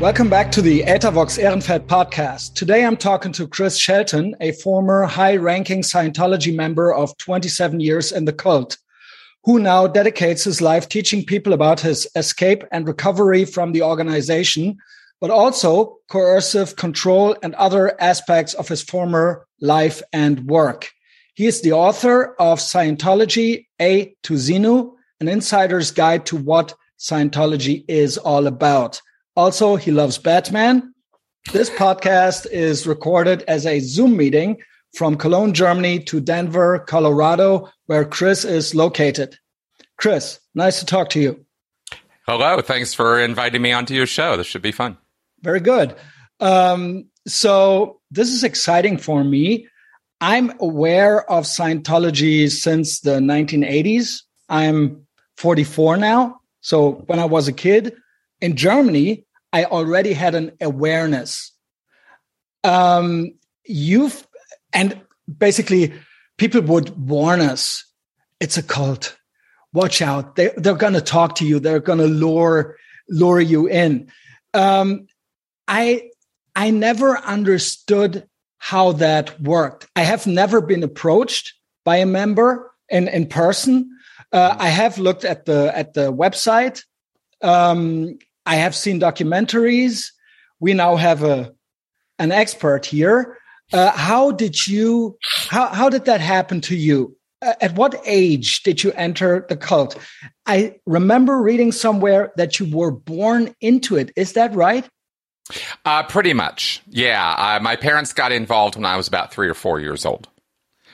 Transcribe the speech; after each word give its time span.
Welcome 0.00 0.28
back 0.28 0.50
to 0.52 0.60
the 0.60 0.82
Ethervox 0.82 1.38
Ehrenfeld 1.38 1.86
podcast. 1.86 2.54
Today 2.54 2.84
I'm 2.84 2.96
talking 2.96 3.30
to 3.32 3.46
Chris 3.46 3.78
Shelton, 3.78 4.34
a 4.40 4.50
former 4.50 5.04
high 5.04 5.36
ranking 5.36 5.82
Scientology 5.82 6.54
member 6.54 6.92
of 6.92 7.16
27 7.18 7.78
years 7.78 8.10
in 8.10 8.24
the 8.24 8.32
cult, 8.32 8.76
who 9.44 9.60
now 9.60 9.86
dedicates 9.86 10.42
his 10.42 10.60
life 10.60 10.88
teaching 10.88 11.24
people 11.24 11.52
about 11.52 11.78
his 11.78 12.08
escape 12.16 12.64
and 12.72 12.88
recovery 12.88 13.44
from 13.44 13.70
the 13.70 13.82
organization, 13.82 14.76
but 15.20 15.30
also 15.30 15.96
coercive 16.10 16.74
control 16.74 17.36
and 17.44 17.54
other 17.54 17.98
aspects 18.02 18.52
of 18.54 18.66
his 18.66 18.82
former 18.82 19.46
life 19.60 20.02
and 20.12 20.48
work. 20.48 20.90
He 21.34 21.46
is 21.46 21.62
the 21.62 21.72
author 21.72 22.34
of 22.40 22.58
Scientology 22.58 23.66
A 23.80 24.14
to 24.24 24.34
Xenu, 24.34 24.92
an 25.20 25.28
insider's 25.28 25.92
guide 25.92 26.26
to 26.26 26.36
what 26.36 26.74
Scientology 26.98 27.84
is 27.86 28.18
all 28.18 28.48
about. 28.48 29.00
Also, 29.36 29.74
he 29.74 29.90
loves 29.90 30.16
Batman. 30.16 30.94
This 31.52 31.68
podcast 31.68 32.46
is 32.52 32.86
recorded 32.86 33.42
as 33.48 33.66
a 33.66 33.80
Zoom 33.80 34.16
meeting 34.16 34.58
from 34.94 35.16
Cologne, 35.16 35.52
Germany 35.52 35.98
to 36.04 36.20
Denver, 36.20 36.78
Colorado, 36.78 37.68
where 37.86 38.04
Chris 38.04 38.44
is 38.44 38.76
located. 38.76 39.36
Chris, 39.98 40.38
nice 40.54 40.78
to 40.78 40.86
talk 40.86 41.10
to 41.10 41.20
you. 41.20 41.44
Hello. 42.28 42.60
Thanks 42.60 42.94
for 42.94 43.20
inviting 43.20 43.60
me 43.60 43.72
onto 43.72 43.92
your 43.92 44.06
show. 44.06 44.36
This 44.36 44.46
should 44.46 44.62
be 44.62 44.72
fun. 44.72 44.96
Very 45.42 45.60
good. 45.60 45.96
Um, 46.38 47.06
so, 47.26 48.00
this 48.12 48.30
is 48.30 48.44
exciting 48.44 48.98
for 48.98 49.24
me. 49.24 49.66
I'm 50.20 50.52
aware 50.60 51.28
of 51.28 51.44
Scientology 51.44 52.50
since 52.50 53.00
the 53.00 53.18
1980s. 53.18 54.22
I'm 54.48 55.06
44 55.38 55.96
now. 55.96 56.40
So, 56.60 56.92
when 57.06 57.18
I 57.18 57.24
was 57.24 57.48
a 57.48 57.52
kid 57.52 57.96
in 58.40 58.56
Germany, 58.56 59.24
I 59.52 59.64
already 59.64 60.12
had 60.12 60.34
an 60.34 60.52
awareness. 60.60 61.52
Um, 62.62 63.34
you've, 63.64 64.26
and 64.72 65.00
basically, 65.38 65.92
people 66.38 66.60
would 66.62 67.08
warn 67.08 67.40
us 67.40 67.84
it's 68.40 68.58
a 68.58 68.62
cult. 68.62 69.16
Watch 69.72 70.02
out. 70.02 70.36
They, 70.36 70.50
they're 70.56 70.74
going 70.74 70.92
to 70.94 71.00
talk 71.00 71.36
to 71.36 71.46
you. 71.46 71.58
They're 71.58 71.80
going 71.80 71.98
to 71.98 72.06
lure, 72.06 72.76
lure 73.08 73.40
you 73.40 73.66
in. 73.68 74.10
Um, 74.52 75.06
I, 75.66 76.10
I 76.54 76.70
never 76.70 77.18
understood 77.18 78.28
how 78.58 78.92
that 78.92 79.40
worked. 79.40 79.86
I 79.96 80.02
have 80.02 80.26
never 80.26 80.60
been 80.60 80.82
approached 80.82 81.54
by 81.84 81.96
a 81.96 82.06
member 82.06 82.72
in, 82.88 83.08
in 83.08 83.26
person. 83.26 83.90
Uh, 84.32 84.56
I 84.58 84.68
have 84.68 84.98
looked 84.98 85.24
at 85.24 85.44
the 85.44 85.72
at 85.76 85.94
the 85.94 86.12
website. 86.12 86.82
Um, 87.44 88.18
I 88.46 88.56
have 88.56 88.74
seen 88.74 89.00
documentaries. 89.00 90.06
We 90.60 90.74
now 90.74 90.96
have 90.96 91.22
a 91.22 91.54
an 92.18 92.32
expert 92.32 92.86
here. 92.86 93.38
Uh, 93.72 93.90
how 93.92 94.30
did 94.30 94.66
you? 94.66 95.18
How 95.48 95.68
how 95.68 95.88
did 95.88 96.06
that 96.06 96.20
happen 96.20 96.60
to 96.62 96.76
you? 96.76 97.16
Uh, 97.42 97.54
at 97.60 97.74
what 97.74 98.00
age 98.06 98.62
did 98.62 98.82
you 98.82 98.92
enter 98.92 99.44
the 99.48 99.56
cult? 99.56 99.98
I 100.46 100.76
remember 100.86 101.40
reading 101.42 101.72
somewhere 101.72 102.32
that 102.36 102.58
you 102.58 102.74
were 102.74 102.90
born 102.90 103.54
into 103.60 103.96
it. 103.96 104.10
Is 104.16 104.32
that 104.32 104.54
right? 104.54 104.88
Uh, 105.84 106.02
pretty 106.04 106.32
much. 106.32 106.82
Yeah. 106.88 107.34
Uh, 107.36 107.60
my 107.60 107.76
parents 107.76 108.12
got 108.12 108.32
involved 108.32 108.76
when 108.76 108.86
I 108.86 108.96
was 108.96 109.08
about 109.08 109.32
three 109.32 109.48
or 109.48 109.54
four 109.54 109.78
years 109.78 110.06
old. 110.06 110.28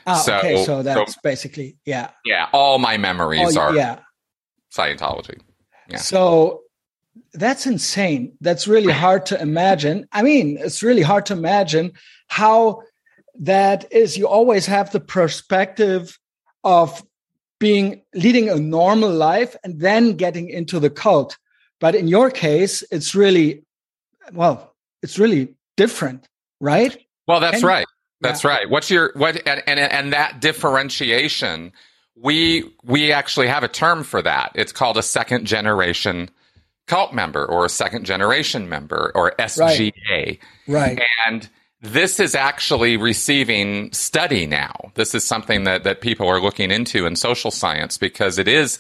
Oh, 0.06 0.20
so, 0.20 0.38
okay. 0.38 0.64
So 0.64 0.82
that's 0.82 1.14
so, 1.14 1.20
basically, 1.22 1.76
yeah. 1.84 2.10
Yeah. 2.24 2.48
All 2.52 2.78
my 2.78 2.96
memories 2.96 3.56
oh, 3.56 3.60
are 3.60 3.74
yeah. 3.76 4.00
Scientology. 4.72 5.40
Yeah. 5.91 5.98
So 5.98 6.62
that's 7.33 7.66
insane. 7.66 8.33
That's 8.41 8.66
really 8.66 8.92
hard 8.92 9.27
to 9.27 9.41
imagine. 9.41 10.06
I 10.12 10.22
mean, 10.22 10.58
it's 10.58 10.82
really 10.82 11.02
hard 11.02 11.27
to 11.27 11.32
imagine 11.32 11.92
how 12.28 12.82
that 13.41 13.91
is. 13.92 14.16
You 14.16 14.28
always 14.28 14.66
have 14.66 14.91
the 14.92 15.00
perspective 15.00 16.19
of 16.64 17.03
being 17.59 18.03
leading 18.14 18.48
a 18.48 18.56
normal 18.56 19.10
life 19.10 19.54
and 19.62 19.81
then 19.81 20.14
getting 20.14 20.48
into 20.48 20.81
the 20.81 20.91
cult. 20.91 21.38
But 21.78 21.94
in 21.94 22.09
your 22.09 22.31
case, 22.31 22.82
it's 22.91 23.14
really, 23.14 23.62
well, 24.32 24.75
it's 25.03 25.19
really 25.19 25.54
different, 25.76 26.28
right? 26.60 26.97
Well, 27.26 27.41
that's 27.41 27.56
and, 27.56 27.64
right. 27.64 27.87
That's 28.20 28.44
yeah. 28.44 28.50
right. 28.50 28.70
What's 28.70 28.91
your 28.91 29.12
what 29.14 29.37
and, 29.47 29.62
and 29.66 29.81
and 29.81 30.12
that 30.12 30.41
differentiation? 30.41 31.72
We 32.16 32.71
we 32.82 33.12
actually 33.12 33.48
have 33.48 33.62
a 33.62 33.69
term 33.69 34.04
for 34.04 34.22
that. 34.22 34.53
It's 34.54 34.72
called 34.72 34.97
a 34.97 35.03
second 35.03 35.47
generation 35.47 36.31
cult 36.87 37.15
member 37.15 37.47
or 37.47 37.65
a 37.65 37.69
second 37.69 38.04
generation 38.04 38.69
member 38.69 39.12
or 39.15 39.32
SGA. 39.38 39.93
Right. 40.09 40.38
right. 40.66 41.00
And 41.26 41.49
this 41.81 42.20
is 42.20 42.34
actually 42.34 42.97
receiving 42.97 43.93
study 43.93 44.47
now. 44.47 44.91
This 44.94 45.15
is 45.15 45.25
something 45.25 45.65
that, 45.65 45.84
that 45.84 46.00
people 46.00 46.28
are 46.28 46.41
looking 46.41 46.70
into 46.70 47.06
in 47.06 47.16
social 47.16 47.50
science 47.50 47.97
because 47.97 48.38
it 48.38 48.49
is 48.49 48.78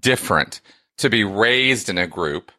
different 0.00 0.60
to 0.98 1.08
be 1.08 1.22
raised 1.22 1.88
in 1.88 1.98
a 1.98 2.06
group 2.06 2.50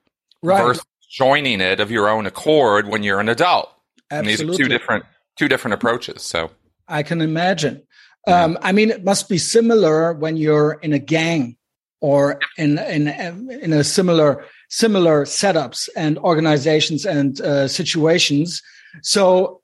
right. 0.42 0.64
versus 0.64 0.86
joining 1.10 1.60
it 1.62 1.80
of 1.80 1.92
your 1.92 2.08
own 2.08 2.26
accord 2.26 2.88
when 2.88 3.04
you're 3.04 3.20
an 3.20 3.28
adult. 3.28 3.70
Absolutely. 4.10 4.18
And 4.18 4.28
these 4.28 4.60
are 4.60 4.64
two 4.64 4.70
different 4.70 5.06
two 5.38 5.48
different 5.48 5.74
approaches. 5.74 6.22
So 6.22 6.52
I 6.88 7.04
can 7.04 7.22
imagine. 7.22 7.84
Um, 8.28 8.58
I 8.62 8.72
mean, 8.72 8.92
it 8.92 9.04
must 9.04 9.30
be 9.30 9.38
similar 9.38 10.14
when 10.14 10.38
you're 10.38 10.74
in 10.82 10.94
a 10.94 11.00
gang 11.00 11.58
or 12.02 12.40
in 12.58 12.78
in 12.80 13.08
in 13.50 13.74
a 13.74 13.84
similar 13.84 14.46
similar 14.70 15.26
setups 15.26 15.90
and 15.96 16.18
organizations 16.20 17.06
and 17.06 17.42
uh, 17.42 17.68
situations. 17.68 18.62
So 19.02 19.62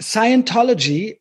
Scientology, 0.00 1.18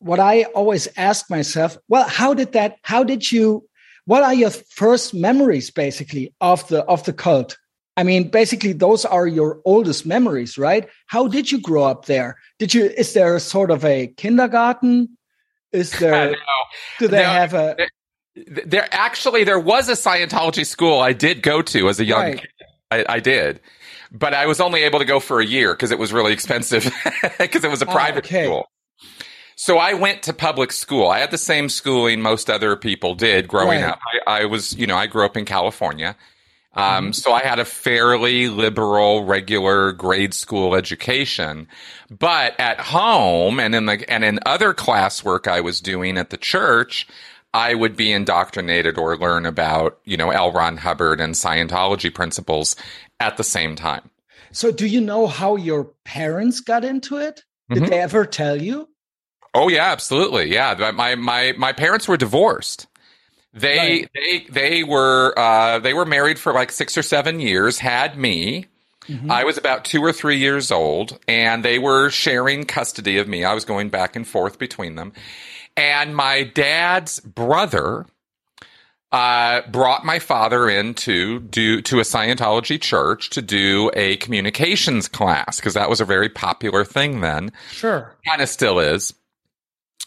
what 0.00 0.20
I 0.20 0.44
always 0.54 0.88
ask 0.96 1.30
myself, 1.30 1.76
well, 1.88 2.06
how 2.08 2.34
did 2.34 2.52
that, 2.52 2.76
how 2.82 3.04
did 3.04 3.32
you, 3.32 3.66
what 4.04 4.22
are 4.22 4.34
your 4.34 4.50
first 4.50 5.14
memories 5.14 5.70
basically 5.70 6.34
of 6.40 6.66
the, 6.68 6.84
of 6.84 7.04
the 7.04 7.12
cult? 7.12 7.56
I 7.96 8.02
mean, 8.02 8.30
basically 8.30 8.72
those 8.72 9.04
are 9.04 9.26
your 9.26 9.60
oldest 9.64 10.06
memories, 10.06 10.56
right? 10.56 10.88
How 11.06 11.26
did 11.26 11.50
you 11.50 11.60
grow 11.60 11.84
up 11.84 12.06
there? 12.06 12.38
Did 12.58 12.72
you, 12.74 12.84
is 12.84 13.12
there 13.14 13.34
a 13.34 13.40
sort 13.40 13.70
of 13.70 13.84
a 13.84 14.08
kindergarten? 14.16 15.16
Is 15.72 15.90
there, 15.98 16.36
do 16.98 17.08
they 17.08 17.22
no, 17.22 17.28
have 17.28 17.54
a, 17.54 17.76
there 18.34 18.88
actually 18.90 19.44
there 19.44 19.58
was 19.58 19.88
a 19.88 19.92
Scientology 19.92 20.66
school 20.66 21.00
I 21.00 21.12
did 21.12 21.42
go 21.42 21.62
to 21.62 21.88
as 21.88 22.00
a 22.00 22.04
young 22.04 22.20
right. 22.20 22.40
kid. 22.40 22.50
I, 22.92 23.04
I, 23.08 23.20
did, 23.20 23.60
but 24.10 24.34
I 24.34 24.46
was 24.46 24.60
only 24.60 24.82
able 24.82 24.98
to 24.98 25.04
go 25.04 25.20
for 25.20 25.40
a 25.40 25.46
year 25.46 25.72
because 25.72 25.92
it 25.92 25.98
was 25.98 26.12
really 26.12 26.32
expensive 26.32 26.92
because 27.38 27.62
it 27.62 27.70
was 27.70 27.82
a 27.82 27.88
ah, 27.88 27.92
private 27.92 28.24
okay. 28.24 28.44
school. 28.44 28.66
So 29.60 29.76
I 29.76 29.92
went 29.92 30.22
to 30.22 30.32
public 30.32 30.72
school. 30.72 31.08
I 31.08 31.18
had 31.18 31.30
the 31.30 31.38
same 31.38 31.68
schooling 31.68 32.22
most 32.22 32.48
other 32.48 32.76
people 32.76 33.14
did 33.14 33.46
growing 33.46 33.82
right. 33.82 33.90
up. 33.90 34.00
I, 34.26 34.40
I, 34.40 34.44
was, 34.46 34.74
you 34.74 34.86
know, 34.86 34.96
I 34.96 35.06
grew 35.06 35.22
up 35.24 35.36
in 35.36 35.44
California. 35.44 36.16
Um, 36.74 37.06
mm-hmm. 37.06 37.12
so 37.12 37.32
I 37.32 37.40
had 37.40 37.58
a 37.58 37.64
fairly 37.64 38.48
liberal, 38.48 39.24
regular 39.24 39.92
grade 39.92 40.34
school 40.34 40.74
education, 40.74 41.66
but 42.10 42.58
at 42.60 42.80
home 42.80 43.58
and 43.58 43.74
in 43.74 43.86
the, 43.86 44.08
and 44.08 44.24
in 44.24 44.38
other 44.46 44.72
classwork 44.72 45.48
I 45.48 45.60
was 45.60 45.80
doing 45.80 46.16
at 46.16 46.30
the 46.30 46.36
church, 46.36 47.08
I 47.52 47.74
would 47.74 47.96
be 47.96 48.12
indoctrinated 48.12 48.98
or 48.98 49.16
learn 49.16 49.46
about, 49.46 49.98
you 50.04 50.16
know, 50.16 50.30
L. 50.30 50.52
Ron 50.52 50.76
Hubbard 50.76 51.20
and 51.20 51.34
Scientology 51.34 52.14
principles 52.14 52.76
at 53.18 53.36
the 53.36 53.44
same 53.44 53.74
time. 53.74 54.08
So, 54.52 54.70
do 54.70 54.86
you 54.86 55.00
know 55.00 55.26
how 55.26 55.56
your 55.56 55.84
parents 56.04 56.60
got 56.60 56.84
into 56.84 57.18
it? 57.18 57.44
Did 57.68 57.82
mm-hmm. 57.82 57.90
they 57.90 58.00
ever 58.00 58.24
tell 58.24 58.60
you? 58.60 58.88
Oh 59.54 59.68
yeah, 59.68 59.90
absolutely. 59.90 60.52
Yeah, 60.52 60.92
my 60.94 61.14
my 61.16 61.54
my 61.56 61.72
parents 61.72 62.06
were 62.06 62.16
divorced. 62.16 62.86
They 63.52 63.78
right. 63.78 64.10
they 64.14 64.46
they 64.50 64.84
were 64.84 65.36
uh, 65.36 65.80
they 65.80 65.92
were 65.92 66.04
married 66.04 66.38
for 66.38 66.52
like 66.52 66.70
six 66.70 66.96
or 66.96 67.02
seven 67.02 67.40
years. 67.40 67.78
Had 67.78 68.16
me. 68.16 68.66
Mm-hmm. 69.08 69.30
I 69.30 69.44
was 69.44 69.58
about 69.58 69.84
two 69.84 70.02
or 70.02 70.12
three 70.12 70.36
years 70.36 70.70
old, 70.70 71.18
and 71.26 71.64
they 71.64 71.78
were 71.78 72.10
sharing 72.10 72.64
custody 72.64 73.18
of 73.18 73.26
me. 73.26 73.44
I 73.44 73.54
was 73.54 73.64
going 73.64 73.88
back 73.88 74.14
and 74.14 74.26
forth 74.26 74.58
between 74.58 74.94
them. 74.94 75.12
And 75.76 76.14
my 76.14 76.44
dad's 76.44 77.18
brother 77.18 78.06
uh, 79.12 79.62
brought 79.68 80.04
my 80.04 80.18
father 80.20 80.68
in 80.68 80.94
to 80.94 81.40
do 81.40 81.80
to 81.82 81.98
a 81.98 82.02
Scientology 82.02 82.80
church 82.80 83.30
to 83.30 83.42
do 83.42 83.90
a 83.94 84.16
communications 84.18 85.08
class 85.08 85.56
because 85.56 85.74
that 85.74 85.90
was 85.90 86.00
a 86.00 86.04
very 86.04 86.28
popular 86.28 86.84
thing 86.84 87.20
then. 87.20 87.50
Sure, 87.70 88.14
kind 88.26 88.40
of 88.40 88.48
still 88.48 88.78
is. 88.78 89.12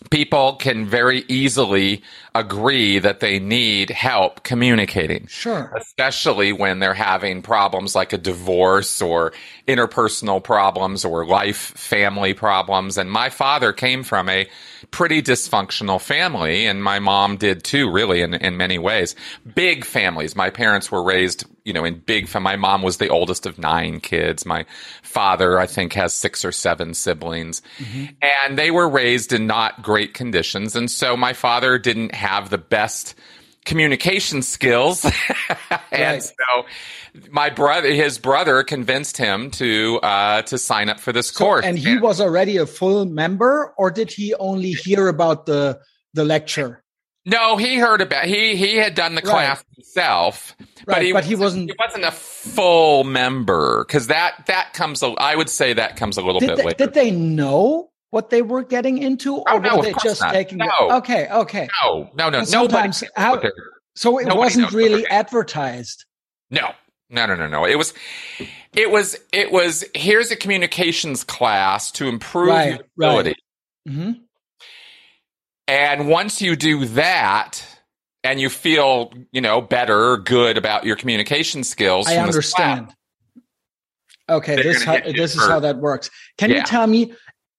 People 0.10 0.56
can 0.56 0.86
very 0.86 1.24
easily 1.28 2.04
agree 2.36 3.00
that 3.00 3.20
they 3.20 3.40
need 3.40 3.90
help 3.90 4.44
communicating. 4.44 5.28
Sure. 5.28 5.72
Especially 5.78 6.52
when 6.52 6.80
they're 6.80 6.94
having 6.94 7.42
problems 7.42 7.96
like 7.96 8.12
a 8.12 8.18
divorce 8.18 9.02
or 9.02 9.34
interpersonal 9.68 10.44
problems 10.44 11.06
or 11.06 11.26
life 11.26 11.58
family 11.58 12.34
problems. 12.34 12.98
And 12.98 13.10
my 13.10 13.30
father 13.30 13.72
came 13.72 14.04
from 14.04 14.30
a 14.30 14.50
pretty 14.94 15.24
dysfunctional 15.24 16.00
family, 16.00 16.68
and 16.68 16.84
my 16.84 17.00
mom 17.00 17.36
did 17.36 17.64
too, 17.64 17.92
really, 17.92 18.22
in, 18.22 18.36
in 18.36 18.56
many 18.56 18.78
ways. 18.78 19.16
Big 19.56 19.84
families. 19.84 20.36
My 20.36 20.52
parents 20.52 20.92
were 20.92 21.04
raised, 21.04 21.46
you 21.66 21.74
know, 21.74 21.84
in 21.84 21.98
big. 21.98 22.30
Fam- 22.30 22.44
my 22.44 22.56
mom 22.56 22.84
was 22.84 22.98
the 22.98 23.10
oldest 23.10 23.48
of 23.48 23.58
nine 23.58 24.00
kids. 24.00 24.46
My 24.46 24.66
father, 25.02 25.60
I 25.60 25.66
think, 25.66 25.94
has 25.94 26.14
six 26.14 26.46
or 26.46 26.52
seven 26.52 26.94
siblings, 26.94 27.64
mm-hmm. 27.80 28.14
and 28.46 28.58
they 28.58 28.70
were 28.70 28.88
raised 28.88 29.34
in 29.34 29.48
not 29.48 29.82
great 29.82 30.14
conditions. 30.14 30.76
And 30.76 30.90
so 30.90 31.18
my 31.18 31.34
father 31.34 31.80
didn't 31.80 32.14
have 32.14 32.52
the 32.52 32.60
best 32.60 33.16
communication 33.66 34.44
skills. 34.44 35.06
and 35.92 35.92
right. 35.92 36.24
so 36.24 36.66
my 37.30 37.50
brother, 37.50 37.92
his 37.92 38.18
brother 38.18 38.64
convinced 38.64 39.18
him 39.18 39.52
to, 39.52 40.00
uh, 40.02 40.42
to 40.44 40.58
sign 40.58 40.90
up 40.90 41.00
for 41.00 41.12
this 41.12 41.28
so, 41.28 41.44
course. 41.44 41.66
And 41.66 41.78
he 41.78 41.98
was 41.98 42.20
already 42.20 42.58
a 42.58 42.66
full 42.66 43.06
member 43.06 43.74
or 43.78 43.92
did 43.92 44.12
he 44.12 44.34
only 44.36 44.72
hear 44.72 45.08
about 45.08 45.46
the, 45.46 45.80
the 46.14 46.26
lecture? 46.26 46.84
No, 47.26 47.56
he 47.56 47.78
heard 47.78 48.02
about 48.02 48.26
he 48.26 48.58
he 48.58 48.76
had 48.76 48.96
done 48.96 49.16
the 49.16 49.22
class 49.22 49.60
right. 49.60 49.76
himself, 49.78 50.58
but 50.86 51.02
he 51.02 51.14
but 51.14 51.24
he 51.24 51.36
wasn't 51.36 51.70
he 51.70 51.76
wasn't 51.80 52.04
a 52.04 52.12
full 52.12 53.06
member 53.06 53.86
because 53.88 54.08
that 54.08 54.46
that 54.48 54.74
comes 54.74 55.02
I 55.02 55.34
would 55.34 55.50
say 55.50 55.72
that 55.72 55.96
comes 55.96 56.18
a 56.18 56.22
little 56.22 56.42
did 56.42 56.48
bit 56.48 56.58
they, 56.58 56.64
later. 56.66 56.78
Did 56.78 56.94
they 56.94 57.12
know 57.12 57.92
what 58.10 58.30
they 58.30 58.42
were 58.42 58.62
getting 58.62 58.98
into, 58.98 59.38
or 59.38 59.54
oh, 59.54 59.58
no, 59.58 59.78
were 59.78 59.84
they 59.84 59.94
just 60.04 60.22
not. 60.22 60.34
taking? 60.34 60.58
No. 60.58 60.68
The, 60.68 60.96
okay, 60.96 61.30
okay. 61.30 61.70
No, 61.84 62.10
no, 62.14 62.30
no. 62.30 62.44
Sometimes 62.44 63.04
how, 63.16 63.42
so 63.96 64.20
it 64.20 64.28
wasn't 64.36 64.74
really 64.74 65.08
advertised. 65.08 66.04
No, 66.52 66.74
no, 67.10 67.26
no, 67.26 67.36
no, 67.36 67.48
no. 67.48 67.66
It 67.66 67.78
was, 67.78 67.94
it 68.74 68.90
was, 68.90 69.18
it 69.32 69.52
was. 69.52 69.84
Here's 69.94 70.32
a 70.32 70.36
communications 70.36 71.24
class 71.24 71.92
to 71.94 72.08
improve 72.08 72.50
right, 72.50 72.70
your 72.70 72.80
ability. 72.98 73.36
Right. 73.86 73.96
Mm-hmm. 73.96 74.12
And 75.68 76.08
once 76.10 76.42
you 76.42 76.56
do 76.56 76.86
that, 76.86 77.66
and 78.24 78.40
you 78.40 78.50
feel, 78.50 79.12
you 79.32 79.42
know, 79.42 79.62
better, 79.62 80.18
good 80.18 80.58
about 80.58 80.86
your 80.86 80.96
communication 80.96 81.64
skills. 81.64 82.08
I 82.08 82.18
understand. 82.18 82.88
Class, 82.88 82.98
okay, 84.30 84.56
this 84.56 84.84
how, 84.84 85.00
this 85.02 85.36
is 85.36 85.46
how 85.46 85.60
that 85.60 85.78
works. 85.78 86.10
Can 86.38 86.50
yeah. 86.50 86.58
you 86.58 86.64
tell 86.64 86.88
me 86.88 87.14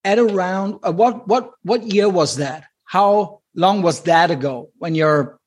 at 0.04 0.18
around 0.18 0.78
uh, 0.82 0.92
what 0.92 1.28
what 1.28 1.50
what 1.62 1.82
year 1.82 2.08
was 2.08 2.36
that? 2.36 2.64
How 2.84 3.40
long 3.54 3.82
was 3.82 4.02
that 4.02 4.30
ago 4.30 4.70
when 4.78 4.94
your 4.94 5.38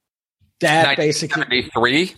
dad 0.59 0.97
basically 0.97 1.69
three? 1.73 2.15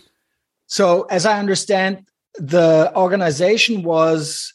So, 0.70 1.02
as 1.10 1.26
I 1.26 1.40
understand, 1.40 2.06
the 2.36 2.92
organization 2.94 3.82
was 3.82 4.54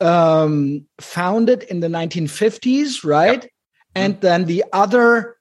um, 0.00 0.84
founded 1.00 1.62
in 1.62 1.78
the 1.78 1.86
1950s, 1.86 3.04
right? 3.04 3.42
Yep. 3.42 3.50
And 3.94 4.20
then 4.20 4.46
the 4.46 4.64
other 4.72 5.36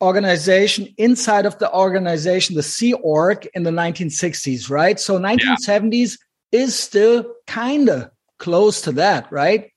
organization 0.00 0.94
inside 0.96 1.44
of 1.44 1.58
the 1.58 1.72
organization, 1.72 2.54
the 2.54 2.62
Sea 2.62 2.92
Org, 2.92 3.48
in 3.52 3.64
the 3.64 3.72
1960s, 3.72 4.70
right? 4.70 5.00
So 5.00 5.18
1970s 5.18 6.18
yeah. 6.52 6.60
is 6.60 6.78
still 6.78 7.34
kind 7.48 7.88
of 7.88 8.10
close 8.38 8.80
to 8.82 8.92
that, 8.92 9.30
right? 9.32 9.72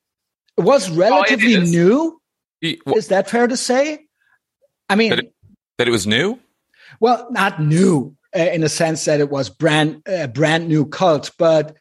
It 0.58 0.62
was 0.62 0.92
relatively 0.92 1.56
oh, 1.56 1.62
it 1.62 1.70
new. 1.70 2.22
is 2.96 3.08
that 3.08 3.32
fair 3.32 3.48
to 3.48 3.58
say? 3.58 4.06
I 4.90 4.96
mean, 4.96 5.10
that 5.10 5.20
it, 5.20 5.34
that 5.80 5.88
it 5.88 5.92
was 5.92 6.06
new. 6.06 6.40
Well, 7.00 7.28
not 7.32 7.60
new 7.60 8.15
in 8.36 8.64
a 8.64 8.70
sense 8.70 9.06
that 9.06 9.20
it 9.20 9.30
was 9.30 9.50
brand 9.50 10.08
uh, 10.08 10.28
brand 10.28 10.68
new 10.68 10.86
cult, 10.86 11.32
but 11.38 11.76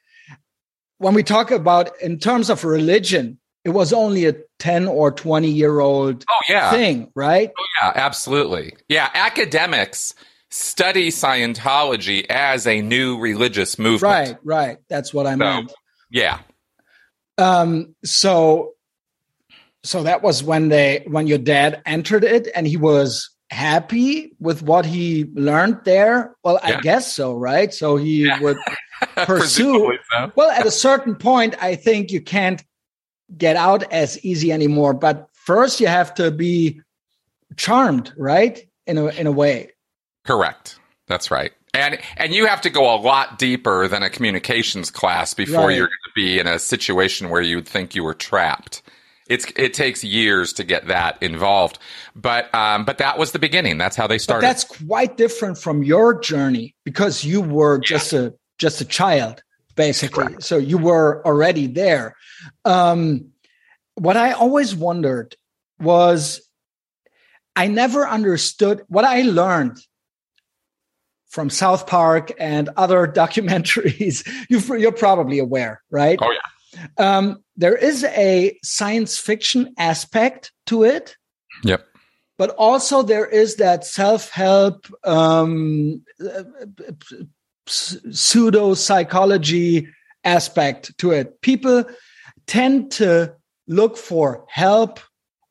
when 0.98 1.14
we 1.14 1.22
talk 1.22 1.50
about 1.50 1.90
in 2.00 2.18
terms 2.18 2.48
of 2.50 2.64
religion, 2.64 3.38
it 3.64 3.70
was 3.70 3.92
only 3.92 4.26
a 4.26 4.34
10 4.58 4.88
or 4.88 5.10
20 5.10 5.50
year 5.50 5.80
old 5.80 6.24
oh, 6.30 6.40
yeah. 6.48 6.70
thing, 6.70 7.10
right? 7.14 7.50
Oh, 7.58 7.64
yeah, 7.82 7.92
absolutely. 7.94 8.76
Yeah, 8.88 9.10
academics 9.12 10.14
study 10.50 11.10
Scientology 11.10 12.26
as 12.30 12.66
a 12.66 12.80
new 12.80 13.18
religious 13.18 13.78
movement. 13.78 14.02
Right, 14.02 14.36
right. 14.44 14.78
That's 14.88 15.12
what 15.12 15.26
I 15.26 15.32
so, 15.32 15.36
meant. 15.36 15.72
Yeah. 16.10 16.40
Um, 17.38 17.96
so 18.04 18.74
so 19.82 20.04
that 20.04 20.22
was 20.22 20.42
when 20.42 20.68
they 20.68 21.04
when 21.08 21.26
your 21.26 21.38
dad 21.38 21.82
entered 21.84 22.24
it 22.24 22.48
and 22.54 22.66
he 22.66 22.76
was 22.76 23.30
happy 23.54 24.34
with 24.40 24.62
what 24.62 24.84
he 24.84 25.26
learned 25.34 25.80
there? 25.84 26.34
Well, 26.42 26.58
yeah. 26.62 26.76
I 26.76 26.80
guess 26.80 27.12
so, 27.12 27.34
right? 27.36 27.72
So 27.72 27.96
he 27.96 28.26
yeah. 28.26 28.40
would 28.40 28.58
pursue. 29.16 29.96
so. 30.12 30.32
Well, 30.34 30.50
at 30.50 30.66
a 30.66 30.70
certain 30.70 31.14
point, 31.14 31.54
I 31.62 31.76
think 31.76 32.10
you 32.10 32.20
can't 32.20 32.62
get 33.38 33.56
out 33.56 33.90
as 33.92 34.22
easy 34.24 34.52
anymore. 34.52 34.92
But 34.92 35.28
first, 35.32 35.80
you 35.80 35.86
have 35.86 36.12
to 36.14 36.30
be 36.30 36.80
charmed, 37.56 38.12
right? 38.16 38.60
In 38.86 38.98
a 38.98 39.06
in 39.06 39.26
a 39.26 39.32
way. 39.32 39.70
Correct. 40.24 40.78
That's 41.06 41.30
right. 41.30 41.52
And 41.72 41.98
and 42.16 42.34
you 42.34 42.46
have 42.46 42.60
to 42.62 42.70
go 42.70 42.94
a 42.94 42.96
lot 42.96 43.38
deeper 43.38 43.88
than 43.88 44.02
a 44.02 44.10
communications 44.10 44.90
class 44.90 45.32
before 45.34 45.68
right. 45.68 45.76
you're 45.76 45.86
going 45.86 46.06
to 46.06 46.12
be 46.14 46.38
in 46.38 46.46
a 46.46 46.58
situation 46.58 47.30
where 47.30 47.42
you 47.42 47.56
would 47.56 47.68
think 47.68 47.94
you 47.94 48.04
were 48.04 48.14
trapped 48.14 48.82
it's 49.34 49.46
it 49.56 49.74
takes 49.74 50.02
years 50.04 50.52
to 50.54 50.64
get 50.64 50.86
that 50.86 51.22
involved. 51.22 51.78
But 52.14 52.54
um, 52.54 52.84
but 52.84 52.98
that 52.98 53.18
was 53.18 53.32
the 53.32 53.38
beginning. 53.38 53.78
That's 53.78 53.96
how 53.96 54.06
they 54.06 54.18
started. 54.18 54.42
but 54.42 54.48
that's 54.48 54.64
quite 54.64 55.16
different 55.16 55.58
from 55.58 55.82
your 55.82 56.18
journey 56.18 56.74
because 56.84 57.24
you 57.24 57.40
were 57.40 57.76
yeah. 57.76 57.88
just 57.88 58.12
a 58.12 58.34
just 58.58 58.80
a 58.80 58.84
child 58.84 59.42
basically. 59.74 60.26
Correct. 60.26 60.44
so 60.44 60.56
you 60.56 60.78
were 60.78 61.26
already 61.26 61.66
there. 61.66 62.14
Um, 62.64 63.32
what 63.96 64.16
i 64.16 64.32
always 64.32 64.74
wondered 64.74 65.36
was 65.78 66.40
i 67.56 67.66
never 67.66 68.06
understood 68.08 68.82
what 68.88 69.04
i 69.04 69.22
learned 69.22 69.78
from 71.28 71.48
south 71.50 71.86
park 71.86 72.32
and 72.38 72.70
other 72.76 73.06
documentaries. 73.22 74.26
You 74.48 74.88
are 74.88 74.92
probably 74.92 75.38
aware 75.38 75.82
right? 75.90 76.18
Oh 76.20 76.30
yeah 76.30 76.53
um, 76.98 77.42
there 77.56 77.76
is 77.76 78.04
a 78.04 78.58
science 78.62 79.18
fiction 79.18 79.74
aspect 79.78 80.52
to 80.66 80.84
it. 80.84 81.16
Yep. 81.62 81.86
But 82.36 82.50
also 82.50 83.02
there 83.02 83.26
is 83.26 83.56
that 83.56 83.86
self 83.86 84.30
help 84.30 84.86
um, 85.04 86.02
pseudo 87.66 88.74
psychology 88.74 89.88
aspect 90.24 90.96
to 90.98 91.12
it. 91.12 91.40
People 91.42 91.84
tend 92.46 92.90
to 92.92 93.34
look 93.68 93.96
for 93.96 94.44
help, 94.48 95.00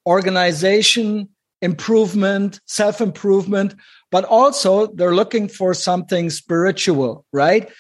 organization, 0.06 1.30
improvement, 1.62 2.60
self 2.68 3.02
improvement, 3.02 3.75
but 4.12 4.25
also 4.25 4.88
they're 4.88 5.16
looking 5.16 5.48
for 5.48 5.74
something 5.74 6.30
spiritual, 6.30 7.25
right? 7.31 7.72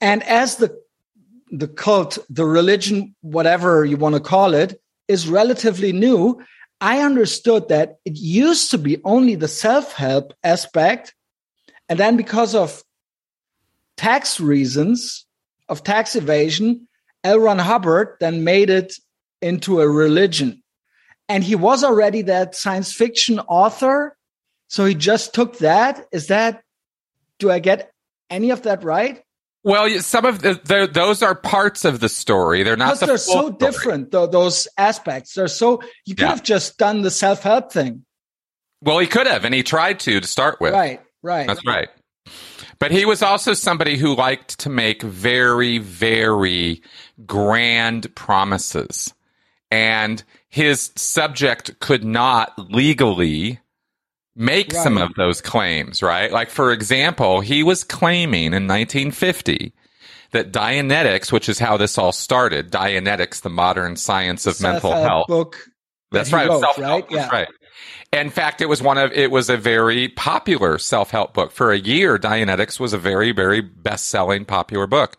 And 0.00 0.22
as 0.24 0.56
the 0.56 0.76
the 1.50 1.68
cult, 1.68 2.18
the 2.28 2.44
religion, 2.44 3.14
whatever 3.20 3.84
you 3.84 3.96
want 3.96 4.14
to 4.14 4.20
call 4.20 4.54
it, 4.54 4.80
is 5.08 5.28
relatively 5.28 5.92
new. 5.92 6.42
I 6.80 7.00
understood 7.00 7.68
that 7.68 7.96
it 8.04 8.16
used 8.16 8.70
to 8.72 8.78
be 8.78 9.00
only 9.04 9.34
the 9.34 9.48
self 9.48 9.94
help 9.94 10.32
aspect. 10.42 11.14
And 11.88 11.98
then 11.98 12.16
because 12.16 12.54
of 12.54 12.82
tax 13.96 14.40
reasons, 14.40 15.24
of 15.68 15.82
tax 15.82 16.16
evasion, 16.16 16.88
L. 17.24 17.38
Ron 17.38 17.58
Hubbard 17.58 18.16
then 18.20 18.44
made 18.44 18.70
it 18.70 18.94
into 19.40 19.80
a 19.80 19.88
religion. 19.88 20.62
And 21.28 21.42
he 21.42 21.56
was 21.56 21.82
already 21.82 22.22
that 22.22 22.54
science 22.54 22.92
fiction 22.92 23.40
author. 23.40 24.16
So 24.68 24.84
he 24.84 24.94
just 24.94 25.34
took 25.34 25.58
that. 25.58 26.06
Is 26.12 26.28
that, 26.28 26.62
do 27.38 27.50
I 27.50 27.58
get 27.58 27.90
any 28.30 28.50
of 28.50 28.62
that 28.62 28.84
right? 28.84 29.22
Well, 29.66 29.90
some 29.98 30.24
of 30.24 30.42
the, 30.42 30.88
those 30.92 31.24
are 31.24 31.34
parts 31.34 31.84
of 31.84 31.98
the 31.98 32.08
story. 32.08 32.62
They're 32.62 32.76
not. 32.76 32.86
Because 32.86 33.00
the 33.00 33.06
they're 33.06 33.18
so 33.18 33.32
story. 33.32 33.56
different. 33.58 34.10
Though 34.12 34.28
those 34.28 34.68
aspects, 34.78 35.34
they're 35.34 35.48
so. 35.48 35.82
You 36.04 36.14
could 36.14 36.22
yeah. 36.22 36.28
have 36.28 36.44
just 36.44 36.78
done 36.78 37.02
the 37.02 37.10
self 37.10 37.42
help 37.42 37.72
thing. 37.72 38.04
Well, 38.80 39.00
he 39.00 39.08
could 39.08 39.26
have, 39.26 39.44
and 39.44 39.52
he 39.52 39.64
tried 39.64 39.98
to 40.00 40.20
to 40.20 40.26
start 40.26 40.60
with. 40.60 40.72
Right. 40.72 41.00
Right. 41.20 41.48
That's 41.48 41.66
right. 41.66 41.88
But 42.78 42.92
he 42.92 43.04
was 43.06 43.22
also 43.22 43.54
somebody 43.54 43.96
who 43.96 44.14
liked 44.14 44.60
to 44.60 44.70
make 44.70 45.02
very, 45.02 45.78
very 45.78 46.80
grand 47.26 48.14
promises, 48.14 49.12
and 49.72 50.22
his 50.48 50.92
subject 50.94 51.80
could 51.80 52.04
not 52.04 52.56
legally 52.56 53.58
make 54.36 54.72
right. 54.72 54.82
some 54.82 54.98
of 54.98 55.14
those 55.14 55.40
claims, 55.40 56.02
right? 56.02 56.30
Like, 56.30 56.50
for 56.50 56.72
example, 56.72 57.40
he 57.40 57.62
was 57.62 57.82
claiming 57.82 58.46
in 58.46 58.68
1950 58.68 59.72
that 60.32 60.52
Dianetics, 60.52 61.32
which 61.32 61.48
is 61.48 61.58
how 61.58 61.76
this 61.76 61.98
all 61.98 62.12
started, 62.12 62.70
Dianetics, 62.70 63.40
the 63.40 63.50
modern 63.50 63.96
science 63.96 64.46
of 64.46 64.60
mental 64.60 64.92
health 64.92 65.26
book. 65.28 65.56
That's 66.12 66.32
right. 66.32 66.48
Wrote, 66.48 66.62
right. 66.78 67.04
Yeah. 67.10 67.16
That's 67.18 67.32
right. 67.32 67.48
In 68.12 68.30
fact, 68.30 68.60
it 68.60 68.66
was 68.66 68.80
one 68.80 68.98
of 68.98 69.12
it 69.12 69.30
was 69.30 69.50
a 69.50 69.56
very 69.56 70.08
popular 70.08 70.78
self 70.78 71.10
help 71.10 71.34
book 71.34 71.50
for 71.50 71.72
a 71.72 71.78
year. 71.78 72.18
Dianetics 72.18 72.78
was 72.78 72.92
a 72.92 72.98
very 72.98 73.32
very 73.32 73.60
best 73.60 74.08
selling 74.08 74.44
popular 74.44 74.86
book. 74.86 75.18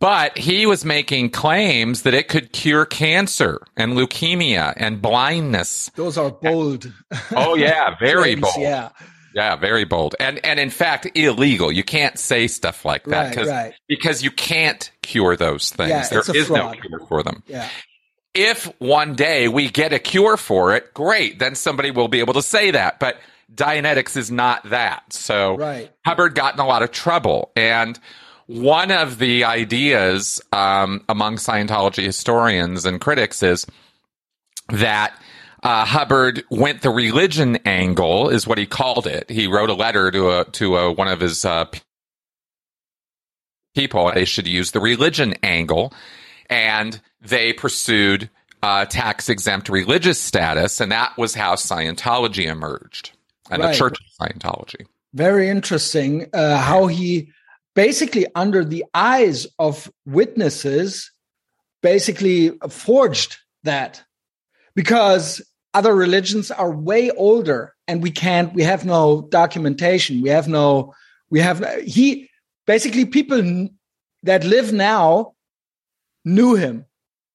But 0.00 0.38
he 0.38 0.64
was 0.64 0.84
making 0.84 1.30
claims 1.30 2.02
that 2.02 2.14
it 2.14 2.28
could 2.28 2.52
cure 2.52 2.86
cancer 2.86 3.60
and 3.76 3.92
leukemia 3.92 4.72
and 4.78 5.00
blindness. 5.00 5.90
Those 5.94 6.16
are 6.16 6.30
bold. 6.30 6.90
Oh 7.32 7.54
yeah, 7.54 7.94
very 8.00 8.34
bold. 8.34 8.54
Yeah. 8.56 8.88
Yeah, 9.34 9.56
very 9.56 9.84
bold. 9.84 10.16
And 10.18 10.44
and 10.44 10.58
in 10.58 10.70
fact 10.70 11.06
illegal. 11.14 11.70
You 11.70 11.84
can't 11.84 12.18
say 12.18 12.48
stuff 12.48 12.84
like 12.84 13.04
that 13.04 13.36
right, 13.36 13.46
right. 13.46 13.74
because 13.86 14.22
you 14.22 14.30
can't 14.30 14.90
cure 15.02 15.36
those 15.36 15.70
things. 15.70 15.90
Yeah, 15.90 16.08
there 16.08 16.20
is 16.34 16.46
fraud. 16.48 16.76
no 16.76 16.80
cure 16.80 17.06
for 17.06 17.22
them. 17.22 17.42
Yeah. 17.46 17.68
If 18.32 18.72
one 18.80 19.14
day 19.14 19.48
we 19.48 19.68
get 19.68 19.92
a 19.92 19.98
cure 19.98 20.36
for 20.36 20.74
it, 20.74 20.94
great. 20.94 21.38
Then 21.38 21.54
somebody 21.54 21.90
will 21.90 22.08
be 22.08 22.20
able 22.20 22.34
to 22.34 22.42
say 22.42 22.70
that. 22.70 22.98
But 22.98 23.18
Dianetics 23.54 24.16
is 24.16 24.30
not 24.30 24.70
that. 24.70 25.12
So 25.12 25.56
right. 25.56 25.90
Hubbard 26.06 26.34
got 26.34 26.54
in 26.54 26.60
a 26.60 26.66
lot 26.66 26.82
of 26.82 26.90
trouble. 26.90 27.52
And 27.54 27.98
one 28.50 28.90
of 28.90 29.18
the 29.18 29.44
ideas 29.44 30.40
um, 30.52 31.04
among 31.08 31.36
Scientology 31.36 32.02
historians 32.02 32.84
and 32.84 33.00
critics 33.00 33.44
is 33.44 33.64
that 34.70 35.14
uh, 35.62 35.84
Hubbard 35.84 36.42
went 36.50 36.82
the 36.82 36.90
religion 36.90 37.58
angle, 37.64 38.28
is 38.28 38.48
what 38.48 38.58
he 38.58 38.66
called 38.66 39.06
it. 39.06 39.30
He 39.30 39.46
wrote 39.46 39.70
a 39.70 39.74
letter 39.74 40.10
to 40.10 40.30
a 40.30 40.44
to 40.46 40.76
a, 40.76 40.92
one 40.92 41.06
of 41.06 41.20
his 41.20 41.44
uh, 41.44 41.66
people. 43.76 44.10
They 44.12 44.24
should 44.24 44.48
use 44.48 44.72
the 44.72 44.80
religion 44.80 45.34
angle, 45.44 45.92
and 46.48 47.00
they 47.20 47.52
pursued 47.52 48.30
uh, 48.64 48.86
tax 48.86 49.28
exempt 49.28 49.68
religious 49.68 50.20
status, 50.20 50.80
and 50.80 50.90
that 50.90 51.16
was 51.16 51.34
how 51.34 51.54
Scientology 51.54 52.46
emerged 52.46 53.12
and 53.48 53.62
Right. 53.62 53.70
the 53.70 53.78
Church 53.78 53.96
of 54.00 54.28
Scientology. 54.28 54.86
Very 55.14 55.48
interesting 55.48 56.26
uh, 56.32 56.56
how 56.56 56.88
he 56.88 57.30
basically, 57.74 58.26
under 58.34 58.64
the 58.64 58.84
eyes 58.94 59.46
of 59.58 59.90
witnesses, 60.06 61.10
basically 61.82 62.50
forged 62.68 63.36
that 63.64 64.02
because 64.74 65.40
other 65.74 65.94
religions 65.94 66.50
are 66.50 66.70
way 66.72 67.10
older 67.12 67.74
and 67.86 68.02
we 68.02 68.10
can't, 68.10 68.52
we 68.54 68.62
have 68.62 68.84
no 68.84 69.22
documentation. 69.30 70.20
We 70.22 70.28
have 70.30 70.48
no, 70.48 70.94
we 71.30 71.40
have, 71.40 71.64
he 71.84 72.28
basically 72.66 73.04
people 73.04 73.68
that 74.22 74.44
live 74.44 74.72
now 74.72 75.32
knew 76.24 76.54
him. 76.54 76.84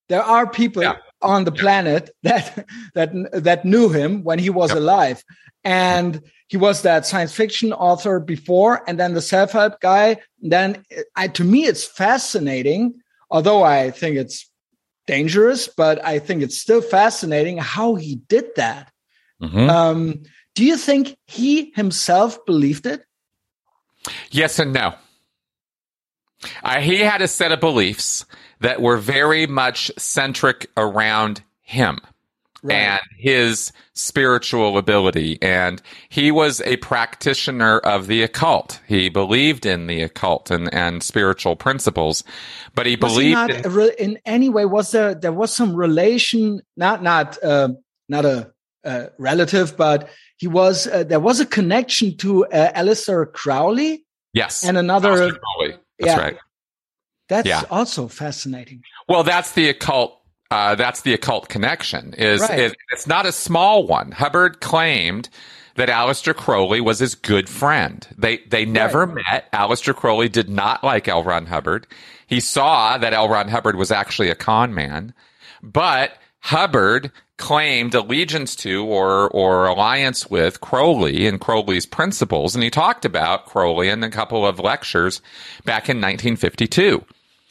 There 0.09 0.23
are 0.23 0.47
people 0.47 0.83
Yeah. 0.83 0.97
on 1.21 1.45
the 1.45 1.51
planet 1.51 2.11
that 2.23 2.67
that 2.93 3.11
that 3.33 3.65
knew 3.65 3.89
him 3.89 4.23
when 4.23 4.37
he 4.37 4.49
was 4.51 4.69
Yep. 4.69 4.77
alive, 4.77 5.23
and 5.63 6.21
he 6.47 6.57
was 6.57 6.83
that 6.83 7.05
science 7.05 7.33
fiction 7.33 7.73
author 7.73 8.19
before, 8.19 8.83
and 8.87 8.99
then 8.99 9.13
the 9.13 9.21
self 9.21 9.51
help 9.51 9.79
guy. 9.81 10.17
Then, 10.41 10.85
I, 11.15 11.27
to 11.29 11.43
me, 11.43 11.65
it's 11.65 11.83
fascinating. 11.83 13.01
Although 13.31 13.63
I 13.63 13.91
think 13.91 14.17
it's 14.17 14.49
dangerous, 15.07 15.67
but 15.67 16.03
I 16.05 16.19
think 16.19 16.43
it's 16.43 16.57
still 16.57 16.81
fascinating 16.81 17.57
how 17.57 17.95
he 17.95 18.15
did 18.27 18.55
that. 18.55 18.91
Mhm. 19.41 19.69
Um, 19.69 20.23
do 20.53 20.63
you 20.63 20.77
think 20.77 21.17
he 21.25 21.71
himself 21.75 22.43
believed 22.45 22.85
it? 22.85 23.03
Yes 24.29 24.59
and 24.59 24.71
no. 24.71 24.93
Uh, 26.63 26.79
he 26.79 26.97
had 26.97 27.21
a 27.21 27.27
set 27.27 27.51
of 27.51 27.59
beliefs 27.59 28.25
that 28.61 28.81
were 28.81 28.97
very 28.97 29.47
much 29.47 29.91
centric 29.97 30.69
around 30.77 31.41
him 31.61 31.99
and 32.71 33.01
his 33.17 33.71
spiritual 33.93 34.77
ability. 34.77 35.37
And 35.41 35.81
he 36.09 36.31
was 36.31 36.61
a 36.61 36.77
practitioner 36.77 37.79
of 37.79 38.07
the 38.07 38.23
occult. 38.23 38.79
He 38.87 39.09
believed 39.09 39.65
in 39.65 39.87
the 39.87 40.01
occult 40.01 40.51
and, 40.51 40.73
and 40.73 41.01
spiritual 41.03 41.55
principles, 41.55 42.23
but 42.73 42.85
he 42.85 42.95
was 42.95 43.11
he 43.13 43.15
believed 43.15 43.35
not 43.35 43.51
in, 43.51 43.71
re- 43.71 43.95
in 43.97 44.19
any 44.25 44.49
way 44.49 44.65
was 44.65 44.91
there 44.91 45.13
there 45.15 45.31
was 45.31 45.53
some 45.53 45.75
relation 45.75 46.61
not 46.77 47.01
not 47.01 47.41
uh, 47.43 47.69
not 48.09 48.25
a 48.25 48.51
uh, 48.83 49.07
relative 49.17 49.75
but 49.75 50.09
he 50.37 50.47
was 50.47 50.87
uh, 50.87 51.03
there 51.03 51.19
was 51.19 51.39
a 51.39 51.45
connection 51.45 52.15
to 52.17 52.45
uh, 52.47 52.71
Aleister 52.73 53.31
Crowley 53.31 54.05
yes, 54.33 54.63
and 54.63 54.77
another 54.77 55.15
Crowley. 55.31 55.75
That's 55.99 56.15
yeah. 56.15 56.19
right. 56.19 56.37
that's 57.29 57.47
Yeah. 57.47 57.63
also 57.69 58.07
fascinating 58.07 58.81
Well, 59.07 59.23
that's 59.23 59.53
the 59.53 59.69
occult. 59.69 60.19
Uh, 60.51 60.75
that's 60.75 61.01
the 61.01 61.13
occult 61.13 61.49
connection. 61.49 62.13
Is, 62.13 62.41
Right. 62.41 62.71
it's 62.91 63.07
not 63.07 63.25
a 63.25 63.31
small 63.31 63.87
one. 63.87 64.11
Hubbard 64.11 64.61
claimed 64.61 65.27
that 65.75 65.89
Aleister 65.89 66.35
Crowley 66.35 66.79
was 66.81 66.99
his 66.99 67.15
good 67.15 67.49
friend. 67.49 68.07
They 68.17 68.37
they 68.47 68.63
never 68.65 69.07
met. 69.07 69.51
Aleister 69.51 69.95
Crowley 69.95 70.29
did 70.29 70.49
not 70.49 70.83
like 70.83 71.07
L. 71.07 71.23
Ron 71.23 71.47
Hubbard. 71.47 71.87
He 72.27 72.39
saw 72.39 72.97
that 72.97 73.13
L. 73.13 73.27
Ron 73.27 73.49
Hubbard 73.49 73.75
was 73.75 73.91
actually 73.91 74.29
a 74.29 74.35
con 74.35 74.73
man, 74.73 75.13
but 75.61 76.17
Hubbard 76.39 77.11
claimed 77.37 77.93
allegiance 77.93 78.55
to 78.57 78.85
or 78.85 79.29
or 79.31 79.65
alliance 79.65 80.29
with 80.29 80.61
Crowley 80.61 81.27
and 81.27 81.41
Crowley's 81.41 81.85
principles, 81.85 82.55
and 82.55 82.63
he 82.63 82.69
talked 82.69 83.03
about 83.03 83.45
Crowley 83.47 83.89
in 83.89 84.01
a 84.03 84.09
couple 84.09 84.45
of 84.45 84.59
lectures 84.59 85.21
back 85.65 85.89
in 85.89 85.97
1952. 85.97 87.03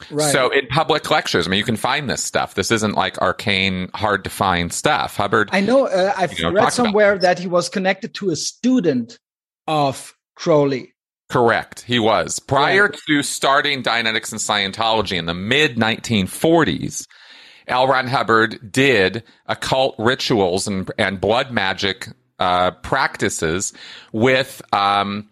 Right 0.09 0.31
So 0.31 0.49
in 0.49 0.67
public 0.67 1.09
lectures, 1.09 1.47
I 1.47 1.49
mean, 1.49 1.57
you 1.57 1.63
can 1.63 1.75
find 1.75 2.09
this 2.09 2.23
stuff. 2.23 2.55
This 2.55 2.71
isn't 2.71 2.95
like 2.95 3.21
arcane, 3.21 3.89
hard 3.93 4.23
to 4.25 4.29
find 4.29 4.71
stuff. 4.71 5.15
Hubbard, 5.15 5.49
I 5.51 5.61
know 5.61 5.87
uh, 5.87 6.13
I've 6.15 6.37
You 6.37 6.45
know, 6.45 6.51
read 6.51 6.71
somewhere 6.71 7.17
that 7.17 7.39
he 7.39 7.47
was 7.47 7.69
connected 7.69 8.13
to 8.15 8.31
a 8.31 8.35
student 8.35 9.19
of 9.67 10.13
Crowley 10.35 10.95
correct, 11.29 11.81
he 11.81 11.99
was 11.99 12.39
prior 12.39 12.89
to 12.89 13.23
starting 13.23 13.83
Dianetics 13.83 14.31
and 14.31 14.41
Scientology 14.41 15.17
in 15.17 15.25
the 15.25 15.33
mid 15.33 15.75
1940s. 15.75 17.07
L. 17.67 17.87
Ron 17.87 18.07
Hubbard 18.07 18.71
did 18.71 19.23
occult 19.47 19.95
rituals 19.97 20.67
and 20.67 20.89
and 20.97 21.19
blood 21.19 21.51
magic 21.51 22.07
uh, 22.39 22.71
practices 22.71 23.73
with 24.11 24.61
um, 24.71 25.29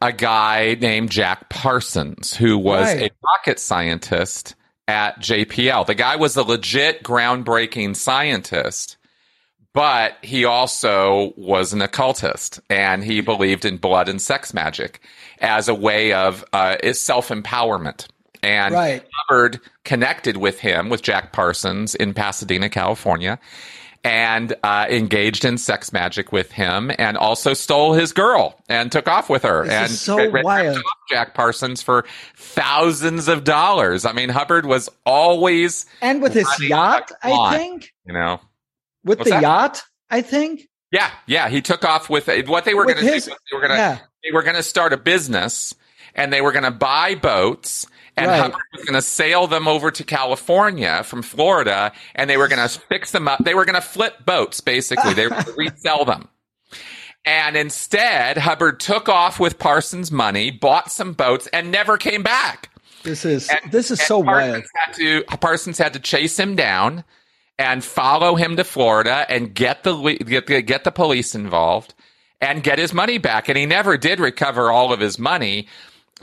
a 0.00 0.12
guy 0.12 0.76
named 0.80 1.10
Jack 1.10 1.48
Parsons, 1.50 2.34
who 2.34 2.56
was 2.58 2.86
Right. 2.94 3.10
a 3.10 3.26
rocket 3.26 3.58
scientist 3.60 4.54
at 4.88 5.20
JPL. 5.20 5.84
The 5.86 5.94
guy 5.94 6.16
was 6.16 6.36
a 6.36 6.42
legit 6.42 7.02
groundbreaking 7.02 7.94
scientist, 7.96 8.96
but 9.74 10.14
he 10.22 10.44
also 10.44 11.32
was 11.36 11.72
an 11.72 11.82
occultist 11.82 12.60
and 12.70 13.04
he 13.04 13.20
believed 13.20 13.64
in 13.64 13.76
blood 13.76 14.08
and 14.08 14.20
sex 14.20 14.52
magic 14.54 15.00
as 15.40 15.68
a 15.68 15.74
way 15.74 16.12
of 16.12 16.44
uh, 16.52 16.76
self 16.92 17.28
empowerment. 17.28 18.06
And 18.42 18.74
Right. 18.74 19.04
Hubbard 19.28 19.60
connected 19.84 20.38
with 20.38 20.60
him, 20.60 20.88
with 20.88 21.02
Jack 21.02 21.32
Parsons 21.32 21.94
in 21.94 22.14
Pasadena, 22.14 22.70
California, 22.70 23.38
and 24.02 24.54
uh, 24.62 24.86
engaged 24.88 25.44
in 25.44 25.58
sex 25.58 25.92
magic 25.92 26.32
with 26.32 26.52
him, 26.52 26.90
and 26.98 27.16
also 27.16 27.54
stole 27.54 27.92
his 27.92 28.12
girl 28.12 28.58
and 28.68 28.90
took 28.90 29.08
off 29.08 29.28
with 29.28 29.42
her. 29.42 29.64
This 29.64 29.72
and 29.72 29.90
so 29.90 30.42
wild. 30.42 30.82
Jack 31.10 31.34
Parsons 31.34 31.82
for 31.82 32.04
thousands 32.36 33.28
of 33.28 33.44
dollars. 33.44 34.04
I 34.04 34.12
mean, 34.12 34.28
Hubbard 34.28 34.66
was 34.66 34.88
always, 35.04 35.86
and 36.00 36.22
with 36.22 36.34
his 36.34 36.48
yacht. 36.60 37.12
I 37.22 37.58
think 37.58 37.92
you 38.06 38.12
know, 38.12 38.40
with 39.04 39.18
What's 39.18 39.30
the 39.30 39.36
that? 39.36 39.42
yacht 39.42 39.82
I 40.10 40.22
think 40.22 40.68
yeah, 40.90 41.10
yeah. 41.26 41.48
He 41.48 41.62
took 41.62 41.84
off 41.84 42.10
with 42.10 42.28
what 42.48 42.64
they 42.64 42.74
were 42.74 42.84
going 42.84 42.96
to 42.96 43.02
do. 43.02 43.12
was 43.12 43.26
They 43.26 43.32
were 43.52 43.60
going 43.60 43.70
to 43.70 43.76
yeah 43.76 43.98
they 44.24 44.32
were 44.32 44.42
going 44.42 44.56
to 44.56 44.62
start 44.62 44.92
a 44.92 44.96
business 44.96 45.74
and 46.14 46.32
they 46.32 46.40
were 46.40 46.52
going 46.52 46.64
to 46.64 46.70
buy 46.70 47.14
boats 47.14 47.86
and 48.20 48.30
Right. 48.30 48.40
Hubbard 48.40 48.60
was 48.76 48.84
going 48.84 48.94
to 48.94 49.02
sail 49.02 49.46
them 49.46 49.66
over 49.66 49.90
to 49.90 50.04
California 50.04 51.02
from 51.04 51.22
Florida 51.22 51.92
and 52.14 52.28
they 52.30 52.36
were 52.36 52.48
going 52.48 52.66
to 52.68 52.78
fix 52.80 53.10
them 53.12 53.26
up. 53.28 53.42
They 53.44 53.54
were 53.54 53.64
going 53.64 53.74
to 53.74 53.80
flip 53.80 54.24
boats 54.24 54.60
basically. 54.60 55.14
They 55.14 55.24
were 55.26 55.30
going 55.30 55.44
to 55.44 55.52
resell 55.56 56.04
them. 56.04 56.28
And 57.24 57.56
instead, 57.56 58.38
Hubbard 58.38 58.80
took 58.80 59.08
off 59.08 59.38
with 59.38 59.58
Parsons' 59.58 60.10
money, 60.10 60.50
bought 60.50 60.90
some 60.90 61.12
boats, 61.12 61.46
and 61.52 61.70
never 61.70 61.98
came 61.98 62.22
back. 62.22 62.70
this 63.02 63.24
is 63.24 63.48
And- 63.50 63.70
this 63.72 63.90
is 63.90 64.00
so 64.00 64.22
Parsons 64.24 64.52
wild 64.52 64.64
Had 64.74 64.92
to, 64.94 65.22
Parsons 65.38 65.78
had 65.78 65.92
to 65.92 66.00
chase 66.00 66.38
him 66.38 66.56
down 66.56 67.04
and 67.58 67.84
follow 67.84 68.36
him 68.36 68.56
to 68.56 68.64
Florida 68.64 69.26
and 69.28 69.52
get 69.54 69.82
the 69.84 69.94
get, 70.26 70.46
the- 70.46 70.62
get 70.62 70.84
the 70.84 70.90
police 70.90 71.34
involved 71.34 71.92
and 72.40 72.62
get 72.62 72.78
his 72.78 72.94
money 72.94 73.18
back. 73.18 73.50
And 73.50 73.58
he 73.58 73.66
never 73.66 73.98
did 73.98 74.18
recover 74.18 74.70
all 74.70 74.90
of 74.94 75.00
his 75.00 75.18
money. 75.18 75.68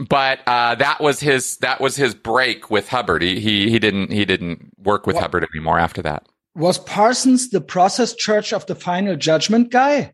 But 0.09 0.39
uh, 0.47 0.75
that 0.75 1.01
was 1.01 1.19
his 1.19 1.57
that 1.57 1.81
was 1.81 1.95
his 1.95 2.13
break 2.13 2.69
with 2.69 2.87
Hubbard. 2.89 3.21
He 3.21 3.39
he, 3.39 3.69
he 3.69 3.79
didn't 3.79 4.11
he 4.11 4.25
didn't 4.25 4.71
work 4.77 5.07
with 5.07 5.15
What- 5.15 5.23
Hubbard 5.23 5.47
anymore 5.53 5.79
after 5.79 6.01
that. 6.03 6.27
was 6.55 6.77
Parsons 6.79 7.49
the 7.49 7.61
process 7.61 8.13
church 8.15 8.53
of 8.53 8.65
the 8.67 8.75
final 8.75 9.15
judgment 9.15 9.71
guy 9.71 10.13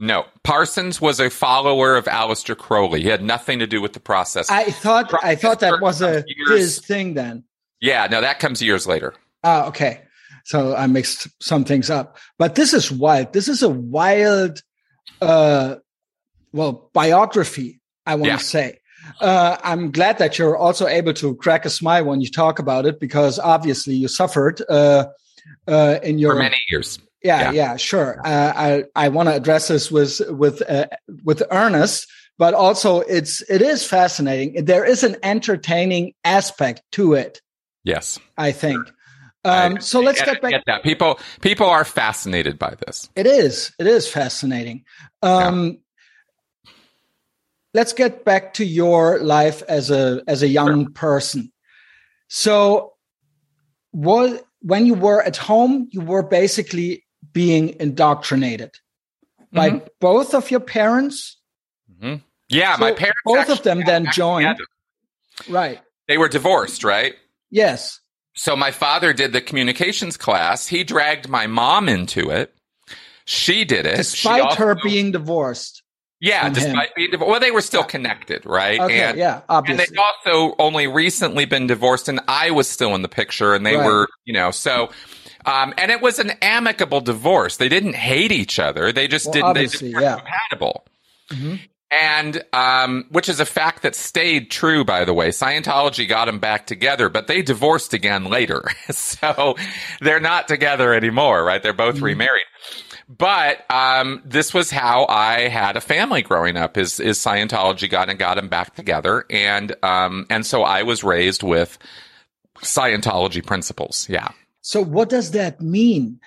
No, 0.00 0.24
Parsons 0.44 1.00
was 1.00 1.18
a 1.20 1.30
follower 1.30 1.96
of 1.96 2.04
Aleister 2.06 2.56
Crowley. 2.56 3.02
He 3.02 3.08
had 3.08 3.22
nothing 3.22 3.58
to 3.60 3.66
do 3.66 3.80
with 3.80 3.92
the 3.94 4.00
process. 4.00 4.50
I 4.50 4.64
thought 4.70 5.12
I 5.24 5.34
thought 5.36 5.60
that 5.60 5.80
was 5.80 6.02
a 6.02 6.24
Years. 6.26 6.58
his 6.60 6.78
thing 6.80 7.14
then. 7.14 7.44
yeah, 7.80 8.06
no, 8.10 8.20
that 8.20 8.38
comes 8.38 8.60
years 8.62 8.86
later. 8.86 9.14
Ah, 9.44 9.66
okay. 9.68 10.02
So 10.44 10.74
I 10.76 10.86
mixed 10.86 11.28
some 11.42 11.64
things 11.64 11.90
up. 11.90 12.16
But 12.38 12.54
this 12.54 12.72
is 12.74 12.90
wild. 12.92 13.32
This 13.32 13.48
is 13.48 13.62
a 13.62 13.68
wild 13.68 14.62
uh 15.20 15.76
well, 16.52 16.90
biography, 16.94 17.80
I 18.06 18.14
want 18.14 18.26
Yeah. 18.30 18.36
to 18.38 18.44
say. 18.44 18.78
Uh, 19.20 19.56
I'm 19.62 19.90
glad 19.90 20.18
that 20.18 20.38
you're 20.38 20.56
also 20.56 20.86
able 20.86 21.12
to 21.14 21.34
crack 21.36 21.64
a 21.64 21.70
smile 21.70 22.04
when 22.04 22.20
you 22.20 22.30
talk 22.30 22.58
about 22.58 22.86
it 22.86 23.00
because 23.00 23.38
obviously 23.38 23.94
you 23.94 24.08
suffered 24.08 24.62
uh, 24.68 25.06
uh, 25.68 25.98
in 26.02 26.18
your 26.18 26.34
for 26.34 26.38
many 26.40 26.60
years. 26.70 26.98
Yeah, 27.22 27.40
yeah, 27.40 27.50
yeah 27.52 27.76
sure. 27.76 28.20
Uh, 28.24 28.52
I 28.56 28.84
I 28.94 29.08
want 29.08 29.28
to 29.28 29.34
address 29.34 29.68
this 29.68 29.90
with 29.90 30.20
with 30.28 30.62
uh, 30.68 30.86
with 31.24 31.42
earnest, 31.50 32.08
but 32.38 32.54
also 32.54 33.00
it's 33.00 33.42
it 33.50 33.62
is 33.62 33.84
fascinating. 33.84 34.64
There 34.64 34.84
is 34.84 35.02
an 35.02 35.16
entertaining 35.22 36.14
aspect 36.24 36.82
to 36.92 37.14
it. 37.14 37.40
Yes, 37.84 38.18
I 38.36 38.52
think. 38.52 38.78
Um, 39.44 39.80
so 39.80 40.00
let's 40.00 40.20
get, 40.20 40.34
get 40.34 40.42
back. 40.42 40.50
Get 40.50 40.62
that 40.66 40.82
people 40.82 41.20
people 41.40 41.66
are 41.66 41.84
fascinated 41.84 42.58
by 42.58 42.74
this. 42.84 43.08
It 43.14 43.26
is. 43.26 43.72
It 43.78 43.86
is 43.86 44.08
fascinating. 44.08 44.84
Um, 45.22 45.66
yeah. 45.66 45.72
Let's 47.74 47.92
get 47.92 48.24
back 48.24 48.54
to 48.54 48.64
your 48.64 49.18
life 49.20 49.62
as 49.68 49.90
a 49.90 50.22
as 50.26 50.42
a 50.42 50.48
young 50.48 50.92
person. 50.92 51.52
So, 52.28 52.94
what 53.90 54.44
when 54.60 54.86
you 54.86 54.94
were 54.94 55.22
at 55.22 55.36
home, 55.36 55.88
you 55.90 56.00
were 56.00 56.22
basically 56.22 57.04
being 57.32 57.76
indoctrinated 57.80 58.72
mm-hmm. 59.40 59.56
by 59.56 59.82
both 60.00 60.34
of 60.34 60.50
your 60.50 60.60
parents. 60.60 61.36
Mm-hmm. 61.92 62.16
Yeah, 62.48 62.76
so 62.76 62.80
my 62.80 62.92
parents. 62.92 63.20
Both 63.24 63.48
of 63.48 63.62
them 63.62 63.82
then 63.84 64.06
joined. 64.12 64.58
Right. 65.48 65.80
They 66.08 66.18
were 66.18 66.28
divorced, 66.28 66.84
right? 66.84 67.14
Yes. 67.50 68.00
So 68.34 68.54
my 68.54 68.70
father 68.70 69.12
did 69.12 69.32
the 69.32 69.40
communications 69.40 70.16
class. 70.16 70.66
He 70.66 70.84
dragged 70.84 71.28
my 71.28 71.46
mom 71.46 71.88
into 71.88 72.30
it. 72.30 72.54
She 73.24 73.64
did 73.64 73.86
it. 73.86 73.96
Despite 73.96 74.42
also, 74.42 74.56
her 74.56 74.74
being 74.82 75.10
divorced. 75.10 75.82
Yeah, 76.18 76.48
despite 76.48 76.88
him. 76.88 76.92
being 76.96 77.10
divorced. 77.10 77.30
Well, 77.30 77.40
they 77.40 77.50
were 77.50 77.60
still 77.60 77.84
connected, 77.84 78.46
right? 78.46 78.80
Okay, 78.80 79.00
and, 79.00 79.18
yeah, 79.18 79.42
obviously. 79.48 79.84
And 79.84 79.96
they 79.96 80.00
also 80.00 80.54
only 80.58 80.86
recently 80.86 81.44
been 81.44 81.66
divorced, 81.66 82.08
and 82.08 82.20
I 82.26 82.50
was 82.50 82.68
still 82.68 82.94
in 82.94 83.02
the 83.02 83.08
picture, 83.08 83.54
and 83.54 83.66
they 83.66 83.76
right. 83.76 83.86
were, 83.86 84.08
you 84.24 84.32
know, 84.32 84.50
so. 84.50 84.90
Um, 85.44 85.74
and 85.78 85.92
it 85.92 86.02
was 86.02 86.18
an 86.18 86.32
amicable 86.42 87.00
divorce. 87.00 87.58
They 87.58 87.68
didn't 87.68 87.94
hate 87.94 88.32
each 88.32 88.58
other. 88.58 88.90
They 88.90 89.06
just 89.06 89.26
well, 89.26 89.32
didn't. 89.32 89.54
They 89.54 89.66
just 89.66 89.82
weren't 89.82 90.00
yeah. 90.00 90.16
compatible. 90.16 90.84
Mm-hmm 91.30 91.56
and 91.90 92.42
um, 92.52 93.06
which 93.10 93.28
is 93.28 93.40
a 93.40 93.46
fact 93.46 93.82
that 93.82 93.94
stayed 93.94 94.50
true, 94.50 94.84
by 94.84 95.04
the 95.04 95.14
way. 95.14 95.28
Scientology 95.28 96.08
got 96.08 96.24
them 96.24 96.38
back 96.38 96.66
together, 96.66 97.08
but 97.08 97.26
they 97.26 97.42
divorced 97.42 97.94
again 97.94 98.24
later, 98.24 98.64
so 98.90 99.56
they're 100.00 100.20
not 100.20 100.48
together 100.48 100.92
anymore, 100.92 101.44
right? 101.44 101.62
They're 101.62 101.72
both 101.72 101.96
mm-hmm. 101.96 102.04
remarried. 102.04 102.44
But 103.08 103.64
um, 103.70 104.22
this 104.24 104.52
was 104.52 104.70
how 104.70 105.06
I 105.08 105.48
had 105.48 105.76
a 105.76 105.80
family 105.80 106.22
growing 106.22 106.56
up. 106.56 106.76
Is 106.76 106.98
is 106.98 107.18
Scientology 107.18 107.88
got 107.88 108.08
and 108.08 108.18
got 108.18 108.34
them 108.34 108.48
back 108.48 108.74
together, 108.74 109.24
and 109.30 109.74
um, 109.84 110.26
and 110.28 110.44
so 110.44 110.62
I 110.62 110.82
was 110.82 111.04
raised 111.04 111.44
with 111.44 111.78
Scientology 112.58 113.46
principles. 113.46 114.08
Yeah. 114.08 114.28
So 114.60 114.82
what 114.82 115.08
does 115.08 115.30
that 115.32 115.60
mean? 115.60 116.18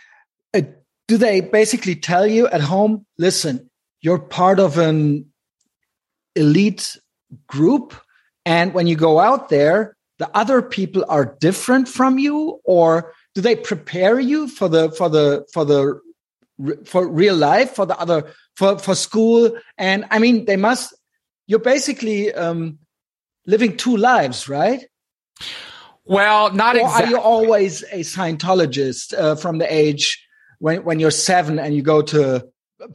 Uh, 0.54 0.62
do 1.08 1.18
they 1.18 1.42
basically 1.42 1.96
tell 1.96 2.26
you 2.26 2.48
at 2.48 2.62
home? 2.62 3.06
Listen, 3.18 3.70
you're 4.02 4.20
part 4.20 4.60
of 4.60 4.78
an 4.78 5.30
elite 6.36 6.98
group 7.48 7.94
and 8.46 8.74
when 8.74 8.88
you 8.88 8.96
go 8.96 9.20
out 9.20 9.50
there 9.50 9.96
the 10.20 10.30
other 10.36 10.62
people 10.62 11.04
are 11.10 11.38
different 11.40 11.88
from 11.88 12.18
you 12.18 12.60
or 12.64 13.14
do 13.36 13.42
they 13.42 13.56
prepare 13.56 14.20
you 14.20 14.48
for 14.48 14.70
the 14.70 14.92
for 14.92 15.10
the 15.10 15.46
for 15.54 15.66
the 15.66 16.00
for 16.86 17.08
real 17.08 17.36
life 17.36 17.72
for 17.76 17.86
the 17.86 17.98
other 18.00 18.32
for 18.56 18.78
for 18.78 18.96
school 18.96 19.52
and 19.78 20.06
i 20.12 20.20
mean 20.20 20.46
they 20.46 20.58
must 20.58 20.94
you're 21.48 21.60
basically 21.60 22.34
um 22.34 22.78
living 23.46 23.78
two 23.78 23.96
lives 23.96 24.50
right 24.50 24.86
well 26.06 26.52
not 26.54 26.76
or 26.76 26.82
exactly. 26.82 27.06
are 27.06 27.10
you 27.10 27.20
always 27.20 27.84
a 27.84 28.00
scientologist 28.00 29.18
uh, 29.18 29.36
from 29.36 29.58
the 29.58 29.74
age 29.74 30.26
when 30.60 30.84
when 30.84 31.00
you're 31.00 31.12
7 31.12 31.60
and 31.60 31.74
you 31.74 31.82
go 31.82 32.02
to 32.02 32.46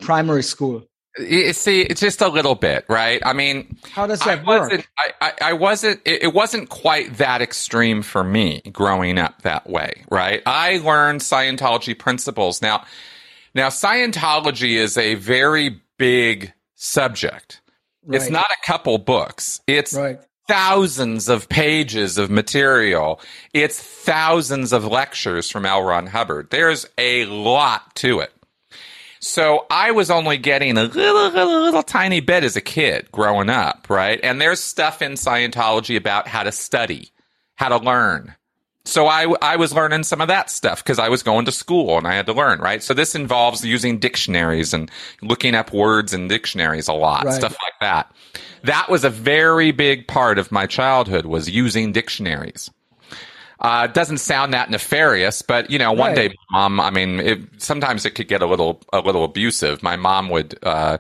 primary 0.01 0.43
school 0.43 0.87
you 1.19 1.53
see, 1.53 1.83
it's 1.83 2.01
just 2.01 2.21
a 2.21 2.29
little 2.29 2.57
bit, 2.57 2.85
right? 2.89 3.23
I 3.25 3.35
mean, 3.35 3.77
how 3.93 4.09
does 4.09 4.19
that 4.21 4.41
I 4.41 4.45
work? 4.45 4.63
Wasn't, 4.63 4.87
I, 4.99 5.13
I, 5.21 5.33
I 5.43 5.53
wasn't. 5.53 6.01
It, 6.05 6.25
it 6.25 6.35
wasn't 6.35 6.71
quite 6.71 7.19
that 7.19 7.41
extreme 7.41 8.03
for 8.03 8.25
me 8.25 8.63
growing 8.73 9.19
up 9.19 9.43
that 9.43 9.69
way, 9.71 10.05
right? 10.11 10.43
I 10.45 10.79
learned 10.79 11.21
Scientology 11.21 11.97
principles. 11.97 12.61
Now, 12.61 12.85
now 13.55 13.69
Scientology 13.69 14.77
is 14.77 14.97
a 14.97 15.15
very 15.15 15.81
big 15.99 16.53
subject. 16.75 17.61
Right. 18.05 18.21
It's 18.21 18.31
not 18.31 18.47
a 18.51 18.67
couple 18.67 18.99
books. 18.99 19.61
It's 19.67 19.95
right. 19.95 20.19
thousands 20.47 21.29
of 21.29 21.49
pages 21.49 22.19
of 22.19 22.31
material. 22.31 23.21
It's 23.53 23.81
thousands 23.81 24.73
of 24.73 24.85
lectures 24.85 25.51
from 25.51 25.65
L. 25.65 25.83
Ron 25.83 26.07
Hubbard. 26.07 26.51
There's 26.51 26.87
a 26.99 27.25
lot 27.27 27.95
to 27.97 28.21
it. 28.21 28.33
So 29.21 29.65
I 29.71 29.93
was 29.93 30.11
only 30.11 30.37
getting 30.37 30.77
a 30.77 30.83
little, 30.83 31.31
little, 31.31 31.63
little 31.63 31.83
tiny 31.83 32.21
bit 32.21 32.45
as 32.45 32.57
a 32.57 32.61
kid 32.61 33.11
growing 33.11 33.49
up, 33.49 33.87
right? 33.89 34.21
And 34.23 34.39
there's 34.39 34.61
stuff 34.61 35.01
in 35.01 35.13
Scientology 35.13 35.97
about 35.97 36.29
how 36.29 36.43
to 36.43 36.53
study, 36.53 37.11
how 37.55 37.71
to 37.71 37.79
learn. 37.79 38.35
So 38.87 39.07
I, 39.07 39.35
I 39.41 39.57
was 39.57 39.73
learning 39.73 40.03
some 40.03 40.21
of 40.21 40.29
that 40.29 40.51
stuff 40.51 40.85
because 40.85 40.99
I 40.99 41.09
was 41.09 41.23
going 41.23 41.47
to 41.47 41.53
school 41.53 41.97
and 41.97 42.07
I 42.07 42.15
had 42.15 42.27
to 42.27 42.35
learn, 42.35 42.61
right? 42.61 42.83
So 42.83 42.93
this 42.93 43.15
involves 43.15 43.65
using 43.65 43.99
dictionaries 43.99 44.75
and 44.75 44.91
looking 45.23 45.55
up 45.55 45.73
words 45.73 46.13
in 46.13 46.29
dictionaries 46.29 46.87
a 46.87 46.93
lot, 46.93 47.25
right. 47.25 47.35
stuff 47.35 47.57
like 47.63 47.73
that. 47.81 48.15
That 48.63 48.91
was 48.91 49.03
a 49.03 49.11
very 49.11 49.73
big 49.73 50.07
part 50.07 50.39
of 50.39 50.53
my 50.53 50.67
childhood 50.67 51.25
was 51.25 51.49
using 51.49 51.93
dictionaries. 51.93 52.71
Uh, 53.61 53.87
doesn't 53.87 54.19
sound 54.19 54.53
that 54.53 54.69
nefarious, 54.69 55.41
but 55.41 55.71
you 55.71 55.79
know, 55.79 55.93
one 55.93 56.11
right. 56.11 56.29
day, 56.29 56.35
mom. 56.51 56.79
I 56.79 56.91
mean, 56.91 57.21
it, 57.21 57.41
sometimes 57.57 58.05
it 58.05 58.11
could 58.11 58.29
get 58.29 58.43
a 58.43 58.47
little 58.47 58.83
a 58.93 59.01
little 59.01 59.25
abusive. 59.25 59.83
My 59.83 59.97
mom 59.97 60.29
would. 60.29 60.59
Uh, 60.63 60.99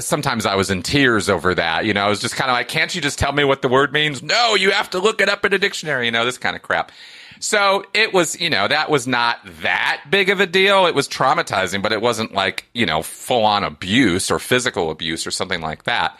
sometimes 0.00 0.46
I 0.46 0.54
was 0.54 0.70
in 0.70 0.82
tears 0.82 1.28
over 1.28 1.54
that. 1.54 1.84
You 1.84 1.94
know, 1.94 2.04
I 2.04 2.08
was 2.08 2.20
just 2.20 2.36
kind 2.36 2.50
of 2.50 2.54
like, 2.54 2.68
"Can't 2.68 2.94
you 2.94 3.00
just 3.00 3.18
tell 3.18 3.32
me 3.32 3.44
what 3.44 3.62
the 3.62 3.68
word 3.68 3.92
means?" 3.92 4.22
No, 4.22 4.54
you 4.54 4.70
have 4.70 4.90
to 4.90 4.98
look 4.98 5.20
it 5.20 5.28
up 5.28 5.44
in 5.44 5.52
a 5.52 5.58
dictionary. 5.58 6.06
You 6.06 6.12
know, 6.12 6.24
this 6.24 6.38
kind 6.38 6.56
of 6.56 6.62
crap. 6.62 6.92
So 7.40 7.84
it 7.94 8.12
was, 8.12 8.40
you 8.40 8.50
know, 8.50 8.66
that 8.66 8.90
was 8.90 9.06
not 9.06 9.38
that 9.62 10.02
big 10.10 10.28
of 10.28 10.40
a 10.40 10.46
deal. 10.46 10.86
It 10.86 10.94
was 10.96 11.06
traumatizing, 11.06 11.82
but 11.82 11.92
it 11.92 12.00
wasn't 12.00 12.34
like, 12.34 12.66
you 12.74 12.84
know, 12.84 13.02
full 13.02 13.44
on 13.44 13.62
abuse 13.62 14.28
or 14.28 14.40
physical 14.40 14.90
abuse 14.90 15.24
or 15.24 15.30
something 15.30 15.60
like 15.60 15.84
that 15.84 16.18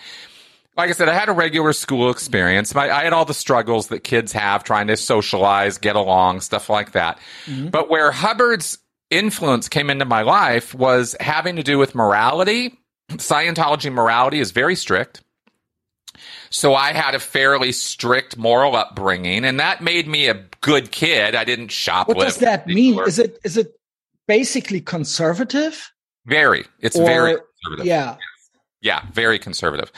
like 0.78 0.90
I 0.90 0.92
said, 0.92 1.08
I 1.08 1.14
had 1.14 1.28
a 1.28 1.32
regular 1.32 1.72
school 1.72 2.08
experience. 2.08 2.74
I, 2.74 2.88
I, 2.88 3.02
had 3.02 3.12
all 3.12 3.24
the 3.24 3.34
struggles 3.34 3.88
that 3.88 4.04
kids 4.04 4.32
have 4.32 4.62
trying 4.62 4.86
to 4.86 4.96
socialize, 4.96 5.76
get 5.76 5.96
along, 5.96 6.40
stuff 6.40 6.70
like 6.70 6.92
that. 6.92 7.18
Mm-hmm. 7.46 7.68
But 7.70 7.90
where 7.90 8.12
Hubbard's 8.12 8.78
influence 9.10 9.68
came 9.68 9.90
into 9.90 10.04
my 10.04 10.22
life 10.22 10.74
was 10.74 11.16
having 11.18 11.56
to 11.56 11.64
do 11.64 11.78
with 11.78 11.96
morality. 11.96 12.78
Scientology 13.10 13.92
morality 13.92 14.38
is 14.38 14.50
very 14.50 14.74
strict. 14.74 15.22
So 16.50 16.74
I 16.74 16.92
had 16.92 17.14
a 17.14 17.20
fairly 17.20 17.72
strict 17.72 18.36
moral 18.36 18.74
upbringing, 18.74 19.44
and 19.44 19.60
that 19.60 19.82
made 19.82 20.06
me 20.08 20.28
a 20.28 20.44
good 20.60 20.90
kid. 20.90 21.34
I 21.34 21.44
didn't 21.44 21.68
shoplift. 21.68 22.08
What 22.08 22.20
does 22.20 22.38
that 22.38 22.66
mean? 22.66 22.98
Is 23.06 23.18
it 23.18 23.38
is 23.44 23.56
it 23.56 23.78
basically 24.26 24.80
conservative? 24.80 25.92
Very. 26.26 26.64
It's 26.80 26.96
or, 26.96 27.04
very 27.06 27.36
conservative. 27.36 27.86
Yeah. 27.86 28.16
Yeah, 28.80 29.02
very 29.12 29.38
conservative. 29.38 29.90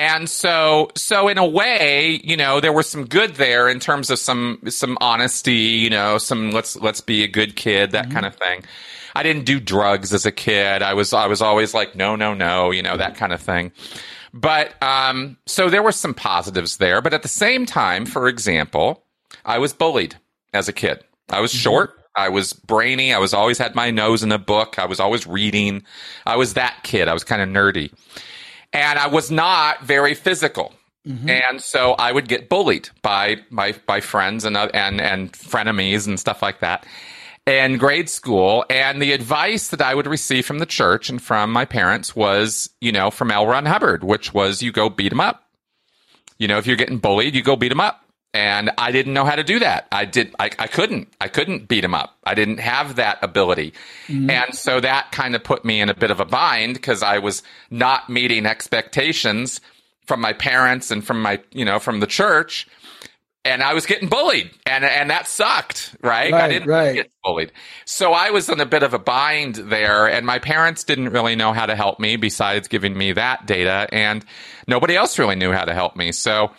And 0.00 0.30
so, 0.30 0.90
so 0.96 1.28
in 1.28 1.36
a 1.36 1.44
way, 1.44 2.22
you 2.24 2.34
know, 2.34 2.58
there 2.58 2.72
was 2.72 2.88
some 2.88 3.04
good 3.04 3.34
there 3.34 3.68
in 3.68 3.80
terms 3.80 4.08
of 4.08 4.18
some, 4.18 4.58
some 4.68 4.96
honesty, 4.98 5.52
you 5.52 5.90
know, 5.90 6.16
some 6.16 6.52
let's, 6.52 6.74
let's 6.76 7.02
be 7.02 7.22
a 7.22 7.28
good 7.28 7.54
kid, 7.54 7.90
that 7.90 8.04
mm-hmm. 8.04 8.14
kind 8.14 8.24
of 8.24 8.34
thing. 8.34 8.64
I 9.14 9.22
didn't 9.22 9.44
do 9.44 9.60
drugs 9.60 10.14
as 10.14 10.24
a 10.24 10.32
kid. 10.32 10.80
I 10.80 10.94
was, 10.94 11.12
I 11.12 11.26
was 11.26 11.42
always 11.42 11.74
like, 11.74 11.96
no, 11.96 12.16
no, 12.16 12.32
no, 12.32 12.70
you 12.70 12.80
know, 12.80 12.96
that 12.96 13.14
kind 13.16 13.34
of 13.34 13.42
thing. 13.42 13.72
But, 14.32 14.82
um, 14.82 15.36
so 15.44 15.68
there 15.68 15.82
were 15.82 15.92
some 15.92 16.14
positives 16.14 16.78
there. 16.78 17.02
But 17.02 17.12
at 17.12 17.20
the 17.20 17.28
same 17.28 17.66
time, 17.66 18.06
for 18.06 18.26
example, 18.26 19.04
I 19.44 19.58
was 19.58 19.74
bullied 19.74 20.16
as 20.54 20.66
a 20.66 20.72
kid. 20.72 21.04
I 21.28 21.40
was 21.40 21.52
mm-hmm. 21.52 21.60
short. 21.60 21.90
I 22.16 22.30
was 22.30 22.54
brainy. 22.54 23.12
I 23.12 23.18
was 23.18 23.34
always 23.34 23.58
had 23.58 23.74
my 23.74 23.90
nose 23.90 24.22
in 24.22 24.32
a 24.32 24.38
book. 24.38 24.78
I 24.78 24.86
was 24.86 24.98
always 24.98 25.26
reading. 25.26 25.82
I 26.24 26.36
was 26.36 26.54
that 26.54 26.84
kid. 26.84 27.06
I 27.06 27.12
was 27.12 27.22
kind 27.22 27.42
of 27.42 27.50
nerdy 27.50 27.92
and 28.72 28.98
I 28.98 29.08
was 29.08 29.30
not 29.30 29.82
very 29.82 30.14
physical. 30.14 30.72
Mm-hmm. 31.06 31.30
And 31.30 31.62
so 31.62 31.92
I 31.92 32.12
would 32.12 32.28
get 32.28 32.48
bullied 32.48 32.90
by 33.02 33.38
my 33.48 33.74
by 33.86 34.00
friends 34.00 34.44
and 34.44 34.56
uh, 34.56 34.68
and 34.74 35.00
and 35.00 35.32
frenemies 35.32 36.06
and 36.06 36.20
stuff 36.20 36.42
like 36.42 36.60
that 36.60 36.86
in 37.46 37.78
grade 37.78 38.10
school. 38.10 38.66
And 38.68 39.00
the 39.00 39.12
advice 39.12 39.68
that 39.68 39.80
I 39.80 39.94
would 39.94 40.06
receive 40.06 40.44
from 40.44 40.58
the 40.58 40.66
church 40.66 41.08
and 41.08 41.20
from 41.20 41.52
my 41.52 41.64
parents 41.64 42.14
was, 42.14 42.68
you 42.80 42.92
know, 42.92 43.10
from 43.10 43.30
L. 43.30 43.46
Ron 43.46 43.64
Hubbard, 43.64 44.04
which 44.04 44.34
was 44.34 44.62
you 44.62 44.72
go 44.72 44.90
beat 44.90 45.08
them 45.08 45.20
up. 45.20 45.44
You 46.38 46.48
know, 46.48 46.58
if 46.58 46.66
you're 46.66 46.76
getting 46.76 46.98
bullied, 46.98 47.34
you 47.34 47.42
go 47.42 47.56
beat 47.56 47.68
them 47.68 47.80
up 47.80 48.04
and 48.32 48.70
I 48.78 48.92
didn't 48.92 49.12
know 49.12 49.24
how 49.24 49.34
to 49.34 49.42
do 49.42 49.58
that. 49.58 49.88
I 49.90 50.04
did. 50.04 50.34
I, 50.38 50.50
I 50.58 50.66
couldn't. 50.66 51.12
I 51.20 51.28
couldn't 51.28 51.68
beat 51.68 51.84
him 51.84 51.94
up. 51.94 52.16
I 52.24 52.34
didn't 52.34 52.58
have 52.58 52.96
that 52.96 53.18
ability, 53.22 53.74
mm-hmm. 54.06 54.30
and 54.30 54.54
so 54.54 54.80
that 54.80 55.12
kind 55.12 55.34
of 55.34 55.42
put 55.42 55.64
me 55.64 55.80
in 55.80 55.88
a 55.88 55.94
bit 55.94 56.10
of 56.10 56.20
a 56.20 56.24
bind 56.24 56.74
because 56.74 57.02
I 57.02 57.18
was 57.18 57.42
not 57.70 58.08
meeting 58.08 58.46
expectations 58.46 59.60
from 60.10 60.20
my 60.20 60.32
parents 60.32 60.90
and 60.90 61.06
from 61.06 61.22
my, 61.22 61.40
you 61.52 61.64
know, 61.64 61.78
from 61.78 62.00
the 62.00 62.06
church. 62.06 62.66
And 63.44 63.62
I 63.62 63.74
was 63.74 63.86
getting 63.86 64.08
bullied 64.08 64.50
and, 64.66 64.84
and 64.84 65.08
that 65.08 65.28
sucked, 65.28 65.94
right? 66.02 66.32
right 66.32 66.44
I 66.44 66.48
didn't 66.48 66.68
right. 66.68 66.94
get 66.94 67.12
bullied. 67.22 67.52
So 67.84 68.12
I 68.12 68.30
was 68.30 68.48
in 68.48 68.58
a 68.58 68.66
bit 68.66 68.82
of 68.82 68.92
a 68.92 68.98
bind 68.98 69.54
there 69.54 70.08
and 70.08 70.26
my 70.26 70.40
parents 70.40 70.82
didn't 70.82 71.10
really 71.10 71.36
know 71.36 71.52
how 71.52 71.64
to 71.64 71.76
help 71.76 72.00
me 72.00 72.16
besides 72.16 72.66
giving 72.66 72.98
me 72.98 73.12
that 73.12 73.46
data 73.46 73.86
and 73.92 74.24
nobody 74.66 74.96
else 74.96 75.16
really 75.16 75.36
knew 75.36 75.52
how 75.52 75.64
to 75.64 75.74
help 75.74 75.94
me. 75.94 76.10
So 76.10 76.50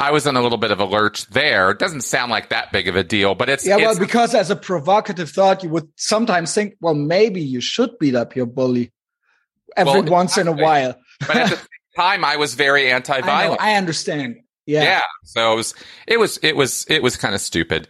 I 0.00 0.12
was 0.12 0.26
in 0.26 0.34
a 0.34 0.40
little 0.40 0.56
bit 0.56 0.70
of 0.70 0.80
a 0.80 0.86
lurch 0.86 1.26
there. 1.26 1.70
It 1.70 1.78
doesn't 1.78 2.00
sound 2.00 2.30
like 2.30 2.48
that 2.48 2.72
big 2.72 2.88
of 2.88 2.96
a 2.96 3.04
deal, 3.04 3.34
but 3.34 3.50
it's 3.50 3.66
yeah. 3.66 3.76
It's, 3.76 3.84
well, 3.84 3.98
because 3.98 4.34
as 4.34 4.50
a 4.50 4.56
provocative 4.56 5.28
thought, 5.28 5.62
you 5.62 5.68
would 5.68 5.88
sometimes 5.96 6.54
think, 6.54 6.76
well, 6.80 6.94
maybe 6.94 7.42
you 7.42 7.60
should 7.60 7.98
beat 7.98 8.14
up 8.14 8.34
your 8.34 8.46
bully 8.46 8.92
every 9.76 10.00
well, 10.00 10.04
once 10.10 10.38
in 10.38 10.48
a 10.48 10.52
while. 10.52 10.98
but 11.20 11.36
at 11.36 11.50
the 11.50 11.56
same 11.56 11.66
time, 11.96 12.24
I 12.24 12.36
was 12.36 12.54
very 12.54 12.90
anti-violent. 12.90 13.60
I, 13.60 13.72
I 13.72 13.76
understand. 13.76 14.36
Yeah. 14.64 14.84
Yeah. 14.84 15.02
So 15.24 15.52
it 15.52 15.56
was, 15.56 15.74
it 16.06 16.18
was, 16.18 16.38
it 16.38 16.56
was, 16.56 16.86
it 16.88 17.02
was 17.02 17.16
kind 17.18 17.34
of 17.34 17.42
stupid. 17.42 17.86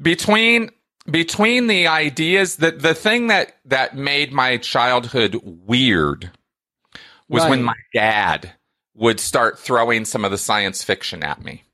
Between 0.00 0.70
between 1.10 1.68
the 1.68 1.86
ideas 1.86 2.56
that 2.56 2.80
the 2.80 2.94
thing 2.94 3.28
that 3.28 3.56
that 3.64 3.96
made 3.96 4.32
my 4.32 4.58
childhood 4.58 5.40
weird 5.42 6.30
was 7.28 7.42
right. 7.42 7.50
when 7.50 7.62
my 7.62 7.74
dad 7.94 8.52
would 8.98 9.20
start 9.20 9.58
throwing 9.58 10.04
some 10.04 10.24
of 10.24 10.30
the 10.30 10.38
science 10.38 10.82
fiction 10.82 11.22
at 11.22 11.42
me. 11.42 11.64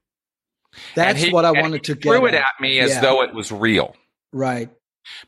That's 0.95 1.23
he, 1.23 1.33
what 1.33 1.45
I 1.45 1.53
wanted 1.53 1.85
to 1.85 1.95
get. 1.95 2.03
Threw 2.03 2.27
it 2.27 2.35
at 2.35 2.61
me 2.61 2.79
as 2.81 2.91
yeah. 2.91 3.01
though 3.01 3.23
it 3.23 3.35
was 3.35 3.51
real. 3.51 3.97
Right. 4.33 4.71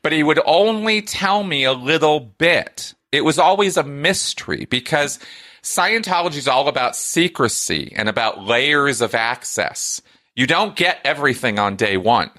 But 0.01 0.11
he 0.11 0.23
would 0.23 0.39
only 0.45 1.01
tell 1.01 1.43
me 1.43 1.63
a 1.63 1.73
little 1.73 2.19
bit. 2.19 2.93
It 3.11 3.21
was 3.21 3.39
always 3.39 3.77
a 3.77 3.83
mystery 3.83 4.65
because 4.65 5.19
Scientology 5.67 6.37
is 6.37 6.47
all 6.47 6.67
about 6.67 6.95
secrecy 6.95 7.93
and 7.95 8.07
about 8.07 8.43
layers 8.43 9.01
of 9.01 9.13
access. 9.13 10.01
You 10.35 10.47
don't 10.47 10.75
get 10.75 10.99
everything 11.03 11.59
on 11.59 11.75
day 11.75 11.97
one. 11.97 12.31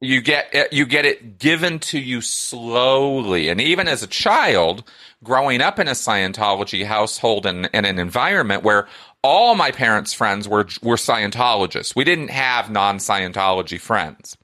You 0.00 0.20
get 0.20 0.54
it, 0.54 0.72
you 0.72 0.86
get 0.86 1.06
it 1.06 1.38
given 1.38 1.78
to 1.80 1.98
you 1.98 2.20
slowly, 2.20 3.48
and 3.48 3.60
even 3.60 3.88
as 3.88 4.02
a 4.02 4.06
child, 4.06 4.84
growing 5.24 5.60
up 5.60 5.78
in 5.78 5.88
a 5.88 5.92
Scientology 5.92 6.84
household 6.84 7.46
and, 7.46 7.68
and 7.72 7.86
an 7.86 7.98
environment 7.98 8.62
where 8.62 8.86
all 9.22 9.54
my 9.54 9.70
parents' 9.70 10.12
friends 10.12 10.48
were 10.48 10.66
were 10.82 10.96
Scientologists. 10.96 11.96
We 11.96 12.04
didn't 12.04 12.30
have 12.30 12.70
non 12.70 12.98
Scientology 12.98 13.80
friends. 13.80 14.36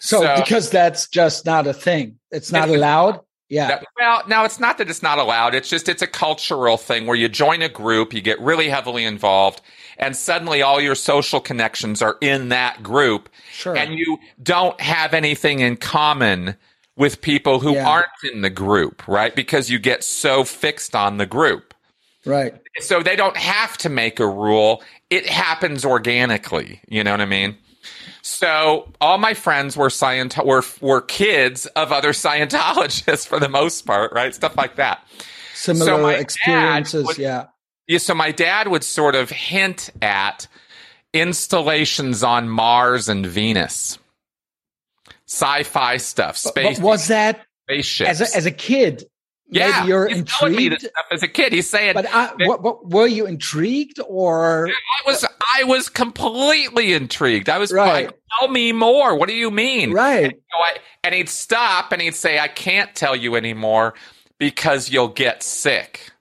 So, 0.00 0.22
so, 0.22 0.34
because 0.36 0.70
that's 0.70 1.08
just 1.08 1.44
not 1.44 1.66
a 1.66 1.74
thing, 1.74 2.18
it's 2.30 2.50
not 2.50 2.68
allowed. 2.68 3.20
Yeah. 3.50 3.66
That, 3.66 3.84
well, 3.98 4.22
now 4.28 4.44
it's 4.44 4.60
not 4.60 4.78
that 4.78 4.88
it's 4.88 5.02
not 5.02 5.18
allowed. 5.18 5.56
It's 5.56 5.68
just 5.68 5.88
it's 5.88 6.02
a 6.02 6.06
cultural 6.06 6.76
thing 6.76 7.06
where 7.06 7.16
you 7.16 7.28
join 7.28 7.62
a 7.62 7.68
group, 7.68 8.14
you 8.14 8.20
get 8.20 8.40
really 8.40 8.68
heavily 8.68 9.04
involved, 9.04 9.60
and 9.98 10.16
suddenly 10.16 10.62
all 10.62 10.80
your 10.80 10.94
social 10.94 11.40
connections 11.40 12.00
are 12.00 12.16
in 12.20 12.48
that 12.50 12.82
group, 12.82 13.28
sure. 13.52 13.76
and 13.76 13.94
you 13.94 14.18
don't 14.40 14.80
have 14.80 15.12
anything 15.12 15.60
in 15.60 15.76
common 15.76 16.56
with 16.96 17.20
people 17.20 17.60
who 17.60 17.74
yeah. 17.74 17.88
aren't 17.88 18.32
in 18.32 18.42
the 18.42 18.50
group, 18.50 19.06
right? 19.08 19.34
Because 19.34 19.70
you 19.70 19.78
get 19.78 20.04
so 20.04 20.44
fixed 20.44 20.94
on 20.94 21.16
the 21.16 21.26
group. 21.26 21.74
Right. 22.26 22.54
So 22.80 23.02
they 23.02 23.16
don't 23.16 23.36
have 23.36 23.78
to 23.78 23.88
make 23.88 24.20
a 24.20 24.26
rule. 24.26 24.82
It 25.08 25.26
happens 25.26 25.84
organically. 25.84 26.80
You 26.88 27.02
know 27.02 27.12
what 27.12 27.20
I 27.20 27.26
mean? 27.26 27.56
So 28.22 28.92
all 29.00 29.16
my 29.16 29.34
friends 29.34 29.76
were 29.76 29.88
Scient- 29.88 30.44
were 30.44 30.62
were 30.80 31.00
kids 31.00 31.66
of 31.66 31.92
other 31.92 32.10
Scientologists 32.12 33.26
for 33.26 33.40
the 33.40 33.48
most 33.48 33.86
part, 33.86 34.12
right? 34.12 34.34
Stuff 34.34 34.56
like 34.56 34.76
that. 34.76 35.06
Similar 35.54 35.86
so 35.86 36.06
experiences, 36.08 37.06
would, 37.06 37.18
yeah. 37.18 37.46
Yeah. 37.88 37.98
So 37.98 38.14
my 38.14 38.32
dad 38.32 38.68
would 38.68 38.84
sort 38.84 39.14
of 39.14 39.30
hint 39.30 39.90
at 40.02 40.46
installations 41.12 42.22
on 42.22 42.48
Mars 42.48 43.08
and 43.08 43.26
Venus 43.26 43.98
sci-fi 45.30 45.96
stuff. 45.96 46.36
Space. 46.36 46.78
But 46.78 46.84
was 46.84 47.08
that 47.08 47.46
spaceships 47.66 48.10
as 48.10 48.20
a, 48.20 48.36
as 48.36 48.46
a 48.46 48.50
kid? 48.50 49.04
Yeah, 49.52 49.84
you're 49.84 50.06
intrigued. 50.06 50.88
as 51.10 51.22
a 51.22 51.28
kid, 51.28 51.52
he's 51.52 51.68
saying. 51.68 51.94
But 51.94 52.06
uh, 52.06 52.32
I, 52.38 52.46
what, 52.46 52.62
what, 52.62 52.88
were 52.88 53.06
you 53.06 53.26
intrigued 53.26 53.98
or? 54.06 54.68
I 54.68 55.10
was. 55.10 55.24
I 55.58 55.64
was 55.64 55.88
completely 55.88 56.92
intrigued. 56.92 57.48
I 57.48 57.58
was 57.58 57.72
right. 57.72 58.06
Like, 58.06 58.18
tell 58.38 58.48
me 58.48 58.72
more. 58.72 59.16
What 59.16 59.28
do 59.28 59.34
you 59.34 59.50
mean? 59.50 59.92
Right. 59.92 60.24
And, 60.24 60.32
so 60.34 60.58
I, 60.58 60.76
and 61.02 61.14
he'd 61.14 61.28
stop 61.28 61.90
and 61.90 62.00
he'd 62.00 62.14
say, 62.14 62.38
"I 62.38 62.46
can't 62.46 62.94
tell 62.94 63.16
you 63.16 63.34
anymore 63.34 63.94
because 64.38 64.88
you'll 64.88 65.08
get 65.08 65.42
sick." 65.42 66.12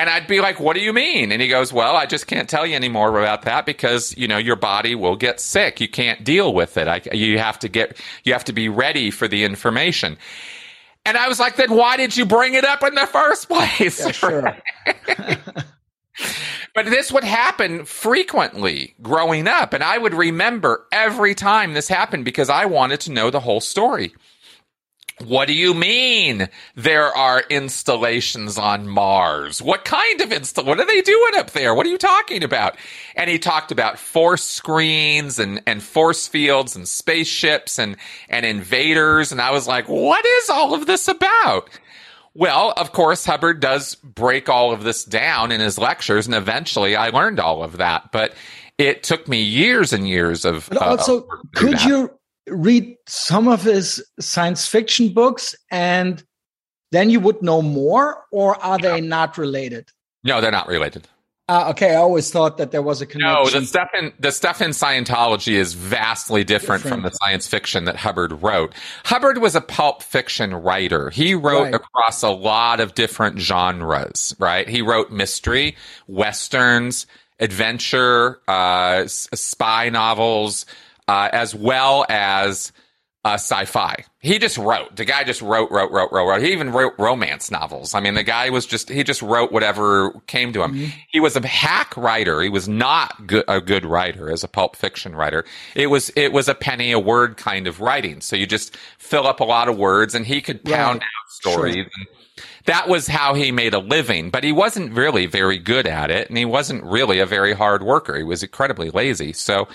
And 0.00 0.08
I'd 0.08 0.26
be 0.26 0.40
like, 0.40 0.58
what 0.58 0.76
do 0.76 0.80
you 0.80 0.94
mean? 0.94 1.30
And 1.30 1.42
he 1.42 1.48
goes, 1.48 1.74
well, 1.74 1.94
I 1.94 2.06
just 2.06 2.26
can't 2.26 2.48
tell 2.48 2.64
you 2.64 2.74
anymore 2.74 3.18
about 3.18 3.42
that 3.42 3.66
because, 3.66 4.16
you 4.16 4.26
know, 4.26 4.38
your 4.38 4.56
body 4.56 4.94
will 4.94 5.14
get 5.14 5.40
sick. 5.40 5.78
You 5.78 5.88
can't 5.88 6.24
deal 6.24 6.54
with 6.54 6.78
it. 6.78 6.88
I, 6.88 7.02
you 7.12 7.38
have 7.38 7.58
to 7.58 7.68
get, 7.68 7.98
you 8.24 8.32
have 8.32 8.44
to 8.44 8.54
be 8.54 8.70
ready 8.70 9.10
for 9.10 9.28
the 9.28 9.44
information. 9.44 10.16
And 11.04 11.18
I 11.18 11.28
was 11.28 11.38
like, 11.38 11.56
then 11.56 11.76
why 11.76 11.98
did 11.98 12.16
you 12.16 12.24
bring 12.24 12.54
it 12.54 12.64
up 12.64 12.82
in 12.82 12.94
the 12.94 13.06
first 13.06 13.46
place? 13.50 14.00
Yeah, 14.00 14.10
sure. 14.12 14.56
but 16.74 16.86
this 16.86 17.12
would 17.12 17.24
happen 17.24 17.84
frequently 17.84 18.94
growing 19.02 19.46
up. 19.46 19.74
And 19.74 19.84
I 19.84 19.98
would 19.98 20.14
remember 20.14 20.86
every 20.92 21.34
time 21.34 21.74
this 21.74 21.88
happened 21.88 22.24
because 22.24 22.48
I 22.48 22.64
wanted 22.64 23.00
to 23.00 23.12
know 23.12 23.28
the 23.28 23.40
whole 23.40 23.60
story. 23.60 24.14
What 25.24 25.48
do 25.48 25.54
you 25.54 25.74
mean 25.74 26.48
there 26.76 27.14
are 27.14 27.44
installations 27.50 28.56
on 28.56 28.88
Mars? 28.88 29.60
What 29.60 29.84
kind 29.84 30.20
of 30.22 30.32
install? 30.32 30.64
What 30.64 30.80
are 30.80 30.86
they 30.86 31.02
doing 31.02 31.32
up 31.36 31.50
there? 31.50 31.74
What 31.74 31.86
are 31.86 31.90
you 31.90 31.98
talking 31.98 32.42
about? 32.42 32.76
And 33.16 33.28
he 33.28 33.38
talked 33.38 33.70
about 33.70 33.98
force 33.98 34.42
screens 34.42 35.38
and, 35.38 35.62
and 35.66 35.82
force 35.82 36.26
fields 36.26 36.74
and 36.74 36.88
spaceships 36.88 37.78
and, 37.78 37.96
and 38.30 38.46
invaders. 38.46 39.30
And 39.30 39.42
I 39.42 39.50
was 39.50 39.68
like, 39.68 39.88
what 39.88 40.24
is 40.24 40.48
all 40.48 40.72
of 40.72 40.86
this 40.86 41.06
about? 41.06 41.68
Well, 42.32 42.72
of 42.76 42.92
course, 42.92 43.26
Hubbard 43.26 43.60
does 43.60 43.96
break 43.96 44.48
all 44.48 44.72
of 44.72 44.84
this 44.84 45.04
down 45.04 45.52
in 45.52 45.60
his 45.60 45.76
lectures. 45.76 46.26
And 46.26 46.34
eventually 46.34 46.96
I 46.96 47.10
learned 47.10 47.40
all 47.40 47.62
of 47.62 47.76
that, 47.76 48.10
but 48.12 48.34
it 48.78 49.02
took 49.02 49.28
me 49.28 49.42
years 49.42 49.92
and 49.92 50.08
years 50.08 50.46
of. 50.46 50.68
But 50.70 50.78
also, 50.78 51.24
uh, 51.24 51.36
could 51.54 51.82
you 51.82 52.10
read 52.50 52.96
some 53.06 53.48
of 53.48 53.62
his 53.62 54.04
science 54.18 54.66
fiction 54.66 55.12
books 55.12 55.54
and 55.70 56.22
then 56.92 57.10
you 57.10 57.20
would 57.20 57.40
know 57.42 57.62
more, 57.62 58.24
or 58.32 58.60
are 58.62 58.78
they 58.78 59.00
not 59.00 59.38
related? 59.38 59.88
No, 60.24 60.40
they're 60.40 60.50
not 60.50 60.66
related. 60.66 61.06
Uh, 61.48 61.70
okay, 61.70 61.94
I 61.94 61.96
always 61.96 62.30
thought 62.30 62.58
that 62.58 62.70
there 62.70 62.82
was 62.82 63.00
a 63.00 63.06
connection. 63.06 63.44
No, 63.54 63.60
the 63.60 63.66
stuff 63.66 63.88
in 63.98 64.12
the 64.20 64.30
stuff 64.30 64.62
in 64.62 64.70
Scientology 64.70 65.54
is 65.54 65.74
vastly 65.74 66.44
different, 66.44 66.84
different. 66.84 67.02
from 67.02 67.10
the 67.10 67.16
science 67.16 67.48
fiction 67.48 67.86
that 67.86 67.96
Hubbard 67.96 68.40
wrote. 68.40 68.72
Hubbard 69.04 69.38
was 69.38 69.56
a 69.56 69.60
pulp 69.60 70.02
fiction 70.02 70.54
writer. 70.54 71.10
He 71.10 71.34
wrote 71.34 71.64
right. 71.64 71.74
across 71.74 72.22
a 72.22 72.30
lot 72.30 72.78
of 72.78 72.94
different 72.94 73.40
genres. 73.40 74.34
Right? 74.38 74.68
He 74.68 74.80
wrote 74.80 75.10
mystery, 75.10 75.76
westerns, 76.06 77.06
adventure, 77.40 78.40
uh, 78.46 79.08
spy 79.08 79.88
novels 79.88 80.66
uh, 81.10 81.28
as 81.32 81.56
well 81.56 82.06
as 82.08 82.70
uh, 83.24 83.34
sci-fi. 83.34 84.04
He 84.20 84.38
just 84.38 84.56
wrote. 84.56 84.94
The 84.94 85.04
guy 85.04 85.24
just 85.24 85.42
wrote, 85.42 85.68
wrote, 85.72 85.90
wrote, 85.90 86.12
wrote, 86.12 86.26
wrote. 86.28 86.40
He 86.40 86.52
even 86.52 86.70
wrote 86.70 86.92
romance 86.98 87.50
novels. 87.50 87.94
I 87.94 88.00
mean, 88.00 88.14
the 88.14 88.22
guy 88.22 88.48
was 88.50 88.64
just 88.64 88.88
he 88.88 89.02
just 89.02 89.20
wrote 89.20 89.50
whatever 89.50 90.12
came 90.28 90.52
to 90.52 90.62
him. 90.62 90.74
Mm-hmm. 90.74 90.90
He 91.10 91.18
was 91.18 91.34
a 91.34 91.44
hack 91.44 91.96
writer. 91.96 92.40
He 92.42 92.48
was 92.48 92.68
not 92.68 93.26
good, 93.26 93.44
a 93.48 93.60
good 93.60 93.84
writer 93.84 94.30
as 94.30 94.44
a 94.44 94.48
pulp 94.48 94.76
fiction 94.76 95.16
writer. 95.16 95.44
It 95.74 95.88
was 95.88 96.12
it 96.14 96.32
was 96.32 96.48
a 96.48 96.54
penny 96.54 96.92
a 96.92 97.00
word 97.00 97.36
kind 97.36 97.66
of 97.66 97.80
writing. 97.80 98.20
So 98.20 98.36
you 98.36 98.46
just 98.46 98.76
fill 98.98 99.26
up 99.26 99.40
a 99.40 99.44
lot 99.44 99.68
of 99.68 99.76
words, 99.76 100.14
and 100.14 100.24
he 100.24 100.40
could 100.40 100.64
pound 100.64 101.00
right. 101.00 101.08
out 101.08 101.30
stories. 101.30 101.74
Sure. 101.74 102.44
that 102.66 102.88
was 102.88 103.08
how 103.08 103.34
he 103.34 103.50
made 103.50 103.74
a 103.74 103.80
living, 103.80 104.30
but 104.30 104.44
he 104.44 104.52
wasn't 104.52 104.92
really 104.92 105.26
very 105.26 105.58
good 105.58 105.88
at 105.88 106.12
it, 106.12 106.28
and 106.28 106.38
he 106.38 106.44
wasn't 106.44 106.84
really 106.84 107.18
a 107.18 107.26
very 107.26 107.52
hard 107.52 107.82
worker. 107.82 108.16
He 108.16 108.22
was 108.22 108.44
incredibly 108.44 108.90
lazy. 108.90 109.32
So 109.32 109.66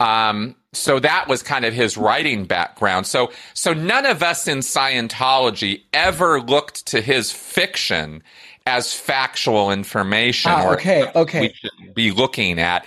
um, 0.00 0.56
so 0.72 1.00
that 1.00 1.26
was 1.28 1.42
kind 1.42 1.64
of 1.64 1.74
his 1.74 1.96
writing 1.96 2.44
background. 2.44 3.06
So, 3.06 3.32
so 3.54 3.72
none 3.72 4.06
of 4.06 4.22
us 4.22 4.46
in 4.46 4.58
Scientology 4.58 5.82
ever 5.92 6.40
looked 6.40 6.86
to 6.86 7.00
his 7.00 7.32
fiction 7.32 8.22
as 8.66 8.94
factual 8.94 9.72
information. 9.72 10.52
Ah, 10.52 10.72
okay, 10.72 11.10
okay. 11.14 11.40
We 11.40 11.54
should 11.54 11.94
be 11.94 12.10
looking 12.12 12.60
at. 12.60 12.86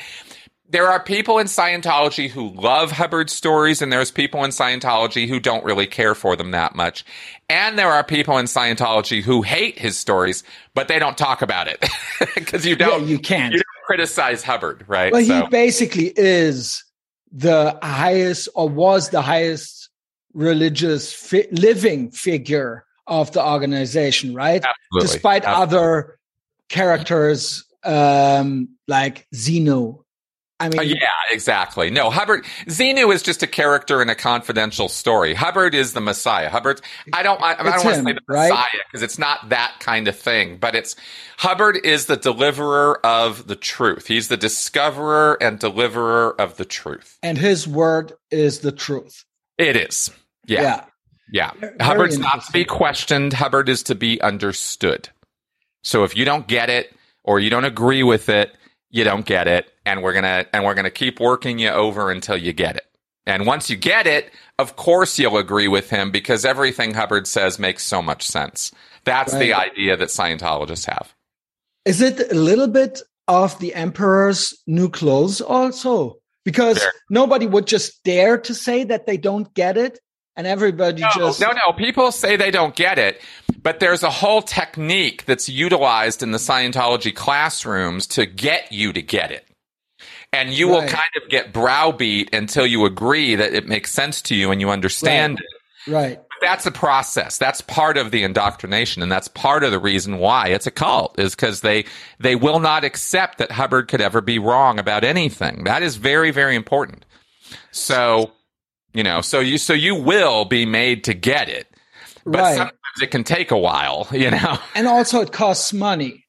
There 0.70 0.88
are 0.88 1.00
people 1.00 1.38
in 1.38 1.48
Scientology 1.48 2.30
who 2.30 2.50
love 2.50 2.92
Hubbard 2.92 3.30
stories, 3.30 3.82
and 3.82 3.92
there's 3.92 4.10
people 4.10 4.44
in 4.44 4.52
Scientology 4.52 5.28
who 5.28 5.40
don't 5.40 5.64
really 5.64 5.86
care 5.86 6.16
for 6.16 6.36
them 6.36 6.52
that 6.52 6.74
much. 6.74 7.06
And 7.50 7.78
there 7.78 7.92
are 7.92 8.04
people 8.04 8.38
in 8.38 8.46
Scientology 8.46 9.22
who 9.22 9.42
hate 9.42 9.78
his 9.78 10.00
stories, 10.00 10.44
but 10.74 10.88
they 10.88 11.00
don't 11.00 11.18
talk 11.18 11.42
about 11.42 11.68
it 11.68 11.86
because 12.36 12.66
you 12.66 12.76
don't. 12.76 13.04
Yeah, 13.04 13.08
you 13.08 13.20
can't. 13.20 13.54
You 13.54 13.60
don't 13.60 13.86
criticize 13.86 14.42
Hubbard, 14.42 14.86
right? 14.88 15.12
Well, 15.12 15.24
so. 15.24 15.44
he 15.44 15.48
basically 15.50 16.14
is 16.16 16.83
the 17.34 17.78
highest 17.82 18.48
or 18.56 18.70
was 18.70 19.10
the 19.10 19.22
highest 19.22 19.90
religious 20.34 21.12
fi- 21.12 21.48
living 21.52 22.12
figure 22.12 22.86
of 23.08 23.32
the 23.32 23.46
organization, 23.46 24.34
right? 24.34 24.64
Absolutely. 24.64 25.02
Despite 25.02 25.44
Absolutely. 25.46 25.78
other 25.78 26.20
characters 26.70 27.66
um, 27.84 28.70
like 28.88 29.28
Xenu 29.34 30.03
I 30.60 30.70
mean, 30.70 30.80
uh, 30.80 30.84
yeah, 30.84 31.10
exactly. 31.32 31.90
No, 31.90 32.10
Hubbard 32.10 32.46
Xenu 32.68 33.14
is 33.14 33.24
just 33.24 33.44
a 33.44 33.48
character 33.48 34.02
in 34.02 34.10
a 34.10 34.16
confidential 34.16 34.88
story. 34.88 35.34
Hubbard 35.34 35.74
is 35.74 35.94
the 35.94 36.00
Messiah. 36.00 36.50
Hubbard, 36.50 36.80
I 37.12 37.24
don't, 37.24 37.42
I, 37.42 37.54
I 37.54 37.64
don't 37.64 37.66
want 37.66 37.82
to 37.82 37.96
say 37.96 38.14
the 38.14 38.20
right? 38.28 38.50
Messiah 38.50 38.82
because 38.86 39.02
it's 39.02 39.18
not 39.18 39.50
that 39.50 39.76
kind 39.80 40.08
of 40.08 40.18
thing, 40.18 40.58
but 40.58 40.76
it's 40.76 40.96
Hubbard 41.38 41.80
is 41.84 42.06
the 42.06 42.16
deliverer 42.16 43.04
of 43.06 43.48
the 43.48 43.56
truth. 43.56 44.08
He's 44.08 44.28
the 44.28 44.38
discoverer 44.38 45.38
and 45.42 45.60
deliverer 45.60 46.40
of 46.40 46.56
the 46.58 46.66
truth. 46.66 47.18
And 47.24 47.38
his 47.38 47.68
word 47.68 48.14
is 48.30 48.60
the 48.60 48.72
truth. 48.72 49.26
It 49.58 49.76
is. 49.76 50.12
Yeah. 50.48 50.62
Yeah. 50.62 50.86
yeah. 51.32 51.52
Very 51.60 51.78
Hubbard's 51.82 52.20
not 52.20 52.46
to 52.46 52.52
be 52.52 52.64
questioned. 52.64 53.34
Hubbard 53.34 53.70
is 53.70 53.84
to 53.84 53.96
be 53.96 54.22
understood. 54.22 55.10
So 55.82 56.04
if 56.04 56.16
you 56.16 56.26
don't 56.26 56.48
get 56.48 56.70
it 56.70 56.96
or 57.24 57.40
you 57.40 57.50
don't 57.50 57.66
agree 57.66 58.04
with 58.04 58.30
it, 58.30 58.56
you 58.90 59.04
don't 59.04 59.26
get 59.26 59.48
it 59.48 59.68
and 59.86 60.02
we're 60.02 60.14
going 60.14 60.24
to 60.24 60.48
and 60.54 60.64
we're 60.64 60.74
going 60.74 60.86
to 60.86 60.92
keep 60.92 61.20
working 61.20 61.60
you 61.60 61.70
over 61.70 62.12
until 62.12 62.38
you 62.38 62.54
get 62.54 62.76
it. 62.76 62.86
And 63.26 63.46
once 63.46 63.70
you 63.70 63.78
get 63.78 64.06
it, 64.08 64.32
of 64.60 64.76
course 64.76 65.18
you'll 65.18 65.38
agree 65.38 65.68
with 65.68 65.90
him 65.90 66.12
because 66.12 66.46
everything 66.46 66.94
Hubbard 66.94 67.28
says 67.28 67.60
makes 67.60 67.84
so 67.84 68.02
much 68.02 68.24
sense. 68.24 68.72
That's 69.06 69.34
right. 69.34 69.40
the 69.40 69.54
idea 69.54 69.98
that 69.98 70.10
Scientologists 70.10 70.86
have. 70.86 71.14
Is 71.86 72.02
it 72.02 72.32
a 72.32 72.36
little 72.36 72.68
bit 72.68 73.02
of 73.28 73.58
the 73.60 73.74
emperor's 73.74 74.54
new 74.68 74.90
clothes 74.90 75.42
also? 75.42 76.18
Because 76.46 76.80
sure. 76.80 76.92
nobody 77.10 77.48
would 77.48 77.68
just 77.68 78.04
dare 78.04 78.38
to 78.40 78.54
say 78.54 78.84
that 78.84 79.06
they 79.06 79.18
don't 79.18 79.54
get 79.54 79.78
it 79.78 80.00
and 80.36 80.48
everybody 80.48 81.02
no, 81.02 81.10
just 81.16 81.40
no 81.40 81.52
no 81.52 81.74
people 81.74 82.12
say 82.12 82.36
they 82.36 82.52
don't 82.52 82.76
get 82.76 82.98
it 82.98 83.22
but 83.62 83.80
there's 83.80 84.04
a 84.04 84.10
whole 84.10 84.42
technique 84.42 85.26
that's 85.26 85.48
utilized 85.48 86.24
in 86.24 86.32
the 86.32 86.38
scientology 86.38 87.14
classrooms 87.14 88.08
to 88.08 88.26
get 88.26 88.72
you 88.72 88.92
to 88.94 89.02
get 89.02 89.32
it 89.32 89.48
and 90.34 90.52
you 90.52 90.70
right. 90.70 90.82
will 90.82 90.90
kind 90.90 91.10
of 91.22 91.30
get 91.30 91.54
browbeat 91.54 92.34
until 92.34 92.66
you 92.66 92.86
agree 92.86 93.36
that 93.36 93.54
it 93.54 93.68
makes 93.68 93.92
sense 93.92 94.22
to 94.24 94.36
you 94.36 94.52
and 94.52 94.60
you 94.60 94.70
understand 94.70 95.40
right. 95.88 96.12
it 96.12 96.16
right 96.16 96.20
that's 96.42 96.66
a 96.66 96.72
process 96.72 97.38
that's 97.38 97.62
part 97.62 97.98
of 97.98 98.12
the 98.12 98.24
indoctrination 98.24 99.02
and 99.02 99.12
that's 99.12 99.30
part 99.30 99.64
of 99.64 99.72
the 99.72 99.80
reason 99.80 100.18
why 100.18 100.48
it's 100.48 100.68
a 100.68 100.72
cult 100.72 101.18
is 101.18 101.36
because 101.36 101.62
they 101.62 101.86
they 102.20 102.36
will 102.36 102.60
not 102.60 102.84
accept 102.84 103.38
that 103.38 103.52
hubbard 103.52 103.88
could 103.88 104.02
ever 104.02 104.20
be 104.20 104.40
wrong 104.40 104.80
about 104.80 105.04
anything 105.06 105.64
that 105.64 105.82
is 105.82 105.96
very 105.96 106.32
very 106.32 106.56
important 106.56 107.06
so 107.72 108.32
you 108.94 109.04
know, 109.04 109.22
so 109.22 109.40
you 109.40 109.58
so 109.58 109.74
you 109.74 109.96
will 109.96 110.46
be 110.46 110.66
made 110.66 111.04
to 111.06 111.14
get 111.14 111.50
it. 111.50 111.68
But 112.26 112.40
right. 112.40 112.56
sometimes 112.56 113.02
it 113.02 113.12
can 113.12 113.24
take 113.24 113.52
a 113.52 113.58
while, 113.58 114.08
you 114.12 114.32
know. 114.32 114.58
And 114.76 114.88
also 114.88 115.22
it 115.22 115.32
costs 115.32 115.74
money. 115.74 116.23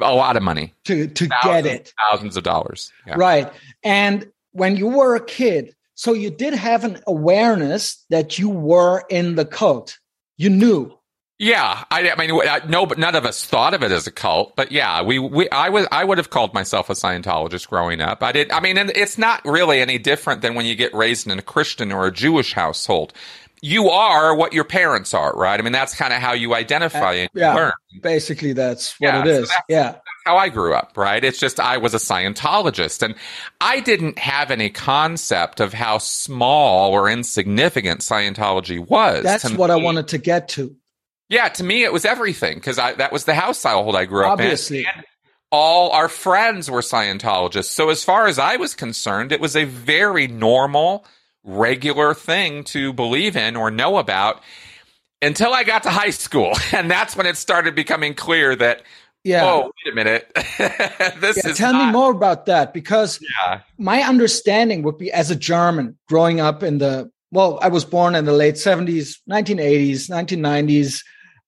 A 0.00 0.14
lot 0.14 0.36
of 0.36 0.42
money. 0.42 0.74
To 0.84 1.06
to 1.06 1.26
thousands, 1.26 1.64
get 1.64 1.66
it. 1.66 1.92
Thousands 2.10 2.36
of 2.36 2.44
dollars. 2.44 2.92
Yeah. 3.06 3.14
Right. 3.16 3.52
And 3.82 4.30
when 4.52 4.76
you 4.76 4.88
were 4.88 5.16
a 5.16 5.24
kid, 5.24 5.74
so 5.94 6.12
you 6.12 6.30
did 6.30 6.54
have 6.54 6.84
an 6.84 7.00
awareness 7.06 8.04
that 8.10 8.38
you 8.38 8.48
were 8.48 9.04
in 9.10 9.34
the 9.34 9.44
cult. 9.44 9.98
You 10.36 10.50
knew. 10.50 10.96
Yeah, 11.42 11.84
I, 11.90 12.10
I 12.10 12.16
mean, 12.16 12.30
uh, 12.46 12.60
no, 12.68 12.84
but 12.84 12.98
none 12.98 13.14
of 13.14 13.24
us 13.24 13.46
thought 13.46 13.72
of 13.72 13.82
it 13.82 13.90
as 13.90 14.06
a 14.06 14.10
cult. 14.10 14.54
But 14.56 14.72
yeah, 14.72 15.00
we, 15.00 15.18
we, 15.18 15.48
I 15.48 15.70
was, 15.70 15.86
I 15.90 16.04
would 16.04 16.18
have 16.18 16.28
called 16.28 16.52
myself 16.52 16.90
a 16.90 16.92
Scientologist 16.92 17.66
growing 17.66 18.02
up. 18.02 18.22
I 18.22 18.32
did. 18.32 18.52
I 18.52 18.60
mean, 18.60 18.76
and 18.76 18.90
it's 18.90 19.16
not 19.16 19.40
really 19.46 19.80
any 19.80 19.96
different 19.96 20.42
than 20.42 20.54
when 20.54 20.66
you 20.66 20.74
get 20.74 20.92
raised 20.92 21.26
in 21.26 21.38
a 21.38 21.42
Christian 21.42 21.92
or 21.92 22.06
a 22.06 22.12
Jewish 22.12 22.52
household. 22.52 23.14
You 23.62 23.90
are 23.90 24.34
what 24.34 24.52
your 24.52 24.64
parents 24.64 25.12
are, 25.12 25.32
right? 25.34 25.58
I 25.58 25.62
mean, 25.62 25.72
that's 25.72 25.94
kind 25.94 26.12
of 26.12 26.20
how 26.20 26.32
you 26.32 26.54
identify 26.54 27.12
and 27.14 27.30
yeah, 27.34 27.54
learn. 27.54 27.72
Basically, 28.02 28.52
that's 28.52 28.98
what 29.00 29.08
yeah, 29.08 29.20
it 29.20 29.26
is. 29.26 29.48
So 29.48 29.54
that's, 29.54 29.62
yeah. 29.68 29.92
That's 29.92 30.02
how 30.24 30.36
I 30.36 30.48
grew 30.48 30.74
up, 30.74 30.96
right? 30.96 31.22
It's 31.22 31.38
just 31.38 31.60
I 31.60 31.76
was 31.76 31.92
a 31.92 31.98
Scientologist 31.98 33.02
and 33.02 33.14
I 33.60 33.80
didn't 33.80 34.18
have 34.18 34.50
any 34.50 34.70
concept 34.70 35.60
of 35.60 35.72
how 35.72 35.98
small 35.98 36.92
or 36.92 37.08
insignificant 37.08 38.00
Scientology 38.00 38.78
was. 38.78 39.24
That's 39.24 39.50
what 39.52 39.68
me. 39.68 39.74
I 39.74 39.76
wanted 39.76 40.08
to 40.08 40.18
get 40.18 40.48
to 40.50 40.74
yeah, 41.28 41.48
to 41.48 41.62
me 41.62 41.84
it 41.84 41.92
was 41.92 42.04
everything 42.04 42.56
because 42.56 42.76
that 42.76 43.12
was 43.12 43.24
the 43.24 43.34
household 43.34 43.94
I 43.94 44.04
grew 44.04 44.24
Obviously. 44.24 44.86
up 44.86 44.94
in. 44.94 44.98
Obviously 44.98 45.10
all 45.50 45.90
our 45.90 46.08
friends 46.08 46.70
were 46.70 46.80
Scientologists. 46.80 47.64
So 47.64 47.90
as 47.90 48.04
far 48.04 48.26
as 48.26 48.38
I 48.38 48.56
was 48.56 48.74
concerned, 48.74 49.32
it 49.32 49.40
was 49.40 49.56
a 49.56 49.64
very 49.64 50.28
normal, 50.28 51.04
regular 51.44 52.14
thing 52.14 52.64
to 52.64 52.92
believe 52.92 53.36
in 53.36 53.56
or 53.56 53.70
know 53.70 53.98
about 53.98 54.42
until 55.22 55.52
I 55.52 55.64
got 55.64 55.82
to 55.84 55.90
high 55.90 56.10
school. 56.10 56.52
And 56.72 56.90
that's 56.90 57.16
when 57.16 57.26
it 57.26 57.36
started 57.36 57.74
becoming 57.74 58.14
clear 58.14 58.54
that 58.56 58.82
yeah. 59.22 59.44
Oh, 59.44 59.70
wait 59.84 59.92
a 59.92 59.94
minute. 59.94 60.32
this 60.34 61.36
yeah, 61.36 61.50
is 61.50 61.58
tell 61.58 61.74
not- 61.74 61.86
me 61.86 61.92
more 61.92 62.10
about 62.10 62.46
that 62.46 62.72
because 62.72 63.20
yeah. 63.38 63.60
my 63.76 64.00
understanding 64.00 64.82
would 64.82 64.96
be 64.96 65.12
as 65.12 65.30
a 65.30 65.36
German 65.36 65.98
growing 66.08 66.40
up 66.40 66.62
in 66.62 66.78
the 66.78 67.10
well, 67.30 67.58
I 67.62 67.68
was 67.68 67.84
born 67.84 68.14
in 68.16 68.24
the 68.24 68.32
late 68.32 68.56
70s, 68.56 69.18
1980s, 69.28 70.10
1990s 70.10 71.04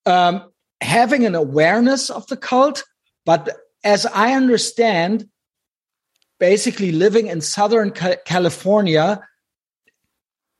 um, 0.07 0.51
having 0.81 1.25
an 1.27 1.35
awareness 1.35 2.11
of 2.11 2.27
the 2.29 2.37
cult. 2.37 2.85
But 3.25 3.57
as 3.85 4.07
I 4.07 4.35
understand, 4.35 5.29
basically 6.39 6.93
living 6.93 7.27
in 7.29 7.41
Southern 7.41 7.91
California, 7.91 9.21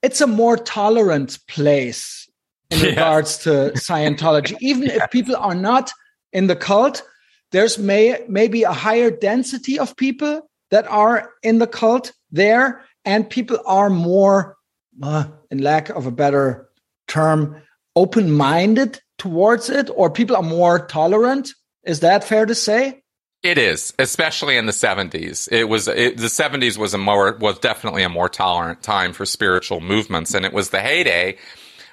it's 0.03 0.21
a 0.21 0.27
more 0.27 0.57
tolerant 0.57 1.39
place 1.47 2.29
in 2.69 2.79
yeah. 2.79 2.85
regards 2.87 3.39
to 3.39 3.71
Scientology. 3.75 4.55
Even 4.61 4.89
if 4.89 5.09
people 5.09 5.35
are 5.35 5.55
not 5.55 5.91
in 6.31 6.47
the 6.47 6.55
cult, 6.55 7.03
there's 7.51 7.77
may 7.77 8.23
maybe 8.27 8.63
a 8.63 8.73
higher 8.73 9.09
density 9.09 9.79
of 9.79 9.97
people 9.97 10.49
that 10.69 10.85
are 10.87 11.31
in 11.41 11.59
the 11.59 11.67
cult 11.67 12.11
there, 12.31 12.83
and 13.05 13.29
people 13.29 13.59
are 13.65 13.89
more, 13.89 14.57
uh, 15.01 15.25
in 15.49 15.59
lack 15.59 15.89
of 15.89 16.05
a 16.05 16.11
better 16.11 16.69
term, 17.07 17.61
open-minded 17.95 18.99
towards 19.19 19.69
it 19.69 19.89
or 19.95 20.09
people 20.09 20.35
are 20.35 20.43
more 20.43 20.87
tolerant 20.87 21.53
is 21.83 21.99
that 21.99 22.23
fair 22.23 22.45
to 22.45 22.55
say 22.55 23.02
it 23.43 23.57
is 23.57 23.93
especially 23.99 24.57
in 24.57 24.65
the 24.65 24.71
70s 24.71 25.47
it 25.51 25.65
was 25.65 25.87
it, 25.87 26.17
the 26.17 26.27
70s 26.27 26.77
was 26.77 26.93
a 26.93 26.97
more 26.97 27.37
was 27.39 27.59
definitely 27.59 28.03
a 28.03 28.09
more 28.09 28.29
tolerant 28.29 28.81
time 28.81 29.13
for 29.13 29.25
spiritual 29.25 29.81
movements 29.81 30.33
and 30.33 30.45
it 30.45 30.53
was 30.53 30.69
the 30.69 30.79
heyday 30.79 31.37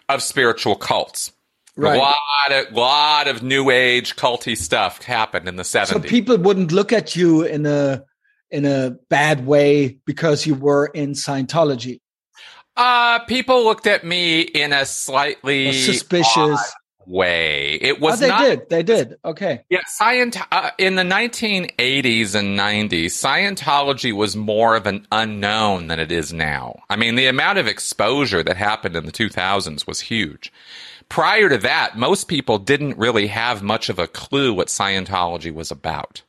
of 0.08 0.22
spiritual 0.22 0.76
cults 0.76 1.32
Right. 1.76 1.96
A 1.96 1.98
lot 1.98 2.52
of 2.52 2.72
lot 2.74 3.28
of 3.28 3.42
new 3.42 3.70
age 3.70 4.16
culty 4.16 4.56
stuff 4.56 5.02
happened 5.02 5.48
in 5.48 5.56
the 5.56 5.62
70s. 5.62 5.86
So 5.86 6.00
people 6.00 6.36
wouldn't 6.36 6.72
look 6.72 6.92
at 6.92 7.16
you 7.16 7.42
in 7.42 7.64
a 7.64 8.04
in 8.50 8.66
a 8.66 8.96
bad 9.08 9.46
way 9.46 9.98
because 10.04 10.46
you 10.46 10.54
were 10.54 10.86
in 10.86 11.12
Scientology. 11.12 12.00
Uh 12.76 13.20
people 13.20 13.64
looked 13.64 13.86
at 13.86 14.04
me 14.04 14.40
in 14.40 14.72
a 14.72 14.84
slightly 14.84 15.72
suspicious 15.72 16.74
way. 17.11 17.75
It 17.81 18.01
was. 18.01 18.14
Oh, 18.14 18.16
they 18.16 18.29
not, 18.29 18.42
did. 18.42 18.68
They 18.68 18.83
did. 18.83 19.18
Okay. 19.25 19.62
Yeah, 19.68 19.81
Scient- 19.88 20.46
uh, 20.53 20.70
in 20.79 20.94
the 20.94 21.03
1980s 21.03 22.35
and 22.35 22.59
90s, 22.59 23.07
Scientology 23.07 24.12
was 24.12 24.37
more 24.37 24.77
of 24.77 24.87
an 24.87 25.07
unknown 25.12 25.88
than 25.88 25.99
it 25.99 26.12
is 26.12 26.33
now. 26.33 26.83
I 26.88 26.96
mean, 26.96 27.16
the 27.16 27.27
amount 27.27 27.59
of 27.59 27.66
exposure 27.66 28.42
that 28.42 28.57
happened 28.57 28.96
in 28.96 29.07
the 29.07 29.12
2000s 29.12 29.87
was 29.87 30.01
huge. 30.01 30.53
Prior 31.09 31.49
to 31.49 31.59
that, 31.59 31.99
most 31.99 32.29
people 32.29 32.59
didn't 32.59 32.96
really 32.96 33.27
have 33.27 33.62
much 33.62 33.88
of 33.88 33.99
a 33.99 34.07
clue 34.07 34.55
what 34.55 34.68
Scientology 34.68 35.53
was 35.53 35.70
about. 35.70 36.23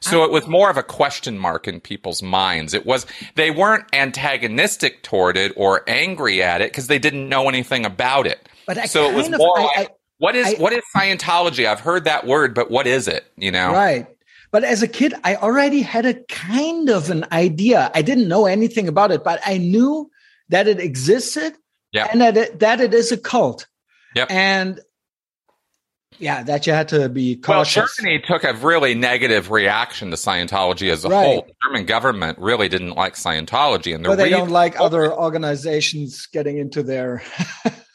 So 0.00 0.22
it 0.24 0.30
was 0.30 0.46
more 0.46 0.70
of 0.70 0.76
a 0.76 0.82
question 0.82 1.38
mark 1.38 1.66
in 1.66 1.80
people's 1.80 2.22
minds. 2.22 2.74
It 2.74 2.86
was 2.86 3.06
they 3.34 3.50
weren't 3.50 3.84
antagonistic 3.92 5.02
toward 5.02 5.36
it 5.36 5.52
or 5.56 5.82
angry 5.88 6.42
at 6.42 6.60
it 6.60 6.70
because 6.70 6.86
they 6.86 6.98
didn't 6.98 7.28
know 7.28 7.48
anything 7.48 7.84
about 7.84 8.26
it. 8.26 8.48
But 8.66 8.78
I 8.78 8.86
so 8.86 9.10
it 9.10 9.14
was 9.14 9.30
more 9.30 9.58
of, 9.58 9.64
like, 9.64 9.90
I, 9.90 9.94
what 10.18 10.34
is 10.34 10.54
I, 10.54 10.60
what 10.60 10.72
is 10.72 10.82
Scientology? 10.94 11.66
I've 11.66 11.80
heard 11.80 12.04
that 12.04 12.26
word, 12.26 12.54
but 12.54 12.70
what 12.70 12.86
is 12.86 13.08
it? 13.08 13.30
You 13.36 13.50
know, 13.50 13.72
right? 13.72 14.06
But 14.50 14.64
as 14.64 14.82
a 14.82 14.88
kid, 14.88 15.14
I 15.24 15.36
already 15.36 15.82
had 15.82 16.06
a 16.06 16.14
kind 16.14 16.88
of 16.88 17.10
an 17.10 17.26
idea. 17.32 17.90
I 17.94 18.02
didn't 18.02 18.28
know 18.28 18.46
anything 18.46 18.88
about 18.88 19.10
it, 19.10 19.24
but 19.24 19.40
I 19.44 19.58
knew 19.58 20.10
that 20.48 20.68
it 20.68 20.80
existed 20.80 21.54
yep. 21.92 22.08
and 22.12 22.20
that 22.20 22.36
it, 22.36 22.60
that 22.60 22.80
it 22.80 22.94
is 22.94 23.12
a 23.12 23.16
cult. 23.16 23.66
Yep. 24.14 24.30
And 24.30 24.80
yeah, 26.18 26.42
that 26.44 26.66
you 26.66 26.72
had 26.72 26.88
to 26.88 27.08
be 27.08 27.36
cautious. 27.36 27.76
Well, 27.76 27.88
Germany 27.98 28.22
took 28.26 28.44
a 28.44 28.54
really 28.54 28.94
negative 28.94 29.50
reaction 29.50 30.10
to 30.10 30.16
Scientology 30.16 30.90
as 30.90 31.04
a 31.04 31.08
right. 31.08 31.24
whole. 31.24 31.42
The 31.42 31.54
German 31.64 31.86
government 31.86 32.38
really 32.38 32.68
didn't 32.68 32.92
like 32.92 33.14
Scientology, 33.14 33.94
and 33.94 34.04
the 34.04 34.10
well, 34.10 34.16
they 34.16 34.30
don't 34.30 34.50
like 34.50 34.80
other 34.80 35.12
organizations 35.12 36.26
getting 36.26 36.56
into 36.56 36.82
their 36.82 37.22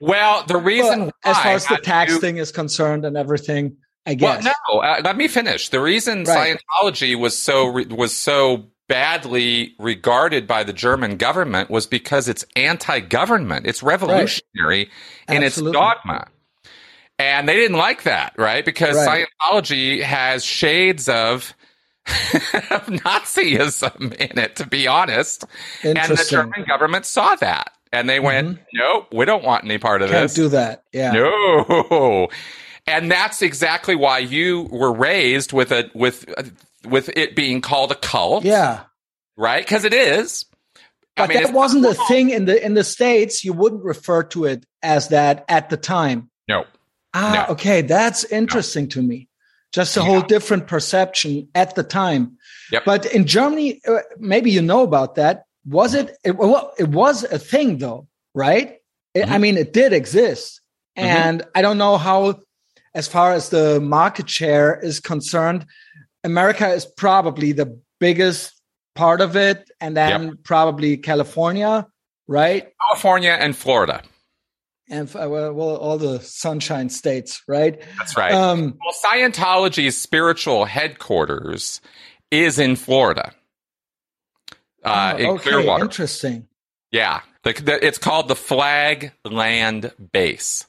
Well, 0.00 0.44
the 0.46 0.58
reason 0.58 1.10
as 1.24 1.38
far 1.38 1.52
as 1.52 1.66
the 1.66 1.78
tax 1.78 2.14
to, 2.14 2.20
thing 2.20 2.36
is 2.36 2.52
concerned 2.52 3.04
and 3.04 3.16
everything, 3.16 3.76
I 4.04 4.14
guess. 4.14 4.44
Well, 4.44 4.54
no, 4.72 4.80
uh, 4.80 5.00
let 5.02 5.16
me 5.16 5.28
finish. 5.28 5.70
The 5.70 5.80
reason 5.80 6.24
right. 6.24 6.58
Scientology 6.82 7.18
was 7.18 7.36
so 7.36 7.70
was 7.86 8.14
so 8.14 8.66
badly 8.88 9.74
regarded 9.78 10.46
by 10.46 10.62
the 10.62 10.72
German 10.72 11.16
government 11.16 11.70
was 11.70 11.86
because 11.86 12.28
it's 12.28 12.44
anti-government. 12.54 13.66
It's 13.66 13.82
revolutionary 13.82 14.90
right. 15.28 15.36
in 15.36 15.42
its 15.42 15.60
dogma. 15.60 16.28
And 17.18 17.48
they 17.48 17.56
didn't 17.56 17.78
like 17.78 18.02
that, 18.02 18.34
right? 18.36 18.64
Because 18.64 18.94
right. 18.94 19.26
Scientology 19.42 20.02
has 20.02 20.44
shades 20.44 21.08
of 21.08 21.54
of 22.06 22.86
Nazism 22.86 24.12
in 24.14 24.38
it, 24.38 24.56
to 24.56 24.66
be 24.66 24.86
honest. 24.86 25.44
And 25.82 25.96
the 25.96 26.26
German 26.28 26.64
government 26.64 27.06
saw 27.06 27.34
that. 27.36 27.72
And 27.92 28.08
they 28.08 28.20
went, 28.20 28.48
mm-hmm. 28.48 28.62
nope, 28.74 29.08
we 29.12 29.24
don't 29.24 29.44
want 29.44 29.64
any 29.64 29.78
part 29.78 30.02
of 30.02 30.08
this. 30.08 30.16
Can't 30.16 30.28
this. 30.28 30.34
do 30.34 30.48
that. 30.50 30.84
Yeah. 30.92 31.12
No. 31.12 32.28
And 32.88 33.10
that's 33.10 33.42
exactly 33.42 33.96
why 33.96 34.18
you 34.18 34.68
were 34.70 34.92
raised 34.92 35.52
with 35.52 35.72
a 35.72 35.90
with 35.92 36.24
with 36.84 37.08
it 37.16 37.34
being 37.34 37.60
called 37.60 37.90
a 37.90 37.96
cult. 37.96 38.44
Yeah. 38.44 38.84
Right? 39.36 39.64
Because 39.64 39.84
it 39.84 39.92
is. 39.92 40.44
But 41.16 41.30
I 41.30 41.34
mean, 41.34 41.42
that 41.42 41.52
wasn't 41.52 41.84
a 41.84 41.94
thing 41.94 42.30
in 42.30 42.44
the 42.44 42.64
in 42.64 42.74
the 42.74 42.84
states. 42.84 43.44
You 43.44 43.54
wouldn't 43.54 43.82
refer 43.82 44.22
to 44.24 44.44
it 44.44 44.64
as 44.82 45.08
that 45.08 45.44
at 45.48 45.70
the 45.70 45.76
time. 45.76 46.30
No. 46.48 46.64
Ah, 47.14 47.46
no. 47.48 47.54
okay, 47.54 47.80
that's 47.80 48.24
interesting 48.24 48.84
no. 48.84 48.90
to 48.90 49.02
me. 49.02 49.28
Just 49.72 49.96
a 49.96 50.00
yeah. 50.00 50.06
whole 50.06 50.20
different 50.20 50.68
perception 50.68 51.48
at 51.54 51.74
the 51.74 51.82
time. 51.82 52.36
Yep. 52.70 52.84
But 52.84 53.06
in 53.06 53.26
Germany, 53.26 53.80
uh, 53.86 53.98
maybe 54.18 54.50
you 54.50 54.62
know 54.62 54.82
about 54.82 55.16
that. 55.16 55.44
Was 55.66 55.94
it? 55.94 56.16
it 56.24 56.36
well, 56.36 56.72
it 56.78 56.88
was 56.88 57.24
a 57.24 57.38
thing, 57.38 57.78
though, 57.78 58.06
right? 58.34 58.76
Mm-hmm. 59.16 59.32
I 59.32 59.38
mean, 59.38 59.56
it 59.56 59.72
did 59.72 59.92
exist, 59.92 60.60
mm-hmm. 60.96 61.06
and 61.06 61.42
I 61.54 61.62
don't 61.62 61.78
know 61.78 61.96
how, 61.96 62.40
as 62.94 63.08
far 63.08 63.32
as 63.32 63.48
the 63.48 63.80
market 63.80 64.28
share 64.28 64.78
is 64.78 65.00
concerned, 65.00 65.66
America 66.22 66.68
is 66.68 66.84
probably 66.84 67.52
the 67.52 67.80
biggest 67.98 68.52
part 68.94 69.20
of 69.20 69.36
it, 69.36 69.70
and 69.80 69.96
then 69.96 70.22
yep. 70.22 70.34
probably 70.44 70.96
California, 70.96 71.86
right? 72.26 72.68
California 72.88 73.30
and 73.30 73.56
Florida. 73.56 74.02
And 74.88 75.08
uh, 75.16 75.28
well, 75.28 75.76
all 75.76 75.98
the 75.98 76.20
sunshine 76.20 76.90
states, 76.90 77.42
right? 77.48 77.80
That's 77.98 78.16
right. 78.16 78.32
Um, 78.32 78.78
well, 78.84 78.94
Scientology's 79.04 79.96
spiritual 79.96 80.64
headquarters 80.64 81.80
is 82.30 82.58
in 82.58 82.76
Florida, 82.76 83.32
uh, 84.86 85.14
oh, 85.14 85.18
in 85.18 85.26
okay, 85.30 85.50
Clearwater. 85.50 85.84
Interesting. 85.84 86.48
Yeah, 86.90 87.20
the, 87.42 87.52
the, 87.52 87.84
it's 87.84 87.98
called 87.98 88.28
the 88.28 88.36
Flag 88.36 89.12
Land 89.24 89.92
Base, 90.12 90.66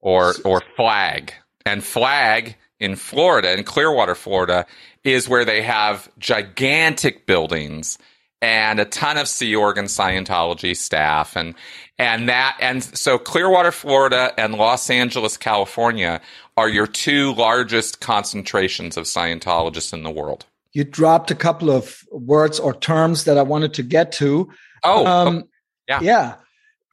or 0.00 0.34
or 0.44 0.62
Flag, 0.76 1.32
and 1.64 1.82
Flag 1.82 2.56
in 2.80 2.96
Florida, 2.96 3.56
in 3.56 3.64
Clearwater, 3.64 4.14
Florida, 4.14 4.66
is 5.04 5.28
where 5.28 5.44
they 5.44 5.62
have 5.62 6.10
gigantic 6.18 7.26
buildings 7.26 7.98
and 8.44 8.78
a 8.78 8.84
ton 8.84 9.16
of 9.16 9.26
Sea 9.26 9.56
Org 9.56 9.76
Scientology 9.76 10.76
staff 10.76 11.34
and 11.34 11.54
and 11.98 12.28
that 12.28 12.56
and 12.60 12.82
so 12.82 13.18
Clearwater, 13.18 13.72
Florida 13.72 14.32
and 14.36 14.54
Los 14.54 14.90
Angeles, 14.90 15.36
California 15.36 16.20
are 16.56 16.68
your 16.68 16.86
two 16.86 17.32
largest 17.34 18.00
concentrations 18.00 18.96
of 18.96 19.04
Scientologists 19.04 19.94
in 19.94 20.02
the 20.02 20.10
world. 20.10 20.44
You 20.74 20.84
dropped 20.84 21.30
a 21.30 21.34
couple 21.34 21.70
of 21.70 22.00
words 22.10 22.60
or 22.60 22.74
terms 22.74 23.24
that 23.24 23.38
I 23.38 23.42
wanted 23.42 23.74
to 23.74 23.82
get 23.82 24.12
to. 24.12 24.50
Oh, 24.82 25.06
um, 25.06 25.44
yeah. 25.88 26.00
Yeah. 26.00 26.34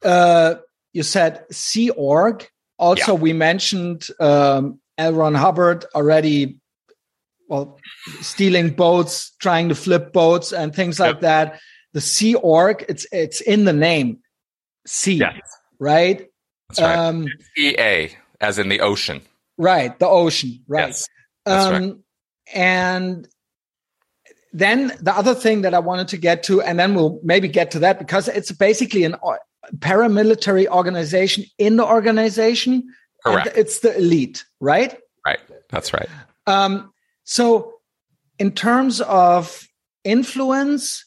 Uh, 0.04 0.54
you 0.92 1.02
said 1.02 1.44
Sea 1.50 1.90
Org. 1.90 2.48
Also, 2.78 3.14
yeah. 3.14 3.20
we 3.20 3.32
mentioned 3.32 4.06
um, 4.18 4.80
L. 4.98 5.12
Ron 5.12 5.34
Hubbard 5.34 5.84
already 5.94 6.58
well, 7.52 7.78
stealing 8.22 8.70
boats, 8.70 9.32
trying 9.38 9.68
to 9.68 9.74
flip 9.74 10.12
boats, 10.12 10.52
and 10.52 10.74
things 10.74 10.98
like 10.98 11.16
yep. 11.16 11.20
that. 11.20 11.60
The 11.92 12.00
Sea 12.00 12.34
Org, 12.36 12.84
it's 12.88 13.06
it's 13.12 13.42
in 13.42 13.66
the 13.66 13.74
name, 13.74 14.20
sea, 14.86 15.16
yes. 15.16 15.38
right? 15.78 16.26
That's 16.70 16.80
right. 16.80 16.96
Um, 16.96 17.26
EA, 17.58 18.08
as 18.40 18.58
in 18.58 18.70
the 18.70 18.80
ocean. 18.80 19.20
Right, 19.58 19.96
the 19.98 20.08
ocean, 20.08 20.64
right. 20.66 20.88
Yes, 20.88 21.06
that's 21.44 21.66
um, 21.66 21.72
right. 21.72 21.94
And 22.54 23.28
then 24.52 24.92
the 25.00 25.16
other 25.16 25.34
thing 25.34 25.62
that 25.62 25.74
I 25.74 25.78
wanted 25.78 26.08
to 26.08 26.16
get 26.16 26.42
to, 26.44 26.60
and 26.60 26.78
then 26.78 26.94
we'll 26.94 27.18
maybe 27.22 27.48
get 27.48 27.70
to 27.72 27.78
that 27.80 27.98
because 27.98 28.28
it's 28.28 28.52
basically 28.52 29.04
an 29.04 29.16
paramilitary 29.78 30.66
organization 30.66 31.44
in 31.58 31.76
the 31.76 31.86
organization. 31.86 32.84
Correct. 33.24 33.56
it's 33.56 33.80
the 33.80 33.96
elite, 33.96 34.44
right? 34.60 34.98
Right. 35.24 35.38
That's 35.70 35.92
right. 35.92 36.08
Um, 36.46 36.92
so, 37.24 37.74
in 38.38 38.50
terms 38.50 39.00
of 39.02 39.66
influence 40.02 41.04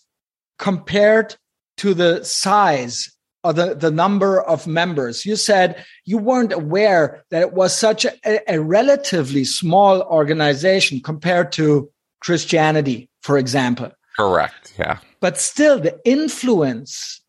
compared 0.58 1.36
to 1.77 1.93
the 1.93 2.23
size 2.23 3.12
or 3.43 3.51
the, 3.51 3.75
the 3.75 3.91
number 3.91 4.41
of 4.41 4.65
members, 4.65 5.25
you 5.25 5.36
said 5.36 5.84
you 6.05 6.17
weren't 6.17 6.53
aware 6.53 7.25
that 7.29 7.41
it 7.41 7.53
was 7.53 7.77
such 7.77 8.05
a, 8.05 8.51
a 8.51 8.62
relatively 8.62 9.43
small 9.43 10.01
organization 10.03 11.01
compared 11.01 11.51
to 11.51 11.91
Christianity, 12.21 13.10
for 13.25 13.39
example. 13.39 13.91
Correct. 14.17 14.75
Yeah. 14.77 14.99
But 15.19 15.39
still, 15.39 15.79
the 15.79 15.99
influence, 16.05 17.21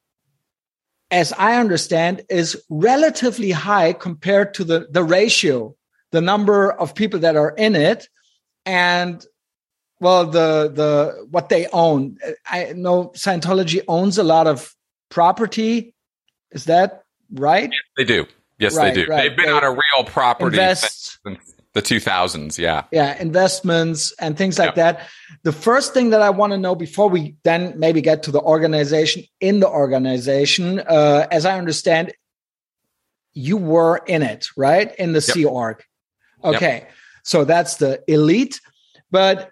as 1.10 1.32
I 1.32 1.56
understand, 1.56 2.22
is 2.28 2.62
relatively 2.68 3.50
high 3.50 3.94
compared 3.94 4.52
to 4.54 4.64
the, 4.64 4.86
the 4.90 5.02
ratio, 5.02 5.74
the 6.12 6.20
number 6.20 6.70
of 6.70 6.94
people 6.94 7.18
that 7.20 7.34
are 7.34 7.54
in 7.56 7.74
it 7.74 8.08
and 8.66 9.24
well 10.00 10.26
the 10.26 10.70
the 10.74 11.26
what 11.30 11.48
they 11.48 11.66
own 11.68 12.18
i 12.46 12.72
know 12.74 13.10
scientology 13.14 13.80
owns 13.88 14.18
a 14.18 14.24
lot 14.24 14.46
of 14.46 14.74
property 15.08 15.94
is 16.50 16.64
that 16.64 17.04
right 17.32 17.70
they 17.96 18.04
do 18.04 18.26
yes 18.58 18.76
right, 18.76 18.94
they 18.94 19.04
do 19.04 19.10
right. 19.10 19.22
they've 19.22 19.36
been 19.36 19.46
they 19.46 19.52
on 19.52 19.64
a 19.64 19.70
real 19.70 20.04
property 20.04 20.56
invest, 20.56 21.18
since 21.24 21.55
the 21.76 21.82
2000s 21.82 22.58
yeah 22.58 22.84
yeah 22.90 23.20
investments 23.20 24.12
and 24.18 24.36
things 24.36 24.58
like 24.58 24.74
yep. 24.74 24.74
that 24.76 25.08
the 25.42 25.52
first 25.52 25.92
thing 25.94 26.10
that 26.10 26.22
i 26.22 26.30
want 26.30 26.52
to 26.52 26.58
know 26.58 26.74
before 26.74 27.08
we 27.08 27.36
then 27.44 27.72
maybe 27.78 28.00
get 28.00 28.22
to 28.22 28.30
the 28.30 28.40
organization 28.40 29.22
in 29.40 29.60
the 29.60 29.68
organization 29.68 30.80
uh, 30.80 31.26
as 31.30 31.44
i 31.44 31.56
understand 31.58 32.12
you 33.34 33.56
were 33.56 33.98
in 34.06 34.22
it 34.22 34.48
right 34.56 34.94
in 34.96 35.12
the 35.12 35.24
yep. 35.26 35.34
sea 35.34 35.44
org 35.44 35.84
okay 36.42 36.78
yep. 36.78 36.90
So 37.26 37.44
that's 37.44 37.76
the 37.76 38.04
elite. 38.06 38.60
But 39.10 39.50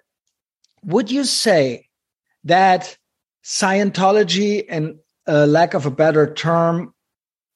would 0.84 1.10
you 1.10 1.24
say 1.24 1.88
that 2.44 2.96
Scientology, 3.42 4.64
and 4.68 5.00
a 5.26 5.46
lack 5.46 5.74
of 5.74 5.84
a 5.84 5.90
better 5.90 6.32
term 6.32 6.94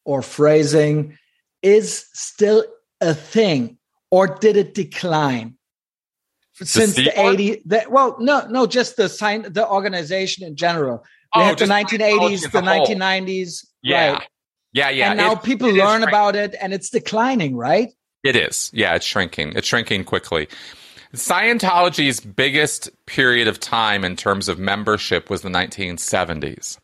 or 0.04 0.20
phrasing, 0.22 1.16
is 1.62 2.06
still 2.12 2.64
a 3.00 3.14
thing, 3.14 3.77
or 4.10 4.26
did 4.26 4.56
it 4.56 4.74
decline? 4.74 5.54
Since 6.54 6.96
the, 6.96 7.04
the 7.04 7.10
80s, 7.10 7.88
well, 7.88 8.16
no, 8.18 8.46
no, 8.48 8.66
just 8.66 8.96
the 8.96 9.08
sign, 9.08 9.42
the 9.52 9.68
organization 9.68 10.44
in 10.44 10.56
general. 10.56 11.04
We 11.36 11.42
oh, 11.42 11.44
had 11.44 11.58
the 11.58 11.66
1980s, 11.66 12.50
the, 12.50 12.60
1990s, 12.60 13.66
yeah, 13.82 14.12
right? 14.12 14.28
Yeah, 14.72 14.90
yeah. 14.90 15.10
And 15.10 15.18
now 15.18 15.32
it, 15.32 15.42
people 15.42 15.68
it 15.68 15.74
learn 15.74 16.02
about 16.02 16.34
it, 16.34 16.56
and 16.60 16.72
it's 16.72 16.90
declining, 16.90 17.56
right? 17.56 17.92
It 18.24 18.34
is. 18.34 18.70
Yeah, 18.74 18.94
it's 18.94 19.06
shrinking. 19.06 19.52
It's 19.54 19.68
shrinking 19.68 20.04
quickly. 20.04 20.48
Scientology's 21.14 22.20
biggest 22.20 22.90
period 23.06 23.48
of 23.48 23.60
time 23.60 24.04
in 24.04 24.16
terms 24.16 24.48
of 24.48 24.58
membership 24.58 25.30
was 25.30 25.42
the 25.42 25.48
1970s. 25.48 26.78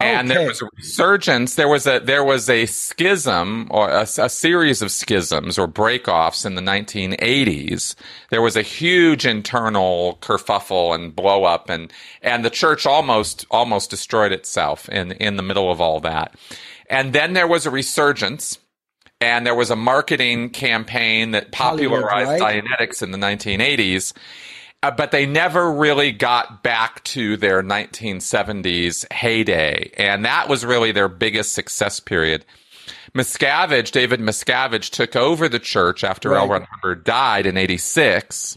And 0.00 0.30
okay. 0.30 0.38
there 0.38 0.48
was 0.48 0.62
a 0.62 0.68
resurgence. 0.76 1.54
There 1.56 1.68
was 1.68 1.86
a 1.86 2.00
there 2.00 2.24
was 2.24 2.48
a 2.48 2.64
schism 2.66 3.68
or 3.70 3.90
a, 3.90 4.02
a, 4.02 4.28
series 4.28 4.80
of 4.80 4.90
schisms 4.90 5.58
or 5.58 5.68
breakoffs 5.68 6.46
in 6.46 6.54
the 6.54 6.62
1980s. 6.62 7.94
There 8.30 8.40
was 8.40 8.56
a 8.56 8.62
huge 8.62 9.26
internal 9.26 10.18
kerfuffle 10.22 10.94
and 10.94 11.14
blow 11.14 11.44
up, 11.44 11.68
and 11.68 11.92
and 12.22 12.44
the 12.44 12.50
church 12.50 12.86
almost 12.86 13.44
almost 13.50 13.90
destroyed 13.90 14.32
itself 14.32 14.88
in 14.88 15.12
in 15.12 15.36
the 15.36 15.42
middle 15.42 15.70
of 15.70 15.82
all 15.82 16.00
that. 16.00 16.34
And 16.88 17.12
then 17.12 17.34
there 17.34 17.46
was 17.46 17.66
a 17.66 17.70
resurgence 17.70 18.58
and 19.20 19.44
there 19.44 19.54
was 19.54 19.70
a 19.70 19.76
marketing 19.76 20.50
campaign 20.50 21.32
that 21.32 21.52
popularized 21.52 22.40
right? 22.40 22.62
Dianetics 22.64 23.02
in 23.02 23.10
the 23.10 23.18
1980s. 23.18 24.14
Uh, 24.82 24.90
but 24.90 25.10
they 25.10 25.26
never 25.26 25.70
really 25.70 26.10
got 26.10 26.62
back 26.62 27.04
to 27.04 27.36
their 27.36 27.62
1970s 27.62 29.10
heyday. 29.12 29.90
And 29.98 30.24
that 30.24 30.48
was 30.48 30.64
really 30.64 30.90
their 30.90 31.08
biggest 31.08 31.52
success 31.52 32.00
period. 32.00 32.46
Miscavige, 33.14 33.90
David 33.90 34.20
Miscavige, 34.20 34.90
took 34.90 35.16
over 35.16 35.48
the 35.48 35.58
church 35.58 36.02
after 36.02 36.30
right. 36.30 36.40
L. 36.40 36.48
Ron 36.48 36.66
Hubbard 36.70 37.04
died 37.04 37.44
in 37.44 37.56
86. 37.56 38.56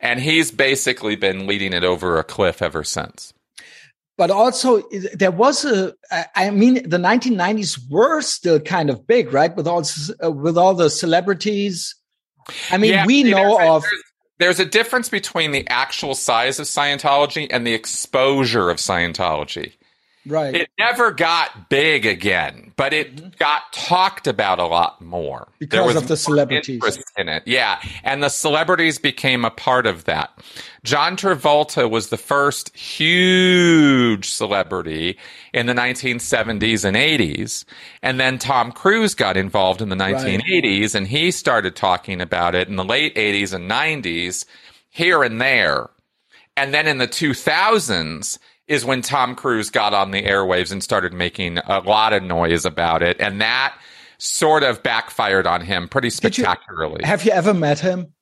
And 0.00 0.20
he's 0.20 0.50
basically 0.50 1.16
been 1.16 1.46
leading 1.46 1.72
it 1.72 1.84
over 1.84 2.18
a 2.18 2.24
cliff 2.24 2.60
ever 2.60 2.84
since 2.84 3.32
but 4.16 4.30
also 4.30 4.82
there 5.14 5.30
was 5.30 5.64
a 5.64 5.92
i 6.36 6.50
mean 6.50 6.74
the 6.88 6.98
1990s 6.98 7.78
were 7.90 8.20
still 8.20 8.60
kind 8.60 8.90
of 8.90 9.06
big 9.06 9.32
right 9.32 9.56
with 9.56 9.66
all 9.66 9.82
uh, 10.22 10.30
with 10.30 10.56
all 10.56 10.74
the 10.74 10.90
celebrities 10.90 11.94
i 12.70 12.78
mean 12.78 12.92
yeah, 12.92 13.06
we 13.06 13.22
know 13.22 13.58
of 13.60 13.84
there's, 14.38 14.60
a 14.60 14.64
difference 14.64 15.08
between 15.08 15.52
the 15.52 15.66
actual 15.68 16.14
size 16.14 16.58
of 16.58 16.66
scientology 16.66 17.46
and 17.50 17.66
the 17.66 17.74
exposure 17.74 18.70
of 18.70 18.78
scientology 18.78 19.74
Right. 20.26 20.54
It 20.54 20.70
never 20.78 21.10
got 21.10 21.68
big 21.68 22.06
again, 22.06 22.72
but 22.76 22.94
it 22.94 23.14
mm-hmm. 23.14 23.28
got 23.38 23.72
talked 23.72 24.26
about 24.26 24.58
a 24.58 24.64
lot 24.64 25.00
more 25.02 25.48
because 25.58 25.96
of 25.96 26.08
the 26.08 26.16
celebrities 26.16 26.80
in 27.18 27.28
it. 27.28 27.42
Yeah, 27.44 27.78
and 28.02 28.22
the 28.22 28.30
celebrities 28.30 28.98
became 28.98 29.44
a 29.44 29.50
part 29.50 29.86
of 29.86 30.04
that. 30.04 30.30
John 30.82 31.16
Travolta 31.16 31.90
was 31.90 32.08
the 32.08 32.16
first 32.16 32.74
huge 32.74 34.30
celebrity 34.30 35.18
in 35.52 35.66
the 35.66 35.74
1970s 35.74 36.84
and 36.84 36.96
80s, 36.96 37.64
and 38.02 38.18
then 38.18 38.38
Tom 38.38 38.72
Cruise 38.72 39.14
got 39.14 39.36
involved 39.36 39.82
in 39.82 39.90
the 39.90 39.96
1980s, 39.96 40.80
right. 40.80 40.94
and 40.94 41.06
he 41.06 41.30
started 41.30 41.76
talking 41.76 42.22
about 42.22 42.54
it 42.54 42.68
in 42.68 42.76
the 42.76 42.84
late 42.84 43.14
80s 43.14 43.52
and 43.52 43.70
90s, 43.70 44.46
here 44.88 45.22
and 45.22 45.38
there, 45.38 45.90
and 46.56 46.72
then 46.72 46.86
in 46.86 46.96
the 46.96 47.08
2000s 47.08 48.38
is 48.66 48.84
when 48.84 49.02
Tom 49.02 49.34
Cruise 49.34 49.70
got 49.70 49.92
on 49.92 50.10
the 50.10 50.22
airwaves 50.22 50.72
and 50.72 50.82
started 50.82 51.12
making 51.12 51.58
a 51.58 51.80
lot 51.80 52.12
of 52.12 52.22
noise 52.22 52.64
about 52.64 53.02
it. 53.02 53.20
And 53.20 53.40
that 53.40 53.76
sort 54.18 54.62
of 54.62 54.82
backfired 54.82 55.46
on 55.46 55.60
him 55.60 55.88
pretty 55.88 56.10
spectacularly. 56.10 57.00
You, 57.00 57.06
have 57.06 57.24
you 57.24 57.32
ever 57.32 57.52
met 57.52 57.80
him? 57.80 58.14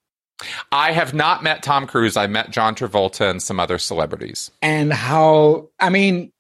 I 0.73 0.93
have 0.93 1.15
not 1.15 1.43
met 1.43 1.63
Tom 1.63 1.87
Cruise. 1.87 2.17
I 2.17 2.27
met 2.27 2.51
John 2.51 2.75
Travolta 2.75 3.31
and 3.31 3.43
some 3.43 3.61
other 3.61 3.79
celebrities. 3.79 4.51
And 4.61 4.93
how, 4.93 5.69
I 5.79 5.91
mean, 5.91 6.33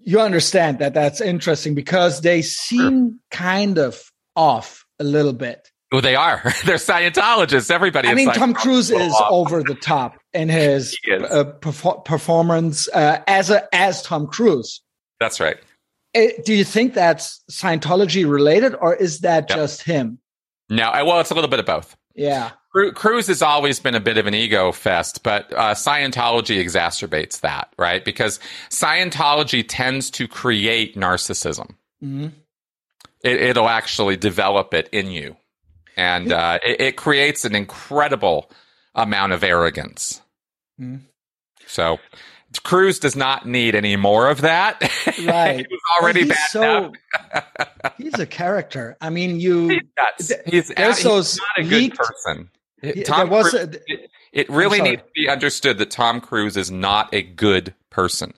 you 0.00 0.20
understand 0.20 0.78
that 0.80 0.94
that's 0.94 1.20
interesting 1.20 1.74
because 1.74 2.20
they 2.20 2.42
seem 2.42 3.10
sure. 3.10 3.18
kind 3.30 3.78
of 3.78 4.02
off 4.36 4.84
a 4.98 5.04
little 5.04 5.32
bit. 5.32 5.69
Well, 5.92 6.02
they 6.02 6.14
are. 6.14 6.40
They're 6.64 6.76
Scientologists. 6.76 7.70
Everybody. 7.70 8.08
I 8.08 8.14
mean, 8.14 8.30
Tom 8.32 8.54
Cruise 8.54 8.90
is 8.90 9.14
over 9.28 9.62
the 9.62 9.74
top 9.74 10.16
in 10.32 10.48
his 10.48 10.96
uh, 11.10 11.44
perfor- 11.60 12.04
performance 12.04 12.88
uh, 12.88 13.22
as 13.26 13.50
a 13.50 13.74
as 13.74 14.02
Tom 14.02 14.26
Cruise. 14.26 14.82
That's 15.18 15.40
right. 15.40 15.56
It, 16.14 16.38
uh, 16.38 16.42
do 16.44 16.54
you 16.54 16.64
think 16.64 16.94
that's 16.94 17.42
Scientology 17.50 18.28
related, 18.28 18.74
or 18.80 18.94
is 18.94 19.20
that 19.20 19.46
yep. 19.48 19.58
just 19.58 19.82
him? 19.82 20.18
No, 20.68 20.84
I, 20.84 21.02
well, 21.02 21.20
it's 21.20 21.30
a 21.30 21.34
little 21.34 21.50
bit 21.50 21.58
of 21.58 21.66
both. 21.66 21.96
Yeah. 22.14 22.50
Cruise 22.94 23.26
has 23.26 23.42
always 23.42 23.80
been 23.80 23.96
a 23.96 24.00
bit 24.00 24.16
of 24.16 24.28
an 24.28 24.34
ego 24.34 24.70
fest, 24.70 25.24
but 25.24 25.52
uh, 25.54 25.74
Scientology 25.74 26.62
exacerbates 26.64 27.40
that, 27.40 27.72
right? 27.76 28.04
Because 28.04 28.38
Scientology 28.68 29.64
tends 29.66 30.08
to 30.10 30.28
create 30.28 30.94
narcissism. 30.94 31.74
Mm-hmm. 32.02 32.28
It, 33.24 33.56
will 33.56 33.68
actually 33.68 34.16
develop 34.16 34.72
it 34.72 34.88
in 34.92 35.10
you 35.10 35.36
and 35.96 36.32
uh, 36.32 36.58
it, 36.64 36.80
it, 36.80 36.96
creates 36.96 37.44
an 37.44 37.54
incredible 37.54 38.50
amount 38.94 39.32
of 39.32 39.42
arrogance. 39.42 40.20
Mm. 40.80 41.00
So 41.66 41.98
Cruise 42.64 42.98
does 42.98 43.14
not 43.14 43.46
need 43.46 43.74
any 43.74 43.96
more 43.96 44.28
of 44.28 44.40
that. 44.40 44.80
Right, 45.24 45.58
he 45.66 45.66
was 45.70 45.80
already 46.00 46.24
bad. 46.24 46.48
So, 46.50 46.92
he's 47.98 48.18
a 48.18 48.26
character. 48.26 48.96
I 49.00 49.10
mean, 49.10 49.38
you. 49.38 49.68
He's, 50.18 50.32
he's, 50.44 50.68
he's 50.68 51.38
not 51.38 51.58
a 51.58 51.62
leaked, 51.62 51.96
good 51.96 52.04
person. 52.04 52.50
Tom 53.04 53.30
was 53.30 53.50
Cruise, 53.50 53.62
a, 53.62 53.92
it, 53.92 54.10
it, 54.32 54.50
really 54.50 54.82
needs 54.82 55.02
to 55.02 55.08
be 55.14 55.28
understood 55.28 55.78
that 55.78 55.90
Tom 55.90 56.20
Cruise 56.20 56.58
is 56.58 56.70
not 56.70 57.12
a 57.14 57.22
good 57.22 57.74
person. 57.88 58.34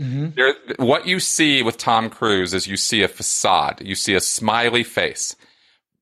Mm-hmm. 0.00 0.30
There, 0.36 0.54
what 0.78 1.06
you 1.06 1.18
see 1.18 1.62
with 1.62 1.76
Tom 1.76 2.10
Cruise 2.10 2.54
is 2.54 2.68
you 2.68 2.76
see 2.76 3.02
a 3.02 3.08
facade. 3.08 3.80
You 3.84 3.94
see 3.96 4.14
a 4.14 4.20
smiley 4.20 4.84
face 4.84 5.34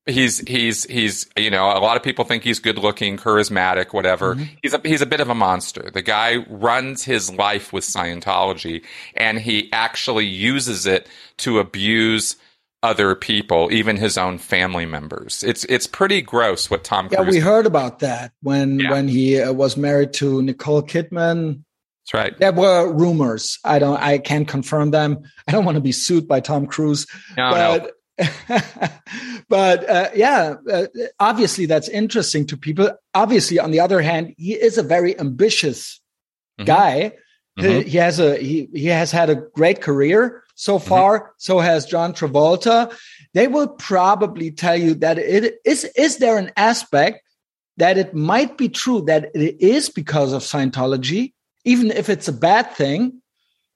he's 0.05 0.39
he's 0.39 0.83
he's 0.85 1.29
you 1.37 1.49
know 1.49 1.65
a 1.65 1.79
lot 1.79 1.95
of 1.95 2.03
people 2.03 2.25
think 2.25 2.43
he's 2.43 2.59
good 2.59 2.77
looking 2.77 3.17
charismatic 3.17 3.93
whatever 3.93 4.35
mm-hmm. 4.35 4.43
he's 4.61 4.73
a 4.73 4.81
he's 4.83 5.01
a 5.01 5.05
bit 5.05 5.21
of 5.21 5.29
a 5.29 5.35
monster 5.35 5.89
the 5.93 6.01
guy 6.01 6.37
runs 6.49 7.03
his 7.03 7.31
life 7.31 7.71
with 7.71 7.83
scientology 7.83 8.83
and 9.15 9.39
he 9.39 9.71
actually 9.71 10.25
uses 10.25 10.85
it 10.85 11.07
to 11.37 11.59
abuse 11.59 12.35
other 12.81 13.15
people 13.15 13.71
even 13.71 13.95
his 13.95 14.17
own 14.17 14.37
family 14.37 14.85
members 14.85 15.41
it's 15.43 15.63
it's 15.65 15.87
pretty 15.87 16.21
gross 16.21 16.69
what 16.69 16.83
tom 16.83 17.07
yeah 17.11 17.21
we 17.21 17.39
heard 17.39 17.65
about 17.65 17.99
that 17.99 18.33
when 18.41 18.79
yeah. 18.79 18.91
when 18.91 19.07
he 19.07 19.39
uh, 19.39 19.53
was 19.53 19.77
married 19.77 20.11
to 20.11 20.41
nicole 20.41 20.83
kidman 20.83 21.63
that's 22.03 22.13
right. 22.13 22.37
There 22.37 22.51
were 22.51 22.91
rumors. 22.91 23.59
I 23.63 23.79
don't. 23.79 23.95
I 23.95 24.17
can't 24.17 24.45
confirm 24.45 24.91
them. 24.91 25.23
I 25.47 25.53
don't 25.53 25.63
want 25.63 25.75
to 25.75 25.81
be 25.81 25.93
sued 25.93 26.27
by 26.27 26.41
Tom 26.41 26.67
Cruise. 26.67 27.07
No, 27.37 27.51
but, 27.51 27.83
no. 27.83 27.89
but 29.49 29.89
uh, 29.89 30.09
yeah, 30.15 30.55
uh, 30.71 30.85
obviously 31.19 31.65
that's 31.65 31.89
interesting 31.89 32.45
to 32.47 32.57
people. 32.57 32.91
Obviously, 33.13 33.59
on 33.59 33.71
the 33.71 33.79
other 33.79 34.01
hand, 34.01 34.35
he 34.37 34.53
is 34.53 34.77
a 34.77 34.83
very 34.83 35.19
ambitious 35.19 35.99
mm-hmm. 36.59 36.65
guy. 36.65 37.13
Mm-hmm. 37.57 37.69
He, 37.69 37.89
he, 37.89 37.97
has 37.97 38.19
a 38.19 38.37
he 38.37 38.69
he 38.73 38.87
has 38.87 39.11
had 39.11 39.29
a 39.29 39.35
great 39.35 39.81
career 39.81 40.43
so 40.55 40.77
mm-hmm. 40.77 40.89
far. 40.89 41.19
Mm-hmm. 41.19 41.29
So 41.37 41.59
has 41.59 41.85
John 41.85 42.13
Travolta. 42.13 42.95
They 43.33 43.47
will 43.47 43.67
probably 43.67 44.51
tell 44.51 44.77
you 44.77 44.93
that 44.95 45.17
it 45.17 45.55
is. 45.65 45.85
Is 45.95 46.17
there 46.17 46.37
an 46.37 46.51
aspect 46.55 47.21
that 47.77 47.97
it 47.97 48.13
might 48.13 48.57
be 48.57 48.69
true 48.69 49.01
that 49.01 49.31
it 49.33 49.59
is 49.59 49.89
because 49.89 50.33
of 50.33 50.43
Scientology, 50.43 51.33
even 51.65 51.89
if 51.89 52.09
it's 52.09 52.27
a 52.27 52.33
bad 52.33 52.71
thing? 52.73 53.21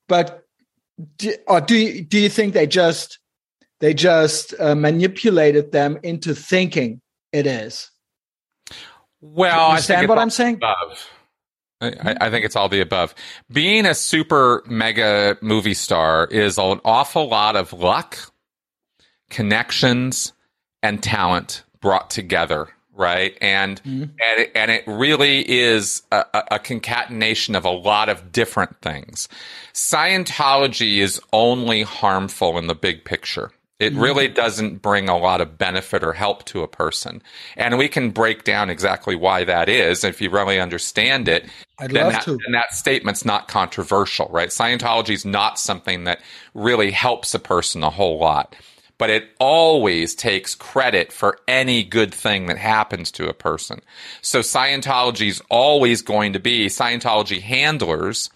But 0.07 0.43
do, 1.17 1.33
or 1.47 1.61
do 1.61 1.75
you, 1.75 2.03
do 2.03 2.19
you 2.19 2.29
think 2.29 2.53
they 2.53 2.67
just 2.67 3.19
they 3.79 3.93
just 3.93 4.53
uh, 4.59 4.75
manipulated 4.75 5.71
them 5.71 5.99
into 6.03 6.33
thinking 6.33 7.01
it 7.31 7.45
is. 7.45 7.91
Well, 9.21 9.71
understand 9.71 10.07
what 10.09 10.19
I'm 10.19 10.29
saying? 10.29 10.55
Above. 10.55 11.09
I, 11.79 12.15
I, 12.21 12.29
think 12.31 12.43
it's 12.43 12.55
all 12.55 12.69
the 12.69 12.81
above. 12.81 13.13
Being 13.51 13.85
a 13.85 13.93
super 13.93 14.63
mega 14.65 15.37
movie 15.41 15.75
star 15.75 16.25
is 16.25 16.57
an 16.57 16.81
awful 16.83 17.27
lot 17.27 17.55
of 17.55 17.71
luck, 17.71 18.17
connections, 19.29 20.33
and 20.81 21.03
talent 21.03 21.63
brought 21.79 22.09
together, 22.09 22.69
right? 22.93 23.37
And 23.41 23.81
mm-hmm. 23.83 24.03
and, 24.03 24.39
it, 24.39 24.51
and 24.55 24.71
it 24.71 24.83
really 24.87 25.47
is 25.47 26.01
a, 26.11 26.25
a 26.51 26.59
concatenation 26.59 27.55
of 27.55 27.63
a 27.63 27.69
lot 27.69 28.09
of 28.09 28.31
different 28.31 28.81
things. 28.81 29.29
Scientology 29.73 30.97
is 30.97 31.21
only 31.31 31.83
harmful 31.83 32.57
in 32.57 32.65
the 32.65 32.75
big 32.75 33.05
picture. 33.05 33.51
It 33.79 33.93
mm-hmm. 33.93 34.01
really 34.01 34.27
doesn't 34.27 34.81
bring 34.81 35.07
a 35.07 35.17
lot 35.17 35.39
of 35.39 35.57
benefit 35.57 36.03
or 36.03 36.13
help 36.13 36.43
to 36.45 36.63
a 36.63 36.67
person. 36.67 37.21
And 37.55 37.77
we 37.77 37.87
can 37.87 38.09
break 38.09 38.43
down 38.43 38.71
exactly 38.71 39.15
why 39.15 39.43
that 39.43 39.69
is. 39.69 40.03
If 40.03 40.19
you 40.19 40.31
really 40.31 40.59
understand 40.59 41.27
it, 41.27 41.45
I'd 41.77 41.91
then, 41.91 42.05
love 42.05 42.13
that, 42.13 42.23
to. 42.23 42.31
then 42.31 42.53
that 42.53 42.73
statement's 42.73 43.23
not 43.23 43.47
controversial, 43.47 44.29
right? 44.31 44.49
Scientology 44.49 45.11
is 45.11 45.25
not 45.25 45.59
something 45.59 46.05
that 46.05 46.21
really 46.55 46.89
helps 46.89 47.35
a 47.35 47.39
person 47.39 47.83
a 47.83 47.91
whole 47.91 48.17
lot. 48.17 48.55
But 48.97 49.11
it 49.11 49.29
always 49.39 50.15
takes 50.15 50.55
credit 50.55 51.11
for 51.11 51.37
any 51.47 51.83
good 51.83 52.11
thing 52.11 52.47
that 52.47 52.57
happens 52.57 53.11
to 53.11 53.29
a 53.29 53.33
person. 53.33 53.81
So 54.23 54.39
Scientology 54.39 55.27
is 55.27 55.43
always 55.51 56.01
going 56.01 56.33
to 56.33 56.39
be 56.39 56.65
Scientology 56.65 57.41
handlers 57.41 58.31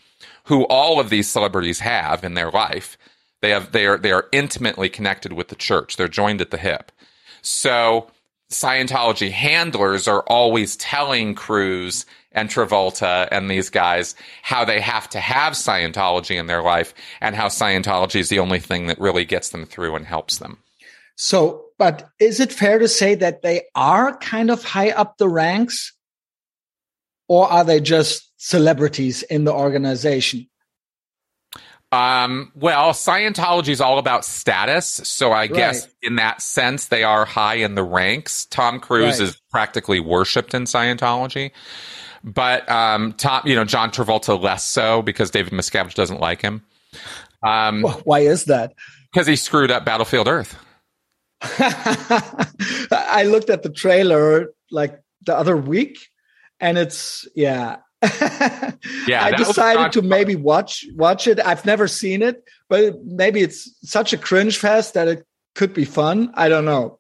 who 0.46 0.66
all 0.66 1.00
of 1.00 1.10
these 1.10 1.28
celebrities 1.28 1.80
have 1.80 2.24
in 2.24 2.36
their 2.36 2.52
life 2.52 2.96
they 3.42 3.50
have 3.50 3.72
they 3.72 3.86
are 3.86 3.98
they 3.98 4.12
are 4.12 4.28
intimately 4.32 4.90
connected 4.90 5.34
with 5.34 5.50
the 5.50 5.56
church. 5.56 5.98
They're 5.98 6.08
joined 6.08 6.42
at 6.42 6.52
the 6.52 6.58
hip. 6.58 6.92
So 7.42 8.10
Scientology 8.52 9.32
handlers 9.32 10.08
are 10.08 10.24
always 10.28 10.76
telling 10.76 11.36
Cruise 11.36 12.06
and 12.34 12.50
Travolta 12.50 13.28
and 13.32 13.50
these 13.50 13.70
guys 13.70 14.14
how 14.42 14.66
they 14.66 14.80
have 14.80 15.10
to 15.10 15.20
have 15.20 15.54
Scientology 15.54 16.38
in 16.38 16.48
their 16.48 16.62
life 16.62 16.94
and 17.22 17.36
how 17.36 17.48
Scientology 17.48 18.20
is 18.20 18.30
the 18.30 18.40
only 18.40 18.60
thing 18.60 18.88
that 18.88 19.00
really 19.00 19.26
gets 19.26 19.50
them 19.50 19.66
through 19.66 19.96
and 19.96 20.06
helps 20.06 20.38
them. 20.38 20.60
So, 21.16 21.66
but 21.78 22.10
is 22.20 22.40
it 22.40 22.52
fair 22.52 22.80
to 22.80 22.88
say 22.88 23.16
that 23.16 23.42
they 23.42 23.64
are 23.74 24.18
kind 24.18 24.52
of 24.52 24.64
high 24.64 24.92
up 24.92 25.18
the 25.18 25.30
ranks? 25.30 25.94
Or 27.28 27.50
are 27.50 27.64
they 27.64 27.80
just 27.80 28.30
celebrities 28.38 29.24
in 29.24 29.46
the 29.46 29.54
organization? 29.54 30.50
Um, 31.92 32.52
well, 32.56 32.92
Scientology 32.92 33.70
is 33.70 33.82
all 33.82 34.00
about 34.00 34.24
status. 34.24 34.88
So 34.88 35.32
I 35.32 35.42
right. 35.42 35.54
guess 35.54 35.88
in 36.02 36.16
that 36.16 36.42
sense, 36.42 36.88
they 36.88 37.04
are 37.04 37.26
high 37.26 37.56
in 37.56 37.76
the 37.76 37.84
ranks. 37.84 38.46
Tom 38.46 38.80
Cruise 38.80 39.20
right. 39.20 39.28
is 39.28 39.42
practically 39.52 40.00
worshipped 40.00 40.54
in 40.54 40.64
Scientology. 40.64 41.52
But 42.24 42.70
um, 42.70 43.14
Tom, 43.14 43.42
you 43.46 43.56
know, 43.56 43.66
John 43.66 43.92
Travolta 43.92 44.42
less 44.42 44.64
so 44.64 45.02
because 45.02 45.32
David 45.32 45.54
Miscavige 45.54 45.96
doesn't 45.96 46.20
like 46.20 46.42
him. 46.42 46.64
Um, 47.44 47.84
Why 48.04 48.20
is 48.20 48.46
that? 48.46 48.74
Because 49.12 49.28
he 49.28 49.36
screwed 49.36 49.72
up 49.72 49.84
Battlefield 49.84 50.28
Earth. 50.28 50.58
I 51.42 53.26
looked 53.28 53.50
at 53.50 53.64
the 53.64 53.72
trailer 53.72 54.54
like 54.70 55.02
the 55.26 55.36
other 55.36 55.58
week, 55.58 55.98
and 56.60 56.78
it's 56.78 57.28
yeah, 57.36 57.78
yeah, 59.08 59.24
I 59.24 59.34
decided 59.38 59.92
to 59.94 60.02
maybe 60.02 60.36
watch 60.36 60.86
watch 60.96 61.28
it. 61.28 61.40
I've 61.40 61.66
never 61.66 61.88
seen 61.88 62.22
it, 62.22 62.44
but 62.68 63.04
maybe 63.04 63.42
it's 63.42 63.70
such 63.84 64.14
a 64.14 64.18
cringe 64.18 64.58
fest 64.58 64.96
that 64.96 65.08
it 65.08 65.26
could 65.56 65.74
be 65.74 65.86
fun. 65.86 66.32
I 66.34 66.50
don't 66.50 66.66
know. 66.66 67.00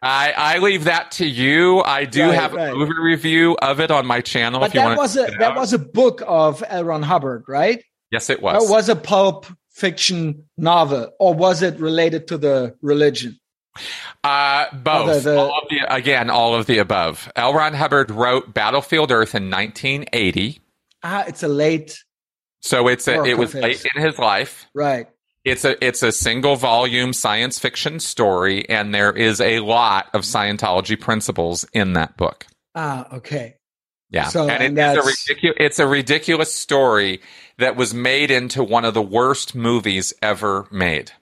I, 0.00 0.32
I 0.36 0.58
leave 0.58 0.84
that 0.84 1.10
to 1.12 1.26
you. 1.26 1.82
I 1.82 2.04
do 2.04 2.26
right, 2.26 2.34
have 2.34 2.52
right. 2.52 2.72
a 2.72 2.74
movie 2.74 2.92
review 3.00 3.56
of 3.60 3.80
it 3.80 3.90
on 3.90 4.06
my 4.06 4.20
channel. 4.20 4.60
But 4.60 4.72
that 4.72 4.96
was 4.96 5.16
a 5.16 5.26
that 5.38 5.56
was 5.56 5.72
a 5.72 5.78
book 5.78 6.22
of 6.26 6.62
L. 6.68 6.84
Ron 6.84 7.02
Hubbard, 7.02 7.44
right? 7.48 7.82
Yes, 8.10 8.30
it 8.30 8.40
was. 8.40 8.64
It 8.64 8.70
was 8.70 8.88
a 8.88 8.96
pulp 8.96 9.46
fiction 9.70 10.48
novel, 10.56 11.10
or 11.18 11.34
was 11.34 11.62
it 11.62 11.78
related 11.78 12.28
to 12.28 12.38
the 12.38 12.76
religion? 12.80 13.38
Uh, 14.24 14.66
both. 14.72 15.22
The, 15.22 15.30
the, 15.30 15.38
all 15.38 15.62
the, 15.68 15.94
again, 15.94 16.30
all 16.30 16.54
of 16.54 16.66
the 16.66 16.78
above. 16.78 17.30
L. 17.36 17.54
Ron 17.54 17.74
Hubbard 17.74 18.10
wrote 18.10 18.52
Battlefield 18.54 19.10
Earth 19.10 19.34
in 19.34 19.50
1980. 19.50 20.60
Ah, 21.02 21.24
it's 21.26 21.42
a 21.42 21.48
late. 21.48 22.04
So 22.60 22.88
it's 22.88 23.06
a, 23.06 23.24
it 23.24 23.38
was 23.38 23.54
late 23.54 23.84
in 23.94 24.02
his 24.02 24.18
life. 24.18 24.66
Right. 24.74 25.08
It's 25.44 25.64
a 25.64 25.82
it's 25.84 26.02
a 26.02 26.12
single 26.12 26.56
volume 26.56 27.12
science 27.12 27.58
fiction 27.58 28.00
story, 28.00 28.68
and 28.68 28.94
there 28.94 29.12
is 29.12 29.40
a 29.40 29.60
lot 29.60 30.08
of 30.12 30.22
Scientology 30.22 31.00
principles 31.00 31.64
in 31.72 31.94
that 31.94 32.16
book. 32.16 32.46
Ah, 32.74 33.16
okay. 33.16 33.54
Yeah, 34.10 34.28
so, 34.28 34.48
and, 34.48 34.78
and 34.78 34.78
it's, 34.78 35.04
a 35.04 35.06
ridiculous, 35.06 35.56
it's 35.60 35.78
a 35.78 35.86
ridiculous 35.86 36.52
story 36.52 37.20
that 37.58 37.76
was 37.76 37.92
made 37.92 38.30
into 38.30 38.64
one 38.64 38.86
of 38.86 38.94
the 38.94 39.02
worst 39.02 39.54
movies 39.54 40.14
ever 40.22 40.66
made. 40.70 41.12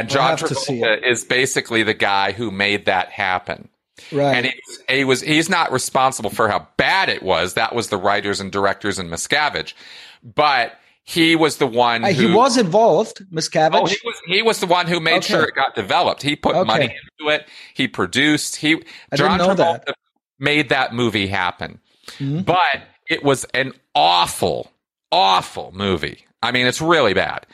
And 0.00 0.08
John 0.08 0.36
Travolta 0.36 1.02
is 1.02 1.24
basically 1.24 1.82
the 1.82 1.94
guy 1.94 2.32
who 2.32 2.50
made 2.50 2.86
that 2.86 3.08
happen. 3.08 3.68
Right. 4.10 4.36
And 4.36 4.46
he, 4.46 4.96
he, 4.96 5.04
was 5.04 5.20
he's 5.20 5.48
not 5.48 5.70
responsible 5.72 6.30
for 6.30 6.48
how 6.48 6.66
bad 6.76 7.08
it 7.08 7.22
was. 7.22 7.54
That 7.54 7.74
was 7.74 7.88
the 7.88 7.96
writers 7.96 8.40
and 8.40 8.50
directors 8.50 8.98
and 8.98 9.10
Miscavige. 9.10 9.74
But 10.22 10.72
he 11.04 11.36
was 11.36 11.58
the 11.58 11.66
one 11.66 12.02
uh, 12.02 12.08
who, 12.08 12.28
he 12.28 12.34
was 12.34 12.56
involved, 12.56 13.24
Miscavige. 13.30 13.74
Oh, 13.74 13.86
he 13.86 13.96
was 14.04 14.16
he 14.26 14.42
was 14.42 14.60
the 14.60 14.66
one 14.66 14.86
who 14.86 15.00
made 15.00 15.18
okay. 15.18 15.34
sure 15.34 15.44
it 15.44 15.54
got 15.54 15.74
developed. 15.74 16.22
He 16.22 16.34
put 16.34 16.56
okay. 16.56 16.66
money 16.66 16.84
into 16.84 17.32
it. 17.32 17.46
He 17.74 17.86
produced. 17.86 18.56
He 18.56 18.82
I 19.12 19.16
John 19.16 19.38
Travolta 19.38 19.84
that. 19.84 19.96
made 20.38 20.70
that 20.70 20.94
movie 20.94 21.26
happen. 21.26 21.78
Mm-hmm. 22.18 22.40
But 22.40 22.82
it 23.08 23.22
was 23.22 23.44
an 23.54 23.74
awful, 23.94 24.72
awful 25.12 25.72
movie. 25.74 26.26
I 26.42 26.52
mean, 26.52 26.66
it's 26.66 26.80
really 26.80 27.14
bad. 27.14 27.46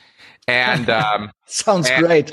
And 0.50 0.90
um, 0.90 1.30
sounds 1.46 1.88
and, 1.88 2.04
great. 2.04 2.30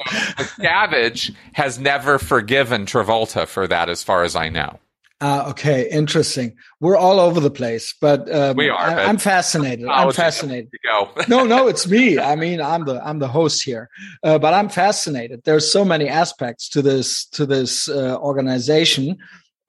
Savage 0.59 1.31
has 1.53 1.79
never 1.79 2.17
forgiven 2.19 2.85
Travolta 2.85 3.47
for 3.47 3.67
that, 3.67 3.89
as 3.89 4.03
far 4.03 4.23
as 4.23 4.35
I 4.35 4.49
know. 4.49 4.79
Uh, 5.19 5.45
okay, 5.49 5.89
interesting. 5.89 6.55
We're 6.79 6.95
all 6.95 7.19
over 7.19 7.39
the 7.39 7.49
place, 7.49 7.95
but 7.99 8.31
um, 8.33 8.55
we 8.55 8.69
are. 8.69 8.77
I, 8.77 9.03
am 9.03 9.17
fascinated. 9.17 9.87
I'm 9.87 10.11
fascinated. 10.11 10.69
Go. 10.83 11.09
no, 11.27 11.43
no, 11.43 11.67
it's 11.67 11.87
me. 11.87 12.19
I 12.31 12.35
mean, 12.35 12.61
I'm 12.61 12.85
the 12.85 13.03
I'm 13.03 13.17
the 13.17 13.27
host 13.27 13.63
here, 13.63 13.89
uh, 14.21 14.37
but 14.37 14.53
I'm 14.53 14.69
fascinated. 14.69 15.41
There's 15.43 15.71
so 15.71 15.83
many 15.83 16.07
aspects 16.07 16.69
to 16.69 16.83
this 16.83 17.25
to 17.29 17.47
this 17.47 17.89
uh, 17.89 18.17
organization. 18.19 19.17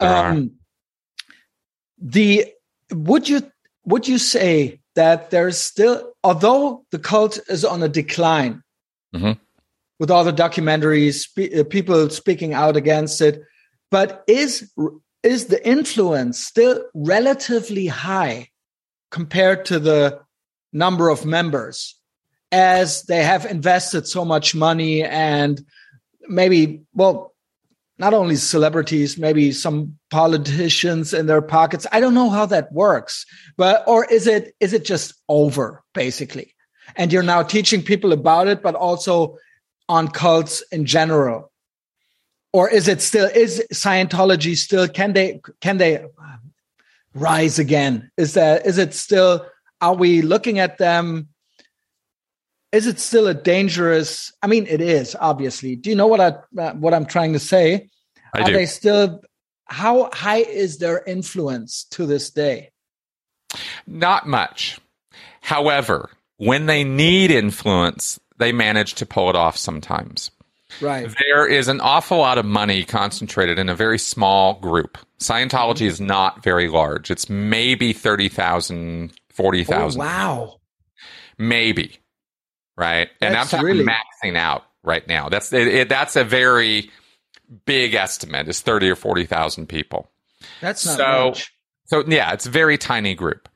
Um, 0.00 0.52
the 1.96 2.46
would 2.92 3.26
you 3.26 3.50
would 3.86 4.06
you 4.06 4.18
say 4.18 4.80
that 4.98 5.30
there's 5.30 5.56
still, 5.56 6.12
although 6.24 6.84
the 6.90 6.98
cult 6.98 7.38
is 7.48 7.64
on 7.64 7.84
a 7.84 7.88
decline, 7.88 8.64
mm-hmm. 9.14 9.38
with 10.00 10.10
all 10.10 10.24
the 10.24 10.32
documentaries, 10.32 11.28
uh, 11.38 11.62
people 11.62 12.10
speaking 12.10 12.52
out 12.52 12.76
against 12.76 13.20
it, 13.20 13.40
but 13.92 14.24
is 14.26 14.72
is 15.22 15.46
the 15.46 15.64
influence 15.64 16.44
still 16.44 16.84
relatively 16.94 17.86
high 17.86 18.48
compared 19.12 19.64
to 19.66 19.78
the 19.78 20.20
number 20.72 21.10
of 21.10 21.24
members 21.24 21.94
as 22.50 23.04
they 23.04 23.22
have 23.22 23.44
invested 23.46 24.04
so 24.08 24.24
much 24.24 24.52
money 24.52 25.04
and 25.04 25.64
maybe 26.28 26.82
well 26.92 27.34
not 27.98 28.14
only 28.14 28.36
celebrities, 28.36 29.18
maybe 29.18 29.50
some 29.52 29.98
politicians 30.10 31.12
in 31.12 31.26
their 31.26 31.42
pockets. 31.42 31.86
I 31.90 32.00
don't 32.00 32.14
know 32.14 32.30
how 32.30 32.46
that 32.46 32.72
works, 32.72 33.26
but 33.56 33.82
or 33.86 34.04
is 34.04 34.26
it 34.26 34.54
is 34.60 34.72
it 34.72 34.84
just 34.84 35.14
over 35.28 35.82
basically? 35.94 36.54
And 36.96 37.12
you're 37.12 37.22
now 37.22 37.42
teaching 37.42 37.82
people 37.82 38.12
about 38.12 38.48
it, 38.48 38.62
but 38.62 38.74
also 38.74 39.36
on 39.88 40.08
cults 40.08 40.62
in 40.72 40.86
general. 40.86 41.50
Or 42.52 42.68
is 42.70 42.88
it 42.88 43.02
still 43.02 43.28
is 43.34 43.62
Scientology 43.72 44.56
still 44.56 44.88
can 44.88 45.12
they 45.12 45.40
can 45.60 45.78
they 45.78 46.04
rise 47.14 47.58
again? 47.58 48.10
Is 48.16 48.34
that 48.34 48.64
is 48.64 48.78
it 48.78 48.94
still 48.94 49.44
are 49.80 49.94
we 49.94 50.22
looking 50.22 50.58
at 50.58 50.78
them 50.78 51.28
is 52.72 52.86
it 52.86 52.98
still 52.98 53.26
a 53.26 53.34
dangerous 53.34 54.32
i 54.42 54.46
mean 54.46 54.66
it 54.66 54.80
is 54.80 55.16
obviously. 55.20 55.76
Do 55.76 55.90
you 55.90 55.96
know 55.96 56.06
what 56.06 56.20
i 56.20 56.60
uh, 56.60 56.72
what 56.74 56.94
i'm 56.94 57.06
trying 57.06 57.32
to 57.32 57.38
say? 57.38 57.88
I 58.34 58.40
are 58.40 58.46
do. 58.46 58.52
they 58.52 58.66
still 58.66 59.22
how 59.66 60.10
high 60.12 60.38
is 60.38 60.78
their 60.78 61.02
influence 61.04 61.84
to 61.90 62.06
this 62.06 62.30
day? 62.30 62.70
Not 63.86 64.26
much. 64.26 64.78
However 65.40 66.10
when 66.36 66.66
they 66.66 66.84
need 66.84 67.30
influence 67.30 68.20
they 68.38 68.52
manage 68.52 68.94
to 68.94 69.06
pull 69.06 69.30
it 69.30 69.36
off 69.36 69.56
sometimes. 69.56 70.30
Right. 70.80 71.12
There 71.26 71.46
is 71.46 71.66
an 71.66 71.80
awful 71.80 72.18
lot 72.18 72.38
of 72.38 72.44
money 72.44 72.84
concentrated 72.84 73.58
in 73.58 73.68
a 73.68 73.74
very 73.74 73.98
small 73.98 74.60
group. 74.60 74.98
Scientology 75.18 75.86
is 75.86 76.00
not 76.00 76.44
very 76.44 76.68
large. 76.68 77.10
It's 77.10 77.28
maybe 77.28 77.92
30,000 77.92 79.12
40,000 79.30 80.00
oh, 80.00 80.04
wow. 80.04 80.60
Maybe 81.38 81.98
right? 82.78 83.10
And 83.20 83.34
that's 83.34 83.52
I'm 83.52 83.64
really... 83.64 83.84
maxing 83.84 84.36
out 84.36 84.64
right 84.82 85.06
now. 85.06 85.28
That's 85.28 85.52
it, 85.52 85.68
it, 85.68 85.88
that's 85.90 86.16
a 86.16 86.24
very 86.24 86.90
big 87.66 87.94
estimate. 87.94 88.48
Is 88.48 88.62
thirty 88.62 88.88
or 88.88 88.96
forty 88.96 89.26
thousand 89.26 89.66
people. 89.66 90.08
That's 90.62 90.86
not 90.86 90.96
so, 90.96 91.24
much. 91.26 91.52
So 91.86 92.04
yeah, 92.06 92.32
it's 92.32 92.46
a 92.46 92.50
very 92.50 92.78
tiny 92.78 93.14
group. 93.14 93.48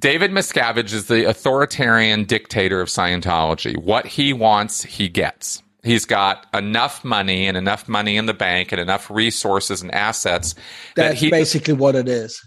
David 0.00 0.30
Miscavige 0.30 0.92
is 0.92 1.06
the 1.06 1.28
authoritarian 1.28 2.24
dictator 2.24 2.80
of 2.80 2.88
Scientology. 2.88 3.76
What 3.82 4.06
he 4.06 4.32
wants, 4.32 4.82
he 4.82 5.08
gets. 5.08 5.62
He's 5.82 6.04
got 6.04 6.46
enough 6.52 7.04
money 7.04 7.46
and 7.46 7.56
enough 7.56 7.88
money 7.88 8.16
in 8.16 8.26
the 8.26 8.34
bank 8.34 8.72
and 8.72 8.80
enough 8.80 9.08
resources 9.10 9.82
and 9.82 9.94
assets. 9.94 10.54
That's 10.96 11.10
that 11.10 11.14
he, 11.14 11.30
basically 11.30 11.74
what 11.74 11.94
it 11.94 12.08
is. 12.08 12.40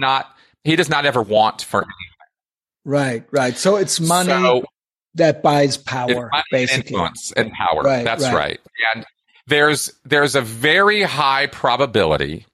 Not 0.00 0.26
he 0.64 0.74
does 0.74 0.88
not 0.88 1.06
ever 1.06 1.22
want 1.22 1.62
for 1.62 1.78
anything. 1.78 1.94
Right, 2.84 3.24
right. 3.30 3.56
So 3.56 3.76
it's 3.76 4.00
money 4.00 4.28
so, 4.28 4.64
that 5.14 5.42
buys 5.42 5.76
power, 5.76 6.30
basically. 6.50 6.92
Influence 6.92 7.32
and 7.32 7.52
power. 7.52 7.82
Right, 7.82 8.04
That's 8.04 8.24
right. 8.24 8.34
right. 8.34 8.60
And 8.94 9.06
there's 9.46 9.92
there's 10.04 10.34
a 10.34 10.40
very 10.40 11.02
high 11.02 11.46
probability 11.46 12.46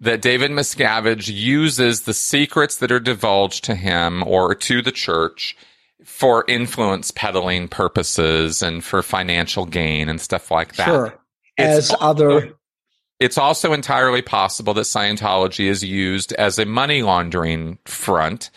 that 0.00 0.22
David 0.22 0.50
Miscavige 0.50 1.32
uses 1.32 2.02
the 2.02 2.14
secrets 2.14 2.78
that 2.78 2.90
are 2.90 3.00
divulged 3.00 3.64
to 3.64 3.74
him 3.74 4.22
or 4.26 4.54
to 4.54 4.80
the 4.82 4.92
church 4.92 5.56
for 6.04 6.44
influence 6.48 7.10
peddling 7.10 7.68
purposes 7.68 8.62
and 8.62 8.82
for 8.82 9.02
financial 9.02 9.66
gain 9.66 10.08
and 10.08 10.20
stuff 10.20 10.50
like 10.50 10.76
that. 10.76 10.86
Sure. 10.86 11.20
It's 11.58 11.90
As 11.90 11.90
also, 11.90 12.04
other 12.04 12.52
it's 13.20 13.36
also 13.36 13.74
entirely 13.74 14.22
possible 14.22 14.72
that 14.74 14.82
Scientology 14.82 15.66
is 15.66 15.84
used 15.84 16.32
as 16.32 16.58
a 16.58 16.64
money 16.64 17.02
laundering 17.02 17.78
front 17.84 18.50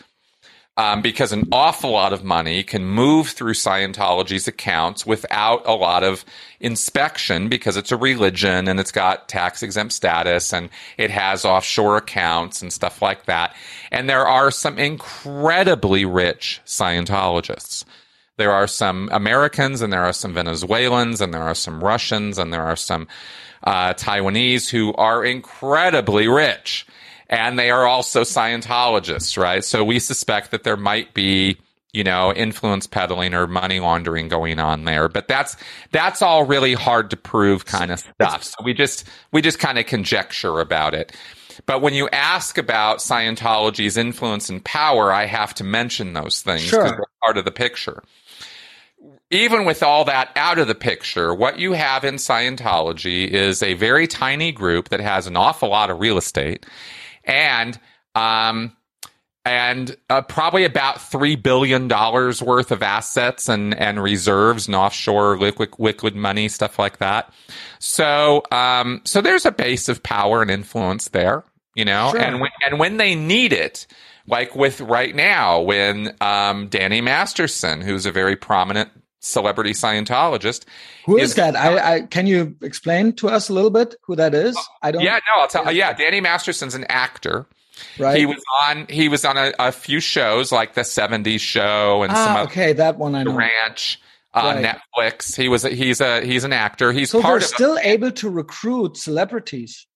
um, 0.76 1.02
because 1.02 1.32
an 1.32 1.48
awful 1.52 1.92
lot 1.92 2.14
of 2.14 2.24
money 2.24 2.64
can 2.64 2.84
move 2.84 3.30
through 3.30 3.54
Scientology's 3.54 4.48
accounts 4.48 5.06
without 5.06 5.66
a 5.68 5.74
lot 5.74 6.04
of 6.04 6.26
inspection 6.60 7.48
because 7.48 7.78
it's 7.78 7.92
a 7.92 7.98
religion 7.98 8.68
and 8.68 8.80
it's 8.80 8.92
got 8.92 9.30
tax 9.30 9.62
exempt 9.62 9.94
status 9.94 10.52
and 10.52 10.70
it 10.98 11.12
has 11.12 11.46
offshore 11.46 11.98
accounts 11.98 12.62
and 12.62 12.74
stuff 12.74 13.02
like 13.02 13.26
that. 13.26 13.56
And 13.92 14.10
there 14.10 14.26
are 14.26 14.50
some 14.50 14.80
incredibly 14.80 16.06
rich 16.06 16.60
Scientologists. 16.66 17.86
There 18.38 18.52
are 18.52 18.68
some 18.68 19.10
Americans 19.12 19.82
and 19.82 19.94
there 19.94 20.04
are 20.04 20.14
some 20.14 20.34
Venezuelans 20.34 21.22
and 21.22 21.32
there 21.32 21.44
are 21.44 21.54
some 21.54 21.84
Russians 21.84 22.40
and 22.40 22.52
there 22.52 22.64
are 22.64 22.76
some 22.76 23.08
uh, 23.64 23.94
Taiwanese 23.94 24.70
who 24.70 24.92
are 24.96 25.24
incredibly 25.24 26.28
rich 26.28 26.88
and 27.34 27.58
they 27.58 27.72
are 27.72 27.88
also 27.88 28.22
Scientologists, 28.22 29.42
right? 29.42 29.64
So 29.64 29.84
we 29.84 30.00
suspect 30.00 30.52
that 30.52 30.64
there 30.64 30.78
might 30.78 31.14
be 31.14 31.58
you 31.94 32.04
know, 32.04 32.34
influence 32.34 32.88
peddling 32.88 33.36
or 33.36 33.46
money 33.46 33.80
laundering 33.80 34.28
going 34.28 34.60
on 34.60 34.84
there. 34.84 35.08
But 35.08 35.28
that's 35.28 35.56
that's 35.92 36.24
all 36.24 36.44
really 36.44 36.74
hard 36.74 37.12
to 37.12 37.18
prove 37.18 37.66
kind 37.66 37.92
of 37.92 38.00
stuff. 38.00 38.44
So 38.44 38.56
we 38.64 38.74
just 38.74 39.08
we 39.32 39.44
just 39.44 39.60
kind 39.60 39.78
of 39.78 39.86
conjecture 39.86 40.60
about 40.60 40.96
it. 40.96 41.16
But 41.68 41.84
when 41.84 41.94
you 41.94 42.10
ask 42.10 42.58
about 42.58 42.98
Scientology's 42.98 43.96
influence 43.96 44.50
and 44.50 44.66
power, 44.66 45.12
I 45.12 45.28
have 45.28 45.54
to 45.56 45.64
mention 45.64 46.14
those 46.14 46.42
things 46.42 46.64
because 46.64 46.72
sure. 46.72 46.84
they're 46.84 47.06
part 47.24 47.38
of 47.38 47.46
the 47.46 47.52
picture. 47.52 48.04
Even 49.30 49.66
with 49.66 49.84
all 49.84 50.06
that 50.06 50.32
out 50.36 50.58
of 50.58 50.68
the 50.68 50.76
picture, 50.76 51.34
what 51.34 51.60
you 51.60 51.74
have 51.74 52.04
in 52.04 52.16
Scientology 52.16 53.28
is 53.28 53.62
a 53.62 53.76
very 53.76 54.08
tiny 54.08 54.52
group 54.52 54.90
that 54.90 55.00
has 55.00 55.28
an 55.28 55.38
awful 55.38 55.70
lot 55.70 55.92
of 55.92 56.00
real 56.00 56.18
estate 56.18 56.66
and 57.26 57.80
um, 58.16 58.76
and 59.46 59.96
uh, 60.10 60.22
probably 60.22 60.64
about 60.64 61.02
three 61.02 61.36
billion 61.36 61.88
dollars 61.88 62.42
worth 62.42 62.72
of 62.72 62.82
assets 62.82 63.50
and 63.50 63.74
and 63.76 64.02
reserves 64.02 64.68
and 64.68 64.76
offshore 64.76 65.38
liquid 65.38 65.70
liquid 65.80 66.16
money 66.16 66.48
stuff 66.48 66.80
like 66.80 66.98
that. 66.98 67.32
So 67.80 68.44
um, 68.52 69.02
so 69.04 69.22
there's 69.22 69.46
a 69.46 69.52
base 69.52 69.90
of 69.90 70.02
power 70.02 70.42
and 70.42 70.50
influence 70.50 71.10
there, 71.10 71.44
you 71.76 71.86
know, 71.86 72.12
sure. 72.12 72.22
and 72.22 72.40
when, 72.40 72.52
and 72.66 72.80
when 72.80 72.98
they 72.98 73.16
need 73.16 73.52
it, 73.52 73.86
like 74.28 74.56
with 74.56 74.80
right 74.80 75.14
now 75.14 75.62
when 75.62 76.16
um, 76.22 76.68
Danny 76.70 77.02
Masterson, 77.02 77.82
who's 77.82 78.06
a 78.06 78.12
very 78.12 78.36
prominent 78.36 78.90
celebrity 79.24 79.72
Scientologist. 79.72 80.66
Who 81.06 81.18
is, 81.18 81.32
is 81.32 81.36
that? 81.36 81.56
I, 81.56 81.96
I, 81.96 82.02
can 82.02 82.28
you 82.28 82.56
explain 82.62 83.14
to 83.14 83.30
us 83.30 83.50
a 83.50 83.54
little 83.54 83.70
bit 83.70 83.96
who 84.04 84.16
that 84.16 84.36
is? 84.36 84.58
I 84.82 84.92
don't. 84.92 85.02
Yeah, 85.02 85.20
no, 85.28 85.42
I'll 85.42 85.48
tell. 85.48 85.72
Yeah, 85.72 85.94
Danny 85.94 86.22
Masterson's 86.22 86.76
an 86.76 86.86
actor. 86.90 87.48
Right. 87.98 88.18
He 88.18 88.26
was 88.26 88.42
on. 88.68 88.86
He 88.88 89.10
was 89.10 89.26
on 89.26 89.38
a, 89.38 89.54
a 89.58 89.72
few 89.72 90.00
shows 90.00 90.52
like 90.52 90.76
the 90.76 90.82
'70s 90.82 91.40
Show 91.40 92.04
and 92.04 92.12
ah, 92.12 92.26
some. 92.26 92.48
Okay, 92.48 92.74
that 92.74 92.98
one 92.98 93.16
I 93.16 93.24
know. 93.24 93.36
Ranch 93.36 94.00
on 94.34 94.58
right. 94.58 94.78
Netflix. 94.98 95.36
He 95.36 95.50
was. 95.50 95.66
A, 95.66 95.70
he's 95.70 96.00
a. 96.00 96.22
He's 96.22 96.44
an 96.44 96.54
actor. 96.54 96.92
He's 96.92 97.10
so 97.10 97.22
part 97.22 97.42
they're 97.42 97.48
still 97.48 97.78
a, 97.78 97.82
able 97.82 98.12
to 98.12 98.30
recruit 98.30 98.98
celebrities 98.98 99.88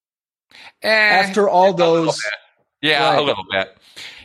eh, 0.81 0.89
after 0.89 1.47
all 1.47 1.73
those. 1.73 2.19
Yeah, 2.81 3.11
right. 3.11 3.19
a 3.19 3.21
little 3.21 3.45
bit. 3.51 3.76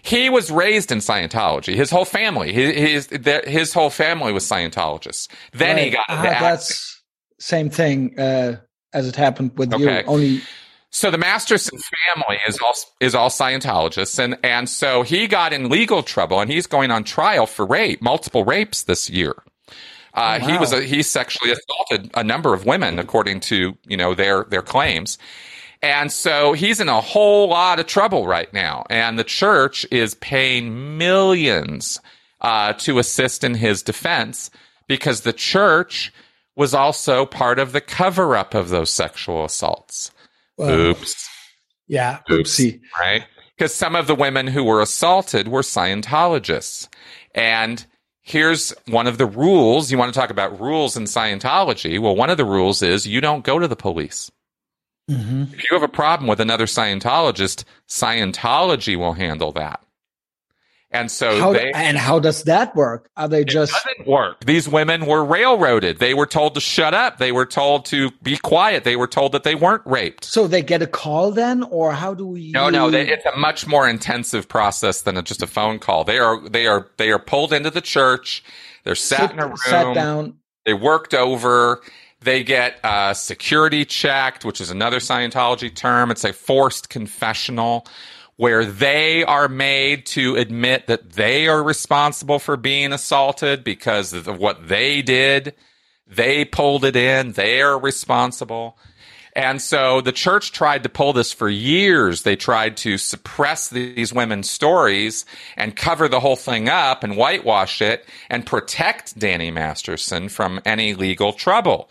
He 0.03 0.28
was 0.28 0.50
raised 0.50 0.90
in 0.90 0.98
Scientology. 0.98 1.74
His 1.74 1.90
whole 1.90 2.05
family, 2.05 2.53
his 2.53 3.09
his, 3.09 3.42
his 3.46 3.72
whole 3.72 3.90
family 3.90 4.32
was 4.32 4.44
Scientologists. 4.44 5.28
Then 5.53 5.76
right. 5.76 5.84
he 5.84 5.90
got 5.90 6.09
into 6.09 6.28
uh, 6.28 6.40
That's 6.40 7.03
same 7.38 7.70
thing 7.70 8.18
uh, 8.18 8.57
as 8.92 9.07
it 9.09 9.16
happened 9.16 9.53
with 9.57 9.72
okay. 9.72 10.00
you. 10.00 10.07
Only 10.07 10.42
so 10.90 11.11
the 11.11 11.18
Masterson 11.18 11.78
family 12.14 12.38
is 12.46 12.59
all 12.59 12.74
is 13.00 13.14
all 13.14 13.30
Scientologists, 13.30 14.18
and 14.18 14.36
and 14.44 14.68
so 14.68 15.03
he 15.03 15.26
got 15.26 15.53
in 15.53 15.70
legal 15.70 16.03
trouble, 16.03 16.38
and 16.40 16.50
he's 16.50 16.66
going 16.66 16.90
on 16.90 17.03
trial 17.03 17.46
for 17.46 17.64
rape, 17.64 18.03
multiple 18.03 18.44
rapes 18.44 18.82
this 18.82 19.09
year. 19.09 19.34
Uh, 20.14 20.38
oh, 20.40 20.44
wow. 20.44 20.53
He 20.53 20.59
was 20.59 20.72
a, 20.72 20.82
he 20.82 21.03
sexually 21.03 21.53
assaulted 21.53 22.11
a 22.14 22.22
number 22.22 22.53
of 22.53 22.66
women, 22.66 22.98
according 22.98 23.40
to 23.40 23.76
you 23.86 23.96
know 23.96 24.14
their 24.14 24.44
their 24.44 24.61
claims, 24.61 25.16
and 25.83 26.12
so 26.12 26.53
he's 26.53 26.80
in 26.80 26.89
a 26.89 27.01
whole 27.01 27.49
lot 27.49 27.80
of 27.80 27.87
trouble 27.87 28.26
right 28.26 28.53
now. 28.53 28.85
And 28.89 29.18
the 29.18 29.24
church 29.24 29.85
is 29.91 30.14
paying 30.14 30.97
millions 30.97 32.01
uh, 32.41 32.74
to 32.74 32.99
assist 32.99 33.43
in 33.43 33.55
his 33.55 33.83
defense 33.83 34.51
because 34.87 35.22
the 35.22 35.33
church 35.33 36.12
was 36.55 36.72
also 36.72 37.26
part 37.26 37.59
of 37.59 37.72
the 37.72 37.80
cover 37.80 38.37
up 38.37 38.55
of 38.55 38.68
those 38.68 38.91
sexual 38.91 39.45
assaults. 39.45 40.12
Well, 40.57 40.70
Oops. 40.70 41.28
Yeah. 41.89 42.20
Oopsie. 42.28 42.80
Right? 43.01 43.24
Because 43.57 43.74
some 43.74 43.97
of 43.97 44.07
the 44.07 44.14
women 44.14 44.47
who 44.47 44.62
were 44.62 44.80
assaulted 44.80 45.49
were 45.49 45.62
Scientologists. 45.62 46.89
And 47.35 47.85
here's 48.20 48.72
one 48.87 49.07
of 49.07 49.18
the 49.18 49.26
rules. 49.26 49.91
You 49.91 49.99
want 49.99 50.12
to 50.12 50.18
talk 50.18 50.30
about 50.30 50.61
rules 50.61 50.97
in 50.97 51.05
Scientology? 51.05 51.99
Well, 52.01 52.14
one 52.14 52.30
of 52.30 52.37
the 52.37 52.45
rules 52.45 52.83
is 52.83 53.07
you 53.07 53.20
don't 53.20 53.45
go 53.45 53.59
to 53.59 53.66
the 53.66 53.76
police. 53.76 54.30
Mm-hmm. 55.11 55.55
If 55.55 55.70
you 55.70 55.78
have 55.78 55.82
a 55.82 55.88
problem 55.88 56.28
with 56.28 56.40
another 56.40 56.66
Scientologist, 56.66 57.64
Scientology 57.88 58.96
will 58.96 59.14
handle 59.14 59.53
that. 59.53 59.82
And 60.94 61.11
so 61.11 61.40
how, 61.40 61.53
they, 61.55 61.72
and 61.72 61.96
how 61.96 62.18
does 62.18 62.44
that 62.44 62.76
work? 62.76 63.09
Are 63.16 63.26
they 63.26 63.44
just 63.44 63.72
doesn't 63.72 64.07
work? 64.07 64.44
These 64.44 64.68
women 64.68 65.07
were 65.07 65.24
railroaded. 65.24 65.98
They 65.98 66.12
were 66.12 66.26
told 66.26 66.55
to 66.55 66.61
shut 66.61 66.92
up. 66.92 67.16
They 67.16 67.32
were 67.32 67.46
told 67.46 67.86
to 67.86 68.11
be 68.22 68.36
quiet. 68.36 68.84
They 68.84 68.96
were 68.96 69.07
told 69.07 69.32
that 69.32 69.42
they 69.42 69.55
weren't 69.55 69.82
raped. 69.86 70.24
So 70.24 70.46
they 70.46 70.61
get 70.61 70.82
a 70.82 70.86
call 70.86 71.30
then, 71.30 71.62
or 71.62 71.92
how 71.92 72.12
do 72.12 72.26
we? 72.26 72.50
No, 72.50 72.68
no. 72.68 72.90
They, 72.90 73.09
it's 73.09 73.24
a 73.24 73.34
much 73.38 73.66
more 73.66 73.88
intensive 73.88 74.48
process 74.48 75.00
than 75.00 75.16
a, 75.16 75.22
just 75.22 75.42
a 75.42 75.46
phone 75.46 75.78
call. 75.78 76.05
They 76.05 76.18
are 76.18 76.46
they 76.46 76.66
are 76.66 76.90
they 76.98 77.11
are 77.11 77.18
pulled 77.18 77.55
into 77.55 77.70
the 77.70 77.80
church. 77.80 78.44
They're 78.84 78.94
sat 78.94 79.30
Sit, 79.30 79.30
in 79.30 79.38
a 79.40 79.46
room. 79.46 79.57
Sat 79.57 79.94
down. 79.94 80.36
They 80.66 80.74
worked 80.74 81.14
over. 81.14 81.80
They 82.23 82.45
get 82.45 82.79
uh, 82.85 83.14
security 83.14 83.85
checked, 83.85 84.45
which 84.45 84.61
is 84.61 84.70
another 84.70 84.99
Scientology 84.99 85.75
term. 85.75 86.11
It's 86.11 86.25
a 86.25 86.33
forced 86.33 86.89
confessional 86.89 87.87
where 88.37 88.64
they 88.64 89.25
are 89.25 89.49
made 89.49 90.07
to 90.07 90.37
admit 90.37 90.87
that 90.87 91.12
they 91.12 91.49
are 91.49 91.62
responsible 91.62 92.39
for 92.39 92.57
being 92.57 92.93
assaulted 92.93 93.62
because 93.62 94.12
of 94.12 94.27
what 94.39 94.68
they 94.68 95.03
did. 95.03 95.55
They 96.07 96.45
pulled 96.45 96.85
it 96.85 96.97
in. 96.97 97.33
They 97.33 97.62
are 97.62 97.79
responsible. 97.79 98.79
And 99.35 99.62
so 99.62 100.01
the 100.03 100.12
church 100.12 100.53
tried 100.53 100.83
to 100.83 100.91
pull 100.91 101.12
this 101.14 101.33
for 101.33 101.49
years. 101.49 102.23
They 102.23 102.37
tried 102.37 102.77
to 102.79 102.99
suppress 102.99 103.68
these 103.68 104.12
women's 104.12 104.51
stories 104.51 105.25
and 105.57 105.75
cover 105.75 106.09
the 106.09 106.20
whole 106.20 106.37
thing 106.37 106.68
up 106.68 107.03
and 107.03 107.16
whitewash 107.16 107.81
it 107.81 108.07
and 108.29 108.45
protect 108.45 109.18
Danny 109.18 109.51
Masterson 109.51 110.29
from 110.29 110.61
any 110.66 110.95
legal 110.95 111.33
trouble. 111.33 111.89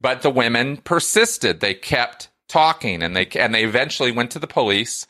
But 0.00 0.22
the 0.22 0.30
women 0.30 0.78
persisted. 0.78 1.60
They 1.60 1.74
kept 1.74 2.28
talking 2.48 3.02
and 3.02 3.14
they 3.14 3.26
and 3.36 3.54
they 3.54 3.64
eventually 3.64 4.12
went 4.12 4.30
to 4.32 4.38
the 4.38 4.46
police. 4.46 5.06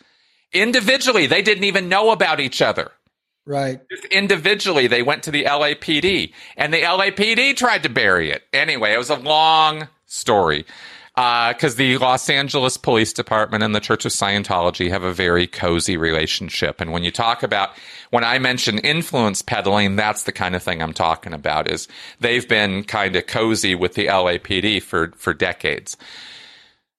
Individually, 0.53 1.27
they 1.27 1.43
didn't 1.43 1.65
even 1.65 1.89
know 1.89 2.11
about 2.11 2.41
each 2.41 2.61
other. 2.61 2.91
Right. 3.47 3.81
Just 3.91 4.05
individually, 4.07 4.87
they 4.87 5.03
went 5.03 5.23
to 5.25 5.31
the 5.31 5.45
LAPD 5.45 6.33
and 6.57 6.73
the 6.73 6.83
LAPD 6.83 7.57
tried 7.57 7.83
to 7.85 7.89
bury 7.89 8.31
it. 8.31 8.43
Anyway, 8.53 8.93
it 8.93 8.99
was 8.99 9.11
a 9.11 9.17
long 9.17 9.89
story 10.07 10.67
because 11.21 11.75
uh, 11.75 11.77
the 11.77 11.99
Los 11.99 12.31
Angeles 12.31 12.79
Police 12.79 13.13
Department 13.13 13.63
and 13.63 13.75
the 13.75 13.81
Church 13.81 14.07
of 14.07 14.13
Scientology 14.13 14.89
have 14.89 15.03
a 15.03 15.13
very 15.13 15.47
cozy 15.47 15.99
relationship. 15.99 16.81
And 16.81 16.93
when 16.93 17.05
you 17.05 17.11
talk 17.11 17.43
about, 17.43 17.73
when 18.09 18.25
I 18.25 18.39
mention 18.39 18.79
influence 18.79 19.43
peddling, 19.43 19.97
that's 19.97 20.23
the 20.23 20.33
kind 20.33 20.57
of 20.57 20.63
thing 20.63 20.81
I'm 20.81 20.95
talking 20.95 21.35
about. 21.35 21.71
Is 21.71 21.89
they've 22.21 22.49
been 22.49 22.85
kind 22.85 23.17
of 23.17 23.27
cozy 23.27 23.75
with 23.75 23.95
the 23.95 24.07
LAPD 24.07 24.83
for 24.83 25.13
for 25.15 25.35
decades. 25.35 25.99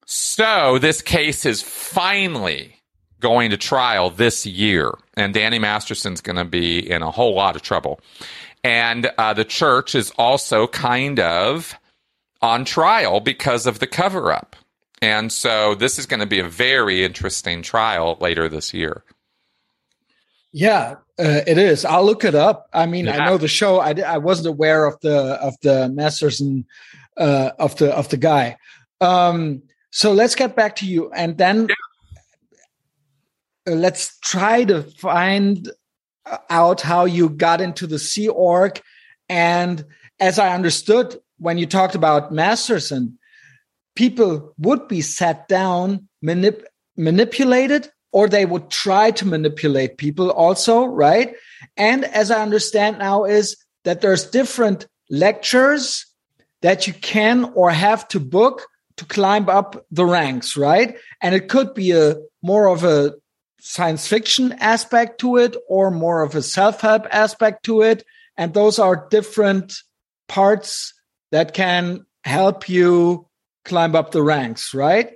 So 0.06 0.78
this 0.78 1.02
case 1.02 1.44
is 1.44 1.64
finally 1.64 2.76
going 3.22 3.50
to 3.50 3.58
trial 3.58 4.12
this 4.12 4.46
year, 4.46 4.92
and 5.18 5.34
Danny 5.34 5.58
Masterson's 5.58 6.22
going 6.22 6.36
to 6.36 6.46
be 6.46 6.78
in 6.78 7.02
a 7.02 7.10
whole 7.10 7.34
lot 7.34 7.56
of 7.56 7.64
trouble. 7.64 8.00
And 8.64 9.10
uh, 9.18 9.34
the 9.34 9.46
church 9.46 9.96
is 9.96 10.12
also 10.20 10.68
kind 10.68 11.20
of 11.20 11.76
on 12.42 12.66
trial 12.66 13.20
because 13.20 13.66
of 13.66 13.80
the 13.80 13.88
cover 13.88 14.32
up. 14.32 14.56
And 15.02 15.32
so 15.32 15.76
this 15.76 15.98
is 15.98 16.06
going 16.06 16.20
to 16.20 16.26
be 16.26 16.40
a 16.40 16.48
very 16.48 17.04
interesting 17.04 17.62
trial 17.62 18.18
later 18.20 18.48
this 18.48 18.74
year. 18.74 19.04
Yeah, 20.54 20.96
uh, 21.18 21.42
it 21.48 21.58
is. 21.58 21.86
I'll 21.86 22.06
look 22.06 22.24
it 22.24 22.36
up. 22.36 22.68
I 22.74 22.86
mean, 22.86 23.06
yeah. 23.06 23.18
I 23.18 23.26
know 23.26 23.38
the 23.38 23.48
show. 23.48 23.80
I, 23.80 23.94
I 24.06 24.18
wasn't 24.18 24.48
aware 24.48 24.86
of 24.86 25.00
the 25.02 25.16
of 25.42 25.56
the 25.62 25.90
Masterson 25.90 26.66
uh, 27.18 27.52
of 27.58 27.78
the 27.78 27.96
of 27.96 28.10
the 28.10 28.18
guy. 28.18 28.58
Um, 29.00 29.64
so 29.92 30.12
let's 30.14 30.36
get 30.36 30.56
back 30.56 30.76
to 30.78 30.86
you, 30.86 31.12
and 31.14 31.38
then 31.38 31.70
yeah. 33.66 33.74
uh, 33.74 33.76
let's 33.76 34.20
try 34.20 34.66
to 34.66 34.84
find 34.84 35.72
out 36.50 36.82
how 36.82 37.06
you 37.06 37.30
got 37.30 37.62
into 37.62 37.88
the 37.88 38.00
Sea 38.00 38.28
Org. 38.28 38.82
And 39.30 39.86
as 40.20 40.38
I 40.38 40.54
understood, 40.54 41.18
when 41.42 41.58
you 41.58 41.66
talked 41.66 41.96
about 41.96 42.32
Masterson, 42.32 43.18
people 43.96 44.54
would 44.60 44.88
be 44.88 45.02
sat 45.02 45.48
down, 45.48 46.08
manip- 46.24 46.64
manipulated, 46.96 47.90
or 48.12 48.28
they 48.28 48.46
would 48.46 48.70
try 48.70 49.10
to 49.10 49.28
manipulate 49.28 49.98
people 49.98 50.30
also, 50.30 50.86
right? 50.86 51.34
And 51.76 52.06
as 52.06 52.30
I 52.30 52.44
understand 52.44 53.00
now, 53.00 53.26
is 53.26 53.58
that 53.86 54.02
there's 54.02 54.30
different 54.30 54.86
lectures 55.10 56.06
that 56.62 56.86
you 56.86 56.94
can 56.94 57.52
or 57.56 57.72
have 57.72 58.08
to 58.10 58.20
book 58.20 58.68
to 58.98 59.06
climb 59.06 59.50
up 59.50 59.84
the 59.90 60.06
ranks, 60.06 60.56
right? 60.56 60.96
And 61.22 61.34
it 61.34 61.50
could 61.50 61.74
be 61.74 61.92
a 61.92 62.18
more 62.44 62.68
of 62.68 62.84
a 62.84 63.16
science 63.60 64.08
fiction 64.08 64.52
aspect 64.60 65.20
to 65.22 65.38
it 65.38 65.56
or 65.68 65.90
more 65.90 66.22
of 66.22 66.36
a 66.36 66.44
self-help 66.44 67.08
aspect 67.10 67.64
to 67.66 67.82
it. 67.82 68.04
And 68.38 68.54
those 68.54 68.78
are 68.78 69.08
different 69.10 69.74
parts 70.28 70.94
that 71.32 71.54
can 71.54 72.06
help 72.24 72.70
you 72.70 73.28
climb 73.66 73.96
up 73.96 74.12
the 74.12 74.22
ranks, 74.22 74.74
right? 74.74 75.14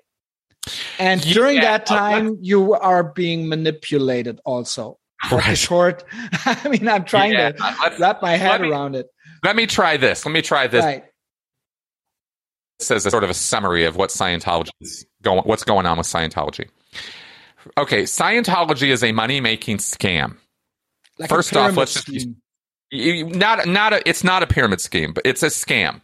And 0.98 1.24
yeah, 1.26 1.34
during 1.34 1.62
that 1.62 1.90
uh, 1.92 1.96
time, 1.96 2.38
you 2.42 2.74
are 2.74 3.04
being 3.04 3.48
manipulated 3.48 4.40
also. 4.46 4.98
Right. 5.32 5.58
short. 5.58 6.04
I 6.46 6.68
mean, 6.70 6.88
I'm 6.88 7.06
trying 7.06 7.34
yeah, 7.34 7.52
to 7.52 7.96
wrap 8.00 8.22
my 8.22 8.38
head 8.38 8.62
me, 8.62 8.70
around 8.70 8.96
it. 8.96 9.08
Let 9.44 9.56
me 9.56 9.66
try 9.66 9.98
this. 9.98 10.26
Let 10.26 10.32
me 10.32 10.42
try 10.42 10.68
this. 10.68 10.84
Right. 10.84 11.04
This 12.80 12.92
is 12.92 13.06
a 13.06 13.12
sort 13.12 13.24
of 13.24 13.30
a 13.30 13.34
summary 13.34 13.86
of 13.86 13.96
what 13.96 14.10
Scientology 14.10 14.70
is 14.82 15.06
going, 15.22 15.44
what's 15.44 15.64
going 15.64 15.86
on 15.86 15.98
with 15.98 16.08
Scientology. 16.08 16.68
Okay, 17.78 18.04
Scientology 18.04 18.90
is 18.90 19.04
a 19.04 19.12
money 19.12 19.40
making 19.40 19.78
scam. 19.78 20.38
Like 21.18 21.30
First 21.30 21.56
off, 21.56 21.78
let's 21.78 22.04
just 22.04 22.28
not 22.92 23.68
not 23.68 23.94
a, 23.94 24.08
it's 24.08 24.24
not 24.24 24.44
a 24.44 24.48
pyramid 24.48 24.82
scheme, 24.82 25.14
but 25.14 25.26
it's 25.26 25.44
a 25.44 25.48
scam. 25.48 26.02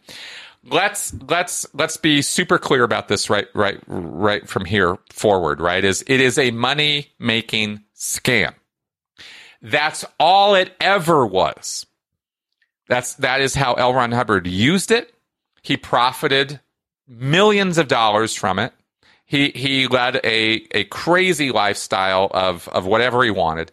Let's 0.64 1.14
let's 1.28 1.66
let's 1.74 1.96
be 1.96 2.22
super 2.22 2.58
clear 2.58 2.84
about 2.84 3.08
this 3.08 3.28
right 3.28 3.48
right 3.54 3.80
right 3.86 4.48
from 4.48 4.64
here 4.64 4.96
forward, 5.10 5.60
right? 5.60 5.84
Is 5.84 6.04
it 6.06 6.20
is 6.20 6.38
a 6.38 6.50
money 6.50 7.12
making 7.18 7.82
scam. 7.96 8.54
That's 9.60 10.04
all 10.18 10.54
it 10.54 10.74
ever 10.80 11.24
was. 11.24 11.86
That's 12.88 13.14
that 13.14 13.40
is 13.40 13.54
how 13.54 13.74
L. 13.74 13.94
Ron 13.94 14.12
Hubbard 14.12 14.46
used 14.46 14.90
it. 14.90 15.14
He 15.62 15.76
profited 15.76 16.60
millions 17.08 17.78
of 17.78 17.88
dollars 17.88 18.34
from 18.34 18.58
it. 18.58 18.72
He 19.24 19.50
he 19.50 19.86
led 19.86 20.16
a 20.24 20.66
a 20.72 20.84
crazy 20.84 21.52
lifestyle 21.52 22.28
of 22.32 22.68
of 22.68 22.86
whatever 22.86 23.22
he 23.22 23.30
wanted, 23.30 23.70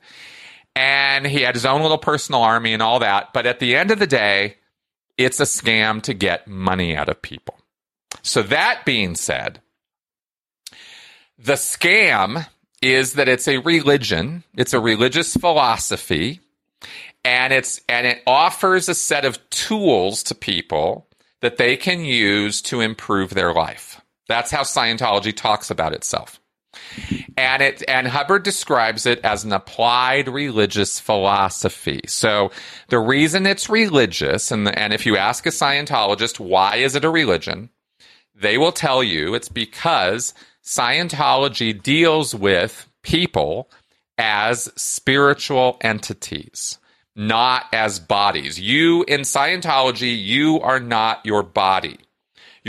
and 0.79 1.27
he 1.27 1.41
had 1.41 1.55
his 1.55 1.65
own 1.65 1.81
little 1.81 1.97
personal 1.97 2.41
army 2.41 2.71
and 2.71 2.81
all 2.81 2.99
that. 2.99 3.33
But 3.33 3.45
at 3.45 3.59
the 3.59 3.75
end 3.75 3.91
of 3.91 3.99
the 3.99 4.07
day, 4.07 4.55
it's 5.17 5.41
a 5.41 5.43
scam 5.43 6.01
to 6.03 6.13
get 6.13 6.47
money 6.47 6.95
out 6.95 7.09
of 7.09 7.21
people. 7.21 7.59
So 8.21 8.43
that 8.43 8.85
being 8.85 9.15
said, 9.15 9.59
the 11.37 11.55
scam 11.55 12.47
is 12.81 13.13
that 13.13 13.27
it's 13.27 13.49
a 13.49 13.57
religion, 13.57 14.45
it's 14.55 14.73
a 14.73 14.79
religious 14.79 15.35
philosophy, 15.35 16.39
and 17.25 17.51
it's 17.51 17.81
and 17.89 18.07
it 18.07 18.23
offers 18.25 18.87
a 18.87 18.95
set 18.95 19.25
of 19.25 19.49
tools 19.49 20.23
to 20.23 20.35
people 20.35 21.09
that 21.41 21.57
they 21.57 21.75
can 21.75 22.05
use 22.05 22.61
to 22.61 22.79
improve 22.79 23.31
their 23.31 23.53
life. 23.53 23.99
That's 24.29 24.49
how 24.49 24.61
Scientology 24.61 25.35
talks 25.35 25.69
about 25.69 25.91
itself. 25.91 26.38
And 27.37 27.61
it 27.61 27.83
and 27.87 28.07
Hubbard 28.07 28.43
describes 28.43 29.05
it 29.05 29.19
as 29.23 29.43
an 29.43 29.53
applied 29.53 30.27
religious 30.27 30.99
philosophy. 30.99 32.01
So 32.07 32.51
the 32.89 32.99
reason 32.99 33.45
it's 33.45 33.69
religious, 33.69 34.51
and 34.51 34.67
and 34.77 34.93
if 34.93 35.05
you 35.05 35.17
ask 35.17 35.45
a 35.45 35.49
Scientologist 35.49 36.39
why 36.39 36.77
is 36.77 36.95
it 36.95 37.05
a 37.05 37.09
religion, 37.09 37.69
they 38.35 38.57
will 38.57 38.71
tell 38.71 39.03
you 39.03 39.33
it's 39.33 39.49
because 39.49 40.33
Scientology 40.63 41.81
deals 41.81 42.35
with 42.35 42.87
people 43.03 43.69
as 44.17 44.71
spiritual 44.75 45.77
entities, 45.81 46.77
not 47.15 47.65
as 47.73 47.99
bodies. 47.99 48.59
You 48.59 49.03
in 49.07 49.21
Scientology, 49.21 50.21
you 50.21 50.59
are 50.59 50.79
not 50.79 51.25
your 51.25 51.43
body. 51.43 51.97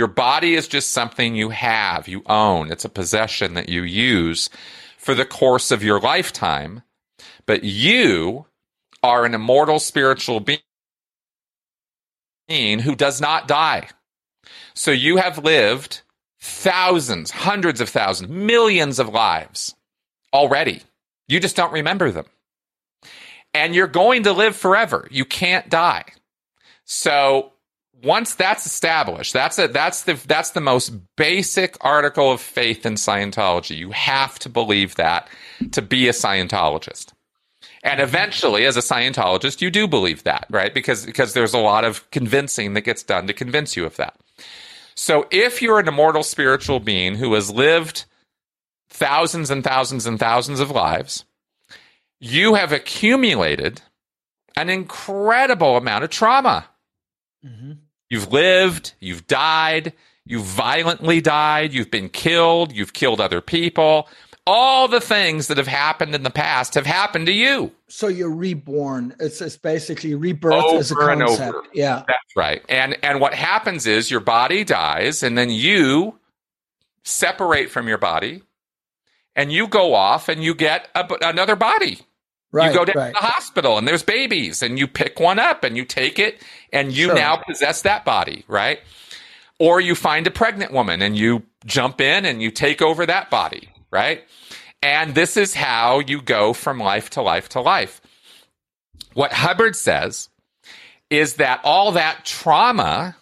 Your 0.00 0.08
body 0.08 0.54
is 0.54 0.66
just 0.66 0.92
something 0.92 1.34
you 1.34 1.50
have, 1.50 2.08
you 2.08 2.22
own. 2.24 2.72
It's 2.72 2.86
a 2.86 2.88
possession 2.88 3.52
that 3.52 3.68
you 3.68 3.82
use 3.82 4.48
for 4.96 5.14
the 5.14 5.26
course 5.26 5.70
of 5.70 5.84
your 5.84 6.00
lifetime. 6.00 6.80
But 7.44 7.64
you 7.64 8.46
are 9.02 9.26
an 9.26 9.34
immortal 9.34 9.78
spiritual 9.78 10.40
being 10.40 10.62
who 12.78 12.96
does 12.96 13.20
not 13.20 13.46
die. 13.46 13.90
So 14.72 14.90
you 14.90 15.18
have 15.18 15.44
lived 15.44 16.00
thousands, 16.40 17.30
hundreds 17.30 17.82
of 17.82 17.90
thousands, 17.90 18.30
millions 18.30 19.00
of 19.00 19.10
lives 19.10 19.74
already. 20.32 20.80
You 21.28 21.40
just 21.40 21.56
don't 21.56 21.74
remember 21.74 22.10
them. 22.10 22.24
And 23.52 23.74
you're 23.74 23.86
going 23.86 24.22
to 24.22 24.32
live 24.32 24.56
forever. 24.56 25.06
You 25.10 25.26
can't 25.26 25.68
die. 25.68 26.06
So 26.86 27.52
once 28.02 28.34
that's 28.34 28.66
established, 28.66 29.32
that's 29.32 29.58
a, 29.58 29.68
that's 29.68 30.04
the 30.04 30.14
that's 30.26 30.50
the 30.50 30.60
most 30.60 30.92
basic 31.16 31.76
article 31.80 32.32
of 32.32 32.40
faith 32.40 32.86
in 32.86 32.94
Scientology. 32.94 33.76
You 33.76 33.90
have 33.90 34.38
to 34.40 34.48
believe 34.48 34.96
that 34.96 35.28
to 35.72 35.82
be 35.82 36.08
a 36.08 36.12
Scientologist. 36.12 37.12
And 37.82 38.00
eventually, 38.00 38.66
as 38.66 38.76
a 38.76 38.80
Scientologist, 38.80 39.62
you 39.62 39.70
do 39.70 39.88
believe 39.88 40.22
that, 40.24 40.46
right? 40.50 40.72
Because 40.72 41.06
because 41.06 41.34
there's 41.34 41.54
a 41.54 41.58
lot 41.58 41.84
of 41.84 42.10
convincing 42.10 42.74
that 42.74 42.82
gets 42.82 43.02
done 43.02 43.26
to 43.26 43.32
convince 43.32 43.76
you 43.76 43.84
of 43.84 43.96
that. 43.96 44.16
So 44.94 45.26
if 45.30 45.62
you're 45.62 45.78
an 45.78 45.88
immortal 45.88 46.22
spiritual 46.22 46.80
being 46.80 47.14
who 47.14 47.32
has 47.34 47.50
lived 47.50 48.04
thousands 48.90 49.50
and 49.50 49.64
thousands 49.64 50.06
and 50.06 50.18
thousands 50.18 50.60
of 50.60 50.70
lives, 50.70 51.24
you 52.18 52.54
have 52.54 52.72
accumulated 52.72 53.80
an 54.56 54.68
incredible 54.68 55.76
amount 55.76 56.04
of 56.04 56.10
trauma. 56.10 56.66
Mm-hmm. 57.44 57.72
You've 58.10 58.32
lived, 58.32 58.94
you've 58.98 59.26
died, 59.28 59.92
you've 60.26 60.44
violently 60.44 61.20
died, 61.20 61.72
you've 61.72 61.90
been 61.90 62.08
killed, 62.08 62.72
you've 62.72 62.92
killed 62.92 63.20
other 63.20 63.40
people. 63.40 64.08
All 64.46 64.88
the 64.88 65.00
things 65.00 65.46
that 65.46 65.58
have 65.58 65.68
happened 65.68 66.14
in 66.14 66.24
the 66.24 66.30
past 66.30 66.74
have 66.74 66.86
happened 66.86 67.26
to 67.26 67.32
you. 67.32 67.70
So 67.86 68.08
you're 68.08 68.34
reborn. 68.34 69.14
It's, 69.20 69.40
it's 69.40 69.56
basically 69.56 70.14
rebirth 70.14 70.54
over 70.54 70.78
as 70.78 70.90
a 70.90 70.94
concept. 70.96 71.68
Yeah. 71.72 72.02
That's 72.08 72.36
right. 72.36 72.62
And 72.68 72.96
and 73.04 73.20
what 73.20 73.32
happens 73.32 73.86
is 73.86 74.10
your 74.10 74.20
body 74.20 74.64
dies 74.64 75.22
and 75.22 75.38
then 75.38 75.50
you 75.50 76.18
separate 77.04 77.70
from 77.70 77.86
your 77.86 77.98
body 77.98 78.42
and 79.36 79.52
you 79.52 79.68
go 79.68 79.94
off 79.94 80.28
and 80.28 80.42
you 80.42 80.54
get 80.54 80.88
a, 80.94 81.06
another 81.22 81.54
body. 81.54 82.00
Right, 82.52 82.72
you 82.72 82.78
go 82.78 82.84
down 82.84 82.96
right. 82.96 83.14
to 83.14 83.20
the 83.20 83.26
hospital 83.26 83.78
and 83.78 83.86
there's 83.86 84.02
babies 84.02 84.62
and 84.62 84.78
you 84.78 84.88
pick 84.88 85.20
one 85.20 85.38
up 85.38 85.62
and 85.62 85.76
you 85.76 85.84
take 85.84 86.18
it 86.18 86.42
and 86.72 86.92
you 86.92 87.06
sure. 87.06 87.14
now 87.14 87.36
possess 87.36 87.82
that 87.82 88.04
body, 88.04 88.44
right? 88.48 88.80
Or 89.60 89.80
you 89.80 89.94
find 89.94 90.26
a 90.26 90.32
pregnant 90.32 90.72
woman 90.72 91.00
and 91.00 91.16
you 91.16 91.44
jump 91.64 92.00
in 92.00 92.24
and 92.24 92.42
you 92.42 92.50
take 92.50 92.82
over 92.82 93.06
that 93.06 93.30
body, 93.30 93.68
right? 93.92 94.24
And 94.82 95.14
this 95.14 95.36
is 95.36 95.54
how 95.54 96.00
you 96.00 96.20
go 96.22 96.52
from 96.52 96.78
life 96.78 97.10
to 97.10 97.22
life 97.22 97.50
to 97.50 97.60
life. 97.60 98.00
What 99.14 99.32
Hubbard 99.32 99.76
says 99.76 100.28
is 101.10 101.34
that 101.34 101.60
all 101.64 101.92
that 101.92 102.24
trauma 102.24 103.16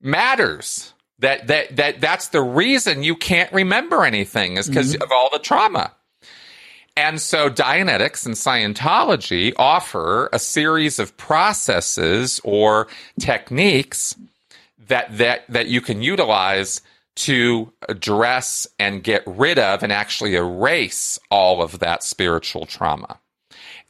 matters. 0.00 0.92
That 1.20 1.46
that 1.46 1.76
that 1.76 2.00
that's 2.00 2.28
the 2.28 2.42
reason 2.42 3.02
you 3.02 3.16
can't 3.16 3.50
remember 3.52 4.04
anything 4.04 4.58
is 4.58 4.68
because 4.68 4.92
mm-hmm. 4.92 5.02
of 5.02 5.10
all 5.10 5.30
the 5.32 5.38
trauma. 5.38 5.92
And 6.96 7.20
so 7.20 7.50
Dianetics 7.50 8.24
and 8.24 8.34
Scientology 8.34 9.52
offer 9.58 10.30
a 10.32 10.38
series 10.38 10.98
of 10.98 11.16
processes 11.18 12.40
or 12.42 12.88
techniques 13.20 14.16
that, 14.88 15.18
that, 15.18 15.44
that 15.50 15.66
you 15.66 15.82
can 15.82 16.00
utilize 16.00 16.80
to 17.16 17.72
address 17.88 18.66
and 18.78 19.02
get 19.02 19.22
rid 19.26 19.58
of 19.58 19.82
and 19.82 19.92
actually 19.92 20.36
erase 20.36 21.18
all 21.30 21.62
of 21.62 21.80
that 21.80 22.02
spiritual 22.02 22.64
trauma. 22.64 23.18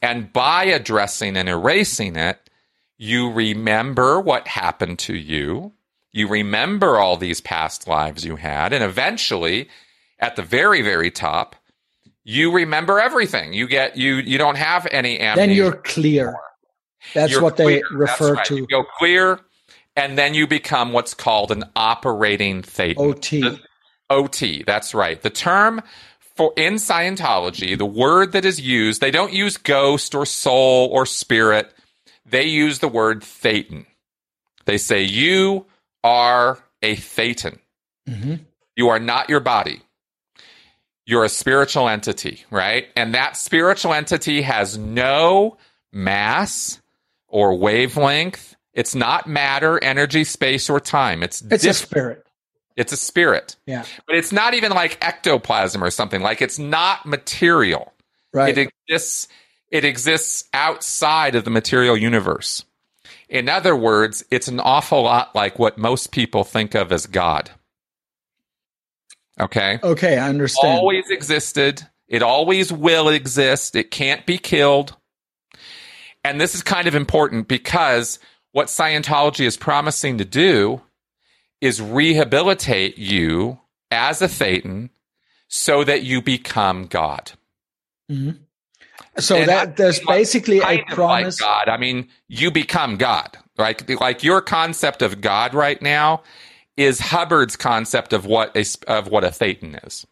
And 0.01 0.31
by 0.31 0.65
addressing 0.65 1.37
and 1.37 1.47
erasing 1.47 2.15
it, 2.17 2.49
you 2.97 3.31
remember 3.31 4.19
what 4.19 4.47
happened 4.47 4.99
to 4.99 5.15
you. 5.15 5.73
You 6.11 6.27
remember 6.27 6.97
all 6.97 7.15
these 7.15 7.41
past 7.41 7.87
lives 7.87 8.25
you 8.25 8.37
had. 8.37 8.73
And 8.73 8.83
eventually, 8.83 9.69
at 10.19 10.35
the 10.35 10.41
very, 10.41 10.81
very 10.81 11.11
top, 11.11 11.55
you 12.27 12.51
remember 12.51 12.99
everything. 12.99 13.53
You 13.53 13.67
get 13.67 13.95
you 13.95 14.15
you 14.15 14.37
don't 14.37 14.57
have 14.57 14.85
any 14.91 15.19
amnesia. 15.19 15.47
Then 15.47 15.55
you're 15.55 15.77
clear. 15.77 16.35
That's 17.13 17.31
you're 17.31 17.41
what 17.41 17.55
clear. 17.55 17.81
they 17.89 17.95
refer 17.95 18.33
right. 18.33 18.45
to. 18.47 18.57
You 18.57 18.67
go 18.67 18.83
clear, 18.97 19.39
and 19.95 20.17
then 20.17 20.33
you 20.33 20.45
become 20.45 20.91
what's 20.91 21.13
called 21.13 21.53
an 21.53 21.63
operating 21.73 22.63
thetan. 22.63 22.97
OT. 22.97 23.41
The, 23.41 23.59
OT. 24.09 24.63
That's 24.63 24.93
right. 24.93 25.21
The 25.21 25.29
term 25.29 25.81
for 26.35 26.51
in 26.57 26.73
Scientology, 26.73 27.77
the 27.77 27.85
word 27.85 28.33
that 28.33 28.43
is 28.43 28.59
used, 28.59 28.99
they 28.99 29.11
don't 29.11 29.31
use 29.31 29.55
ghost 29.55 30.13
or 30.13 30.25
soul 30.25 30.89
or 30.91 31.05
spirit. 31.05 31.73
They 32.25 32.43
use 32.43 32.79
the 32.79 32.89
word 32.89 33.21
thetan. 33.21 33.85
They 34.65 34.77
say 34.77 35.01
you 35.01 35.65
are 36.03 36.59
a 36.81 36.97
thetan. 36.97 37.59
Mm-hmm. 38.05 38.35
You 38.75 38.89
are 38.89 38.99
not 38.99 39.29
your 39.29 39.39
body 39.39 39.81
you're 41.07 41.23
a 41.23 41.29
spiritual 41.29 41.87
entity, 41.87 42.43
right? 42.51 42.87
And 42.95 43.15
that 43.15 43.37
spiritual 43.37 43.93
entity 43.93 44.41
has 44.41 44.77
no 44.77 45.57
mass 45.91 46.81
or 47.29 47.55
wavelength. 47.55 48.55
It's 48.73 48.93
not 48.93 49.25
matter, 49.25 49.81
energy, 49.81 50.25
space, 50.25 50.69
or 50.69 50.81
time. 50.81 51.23
It's 51.23 51.41
it's 51.41 51.63
different. 51.63 51.65
a 51.65 51.73
spirit. 51.73 52.27
It's 52.75 52.91
a 52.91 52.97
spirit. 52.97 53.55
Yeah. 53.65 53.85
But 54.05 54.17
it's 54.17 54.33
not 54.33 54.53
even 54.53 54.73
like 54.73 54.97
ectoplasm 55.01 55.81
or 55.81 55.89
something. 55.89 56.21
Like 56.21 56.41
it's 56.41 56.59
not 56.59 57.05
material. 57.05 57.93
Right. 58.33 58.55
It 58.55 58.69
exists 58.87 59.29
it 59.71 59.85
exists 59.85 60.43
outside 60.53 61.35
of 61.35 61.45
the 61.45 61.49
material 61.49 61.95
universe. 61.95 62.65
In 63.29 63.47
other 63.47 63.75
words, 63.75 64.25
it's 64.29 64.49
an 64.49 64.59
awful 64.59 65.03
lot 65.03 65.33
like 65.33 65.57
what 65.57 65.77
most 65.77 66.11
people 66.11 66.43
think 66.43 66.75
of 66.75 66.91
as 66.91 67.05
God. 67.05 67.49
Okay. 69.39 69.79
Okay, 69.83 70.17
I 70.17 70.29
understand. 70.29 70.79
Always 70.79 71.09
existed. 71.09 71.87
It 72.07 72.23
always 72.23 72.71
will 72.71 73.09
exist. 73.09 73.75
It 73.75 73.91
can't 73.91 74.25
be 74.25 74.37
killed. 74.37 74.95
And 76.23 76.41
this 76.41 76.55
is 76.55 76.63
kind 76.63 76.87
of 76.87 76.95
important 76.95 77.47
because 77.47 78.19
what 78.51 78.67
Scientology 78.67 79.45
is 79.45 79.57
promising 79.57 80.17
to 80.17 80.25
do 80.25 80.81
is 81.61 81.81
rehabilitate 81.81 82.97
you 82.97 83.59
as 83.91 84.21
a 84.21 84.27
Thetan 84.27 84.89
so 85.47 85.83
that 85.83 86.03
you 86.03 86.21
become 86.21 86.85
God. 86.85 87.31
Mm-hmm. 88.11 88.31
So 89.19 89.37
and 89.37 89.49
that 89.49 89.77
there's 89.77 89.99
basically 89.99 90.59
a 90.59 90.83
promise. 90.85 91.41
Like 91.41 91.47
God. 91.47 91.69
I 91.69 91.77
mean, 91.77 92.07
you 92.27 92.51
become 92.51 92.97
God. 92.97 93.37
Like, 93.57 93.89
like 93.99 94.23
your 94.23 94.41
concept 94.41 95.01
of 95.01 95.21
God 95.21 95.53
right 95.53 95.81
now 95.81 96.21
is 96.77 96.99
Hubbard's 96.99 97.55
concept 97.55 98.13
of 98.13 98.25
what 98.25 98.55
a 98.55 98.65
of 98.87 99.07
what 99.07 99.23
a 99.23 99.27
thetan 99.27 99.85
is. 99.85 100.05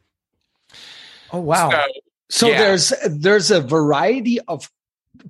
Oh 1.32 1.40
wow! 1.40 1.70
So, 1.70 1.86
so 2.30 2.48
yeah. 2.48 2.58
there's 2.58 2.94
there's 3.08 3.52
a 3.52 3.62
variety 3.62 4.40
of 4.42 4.70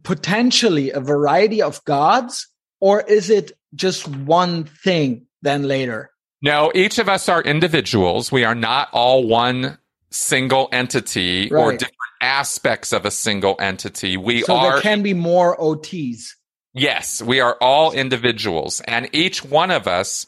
potentially 0.03 0.91
a 0.91 0.99
variety 0.99 1.61
of 1.61 1.83
gods, 1.83 2.47
or 2.79 3.01
is 3.01 3.29
it 3.29 3.51
just 3.75 4.07
one 4.07 4.63
thing? 4.63 5.27
Then 5.41 5.63
later, 5.63 6.09
No, 6.41 6.71
each 6.73 6.97
of 6.97 7.07
us 7.07 7.29
are 7.29 7.41
individuals. 7.41 8.31
We 8.31 8.45
are 8.45 8.55
not 8.55 8.89
all 8.93 9.27
one 9.27 9.77
single 10.09 10.69
entity 10.71 11.49
right. 11.51 11.61
or 11.61 11.71
different 11.73 11.95
aspects 12.19 12.93
of 12.93 13.05
a 13.05 13.11
single 13.11 13.55
entity. 13.59 14.17
We 14.17 14.41
so 14.41 14.55
are. 14.55 14.71
there 14.71 14.81
can 14.81 15.03
be 15.03 15.13
more 15.13 15.55
OTs. 15.57 16.31
Yes, 16.73 17.21
we 17.21 17.41
are 17.41 17.55
all 17.61 17.91
individuals, 17.91 18.81
and 18.81 19.07
each 19.13 19.45
one 19.45 19.69
of 19.69 19.87
us 19.87 20.25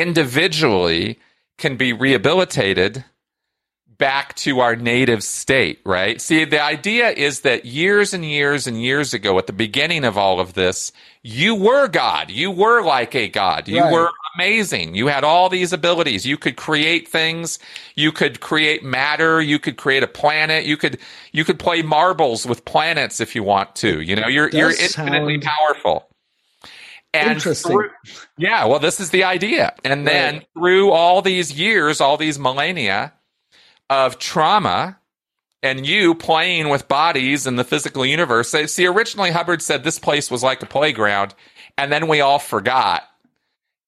individually 0.00 1.18
can 1.58 1.76
be 1.76 1.92
rehabilitated 1.92 3.04
back 3.98 4.34
to 4.34 4.60
our 4.60 4.76
native 4.76 5.22
state, 5.22 5.80
right? 5.84 6.20
See, 6.20 6.44
the 6.44 6.60
idea 6.60 7.10
is 7.10 7.40
that 7.40 7.64
years 7.64 8.12
and 8.12 8.24
years 8.24 8.66
and 8.66 8.82
years 8.82 9.14
ago, 9.14 9.38
at 9.38 9.46
the 9.46 9.52
beginning 9.52 10.04
of 10.04 10.18
all 10.18 10.40
of 10.40 10.54
this, 10.54 10.92
you 11.22 11.54
were 11.54 11.88
God. 11.88 12.30
You 12.30 12.50
were 12.50 12.82
like 12.82 13.14
a 13.14 13.28
God. 13.28 13.68
You 13.68 13.80
right. 13.80 13.92
were 13.92 14.10
amazing. 14.34 14.94
You 14.94 15.06
had 15.06 15.24
all 15.24 15.48
these 15.48 15.72
abilities. 15.72 16.26
You 16.26 16.36
could 16.36 16.56
create 16.56 17.08
things. 17.08 17.58
You 17.94 18.12
could 18.12 18.40
create 18.40 18.82
matter. 18.82 19.40
You 19.40 19.58
could 19.58 19.76
create 19.76 20.02
a 20.02 20.08
planet. 20.08 20.64
You 20.64 20.76
could, 20.76 20.98
you 21.32 21.44
could 21.44 21.58
play 21.58 21.82
marbles 21.82 22.46
with 22.46 22.64
planets 22.64 23.20
if 23.20 23.34
you 23.34 23.42
want 23.42 23.74
to. 23.76 24.00
You 24.00 24.16
know, 24.16 24.28
you're, 24.28 24.50
you're 24.50 24.70
infinitely 24.70 25.40
sound... 25.40 25.44
powerful. 25.44 26.08
And 27.14 27.30
Interesting. 27.30 27.72
Through, 27.72 27.90
yeah, 28.36 28.64
well, 28.66 28.80
this 28.80 29.00
is 29.00 29.10
the 29.10 29.24
idea. 29.24 29.74
And 29.84 30.06
then 30.06 30.34
right. 30.34 30.46
through 30.52 30.90
all 30.90 31.22
these 31.22 31.52
years, 31.52 32.00
all 32.00 32.16
these 32.16 32.38
millennia, 32.38 33.12
of 33.90 34.18
trauma 34.18 34.98
and 35.62 35.86
you 35.86 36.14
playing 36.14 36.68
with 36.68 36.88
bodies 36.88 37.46
in 37.46 37.56
the 37.56 37.64
physical 37.64 38.04
universe. 38.04 38.50
See, 38.50 38.86
originally 38.86 39.30
Hubbard 39.30 39.62
said 39.62 39.82
this 39.84 39.98
place 39.98 40.30
was 40.30 40.42
like 40.42 40.62
a 40.62 40.66
playground, 40.66 41.34
and 41.78 41.90
then 41.90 42.08
we 42.08 42.20
all 42.20 42.38
forgot 42.38 43.02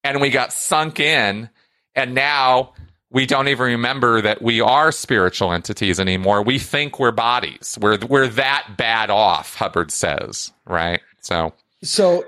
and 0.03 0.21
we 0.21 0.29
got 0.29 0.53
sunk 0.53 0.99
in, 0.99 1.49
and 1.95 2.15
now 2.15 2.73
we 3.11 3.25
don't 3.25 3.47
even 3.47 3.65
remember 3.65 4.21
that 4.21 4.41
we 4.41 4.61
are 4.61 4.91
spiritual 4.91 5.51
entities 5.51 5.99
anymore. 5.99 6.41
We 6.41 6.59
think 6.59 6.99
we're 6.99 7.11
bodies. 7.11 7.77
We're 7.79 7.99
we're 8.07 8.27
that 8.27 8.75
bad 8.77 9.09
off, 9.09 9.55
Hubbard 9.55 9.91
says, 9.91 10.51
right? 10.65 11.01
So 11.21 11.53
So 11.83 12.25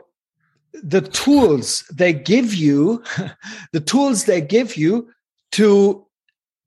the 0.74 1.02
tools 1.02 1.84
they 1.94 2.14
give 2.14 2.54
you, 2.54 3.04
the 3.74 3.80
tools 3.80 4.26
they 4.26 4.42
give 4.42 4.78
you 4.78 5.10
to 5.54 6.06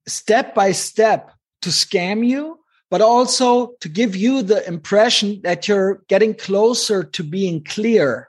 step 0.06 0.54
by 0.54 0.72
step 0.72 1.30
to 1.62 1.70
scam 1.70 2.26
you, 2.26 2.58
but 2.90 3.00
also 3.00 3.74
to 3.80 3.88
give 3.88 4.14
you 4.14 4.42
the 4.42 4.66
impression 4.66 5.40
that 5.42 5.68
you're 5.68 6.02
getting 6.08 6.34
closer 6.34 7.04
to 7.04 7.22
being 7.22 7.64
clear. 7.64 8.28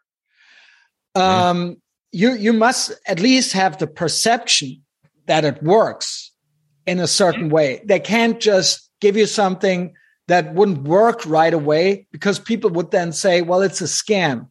Um, 1.16 1.82
you, 2.12 2.34
you 2.34 2.54
must 2.54 2.92
at 3.08 3.20
least 3.20 3.54
have 3.54 3.78
the 3.78 3.88
perception 3.88 4.82
that 5.26 5.44
it 5.46 5.62
works 5.64 6.32
in 6.86 7.00
a 7.00 7.08
certain 7.08 7.50
way. 7.50 7.82
They 7.86 8.00
can't 8.00 8.40
just 8.40 8.90
give 9.02 9.18
you 9.18 9.26
something 9.26 9.94
that 10.28 10.54
wouldn't 10.54 10.84
work 10.84 11.26
right 11.26 11.54
away 11.54 12.08
because 12.12 12.40
people 12.40 12.70
would 12.72 12.92
then 12.92 13.12
say, 13.12 13.42
well, 13.42 13.62
it's 13.62 13.82
a 13.82 13.86
scam. 13.86 14.48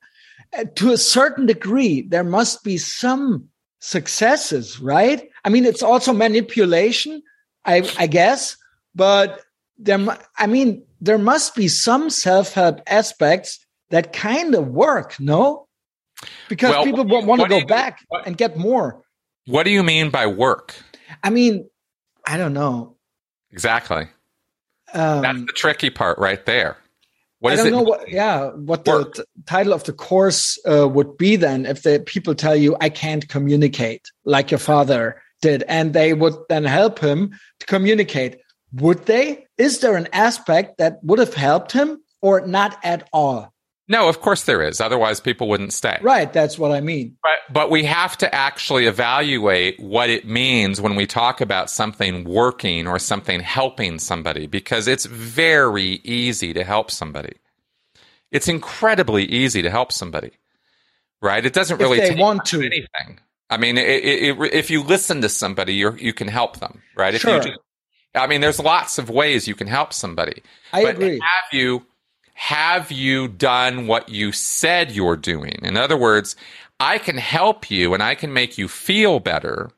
Uh, 0.57 0.65
to 0.75 0.93
a 0.93 0.99
certain 0.99 1.47
degree, 1.47 2.03
there 2.03 2.25
must 2.25 2.63
be 2.63 2.77
some 2.77 3.49
successes, 3.81 4.81
right? 4.81 5.29
I 5.45 5.49
mean, 5.49 5.65
it's 5.65 5.83
also 5.83 6.13
manipulation, 6.13 7.23
I, 7.65 7.89
I 7.99 8.07
guess, 8.07 8.57
but 8.95 9.41
there, 9.79 9.99
I 10.39 10.47
mean, 10.47 10.85
there 11.01 11.19
must 11.19 11.55
be 11.55 11.69
some 11.69 12.11
self-help 12.11 12.81
aspects 12.87 13.65
that 13.91 14.13
kind 14.13 14.55
of 14.55 14.69
work, 14.69 15.19
no? 15.19 15.67
Because 16.49 16.71
well, 16.71 16.85
people 16.85 17.05
want 17.05 17.43
to 17.43 17.49
go 17.49 17.65
back 17.65 18.01
what, 18.09 18.27
and 18.27 18.37
get 18.37 18.57
more. 18.57 19.03
What 19.47 19.65
do 19.65 19.71
you 19.71 19.83
mean 19.83 20.11
by 20.11 20.27
work? 20.27 20.75
I 21.25 21.31
mean, 21.31 21.69
I 22.27 22.37
don't 22.37 22.53
know. 22.53 22.97
Exactly. 23.51 24.09
Um, 24.95 25.23
That's 25.23 25.41
the 25.41 25.53
tricky 25.55 25.91
part 25.91 26.19
right 26.19 26.45
there. 26.47 26.77
What 27.43 27.55
I 27.55 27.57
don't 27.57 27.73
know 27.73 27.83
what, 27.83 28.09
yeah, 28.09 28.51
what 28.51 28.87
work. 28.87 29.15
the 29.15 29.27
title 29.47 29.73
of 29.73 29.83
the 29.83 29.93
course 29.93 30.61
uh, 30.65 30.89
would 30.89 31.19
be 31.19 31.35
then 31.35 31.67
if 31.67 31.83
the 31.83 32.01
people 32.07 32.37
tell 32.37 32.55
you, 32.55 32.77
I 32.81 32.89
can't 32.89 33.29
communicate 33.29 34.13
like 34.25 34.53
your 34.53 34.61
father 34.61 35.21
did, 35.41 35.65
and 35.67 35.93
they 35.93 36.15
would 36.15 36.35
then 36.49 36.63
help 36.63 37.01
him 37.01 37.37
to 37.59 37.67
communicate. 37.67 38.39
Would 38.75 39.07
they? 39.07 39.49
Is 39.59 39.81
there 39.81 39.97
an 39.97 40.07
aspect 40.13 40.79
that 40.79 41.03
would 41.03 41.19
have 41.19 41.35
helped 41.35 41.73
him 41.73 42.01
or 42.21 42.47
not 42.47 42.79
at 42.85 43.09
all? 43.13 43.52
No, 43.89 44.09
of 44.09 44.21
course 44.21 44.45
there 44.45 44.63
is. 44.63 44.81
Otherwise, 44.81 45.21
people 45.21 45.49
wouldn't 45.49 45.73
stay. 45.73 45.99
Right. 46.01 46.33
That's 46.33 46.59
what 46.59 46.71
I 46.71 46.81
mean. 46.81 47.17
But, 47.23 47.53
but 47.53 47.71
we 47.71 47.85
have 47.85 48.17
to 48.19 48.35
actually 48.35 48.87
evaluate 48.87 49.79
what 49.81 50.09
it 50.09 50.27
means 50.27 50.81
when 50.81 50.95
we 50.95 51.07
talk 51.07 51.41
about 51.41 51.69
something 51.69 52.25
working 52.25 52.87
or 52.87 52.99
something 52.99 53.41
helping 53.41 53.99
somebody 53.99 54.47
because 54.47 54.87
it's 54.87 55.07
very 55.07 56.01
easy 56.05 56.53
to 56.53 56.65
help 56.65 56.91
somebody. 56.91 57.35
It's 58.31 58.49
incredibly 58.49 59.25
easy 59.25 59.63
to 59.63 59.71
help 59.71 59.93
somebody, 59.93 60.31
right? 61.21 61.45
It 61.45 61.53
doesn't 61.53 61.79
really 61.79 61.99
they 61.99 62.15
want 62.15 62.47
to 62.47 62.61
anything. 62.61 63.21
I 63.51 63.59
mean, 63.59 63.77
it, 63.77 63.87
it, 63.87 64.39
it, 64.41 64.55
if 64.55 64.71
you 64.71 64.83
listen 64.83 65.21
to 65.21 65.29
somebody, 65.29 65.75
you 65.75 65.93
you 65.97 66.15
can 66.15 66.29
help 66.29 66.59
them, 66.59 66.81
right? 66.97 67.15
Sure. 67.21 67.37
If 67.37 67.45
you 67.45 67.51
just, 67.51 67.61
I 68.15 68.27
mean, 68.27 68.41
there's 68.41 68.59
lots 68.59 68.99
of 68.99 69.11
ways 69.11 69.47
you 69.47 69.55
can 69.55 69.67
help 69.67 69.93
somebody. 69.93 70.43
I 70.73 70.85
but 70.85 70.95
agree. 70.95 71.21
Have 71.21 71.53
you 71.53 71.85
have 72.43 72.91
you 72.91 73.29
done 73.29 73.87
what 73.87 74.09
you 74.09 74.33
said 74.33 74.91
you're 74.91 75.17
doing? 75.17 75.61
In 75.63 75.77
other 75.77 75.97
words, 75.97 76.35
I 76.81 76.99
can 76.99 77.17
help 77.17 77.71
you 77.71 77.95
and 77.95 78.03
I 78.03 78.17
can 78.17 78.33
make 78.33 78.59
you 78.59 78.67
feel 78.67 79.21
better. 79.21 79.71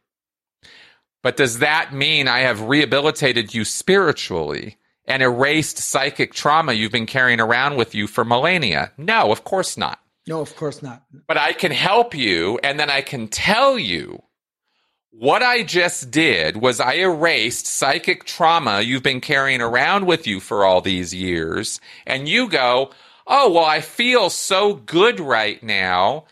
But 1.22 1.36
does 1.36 1.58
that 1.58 1.92
mean 1.92 2.26
I 2.26 2.38
have 2.38 2.62
rehabilitated 2.62 3.52
you 3.52 3.66
spiritually 3.66 4.78
and 5.04 5.22
erased 5.22 5.76
psychic 5.76 6.32
trauma 6.32 6.72
you've 6.72 6.90
been 6.90 7.04
carrying 7.04 7.38
around 7.38 7.76
with 7.76 7.94
you 7.94 8.06
for 8.06 8.24
millennia? 8.24 8.92
No, 8.96 9.30
of 9.30 9.44
course 9.44 9.76
not. 9.76 10.00
No, 10.26 10.40
of 10.40 10.56
course 10.56 10.82
not. 10.82 11.02
But 11.28 11.36
I 11.36 11.52
can 11.52 11.70
help 11.70 12.14
you 12.14 12.58
and 12.64 12.80
then 12.80 12.88
I 12.88 13.02
can 13.02 13.28
tell 13.28 13.78
you 13.78 14.22
what 15.18 15.42
I 15.42 15.62
just 15.62 16.10
did 16.10 16.56
was 16.56 16.80
I 16.80 16.94
erased 16.94 17.66
psychic 17.66 18.24
trauma 18.24 18.80
you've 18.80 19.04
been 19.04 19.20
carrying 19.20 19.60
around 19.60 20.06
with 20.06 20.26
you 20.26 20.40
for 20.40 20.64
all 20.64 20.80
these 20.80 21.14
years. 21.14 21.80
And 22.06 22.28
you 22.28 22.48
go, 22.48 22.90
Oh, 23.26 23.52
well, 23.52 23.64
I 23.64 23.80
feel 23.80 24.28
so 24.28 24.74
good 24.74 25.20
right 25.20 25.62
now. 25.62 26.24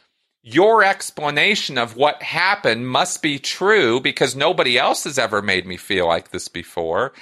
Your 0.43 0.83
explanation 0.85 1.79
of 1.79 1.97
what 1.97 2.23
happened 2.23 2.89
must 2.89 3.23
be 3.23 3.39
true 3.39 4.01
because 4.01 4.35
nobody 4.35 4.77
else 4.77 5.05
has 5.05 5.17
ever 5.19 5.41
made 5.41 5.65
me 5.65 5.77
feel 5.77 6.07
like 6.09 6.31
this 6.31 6.49
before. 6.49 7.13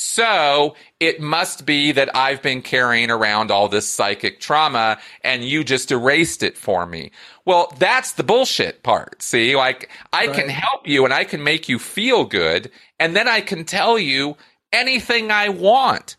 So 0.00 0.76
it 1.00 1.20
must 1.20 1.66
be 1.66 1.90
that 1.90 2.14
I've 2.14 2.40
been 2.40 2.62
carrying 2.62 3.10
around 3.10 3.50
all 3.50 3.66
this 3.66 3.88
psychic 3.88 4.38
trauma 4.38 4.98
and 5.24 5.42
you 5.42 5.64
just 5.64 5.90
erased 5.90 6.44
it 6.44 6.56
for 6.56 6.86
me. 6.86 7.10
Well, 7.44 7.74
that's 7.80 8.12
the 8.12 8.22
bullshit 8.22 8.84
part. 8.84 9.20
See, 9.22 9.56
like 9.56 9.90
I 10.12 10.26
right. 10.26 10.36
can 10.36 10.48
help 10.50 10.86
you 10.86 11.04
and 11.04 11.12
I 11.12 11.24
can 11.24 11.42
make 11.42 11.68
you 11.68 11.80
feel 11.80 12.24
good. 12.24 12.70
And 13.00 13.16
then 13.16 13.26
I 13.26 13.40
can 13.40 13.64
tell 13.64 13.98
you 13.98 14.36
anything 14.72 15.32
I 15.32 15.48
want 15.48 16.14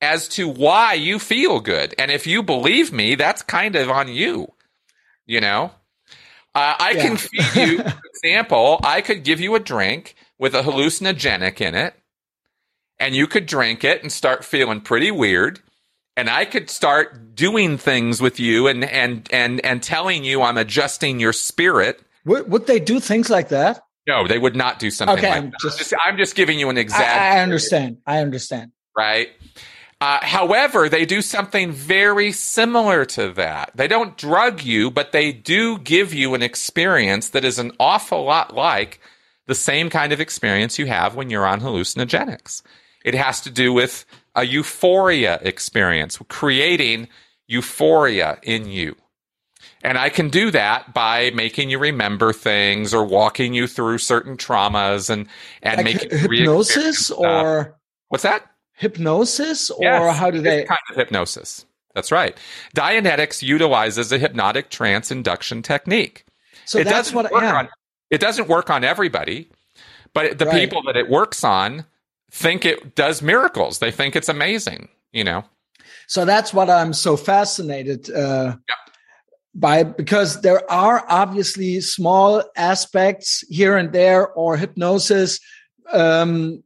as 0.00 0.28
to 0.28 0.46
why 0.46 0.92
you 0.92 1.18
feel 1.18 1.58
good. 1.58 1.92
And 1.98 2.12
if 2.12 2.28
you 2.28 2.40
believe 2.40 2.92
me, 2.92 3.16
that's 3.16 3.42
kind 3.42 3.74
of 3.74 3.90
on 3.90 4.06
you, 4.06 4.52
you 5.26 5.40
know? 5.40 5.72
Uh, 6.54 6.76
I 6.78 6.92
yeah. 6.92 7.02
can 7.02 7.16
feed 7.16 7.56
you, 7.56 7.78
for 7.82 8.00
example, 8.14 8.78
I 8.84 9.00
could 9.00 9.24
give 9.24 9.40
you 9.40 9.56
a 9.56 9.60
drink 9.60 10.14
with 10.38 10.54
a 10.54 10.62
hallucinogenic 10.62 11.60
in 11.60 11.74
it 11.74 11.96
and 12.98 13.14
you 13.14 13.26
could 13.26 13.46
drink 13.46 13.84
it 13.84 14.02
and 14.02 14.10
start 14.10 14.44
feeling 14.44 14.80
pretty 14.80 15.10
weird 15.10 15.60
and 16.16 16.30
I 16.30 16.44
could 16.44 16.70
start 16.70 17.34
doing 17.34 17.76
things 17.76 18.20
with 18.20 18.38
you 18.38 18.66
and 18.66 18.84
and 18.84 19.28
and 19.32 19.64
and 19.64 19.82
telling 19.82 20.24
you 20.24 20.42
I'm 20.42 20.56
adjusting 20.56 21.20
your 21.20 21.32
spirit. 21.32 22.00
Would, 22.24 22.50
would 22.50 22.66
they 22.66 22.80
do 22.80 23.00
things 23.00 23.30
like 23.30 23.48
that? 23.48 23.82
No, 24.06 24.26
they 24.26 24.38
would 24.38 24.56
not 24.56 24.78
do 24.78 24.90
something 24.90 25.18
okay, 25.18 25.28
like 25.28 25.38
I'm 25.38 25.50
that. 25.50 25.60
Just, 25.60 25.78
just, 25.78 25.94
I'm 26.04 26.16
just 26.16 26.34
giving 26.34 26.58
you 26.58 26.68
an 26.68 26.78
example. 26.78 27.06
I, 27.06 27.38
I 27.38 27.40
understand. 27.40 27.98
I 28.06 28.18
understand. 28.18 28.72
Right. 28.96 29.28
Uh, 30.00 30.18
however, 30.22 30.88
they 30.88 31.06
do 31.06 31.22
something 31.22 31.72
very 31.72 32.30
similar 32.32 33.06
to 33.06 33.30
that. 33.32 33.70
They 33.74 33.88
don't 33.88 34.18
drug 34.18 34.62
you, 34.62 34.90
but 34.90 35.12
they 35.12 35.32
do 35.32 35.78
give 35.78 36.12
you 36.12 36.34
an 36.34 36.42
experience 36.42 37.30
that 37.30 37.44
is 37.44 37.58
an 37.58 37.72
awful 37.80 38.24
lot 38.24 38.54
like 38.54 39.00
the 39.46 39.54
same 39.54 39.88
kind 39.88 40.12
of 40.12 40.20
experience 40.20 40.78
you 40.78 40.86
have 40.86 41.14
when 41.14 41.30
you're 41.30 41.46
on 41.46 41.60
hallucinogenics. 41.60 42.62
It 43.04 43.14
has 43.14 43.40
to 43.42 43.50
do 43.50 43.72
with 43.72 44.04
a 44.34 44.44
euphoria 44.44 45.38
experience, 45.42 46.18
creating 46.28 47.08
euphoria 47.46 48.38
in 48.42 48.68
you. 48.68 48.96
And 49.82 49.98
I 49.98 50.08
can 50.08 50.30
do 50.30 50.50
that 50.50 50.94
by 50.94 51.30
making 51.34 51.68
you 51.68 51.78
remember 51.78 52.32
things 52.32 52.94
or 52.94 53.04
walking 53.04 53.52
you 53.52 53.66
through 53.66 53.98
certain 53.98 54.36
traumas 54.36 55.10
and, 55.10 55.28
and 55.62 55.76
like 55.76 55.84
making 55.84 56.18
hypnosis 56.18 57.10
or 57.10 57.76
what's 58.08 58.22
that? 58.22 58.50
Hypnosis 58.72 59.70
or 59.70 59.82
yes, 59.82 60.18
how 60.18 60.30
do 60.30 60.40
they 60.40 60.64
kind 60.64 60.80
of 60.90 60.96
hypnosis? 60.96 61.66
That's 61.94 62.10
right. 62.10 62.36
Dianetics 62.74 63.42
utilizes 63.42 64.10
a 64.10 64.18
hypnotic 64.18 64.70
trance 64.70 65.10
induction 65.10 65.62
technique. 65.62 66.24
So 66.64 66.78
it 66.78 66.84
that's 66.84 67.12
what 67.12 67.30
yeah. 67.30 67.54
on, 67.54 67.68
It 68.10 68.20
doesn't 68.20 68.48
work 68.48 68.70
on 68.70 68.84
everybody, 68.84 69.50
but 70.14 70.38
the 70.38 70.46
right. 70.46 70.54
people 70.54 70.82
that 70.86 70.96
it 70.96 71.08
works 71.08 71.44
on 71.44 71.84
think 72.34 72.64
it 72.64 72.96
does 72.96 73.22
miracles. 73.22 73.78
They 73.78 73.92
think 73.92 74.16
it's 74.16 74.28
amazing, 74.28 74.88
you 75.12 75.22
know. 75.22 75.44
So 76.08 76.24
that's 76.24 76.52
what 76.52 76.68
I'm 76.68 76.92
so 76.92 77.16
fascinated 77.16 78.10
uh, 78.10 78.56
yeah. 78.68 78.74
by 79.54 79.84
because 79.84 80.40
there 80.42 80.68
are 80.70 81.04
obviously 81.08 81.80
small 81.80 82.42
aspects 82.56 83.44
here 83.48 83.76
and 83.76 83.92
there 83.92 84.28
or 84.28 84.56
hypnosis, 84.56 85.38
um, 85.92 86.62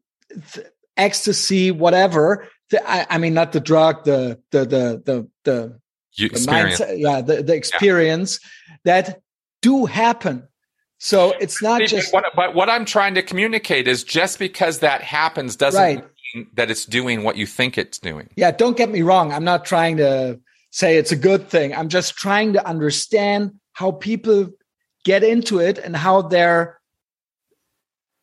ecstasy, 0.96 1.70
whatever. 1.70 2.48
The, 2.70 2.90
I, 2.90 3.06
I, 3.10 3.18
mean, 3.18 3.34
not 3.34 3.52
the 3.52 3.60
drug, 3.60 4.04
the 4.04 4.40
the 4.50 4.60
the 4.60 5.02
the 5.04 5.28
the, 5.44 5.80
the 6.16 6.28
mindset, 6.50 6.98
yeah, 6.98 7.20
the, 7.20 7.42
the 7.42 7.54
experience 7.54 8.40
yeah. 8.68 8.76
that 8.84 9.20
do 9.60 9.84
happen 9.84 10.47
so 10.98 11.32
it's 11.40 11.62
not 11.62 11.82
just. 11.82 12.12
What, 12.12 12.24
but 12.34 12.54
what 12.54 12.68
I'm 12.68 12.84
trying 12.84 13.14
to 13.14 13.22
communicate 13.22 13.86
is 13.86 14.02
just 14.04 14.38
because 14.38 14.80
that 14.80 15.00
happens 15.02 15.56
doesn't 15.56 15.80
right. 15.80 16.04
mean 16.34 16.48
that 16.54 16.70
it's 16.70 16.84
doing 16.84 17.22
what 17.22 17.36
you 17.36 17.46
think 17.46 17.78
it's 17.78 17.98
doing. 17.98 18.28
Yeah, 18.36 18.50
don't 18.50 18.76
get 18.76 18.90
me 18.90 19.02
wrong. 19.02 19.32
I'm 19.32 19.44
not 19.44 19.64
trying 19.64 19.96
to 19.98 20.40
say 20.70 20.96
it's 20.96 21.12
a 21.12 21.16
good 21.16 21.48
thing. 21.48 21.74
I'm 21.74 21.88
just 21.88 22.16
trying 22.16 22.52
to 22.54 22.66
understand 22.66 23.52
how 23.72 23.92
people 23.92 24.50
get 25.04 25.22
into 25.22 25.60
it 25.60 25.78
and 25.78 25.96
how 25.96 26.22
they're 26.22 26.80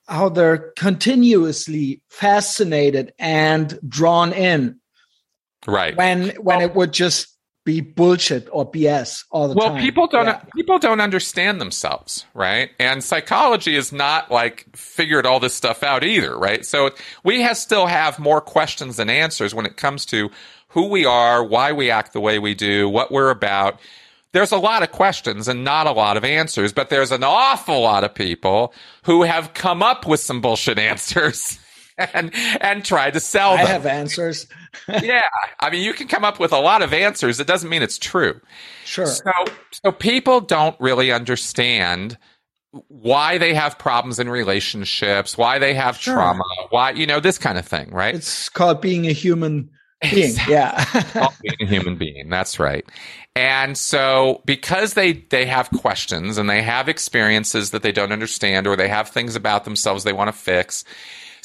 how 0.07 0.29
they're 0.29 0.71
continuously 0.77 2.01
fascinated 2.09 3.13
and 3.17 3.79
drawn 3.87 4.33
in. 4.33 4.79
Right. 5.65 5.95
When 5.95 6.29
when 6.29 6.57
well, 6.57 6.61
it 6.61 6.75
would 6.75 6.91
just 6.91 7.34
be 7.65 7.81
bullshit 7.81 8.47
or 8.51 8.71
BS 8.71 9.25
all 9.31 9.47
the 9.47 9.55
well, 9.55 9.67
time. 9.67 9.75
Well, 9.75 9.83
people 9.83 10.07
don't 10.07 10.27
yeah. 10.27 10.41
people 10.55 10.79
don't 10.79 11.01
understand 11.01 11.59
themselves, 11.59 12.25
right? 12.33 12.69
And 12.79 13.03
psychology 13.03 13.75
is 13.75 13.91
not 13.91 14.31
like 14.31 14.65
figured 14.75 15.25
all 15.25 15.39
this 15.39 15.55
stuff 15.55 15.83
out 15.83 16.03
either, 16.03 16.37
right? 16.37 16.65
So 16.65 16.91
we 17.23 17.41
have 17.41 17.57
still 17.57 17.87
have 17.87 18.19
more 18.19 18.39
questions 18.39 18.97
than 18.97 19.09
answers 19.09 19.53
when 19.53 19.65
it 19.65 19.77
comes 19.77 20.05
to 20.07 20.29
who 20.69 20.87
we 20.87 21.05
are, 21.05 21.43
why 21.43 21.71
we 21.71 21.89
act 21.89 22.13
the 22.13 22.21
way 22.21 22.37
we 22.37 22.53
do, 22.53 22.87
what 22.87 23.11
we're 23.11 23.31
about. 23.31 23.79
There's 24.31 24.51
a 24.51 24.57
lot 24.57 24.83
of 24.83 24.91
questions 24.91 25.47
and 25.47 25.63
not 25.63 25.87
a 25.87 25.91
lot 25.91 26.17
of 26.17 26.25
answers, 26.25 26.71
but 26.73 26.89
there's 26.89 27.11
an 27.11 27.23
awful 27.23 27.81
lot 27.81 28.03
of 28.03 28.13
people 28.13 28.73
who 29.05 29.23
have 29.23 29.53
come 29.53 29.81
up 29.81 30.05
with 30.05 30.19
some 30.19 30.41
bullshit 30.41 30.77
answers. 30.91 31.57
and 32.13 32.31
and 32.61 32.83
try 32.83 33.09
to 33.09 33.19
sell 33.19 33.55
them. 33.55 33.65
I 33.65 33.69
have 33.69 33.85
answers. 33.85 34.47
yeah, 35.01 35.21
I 35.59 35.69
mean, 35.69 35.83
you 35.83 35.93
can 35.93 36.07
come 36.07 36.25
up 36.25 36.39
with 36.39 36.51
a 36.51 36.59
lot 36.59 36.81
of 36.81 36.93
answers. 36.93 37.39
It 37.39 37.47
doesn't 37.47 37.69
mean 37.69 37.81
it's 37.81 37.97
true. 37.97 38.39
Sure. 38.83 39.05
So 39.05 39.31
so 39.83 39.91
people 39.91 40.41
don't 40.41 40.79
really 40.79 41.11
understand 41.11 42.17
why 42.89 43.37
they 43.37 43.53
have 43.53 43.77
problems 43.77 44.19
in 44.19 44.29
relationships, 44.29 45.37
why 45.37 45.59
they 45.59 45.73
have 45.73 45.97
sure. 45.97 46.15
trauma, 46.15 46.43
why 46.69 46.91
you 46.91 47.05
know 47.05 47.19
this 47.19 47.37
kind 47.37 47.57
of 47.57 47.65
thing, 47.65 47.89
right? 47.91 48.13
It's 48.13 48.49
called 48.49 48.81
being 48.81 49.07
a 49.07 49.13
human 49.13 49.69
being. 50.01 50.29
Exactly. 50.31 50.53
Yeah. 50.53 51.29
being 51.41 51.55
a 51.61 51.65
human 51.65 51.97
being. 51.97 52.29
That's 52.29 52.59
right. 52.59 52.85
And 53.35 53.77
so 53.77 54.41
because 54.45 54.93
they 54.93 55.13
they 55.13 55.45
have 55.45 55.69
questions 55.71 56.37
and 56.37 56.49
they 56.49 56.61
have 56.61 56.89
experiences 56.89 57.71
that 57.71 57.81
they 57.81 57.91
don't 57.91 58.11
understand 58.11 58.67
or 58.67 58.75
they 58.75 58.87
have 58.87 59.09
things 59.09 59.35
about 59.35 59.65
themselves 59.65 60.03
they 60.03 60.13
want 60.13 60.27
to 60.27 60.33
fix, 60.33 60.83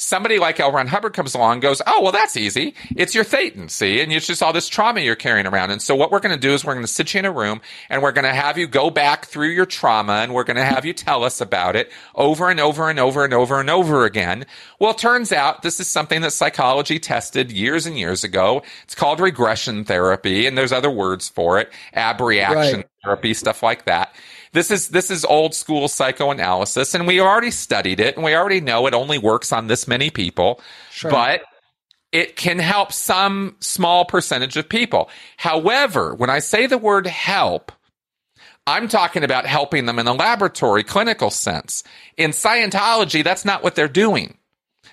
somebody 0.01 0.39
like 0.39 0.59
L. 0.59 0.71
Ron 0.71 0.87
Hubbard 0.87 1.13
comes 1.13 1.35
along 1.35 1.53
and 1.53 1.61
goes, 1.61 1.81
oh, 1.85 2.01
well, 2.01 2.11
that's 2.11 2.35
easy. 2.35 2.73
It's 2.95 3.13
your 3.13 3.23
thetan, 3.23 3.69
see? 3.69 4.01
And 4.01 4.11
it's 4.11 4.25
just 4.25 4.41
all 4.41 4.51
this 4.51 4.67
trauma 4.67 4.99
you're 4.99 5.15
carrying 5.15 5.45
around. 5.45 5.69
And 5.69 5.81
so 5.81 5.95
what 5.95 6.11
we're 6.11 6.19
going 6.19 6.35
to 6.35 6.41
do 6.41 6.53
is 6.53 6.65
we're 6.65 6.73
going 6.73 6.85
to 6.85 6.91
sit 6.91 7.13
you 7.13 7.19
in 7.19 7.25
a 7.25 7.31
room 7.31 7.61
and 7.87 8.01
we're 8.01 8.11
going 8.11 8.25
to 8.25 8.33
have 8.33 8.57
you 8.57 8.67
go 8.67 8.89
back 8.89 9.25
through 9.25 9.49
your 9.49 9.67
trauma 9.67 10.13
and 10.13 10.33
we're 10.33 10.43
going 10.43 10.57
to 10.57 10.65
have 10.65 10.85
you 10.85 10.93
tell 10.93 11.23
us 11.23 11.39
about 11.39 11.75
it 11.75 11.91
over 12.15 12.49
and 12.49 12.59
over 12.59 12.89
and 12.89 12.99
over 12.99 13.23
and 13.23 13.33
over 13.33 13.59
and 13.59 13.69
over 13.69 14.05
again. 14.05 14.45
Well, 14.79 14.91
it 14.91 14.97
turns 14.97 15.31
out 15.31 15.61
this 15.61 15.79
is 15.79 15.87
something 15.87 16.21
that 16.21 16.31
psychology 16.31 16.97
tested 16.97 17.51
years 17.51 17.85
and 17.85 17.97
years 17.97 18.23
ago. 18.23 18.63
It's 18.83 18.95
called 18.95 19.19
regression 19.19 19.85
therapy 19.85 20.47
and 20.47 20.57
there's 20.57 20.71
other 20.71 20.91
words 20.91 21.29
for 21.29 21.59
it, 21.59 21.71
abreaction 21.93 22.77
right. 22.77 22.89
therapy, 23.03 23.33
stuff 23.35 23.61
like 23.61 23.85
that. 23.85 24.15
This 24.53 24.69
is 24.69 24.89
this 24.89 25.09
is 25.09 25.23
old 25.23 25.55
school 25.55 25.87
psychoanalysis, 25.87 26.93
and 26.93 27.07
we 27.07 27.21
already 27.21 27.51
studied 27.51 27.99
it, 27.99 28.15
and 28.15 28.25
we 28.25 28.35
already 28.35 28.59
know 28.59 28.85
it 28.87 28.93
only 28.93 29.17
works 29.17 29.53
on 29.53 29.67
this 29.67 29.87
many 29.87 30.09
people. 30.09 30.61
Sure. 30.91 31.09
But 31.09 31.43
it 32.11 32.35
can 32.35 32.59
help 32.59 32.91
some 32.91 33.55
small 33.59 34.03
percentage 34.03 34.57
of 34.57 34.67
people. 34.67 35.09
However, 35.37 36.13
when 36.13 36.29
I 36.29 36.39
say 36.39 36.67
the 36.67 36.77
word 36.77 37.07
help, 37.07 37.71
I'm 38.67 38.89
talking 38.89 39.23
about 39.23 39.45
helping 39.45 39.85
them 39.85 39.99
in 39.99 40.07
a 40.07 40.13
laboratory 40.13 40.83
clinical 40.83 41.29
sense. 41.29 41.83
In 42.17 42.31
Scientology, 42.31 43.23
that's 43.23 43.45
not 43.45 43.63
what 43.63 43.75
they're 43.75 43.87
doing. 43.87 44.37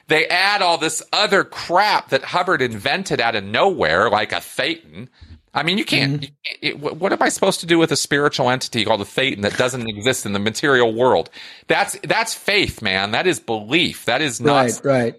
They 0.07 0.27
add 0.29 0.63
all 0.63 0.79
this 0.79 1.03
other 1.13 1.45
crap 1.45 2.11
that 2.11 2.25
Hubbard 2.25 2.63
invented 2.63 3.21
out 3.21 3.35
of 3.37 3.45
nowhere, 3.45 4.09
like 4.09 4.33
a 4.33 4.37
Thetan, 4.37 5.09
I 5.55 5.63
mean, 5.63 5.79
you 5.79 5.85
can't. 5.85 6.23
Mm-hmm. 6.23 6.35
It, 6.63 6.81
what 6.81 7.13
am 7.13 7.23
I 7.23 7.29
supposed 7.29 7.61
to 7.61 7.67
do 7.67 7.79
with 7.79 7.91
a 7.93 7.97
spiritual 7.97 8.51
entity 8.51 8.85
called 8.85 9.01
a 9.01 9.05
thetan 9.05 9.43
that 9.43 9.57
doesn't 9.57 9.89
exist 9.89 10.27
in 10.27 10.33
the 10.33 10.39
material 10.39 10.95
world? 10.95 11.31
That's 11.67 11.99
that's 12.05 12.35
faith, 12.35 12.83
man. 12.83 13.13
That 13.13 13.27
is 13.27 13.41
belief. 13.41 14.05
That 14.05 14.21
is 14.21 14.41
not 14.41 14.65
right. 14.65 14.81
Right. 14.85 15.15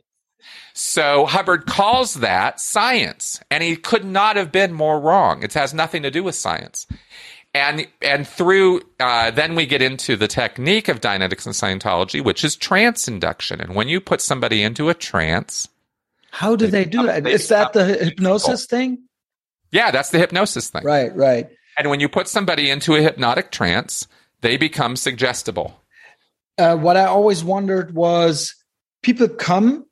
So 0.74 1.26
Hubbard 1.26 1.66
calls 1.66 2.16
that 2.16 2.60
science, 2.60 3.42
and 3.52 3.64
he 3.64 3.76
could 3.76 4.06
not 4.06 4.38
have 4.38 4.52
been 4.52 4.72
more 4.72 5.00
wrong. 5.00 5.44
It 5.44 5.54
has 5.54 5.74
nothing 5.74 6.04
to 6.04 6.12
do 6.12 6.24
with 6.24 6.36
science. 6.36 6.88
And 7.54 7.88
and 8.02 8.28
through 8.28 8.82
uh, 9.00 9.32
then 9.32 9.56
we 9.56 9.66
get 9.66 9.82
into 9.82 10.16
the 10.16 10.28
technique 10.28 10.88
of 10.88 11.02
Dianetics 11.02 11.46
and 11.46 11.82
Scientology, 11.82 12.24
which 12.24 12.44
is 12.44 12.56
trance 12.56 13.08
induction. 13.08 13.60
And 13.60 13.74
when 13.74 13.88
you 13.90 14.00
put 14.00 14.22
somebody 14.22 14.62
into 14.62 14.90
a 14.90 14.94
trance, 14.94 15.68
how 16.32 16.56
do 16.56 16.68
they, 16.68 16.84
they 16.84 16.90
do 16.90 17.08
that? 17.08 17.28
Is 17.28 17.48
that 17.48 17.74
the 17.74 17.86
hypnosis 17.86 18.68
thing? 18.68 19.00
Yeah, 19.72 19.91
that's 19.91 20.09
the 20.09 20.20
hypnosis 20.20 20.70
thing. 20.70 20.84
Right, 20.84 21.15
right. 21.15 21.47
And 21.78 21.89
when 21.89 21.99
you 21.99 22.09
put 22.09 22.28
somebody 22.28 22.70
into 22.70 22.95
a 22.95 23.01
hypnotic 23.01 23.51
trance, 23.51 24.07
they 24.41 24.57
become 24.57 24.95
suggestible. 24.95 25.82
Uh, 26.57 26.76
what 26.76 26.97
I 26.97 27.05
always 27.05 27.43
wondered 27.43 27.95
was 27.95 28.53
people 29.01 29.30
come 29.30 29.86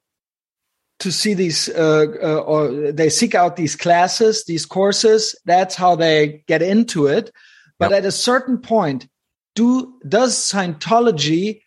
to 1.00 1.12
see 1.12 1.34
these 1.34 1.70
uh, 1.70 2.06
uh, 2.22 2.40
or 2.40 2.92
they 2.92 3.10
seek 3.10 3.36
out 3.36 3.56
these 3.56 3.76
classes 3.76 4.44
these 4.46 4.66
courses 4.66 5.36
that's 5.46 5.76
how 5.76 5.96
they 5.96 6.44
get 6.48 6.62
into 6.62 7.08
it 7.08 7.32
but 7.80 7.92
yep. 7.92 8.00
at 8.00 8.06
a 8.06 8.12
certain 8.12 8.58
point 8.58 9.08
do 9.56 9.94
does 10.08 10.36
scientology 10.36 11.62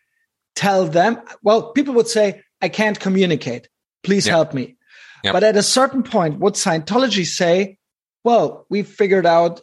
tell 0.56 0.84
them 0.86 1.20
well 1.42 1.72
people 1.72 1.94
would 1.94 2.08
say 2.08 2.42
i 2.60 2.68
can't 2.68 2.98
communicate 2.98 3.68
please 4.02 4.26
yep. 4.26 4.34
help 4.34 4.54
me 4.54 4.76
yep. 5.22 5.32
but 5.32 5.44
at 5.44 5.56
a 5.56 5.62
certain 5.62 6.02
point 6.02 6.40
would 6.40 6.54
scientology 6.54 7.24
say 7.24 7.78
well, 8.24 8.66
we 8.68 8.82
figured 8.82 9.26
out 9.26 9.60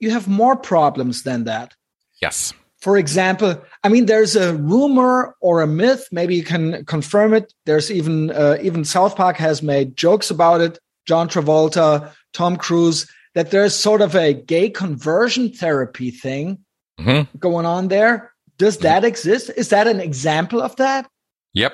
you 0.00 0.10
have 0.10 0.28
more 0.28 0.56
problems 0.56 1.22
than 1.22 1.44
that. 1.44 1.74
Yes. 2.20 2.52
For 2.78 2.98
example, 2.98 3.62
I 3.82 3.88
mean, 3.88 4.06
there's 4.06 4.36
a 4.36 4.54
rumor 4.54 5.34
or 5.40 5.62
a 5.62 5.66
myth. 5.66 6.06
Maybe 6.12 6.34
you 6.34 6.44
can 6.44 6.84
confirm 6.84 7.32
it. 7.32 7.54
There's 7.64 7.90
even 7.90 8.30
uh, 8.30 8.58
even 8.60 8.84
South 8.84 9.16
Park 9.16 9.36
has 9.38 9.62
made 9.62 9.96
jokes 9.96 10.30
about 10.30 10.60
it. 10.60 10.78
John 11.06 11.28
Travolta, 11.28 12.12
Tom 12.34 12.56
Cruise, 12.56 13.10
that 13.34 13.50
there's 13.50 13.74
sort 13.74 14.02
of 14.02 14.14
a 14.14 14.34
gay 14.34 14.68
conversion 14.68 15.50
therapy 15.50 16.10
thing 16.10 16.58
mm-hmm. 17.00 17.38
going 17.38 17.66
on 17.66 17.88
there. 17.88 18.32
Does 18.58 18.78
that 18.78 18.98
mm-hmm. 18.98 19.06
exist? 19.06 19.50
Is 19.56 19.70
that 19.70 19.86
an 19.86 20.00
example 20.00 20.60
of 20.60 20.76
that? 20.76 21.08
Yep, 21.54 21.72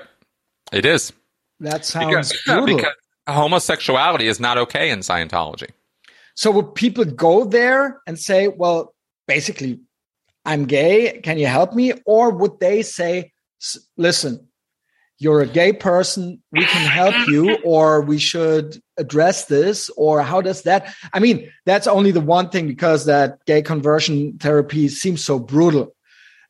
it 0.72 0.86
is. 0.86 1.12
That 1.60 1.84
sounds 1.84 2.06
because, 2.06 2.42
brutal. 2.46 2.76
because 2.76 2.94
homosexuality 3.28 4.26
is 4.26 4.40
not 4.40 4.58
okay 4.58 4.90
in 4.90 5.00
Scientology. 5.00 5.70
So 6.34 6.50
would 6.52 6.74
people 6.74 7.04
go 7.04 7.44
there 7.44 8.00
and 8.06 8.18
say, 8.18 8.48
well, 8.48 8.94
basically, 9.26 9.80
I'm 10.44 10.64
gay. 10.64 11.20
Can 11.22 11.38
you 11.38 11.46
help 11.46 11.74
me? 11.74 11.92
Or 12.06 12.30
would 12.30 12.60
they 12.60 12.82
say, 12.82 13.32
listen, 13.96 14.48
you're 15.18 15.42
a 15.42 15.46
gay 15.46 15.74
person. 15.74 16.42
We 16.50 16.64
can 16.64 16.90
help 16.90 17.28
you, 17.28 17.58
or 17.62 18.00
we 18.00 18.18
should 18.18 18.80
address 18.96 19.44
this, 19.44 19.90
or 19.90 20.22
how 20.22 20.40
does 20.40 20.62
that? 20.62 20.94
I 21.12 21.18
mean, 21.18 21.52
that's 21.66 21.86
only 21.86 22.10
the 22.10 22.22
one 22.22 22.48
thing 22.48 22.66
because 22.66 23.04
that 23.04 23.44
gay 23.44 23.60
conversion 23.60 24.38
therapy 24.38 24.88
seems 24.88 25.22
so 25.22 25.38
brutal. 25.38 25.94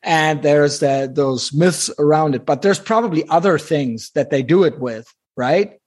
And 0.03 0.41
there's 0.41 0.79
that 0.79 1.15
those 1.15 1.53
myths 1.53 1.91
around 1.99 2.33
it, 2.33 2.45
but 2.45 2.61
there's 2.61 2.79
probably 2.79 3.27
other 3.27 3.59
things 3.59 4.09
that 4.11 4.29
they 4.29 4.41
do 4.41 4.63
it 4.63 4.79
with, 4.79 5.13
right? 5.35 5.77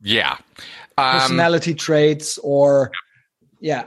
Yeah. 0.00 0.38
Um, 0.96 1.18
Personality 1.18 1.74
traits 1.74 2.38
or 2.38 2.92
yeah. 3.60 3.86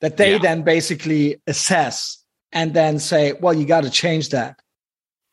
That 0.00 0.16
they 0.16 0.32
yeah. 0.32 0.38
then 0.38 0.62
basically 0.62 1.42
assess 1.46 2.24
and 2.52 2.72
then 2.74 2.98
say, 2.98 3.34
well, 3.34 3.52
you 3.52 3.66
got 3.66 3.84
to 3.84 3.90
change 3.90 4.30
that. 4.30 4.58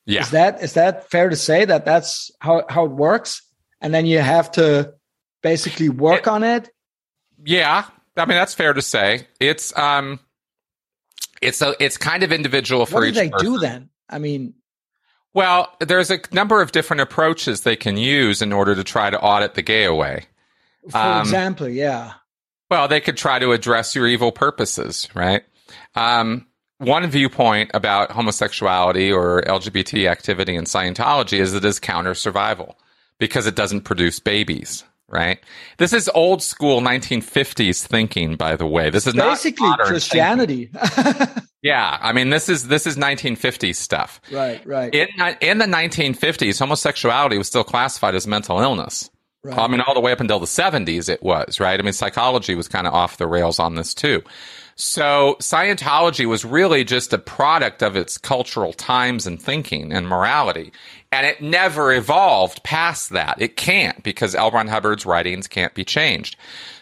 Yeah. 0.06 0.22
Is 0.22 0.32
that 0.32 0.64
is 0.64 0.74
that 0.74 1.10
fair 1.10 1.30
to 1.30 1.36
say 1.36 1.66
that 1.66 1.86
that's 1.86 2.32
how 2.40 2.64
how 2.70 2.86
it 2.86 2.92
works? 2.92 3.42
And 3.82 3.94
then 3.94 4.06
you 4.06 4.20
have 4.20 4.52
to 4.54 4.94
basically 5.44 5.90
work 5.90 6.22
it, 6.22 6.28
on 6.28 6.44
it? 6.44 6.70
Yeah. 7.44 7.86
I 8.16 8.26
mean 8.26 8.38
that's 8.38 8.54
fair 8.54 8.74
to 8.74 8.82
say. 8.82 9.28
It's 9.40 9.78
um 9.78 10.22
it's 11.42 11.62
a 11.62 11.76
it's 11.84 11.98
kind 11.98 12.24
of 12.24 12.32
individual 12.32 12.86
for 12.86 12.96
what 12.96 13.08
each 13.10 13.16
do 13.16 13.20
they 13.20 13.30
person. 13.30 13.54
do 13.54 13.60
then? 13.60 13.90
I 14.10 14.20
mean 14.20 14.54
Well, 15.34 15.76
there's 15.82 16.10
a 16.10 16.20
number 16.32 16.62
of 16.62 16.72
different 16.72 17.02
approaches 17.02 17.62
they 17.62 17.76
can 17.76 17.98
use 17.98 18.42
in 18.42 18.54
order 18.54 18.76
to 18.76 18.86
try 18.86 19.10
to 19.10 19.20
audit 19.20 19.56
the 19.56 19.62
gay 19.62 19.84
away. 19.84 20.26
For 20.90 20.98
um, 20.98 21.22
example, 21.22 21.68
yeah. 21.68 22.14
Well, 22.70 22.88
they 22.88 23.00
could 23.00 23.18
try 23.18 23.40
to 23.40 23.52
address 23.52 23.96
your 23.96 24.08
evil 24.08 24.32
purposes, 24.32 25.08
right? 25.14 25.44
Um, 25.96 26.48
one 26.80 27.08
viewpoint 27.10 27.72
about 27.74 28.12
homosexuality 28.12 29.12
or 29.12 29.42
LGBT 29.44 30.10
activity 30.10 30.56
in 30.56 30.66
Scientology 30.66 31.40
is 31.40 31.54
it 31.54 31.66
is 31.66 31.80
counter 31.80 32.14
survival 32.14 32.78
because 33.20 33.48
it 33.48 33.56
doesn't 33.56 33.82
produce 33.82 34.20
babies, 34.20 34.84
right? 35.10 35.40
This 35.78 35.92
is 35.92 36.10
old 36.14 36.44
school 36.44 36.82
1950s 36.82 37.86
thinking, 37.88 38.36
by 38.36 38.56
the 38.56 38.68
way. 38.68 38.92
This 38.92 39.08
is 39.08 39.16
basically 39.16 39.72
Christianity. 39.80 40.70
yeah, 41.64 41.98
I 42.00 42.14
mean 42.14 42.30
this 42.30 42.48
is 42.48 42.68
this 42.68 42.86
is 42.86 42.96
1950s 42.96 43.76
stuff. 43.76 44.22
Right, 44.32 44.64
right. 44.68 44.94
In 44.94 45.08
in 45.42 45.58
the 45.58 45.66
1950s, 45.66 46.60
homosexuality 46.60 47.40
was 47.40 47.48
still 47.48 47.64
classified 47.64 48.14
as 48.14 48.28
mental 48.28 48.60
illness. 48.60 49.10
Right. 49.48 49.58
I 49.58 49.68
mean, 49.68 49.82
all 49.82 49.94
the 49.94 50.02
way 50.02 50.12
up 50.12 50.20
until 50.20 50.40
the 50.40 50.46
70s, 50.46 51.08
it 51.08 51.24
was 51.24 51.60
right. 51.60 51.80
I 51.80 51.84
mean, 51.84 51.94
psychology 51.94 52.54
was 52.54 52.68
kind 52.68 52.86
of 52.86 52.94
off 52.94 53.18
the 53.18 53.28
rails 53.28 53.60
on 53.60 53.76
this 53.76 53.94
too. 53.94 54.24
So 54.76 55.38
Scientology 55.40 56.26
was 56.26 56.46
really 56.46 56.84
just 56.84 57.14
a 57.14 57.18
product 57.18 57.82
of 57.82 57.96
its 57.96 58.18
cultural 58.18 58.74
times 58.74 59.26
and 59.26 59.42
thinking 59.42 59.92
and 59.92 60.08
morality. 60.08 60.72
And 61.12 61.26
it 61.26 61.42
never 61.42 61.94
evolved 61.94 62.64
past 62.64 63.12
that. 63.12 63.42
It 63.42 63.56
can't 63.56 64.04
because 64.04 64.36
L. 64.36 64.52
Ron 64.52 64.68
Hubbard's 64.68 65.06
writings 65.06 65.48
can't 65.48 65.74
be 65.74 65.86
changed. 65.86 66.36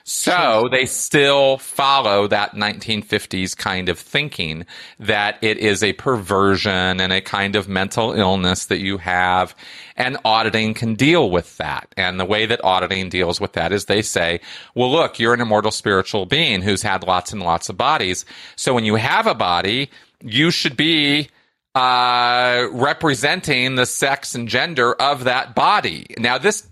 So 0.07 0.67
they 0.69 0.85
still 0.85 1.57
follow 1.57 2.27
that 2.27 2.53
1950s 2.53 3.57
kind 3.57 3.89
of 3.89 3.97
thinking 3.97 4.67
that 4.99 5.39
it 5.41 5.57
is 5.57 5.81
a 5.81 5.93
perversion 5.93 6.99
and 7.01 7.11
a 7.11 7.21
kind 7.21 7.55
of 7.55 7.67
mental 7.67 8.13
illness 8.13 8.67
that 8.67 8.79
you 8.79 8.99
have. 8.99 9.55
And 9.95 10.17
auditing 10.23 10.75
can 10.75 10.93
deal 10.93 11.31
with 11.31 11.57
that. 11.57 11.93
And 11.97 12.19
the 12.19 12.25
way 12.25 12.45
that 12.45 12.63
auditing 12.63 13.09
deals 13.09 13.41
with 13.41 13.53
that 13.53 13.71
is 13.71 13.85
they 13.85 14.03
say, 14.03 14.41
well, 14.75 14.91
look, 14.91 15.17
you're 15.19 15.33
an 15.33 15.41
immortal 15.41 15.71
spiritual 15.71 16.27
being 16.27 16.61
who's 16.61 16.83
had 16.83 17.03
lots 17.03 17.33
and 17.33 17.41
lots 17.41 17.69
of 17.69 17.77
bodies. 17.77 18.25
So 18.55 18.75
when 18.75 18.85
you 18.85 18.95
have 18.95 19.25
a 19.25 19.33
body, 19.33 19.89
you 20.21 20.51
should 20.51 20.77
be 20.77 21.29
uh, 21.75 22.69
representing 22.71 23.75
the 23.75 23.85
sex 23.85 24.33
and 24.33 24.47
gender 24.47 24.93
of 24.93 25.25
that 25.25 25.53
body. 25.53 26.07
Now, 26.17 26.37
this 26.37 26.67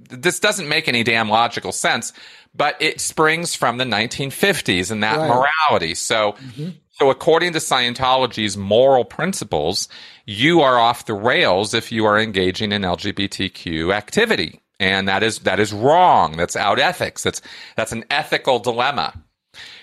this 0.00 0.40
doesn't 0.40 0.68
make 0.68 0.88
any 0.88 1.02
damn 1.02 1.28
logical 1.28 1.72
sense, 1.72 2.12
but 2.54 2.80
it 2.80 3.00
springs 3.00 3.54
from 3.54 3.76
the 3.76 3.84
1950s 3.84 4.90
and 4.90 5.02
that 5.02 5.18
right. 5.18 5.28
morality. 5.28 5.94
So, 5.94 6.32
mm-hmm. 6.32 6.70
so 6.90 7.10
according 7.10 7.52
to 7.54 7.58
Scientology's 7.58 8.56
moral 8.56 9.04
principles, 9.04 9.88
you 10.24 10.60
are 10.60 10.78
off 10.78 11.06
the 11.06 11.14
rails 11.14 11.74
if 11.74 11.90
you 11.90 12.04
are 12.04 12.18
engaging 12.18 12.72
in 12.72 12.82
LGBTQ 12.82 13.92
activity. 13.92 14.60
And 14.80 15.08
that 15.08 15.24
is, 15.24 15.40
that 15.40 15.58
is 15.58 15.72
wrong. 15.72 16.36
That's 16.36 16.54
out 16.54 16.78
ethics. 16.78 17.24
That's, 17.24 17.42
that's 17.76 17.92
an 17.92 18.04
ethical 18.08 18.60
dilemma. 18.60 19.12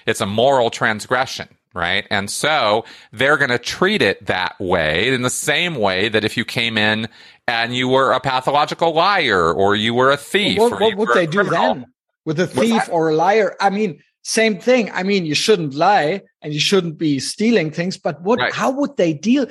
It's 0.06 0.22
a 0.22 0.26
moral 0.26 0.70
transgression 0.70 1.50
right? 1.76 2.08
And 2.10 2.32
so 2.32 2.86
they're 3.12 3.38
going 3.38 3.52
to 3.52 3.60
treat 3.60 4.02
it 4.02 4.26
that 4.26 4.60
way 4.60 5.14
in 5.14 5.22
the 5.22 5.30
same 5.30 5.76
way 5.76 6.10
that 6.10 6.24
if 6.24 6.38
you 6.38 6.46
came 6.46 6.78
in 6.78 7.08
and 7.48 7.76
you 7.76 7.90
were 7.90 8.14
a 8.14 8.20
pathological 8.20 8.94
liar 8.94 9.54
or 9.54 9.76
you 9.76 9.94
were 9.94 10.10
a 10.10 10.18
thief. 10.18 10.58
Well, 10.58 10.72
what, 10.72 10.82
what 10.82 10.96
would 10.96 11.10
they 11.14 11.28
do 11.28 11.44
then? 11.44 11.86
with 12.26 12.40
a 12.40 12.48
thief 12.48 12.90
or 12.92 13.10
a 13.10 13.16
liar. 13.16 13.56
I 13.62 13.70
mean, 13.70 14.02
same 14.24 14.60
thing. 14.60 14.92
I 14.92 15.04
mean, 15.04 15.26
you 15.26 15.36
shouldn't 15.36 15.76
lie 15.76 16.24
and 16.42 16.54
you 16.54 16.60
shouldn't 16.60 16.98
be 16.98 17.20
stealing 17.20 17.72
things, 17.72 17.98
but 17.98 18.22
what, 18.22 18.40
right. 18.40 18.54
how 18.54 18.72
would 18.72 18.98
they 18.98 19.14
deal? 19.14 19.46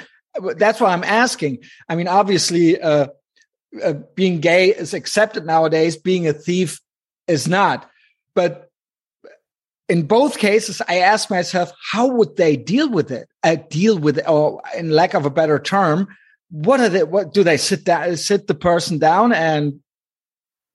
That's 0.57 0.81
why 0.81 0.93
I'm 0.93 1.05
asking. 1.05 1.59
I 1.89 1.95
mean, 1.95 2.09
obviously, 2.09 2.81
uh, 2.81 3.07
uh, 3.83 3.93
being 4.14 4.41
gay 4.41 4.70
is 4.70 4.93
accepted 4.95 5.47
nowadays. 5.47 5.97
Being 5.97 6.27
a 6.27 6.33
thief 6.33 6.81
is 7.29 7.47
not. 7.47 7.89
But 8.35 8.70
in 9.89 10.07
both 10.07 10.39
cases, 10.39 10.80
I 10.89 10.99
ask 10.99 11.30
myself, 11.30 11.72
how 11.93 12.07
would 12.07 12.37
they 12.37 12.57
deal 12.57 12.89
with 12.89 13.11
it? 13.11 13.28
Uh, 13.43 13.57
deal 13.68 13.99
with 13.99 14.18
it, 14.18 14.28
or 14.28 14.62
in 14.76 14.91
lack 14.91 15.14
of 15.14 15.26
a 15.26 15.30
better 15.30 15.59
term, 15.59 16.09
what 16.51 16.80
are 16.80 16.89
they? 16.89 17.05
What 17.05 17.35
do 17.35 17.43
they 17.43 17.57
sit 17.57 17.85
down, 17.85 18.16
sit 18.16 18.47
the 18.47 18.55
person 18.55 18.99
down 18.99 19.32
and 19.32 19.80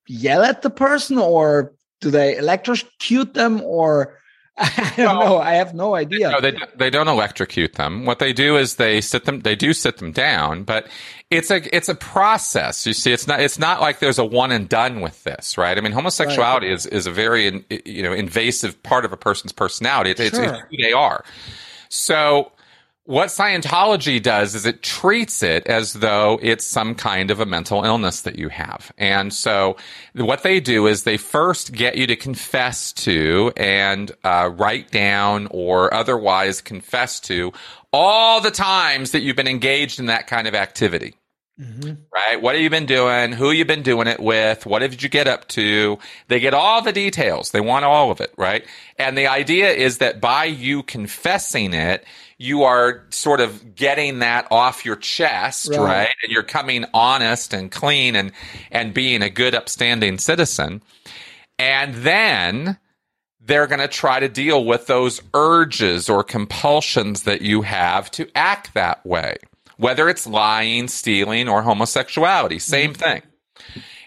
yell 0.08 0.44
at 0.44 0.62
the 0.62 0.70
person, 0.70 1.18
or 1.18 1.74
do 2.02 2.12
they 2.12 2.38
electrocute 2.38 3.34
them 3.34 3.62
or 3.62 4.19
I 4.60 4.94
don't 4.98 5.20
know. 5.20 5.40
I 5.40 5.54
have 5.54 5.74
no 5.74 5.96
idea. 5.96 6.32
No, 6.32 6.42
they 6.42 6.58
they 6.76 6.90
don't 6.90 7.08
electrocute 7.08 7.74
them. 7.74 8.06
What 8.06 8.20
they 8.20 8.34
do 8.34 8.58
is 8.58 8.76
they 8.76 9.00
sit 9.00 9.26
them. 9.26 9.40
They 9.40 9.56
do 9.56 9.72
sit 9.72 9.98
them 9.98 10.12
down, 10.12 10.64
but 10.64 10.88
it's 11.30 11.50
a 11.50 11.76
it's 11.76 11.88
a 11.88 11.96
process. 11.96 12.86
You 12.86 12.94
see, 12.94 13.14
it's 13.14 13.26
not 13.26 13.40
it's 13.40 13.58
not 13.58 13.80
like 13.80 14.00
there's 14.00 14.20
a 14.20 14.26
one 14.26 14.52
and 14.52 14.68
done 14.68 15.00
with 15.00 15.24
this, 15.24 15.58
right? 15.58 15.78
I 15.78 15.82
mean, 15.82 15.94
homosexuality 15.94 16.68
right. 16.68 16.76
is 16.76 16.86
is 16.86 17.08
a 17.08 17.12
very 17.12 17.66
you 17.86 18.04
know 18.04 18.12
invasive 18.12 18.82
part 18.84 19.06
of 19.06 19.14
a 19.14 19.18
person's 19.18 19.54
personality. 19.54 20.12
It's, 20.12 20.20
sure. 20.20 20.44
it's, 20.44 20.54
it's 20.54 20.62
who 20.70 20.78
they 20.78 20.92
are. 20.92 21.24
So 21.88 22.52
what 23.10 23.30
Scientology 23.30 24.22
does 24.22 24.54
is 24.54 24.68
it 24.68 24.84
treats 24.84 25.42
it 25.42 25.66
as 25.66 25.94
though 25.94 26.38
it's 26.44 26.64
some 26.64 26.94
kind 26.94 27.32
of 27.32 27.40
a 27.40 27.46
mental 27.48 27.84
illness 27.84 28.22
that 28.22 28.38
you 28.38 28.50
have. 28.50 28.92
And 29.00 29.34
so 29.34 29.78
what 30.14 30.44
they 30.44 30.60
do 30.60 30.86
is 30.86 31.06
they 31.06 31.18
first 31.18 31.72
get 31.72 31.98
you 31.98 32.06
to 32.06 32.16
confess 32.16 32.94
to 32.94 33.52
and 33.58 34.12
uh, 34.24 34.52
write 34.56 34.92
down 34.92 35.48
or 35.50 35.92
otherwise 35.92 36.62
confess 36.62 37.20
to 37.22 37.52
all 37.92 38.42
the 38.42 38.52
times 38.52 39.10
that 39.10 39.22
you've 39.22 39.36
been 39.36 39.48
engaged 39.48 40.00
in 40.00 40.06
that 40.06 40.28
kind 40.28 40.48
of 40.48 40.54
activity. 40.54 41.16
Mm-hmm. 41.60 41.94
Right? 42.14 42.42
What 42.42 42.56
have 42.56 42.64
you 42.64 42.70
been 42.70 42.86
doing? 42.86 43.34
Who 43.34 43.52
you 43.52 43.66
been 43.66 43.84
doing 43.84 44.08
it 44.08 44.20
with? 44.20 44.66
What 44.66 44.80
did 44.80 45.04
you 45.04 45.10
get 45.10 45.28
up 45.28 45.48
to? 45.50 46.00
They 46.30 46.40
get 46.40 46.54
all 46.54 46.82
the 46.82 46.94
details. 46.94 47.52
They 47.52 47.60
want 47.60 47.84
all 47.84 48.12
of 48.12 48.22
it, 48.22 48.34
right? 48.38 48.66
And 48.98 49.18
the 49.18 49.28
idea 49.28 49.70
is 49.72 49.98
that 49.98 50.22
by 50.22 50.46
you 50.46 50.84
confessing 50.84 51.74
it, 51.74 52.06
you 52.38 52.64
are 52.64 53.04
sort 53.10 53.42
of 53.42 53.76
getting 53.76 54.20
that 54.20 54.48
off 54.50 54.86
your 54.86 54.96
chest, 54.96 55.72
right. 55.72 55.80
right? 55.80 56.10
And 56.24 56.32
you're 56.32 56.44
coming 56.44 56.86
honest 56.94 57.54
and 57.54 57.70
clean 57.70 58.16
and, 58.16 58.32
and 58.72 58.94
being 58.94 59.22
a 59.22 59.30
good, 59.30 59.54
upstanding 59.54 60.18
citizen. 60.18 60.82
And 61.60 61.94
then 61.96 62.78
they're 63.42 63.68
going 63.68 63.82
to 63.82 63.90
try 63.90 64.22
to 64.22 64.30
deal 64.30 64.64
with 64.64 64.88
those 64.88 65.22
urges 65.34 66.10
or 66.10 66.24
compulsions 66.24 67.24
that 67.24 67.42
you 67.42 67.64
have 67.64 68.10
to 68.12 68.30
act 68.36 68.74
that 68.74 69.06
way, 69.06 69.36
whether 69.80 70.10
it's 70.10 70.28
lying, 70.28 70.90
stealing, 70.90 71.48
or 71.48 71.62
homosexuality. 71.64 72.60
Same 72.60 72.94
mm-hmm. 72.94 73.02
thing. 73.02 73.22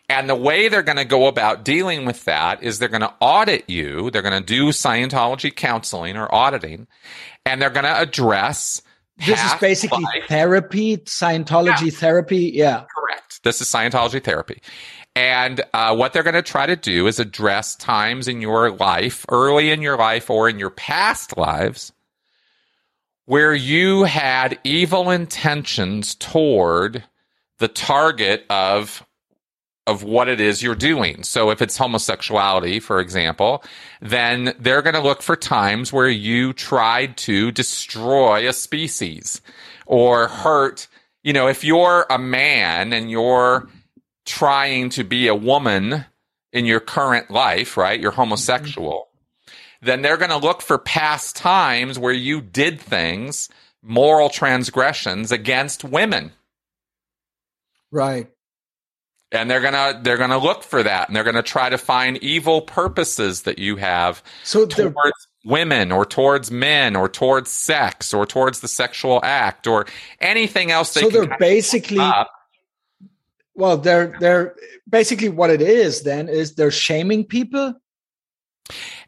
And 0.09 0.29
the 0.29 0.37
way 0.37 0.69
they're 0.69 0.83
going 0.83 0.99
to 0.99 1.07
go 1.07 1.27
about 1.27 1.65
dealing 1.65 2.05
with 2.05 2.27
that 2.27 2.63
is 2.63 2.79
they're 2.79 2.89
going 2.89 3.01
to 3.01 3.15
audit 3.21 3.71
you. 3.71 4.11
They're 4.11 4.21
going 4.21 4.39
to 4.39 4.47
do 4.47 4.69
Scientology 4.69 5.55
counseling 5.55 6.19
or 6.19 6.33
auditing, 6.33 6.87
and 7.47 7.61
they're 7.61 7.71
going 7.71 7.85
to 7.85 8.01
address. 8.01 8.83
This 9.17 9.43
is 9.43 9.55
basically 9.55 10.05
life. 10.05 10.25
therapy, 10.29 10.99
Scientology 10.99 11.87
yeah. 11.87 11.99
therapy. 11.99 12.51
Yeah. 12.55 12.85
Correct. 12.95 13.43
This 13.43 13.63
is 13.63 13.69
Scientology 13.69 14.23
therapy. 14.23 14.61
And 15.17 15.63
uh, 15.73 15.95
what 15.97 16.13
they're 16.13 16.23
going 16.23 16.35
to 16.35 16.43
try 16.43 16.67
to 16.67 16.77
do 16.77 17.07
is 17.07 17.19
address 17.19 17.77
times 17.77 18.29
in 18.29 18.43
your 18.43 18.71
life, 18.71 19.25
early 19.31 19.71
in 19.71 19.81
your 19.81 19.97
life 19.97 20.29
or 20.29 20.49
in 20.49 20.59
your 20.59 20.71
past 20.71 21.39
lives, 21.39 21.93
where 23.27 23.55
you 23.55 24.05
had 24.05 24.59
evil 24.65 25.11
intentions 25.11 26.15
toward 26.15 27.05
the 27.59 27.69
target 27.69 28.45
of 28.51 29.05
of 29.87 30.05
what 30.05 30.29
it 30.29 30.41
is 30.41 30.63
you're 30.63 30.77
doing. 30.77 31.25
So 31.25 31.51
if 31.51 31.61
it's 31.61 31.77
homosexuality, 31.77 32.79
for 32.79 33.01
example, 33.01 33.65
then 34.01 34.55
they're 34.61 34.83
going 34.83 34.95
to 34.95 35.01
look 35.01 35.23
for 35.23 35.35
times 35.35 35.93
where 35.93 36.09
you 36.09 36.53
tried 36.53 37.17
to 37.19 37.51
destroy 37.51 38.49
a 38.49 38.53
species 38.53 39.41
or 39.87 40.29
hurt. 40.29 40.87
You 41.25 41.33
know, 41.33 41.49
if 41.49 41.65
you're 41.65 42.07
a 42.11 42.19
man 42.19 42.93
and 42.93 43.11
you're 43.11 43.69
trying 44.25 44.91
to 44.91 45.05
be 45.05 45.27
a 45.27 45.35
woman 45.35 46.05
in 46.53 46.65
your 46.65 46.81
current 46.81 47.31
life, 47.31 47.77
right? 47.77 47.99
You're 48.01 48.13
mm-hmm. 48.13 48.21
homosexual. 48.21 49.09
Then 49.83 50.01
they're 50.03 50.17
going 50.17 50.31
to 50.31 50.37
look 50.37 50.63
for 50.63 50.79
past 50.79 51.37
times 51.37 51.99
where 51.99 52.13
you 52.13 52.41
did 52.41 52.81
things, 52.81 53.49
moral 53.83 54.31
transgressions 54.31 55.33
against 55.33 55.85
women. 55.85 56.33
Right. 57.91 58.29
And 59.33 59.51
they're 59.51 59.63
gonna 59.63 59.99
they're 60.03 60.19
gonna 60.19 60.39
look 60.39 60.63
for 60.63 60.83
that 60.83 61.09
and 61.09 61.17
they're 61.17 61.25
gonna 61.25 61.43
try 61.43 61.71
to 61.71 61.79
find 61.79 62.19
evil 62.19 62.61
purposes 62.61 63.43
that 63.43 63.59
you 63.59 63.77
have 63.77 64.23
so 64.45 64.67
towards 64.67 65.27
women 65.45 65.91
or 65.91 66.05
towards 66.05 66.51
men 66.51 66.95
or 66.97 67.09
towards 67.09 67.51
sex 67.51 68.13
or 68.13 68.27
towards 68.27 68.61
the 68.61 68.69
sexual 68.69 69.21
act 69.23 69.67
or 69.67 69.87
anything 70.21 70.71
else 70.71 70.93
they 70.93 71.01
so 71.01 71.09
they're 71.09 71.39
basically 71.39 72.13
well 73.55 73.79
they're 73.79 74.15
they're 74.21 74.55
basically 74.87 75.31
what 75.31 75.49
it 75.49 75.63
is 75.63 76.03
then 76.03 76.29
is 76.29 76.55
they're 76.55 76.71
shaming 76.71 77.25
people 77.25 77.75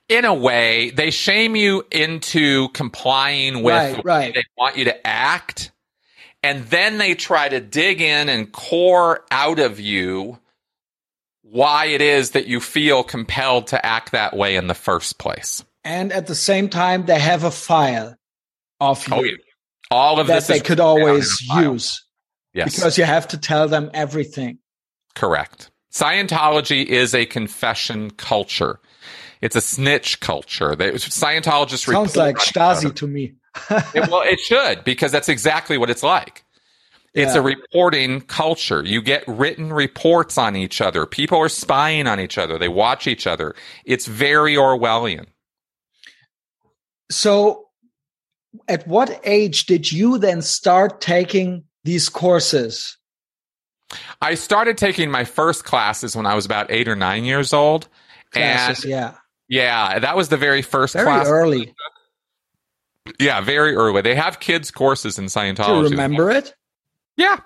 in 0.09 0.25
a 0.25 0.35
way 0.35 0.91
they 0.91 1.11
shame 1.11 1.57
you 1.57 1.85
into 1.91 2.69
complying 2.69 3.63
with 3.63 3.97
right, 3.97 4.05
right. 4.05 4.35
they 4.35 4.45
want 4.57 4.77
you 4.77 4.85
to 4.85 5.07
act 5.07 5.71
And 6.45 6.67
then 6.67 6.99
they 6.99 7.15
try 7.15 7.49
to 7.49 7.59
dig 7.59 8.03
in 8.03 8.29
and 8.29 8.53
core 8.53 9.25
out 9.31 9.59
of 9.59 9.81
you 9.81 10.39
why 11.41 11.87
it 11.87 12.03
is 12.03 12.33
that 12.33 12.47
you 12.47 12.61
feel 12.61 13.03
compelled 13.03 13.69
to 13.69 13.87
act 13.87 14.13
that 14.13 14.37
way 14.37 14.57
in 14.57 14.67
the 14.67 14.75
first 14.75 15.19
place. 15.19 15.65
And 15.85 16.13
at 16.13 16.27
the 16.27 16.35
same 16.35 16.69
time, 16.69 17.07
they 17.07 17.19
have 17.19 17.45
a 17.45 17.51
file 17.51 18.15
of 18.79 19.07
oh, 19.11 19.17
you. 19.17 19.23
Oh, 19.23 19.25
yeah. 19.25 19.37
All 19.91 20.21
of 20.21 20.27
that 20.27 20.47
they 20.47 20.61
could 20.61 20.81
always 20.81 21.41
use. 21.57 22.05
Yes. 22.53 22.75
Because 22.75 22.99
you 22.99 23.05
have 23.05 23.29
to 23.29 23.39
tell 23.39 23.67
them 23.67 23.91
everything. 23.95 24.59
Correct. 25.15 25.71
Scientology 25.93 26.85
is 26.85 27.15
a 27.15 27.25
confession 27.25 28.11
culture. 28.11 28.81
It's 29.45 29.57
a 29.57 29.61
snitch 29.61 30.21
culture. 30.21 30.75
They, 30.75 30.93
Scientologists 30.93 31.85
sounds 31.85 32.17
like 32.17 32.37
Stasi 32.37 32.95
to 32.95 33.07
me. 33.07 33.35
it, 33.71 34.09
well, 34.11 34.23
it 34.23 34.41
should 34.41 34.85
because 34.85 35.13
that's 35.13 35.29
exactly 35.29 35.77
what 35.77 35.91
it's 35.91 36.03
like. 36.03 36.45
It's 37.13 37.35
yeah. 37.35 37.41
a 37.41 37.43
reporting 37.43 38.23
culture. 38.23 38.83
You 38.83 39.03
get 39.03 39.23
written 39.29 39.71
reports 39.71 40.39
on 40.39 40.57
each 40.57 40.81
other. 40.81 41.05
People 41.05 41.37
are 41.41 41.51
spying 41.51 42.07
on 42.07 42.21
each 42.21 42.39
other. 42.39 42.59
They 42.59 42.69
watch 42.69 43.07
each 43.07 43.27
other. 43.27 43.55
It's 43.85 44.07
very 44.07 44.55
Orwellian. 44.55 45.27
So, 47.11 47.67
at 48.67 48.89
what 48.89 49.21
age 49.25 49.67
did 49.67 49.93
you 49.93 50.17
then 50.17 50.41
start 50.41 51.03
taking 51.03 51.65
these 51.85 52.09
courses? 52.09 52.97
I 54.23 54.37
started 54.37 54.79
taking 54.79 55.11
my 55.11 55.25
first 55.25 55.67
classes 55.67 56.17
when 56.17 56.25
I 56.25 56.35
was 56.35 56.47
about 56.47 56.71
eight 56.71 56.89
or 56.89 56.97
nine 56.97 57.27
years 57.27 57.53
old. 57.53 57.89
Classes, 58.33 58.85
and 58.85 58.91
yeah. 58.91 59.15
Yeah, 59.49 59.99
that 59.99 60.17
was 60.17 60.29
the 60.29 60.37
very 60.37 60.63
first 60.63 60.95
very 60.95 61.07
class. 61.07 61.29
early. 61.29 61.75
Yeah, 63.21 63.41
very 63.41 63.75
early. 63.75 64.01
They 64.01 64.15
have 64.15 64.41
kids 64.41 64.71
courses 64.71 65.19
in 65.19 65.27
Scientology. 65.27 65.67
Do 65.67 65.85
you 65.85 65.91
remember 65.91 66.31
it? 66.31 66.55
Yeah. 67.17 67.39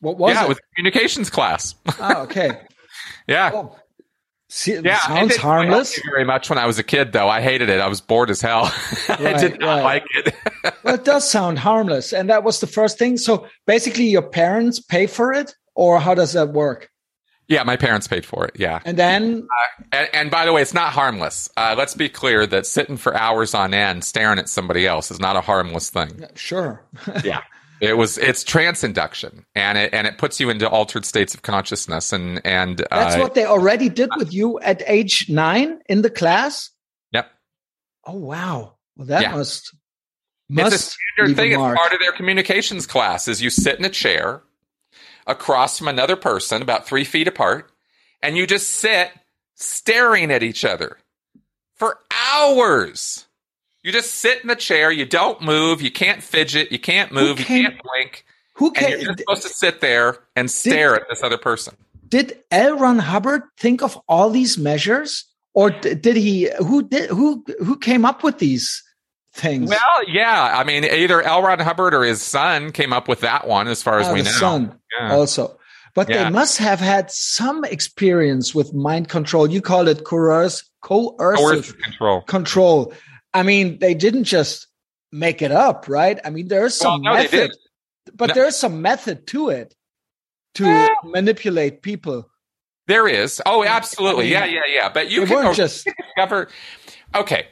What 0.00 0.18
was 0.18 0.34
yeah, 0.34 0.44
it? 0.44 0.48
with 0.48 0.60
communications 0.74 1.30
class. 1.30 1.74
Oh, 1.98 2.22
okay. 2.22 2.60
yeah. 3.26 3.50
Oh. 3.54 3.76
See, 4.54 4.78
yeah, 4.78 4.98
sounds 4.98 5.36
harmless. 5.36 5.98
Very 6.10 6.24
much 6.24 6.50
when 6.50 6.58
I 6.58 6.66
was 6.66 6.78
a 6.78 6.82
kid, 6.82 7.12
though. 7.12 7.26
I 7.26 7.40
hated 7.40 7.70
it. 7.70 7.80
I 7.80 7.88
was 7.88 8.02
bored 8.02 8.28
as 8.28 8.42
hell. 8.42 8.70
Right, 9.08 9.34
I 9.34 9.38
did 9.38 9.60
not 9.60 9.66
right. 9.66 9.82
like 9.82 10.04
it. 10.14 10.34
well, 10.84 10.94
it 10.96 11.04
does 11.04 11.28
sound 11.28 11.58
harmless, 11.58 12.12
and 12.12 12.28
that 12.28 12.44
was 12.44 12.60
the 12.60 12.66
first 12.66 12.98
thing. 12.98 13.16
So 13.16 13.46
basically, 13.66 14.04
your 14.04 14.22
parents 14.22 14.78
pay 14.78 15.06
for 15.06 15.32
it, 15.32 15.54
or 15.74 15.98
how 16.00 16.14
does 16.14 16.34
that 16.34 16.50
work? 16.50 16.90
Yeah, 17.48 17.64
my 17.64 17.76
parents 17.76 18.08
paid 18.08 18.24
for 18.24 18.46
it. 18.46 18.52
Yeah, 18.56 18.80
and 18.84 18.96
then, 18.96 19.48
uh, 19.50 19.84
and, 19.92 20.08
and, 20.12 20.30
by 20.30 20.46
the 20.46 20.52
way, 20.52 20.62
it's 20.62 20.72
not 20.72 20.92
harmless. 20.92 21.50
Uh, 21.56 21.74
let's 21.76 21.94
be 21.94 22.08
clear 22.08 22.46
that 22.46 22.66
sitting 22.66 22.96
for 22.96 23.14
hours 23.14 23.52
on 23.54 23.74
end 23.74 24.04
staring 24.04 24.38
at 24.38 24.48
somebody 24.48 24.86
else 24.86 25.10
is 25.10 25.20
not 25.20 25.36
a 25.36 25.40
harmless 25.40 25.90
thing. 25.90 26.24
Sure. 26.34 26.82
yeah, 27.24 27.42
it 27.80 27.98
was. 27.98 28.16
It's 28.16 28.44
trance 28.44 28.84
induction, 28.84 29.44
and 29.54 29.76
it 29.76 29.92
and 29.92 30.06
it 30.06 30.18
puts 30.18 30.38
you 30.40 30.50
into 30.50 30.68
altered 30.68 31.04
states 31.04 31.34
of 31.34 31.42
consciousness, 31.42 32.12
and 32.12 32.40
and 32.46 32.78
that's 32.90 33.16
uh, 33.16 33.18
what 33.18 33.34
they 33.34 33.44
already 33.44 33.88
did 33.88 34.10
with 34.16 34.32
you 34.32 34.58
at 34.60 34.82
age 34.86 35.26
nine 35.28 35.80
in 35.86 36.02
the 36.02 36.10
class. 36.10 36.70
Yep. 37.12 37.28
Oh 38.06 38.16
wow! 38.16 38.76
Well, 38.96 39.08
that 39.08 39.22
yeah. 39.22 39.32
must 39.32 39.74
must 40.48 40.74
it's 40.74 40.82
a 40.82 40.96
standard 41.18 41.36
thing. 41.36 41.52
It's 41.52 41.58
part 41.58 41.92
of 41.92 41.98
their 41.98 42.12
communications 42.12 42.86
class. 42.86 43.26
Is 43.26 43.42
you 43.42 43.50
sit 43.50 43.78
in 43.78 43.84
a 43.84 43.90
chair 43.90 44.42
across 45.26 45.78
from 45.78 45.88
another 45.88 46.16
person, 46.16 46.62
about 46.62 46.86
three 46.86 47.04
feet 47.04 47.28
apart, 47.28 47.70
and 48.22 48.36
you 48.36 48.46
just 48.46 48.68
sit 48.68 49.10
staring 49.54 50.30
at 50.30 50.42
each 50.42 50.64
other 50.64 50.98
for 51.74 51.98
hours. 52.10 53.26
You 53.82 53.92
just 53.92 54.14
sit 54.14 54.42
in 54.42 54.48
the 54.48 54.56
chair, 54.56 54.90
you 54.92 55.04
don't 55.04 55.42
move, 55.42 55.82
you 55.82 55.90
can't 55.90 56.22
fidget, 56.22 56.70
you 56.70 56.78
can't 56.78 57.12
move, 57.12 57.38
you 57.38 57.44
can't 57.44 57.80
blink. 57.82 58.24
Who 58.54 58.70
can, 58.70 59.00
you're 59.00 59.16
supposed 59.16 59.42
to 59.42 59.48
sit 59.48 59.80
there 59.80 60.18
and 60.36 60.50
stare 60.50 60.92
did, 60.92 61.02
at 61.02 61.08
this 61.08 61.22
other 61.22 61.38
person. 61.38 61.74
Did 62.08 62.38
L. 62.50 62.78
Ron 62.78 62.98
Hubbard 62.98 63.42
think 63.58 63.82
of 63.82 63.98
all 64.08 64.30
these 64.30 64.58
measures? 64.58 65.24
Or 65.54 65.70
did 65.70 66.16
he 66.16 66.50
who 66.58 66.82
did 66.82 67.10
who 67.10 67.44
who 67.58 67.76
came 67.76 68.04
up 68.06 68.22
with 68.22 68.38
these 68.38 68.82
things. 69.32 69.68
Well, 69.68 70.08
yeah. 70.08 70.56
I 70.58 70.64
mean, 70.64 70.84
either 70.84 71.22
L. 71.22 71.42
Ron 71.42 71.58
Hubbard 71.58 71.94
or 71.94 72.04
his 72.04 72.22
son 72.22 72.72
came 72.72 72.92
up 72.92 73.08
with 73.08 73.20
that 73.20 73.46
one, 73.46 73.68
as 73.68 73.82
far 73.82 73.98
as 73.98 74.08
uh, 74.08 74.12
we 74.12 74.22
know. 74.22 74.30
Son 74.30 74.78
yeah. 74.98 75.14
also. 75.14 75.58
But 75.94 76.08
yeah. 76.08 76.24
they 76.24 76.30
must 76.30 76.58
have 76.58 76.80
had 76.80 77.10
some 77.10 77.64
experience 77.64 78.54
with 78.54 78.72
mind 78.72 79.08
control. 79.08 79.50
You 79.50 79.60
call 79.60 79.88
it 79.88 80.04
coerce, 80.04 80.68
coercive, 80.80 81.44
coercive 81.44 81.78
control. 81.78 82.20
Control. 82.22 82.94
I 83.34 83.42
mean, 83.42 83.78
they 83.78 83.94
didn't 83.94 84.24
just 84.24 84.68
make 85.10 85.42
it 85.42 85.52
up, 85.52 85.88
right? 85.88 86.18
I 86.24 86.30
mean, 86.30 86.48
there's 86.48 86.74
some 86.74 87.02
well, 87.02 87.14
no, 87.14 87.22
method, 87.22 87.50
but 88.14 88.28
no. 88.28 88.34
there's 88.34 88.56
some 88.56 88.80
method 88.80 89.26
to 89.28 89.50
it 89.50 89.74
to 90.54 90.64
yeah. 90.64 90.88
manipulate 91.04 91.82
people. 91.82 92.28
There 92.86 93.06
is. 93.06 93.40
Oh, 93.46 93.64
absolutely. 93.64 94.28
Yeah, 94.28 94.44
yeah, 94.44 94.62
yeah. 94.68 94.88
But 94.88 95.10
you 95.10 95.26
can 95.26 95.54
just 95.54 95.86
discover. 95.98 96.48
Okay, 97.14 97.46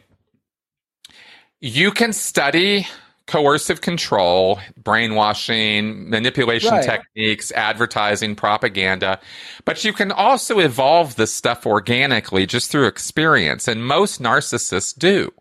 you 1.60 1.90
can 1.90 2.12
study 2.12 2.86
coercive 3.26 3.80
control, 3.80 4.58
brainwashing, 4.76 6.10
manipulation 6.10 6.72
right. 6.72 6.84
techniques, 6.84 7.52
advertising, 7.52 8.34
propaganda, 8.34 9.20
but 9.64 9.84
you 9.84 9.92
can 9.92 10.10
also 10.10 10.58
evolve 10.58 11.14
this 11.14 11.32
stuff 11.32 11.64
organically 11.64 12.44
just 12.44 12.72
through 12.72 12.88
experience. 12.88 13.68
And 13.68 13.86
most 13.86 14.20
narcissists 14.20 14.98
do. 14.98 15.32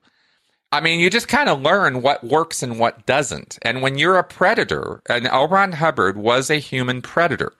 I 0.72 0.82
mean, 0.82 1.00
you 1.00 1.10
just 1.10 1.28
kind 1.28 1.50
of 1.50 1.64
learn 1.64 2.04
what 2.04 2.24
works 2.24 2.62
and 2.62 2.78
what 2.78 3.08
doesn't. 3.08 3.58
And 3.64 3.82
when 3.82 3.98
you're 3.98 4.20
a 4.20 4.24
predator, 4.24 5.02
and 5.10 5.26
L. 5.26 5.48
Ron 5.48 5.72
Hubbard 5.72 6.16
was 6.16 6.52
a 6.52 6.58
human 6.58 7.02
predator, 7.02 7.54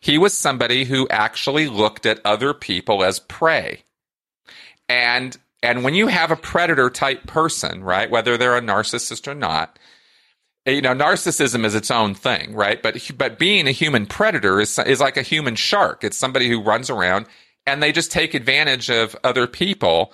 he 0.00 0.16
was 0.16 0.36
somebody 0.36 0.84
who 0.84 1.06
actually 1.10 1.68
looked 1.68 2.06
at 2.06 2.24
other 2.24 2.54
people 2.54 3.04
as 3.04 3.18
prey. 3.18 3.82
And 4.88 5.36
and 5.64 5.82
when 5.82 5.94
you 5.94 6.08
have 6.08 6.30
a 6.30 6.36
predator 6.36 6.90
type 6.90 7.26
person, 7.26 7.82
right, 7.82 8.10
whether 8.10 8.36
they're 8.36 8.56
a 8.56 8.60
narcissist 8.60 9.26
or 9.26 9.34
not, 9.34 9.78
you 10.66 10.82
know, 10.82 10.94
narcissism 10.94 11.64
is 11.64 11.74
its 11.74 11.90
own 11.90 12.14
thing, 12.14 12.54
right? 12.54 12.82
But 12.82 13.10
but 13.16 13.38
being 13.38 13.66
a 13.66 13.72
human 13.72 14.06
predator 14.06 14.60
is 14.60 14.78
is 14.78 15.00
like 15.00 15.16
a 15.16 15.22
human 15.22 15.56
shark. 15.56 16.04
It's 16.04 16.16
somebody 16.16 16.48
who 16.48 16.62
runs 16.62 16.90
around 16.90 17.26
and 17.66 17.82
they 17.82 17.92
just 17.92 18.12
take 18.12 18.34
advantage 18.34 18.90
of 18.90 19.16
other 19.24 19.46
people, 19.46 20.12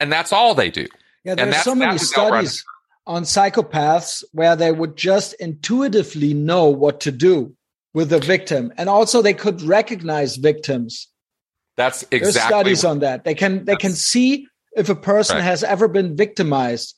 and 0.00 0.12
that's 0.12 0.32
all 0.32 0.54
they 0.54 0.70
do. 0.70 0.86
Yeah, 1.24 1.36
there's 1.36 1.62
so 1.62 1.74
many 1.74 1.98
studies 1.98 2.64
on 3.06 3.22
psychopaths 3.22 4.24
where 4.32 4.56
they 4.56 4.72
would 4.72 4.96
just 4.96 5.34
intuitively 5.34 6.34
know 6.34 6.68
what 6.68 7.00
to 7.00 7.12
do 7.12 7.54
with 7.94 8.10
the 8.10 8.18
victim, 8.18 8.72
and 8.76 8.88
also 8.88 9.22
they 9.22 9.34
could 9.34 9.62
recognize 9.62 10.36
victims. 10.36 11.06
That's 11.76 12.02
exactly. 12.10 12.18
There's 12.20 12.44
studies 12.44 12.84
on 12.84 12.98
that. 13.00 13.22
They 13.22 13.34
can 13.34 13.64
they 13.64 13.76
can 13.76 13.92
see 13.92 14.48
if 14.78 14.88
a 14.88 14.94
person 14.94 15.36
right. 15.36 15.44
has 15.44 15.62
ever 15.62 15.88
been 15.88 16.16
victimized 16.16 16.94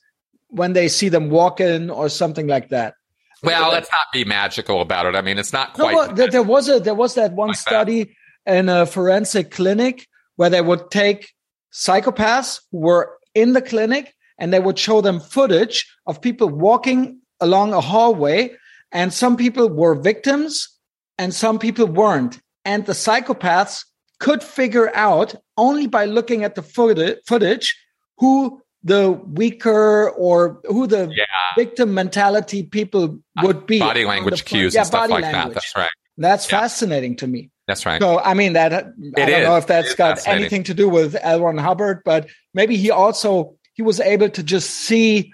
when 0.48 0.72
they 0.72 0.88
see 0.88 1.08
them 1.08 1.30
walk 1.30 1.60
in 1.60 1.90
or 1.90 2.08
something 2.08 2.46
like 2.46 2.68
that. 2.68 2.94
Well, 3.42 3.70
let's 3.70 3.90
not 3.90 4.06
be 4.12 4.24
magical 4.24 4.82
about 4.82 5.06
it. 5.06 5.16
I 5.16 5.22
mean, 5.22 5.38
it's 5.38 5.52
not 5.52 5.72
quite. 5.72 5.92
No, 5.92 5.96
well, 5.96 6.28
there, 6.28 6.42
was 6.42 6.68
a 6.68 6.78
there 6.78 6.94
was 6.94 7.14
that 7.14 7.32
one 7.32 7.48
like 7.48 7.56
study 7.56 8.14
that. 8.44 8.56
in 8.56 8.68
a 8.68 8.84
forensic 8.84 9.50
clinic 9.50 10.06
where 10.36 10.50
they 10.50 10.60
would 10.60 10.90
take 10.90 11.32
psychopaths 11.72 12.60
who 12.70 12.78
were 12.78 13.16
in 13.34 13.54
the 13.54 13.62
clinic 13.62 14.14
and 14.38 14.52
they 14.52 14.60
would 14.60 14.78
show 14.78 15.00
them 15.00 15.20
footage 15.20 15.90
of 16.06 16.20
people 16.20 16.48
walking 16.48 17.20
along 17.40 17.72
a 17.72 17.80
hallway, 17.80 18.50
and 18.92 19.12
some 19.12 19.36
people 19.36 19.68
were 19.70 19.94
victims 19.94 20.68
and 21.16 21.34
some 21.34 21.58
people 21.58 21.86
weren't, 21.86 22.40
and 22.64 22.84
the 22.86 22.92
psychopaths 22.92 23.84
could 24.20 24.42
figure 24.42 24.94
out 24.94 25.34
only 25.56 25.86
by 25.86 26.04
looking 26.04 26.44
at 26.44 26.54
the 26.54 26.62
footage 26.62 27.76
who 28.18 28.62
the 28.82 29.10
weaker 29.10 30.10
or 30.10 30.60
who 30.64 30.86
the 30.86 31.12
yeah. 31.14 31.24
victim 31.56 31.92
mentality 31.92 32.62
people 32.62 33.18
would 33.42 33.66
be. 33.66 33.78
Body 33.78 34.04
language 34.04 34.44
cues 34.44 34.74
yeah, 34.74 34.80
and 34.80 34.86
stuff 34.86 35.10
like 35.10 35.22
language. 35.22 35.32
that. 35.32 35.54
That's 35.54 35.76
right. 35.76 35.90
That's 36.16 36.50
yeah. 36.50 36.60
fascinating 36.60 37.16
to 37.16 37.26
me. 37.26 37.50
That's 37.66 37.84
right. 37.86 38.00
So, 38.00 38.20
I 38.20 38.34
mean, 38.34 38.54
that 38.54 38.72
it 38.72 38.86
I 39.16 39.26
don't 39.26 39.40
is. 39.40 39.46
know 39.46 39.56
if 39.56 39.66
that's 39.66 39.94
got 39.94 40.26
anything 40.26 40.64
to 40.64 40.74
do 40.74 40.88
with 40.88 41.16
L. 41.20 41.40
Ron 41.40 41.58
Hubbard, 41.58 42.02
but 42.04 42.28
maybe 42.52 42.76
he 42.76 42.90
also 42.90 43.56
he 43.74 43.82
was 43.82 44.00
able 44.00 44.28
to 44.30 44.42
just 44.42 44.70
see 44.70 45.32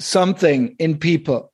something 0.00 0.76
in 0.78 0.98
people. 0.98 1.52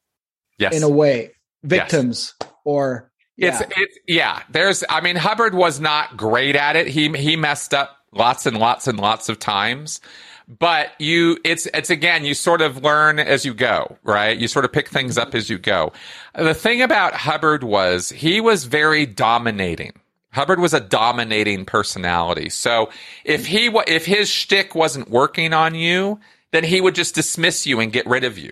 Yes. 0.58 0.76
In 0.76 0.84
a 0.84 0.88
way, 0.88 1.34
victims 1.64 2.34
yes. 2.40 2.50
or 2.64 3.10
yeah. 3.36 3.60
It's 3.60 3.72
it's 3.76 3.98
yeah. 4.06 4.42
There's 4.50 4.84
I 4.88 5.00
mean 5.00 5.16
Hubbard 5.16 5.54
was 5.54 5.80
not 5.80 6.16
great 6.16 6.56
at 6.56 6.76
it. 6.76 6.86
He 6.86 7.08
he 7.10 7.36
messed 7.36 7.74
up 7.74 7.98
lots 8.12 8.46
and 8.46 8.58
lots 8.58 8.86
and 8.86 8.98
lots 8.98 9.28
of 9.28 9.38
times. 9.38 10.00
But 10.46 10.90
you 10.98 11.38
it's 11.44 11.66
it's 11.74 11.90
again 11.90 12.24
you 12.24 12.34
sort 12.34 12.60
of 12.60 12.82
learn 12.82 13.18
as 13.18 13.44
you 13.44 13.54
go, 13.54 13.96
right? 14.02 14.36
You 14.38 14.46
sort 14.46 14.64
of 14.64 14.72
pick 14.72 14.88
things 14.88 15.16
up 15.18 15.34
as 15.34 15.48
you 15.48 15.58
go. 15.58 15.92
The 16.34 16.54
thing 16.54 16.82
about 16.82 17.14
Hubbard 17.14 17.64
was 17.64 18.10
he 18.10 18.40
was 18.40 18.64
very 18.64 19.06
dominating. 19.06 19.92
Hubbard 20.32 20.60
was 20.60 20.74
a 20.74 20.80
dominating 20.80 21.64
personality. 21.64 22.50
So 22.50 22.90
if 23.24 23.46
he 23.46 23.66
if 23.86 24.04
his 24.04 24.28
shtick 24.28 24.74
wasn't 24.74 25.08
working 25.08 25.52
on 25.52 25.74
you, 25.74 26.20
then 26.52 26.62
he 26.64 26.80
would 26.80 26.94
just 26.94 27.14
dismiss 27.14 27.66
you 27.66 27.80
and 27.80 27.92
get 27.92 28.06
rid 28.06 28.24
of 28.24 28.38
you 28.38 28.50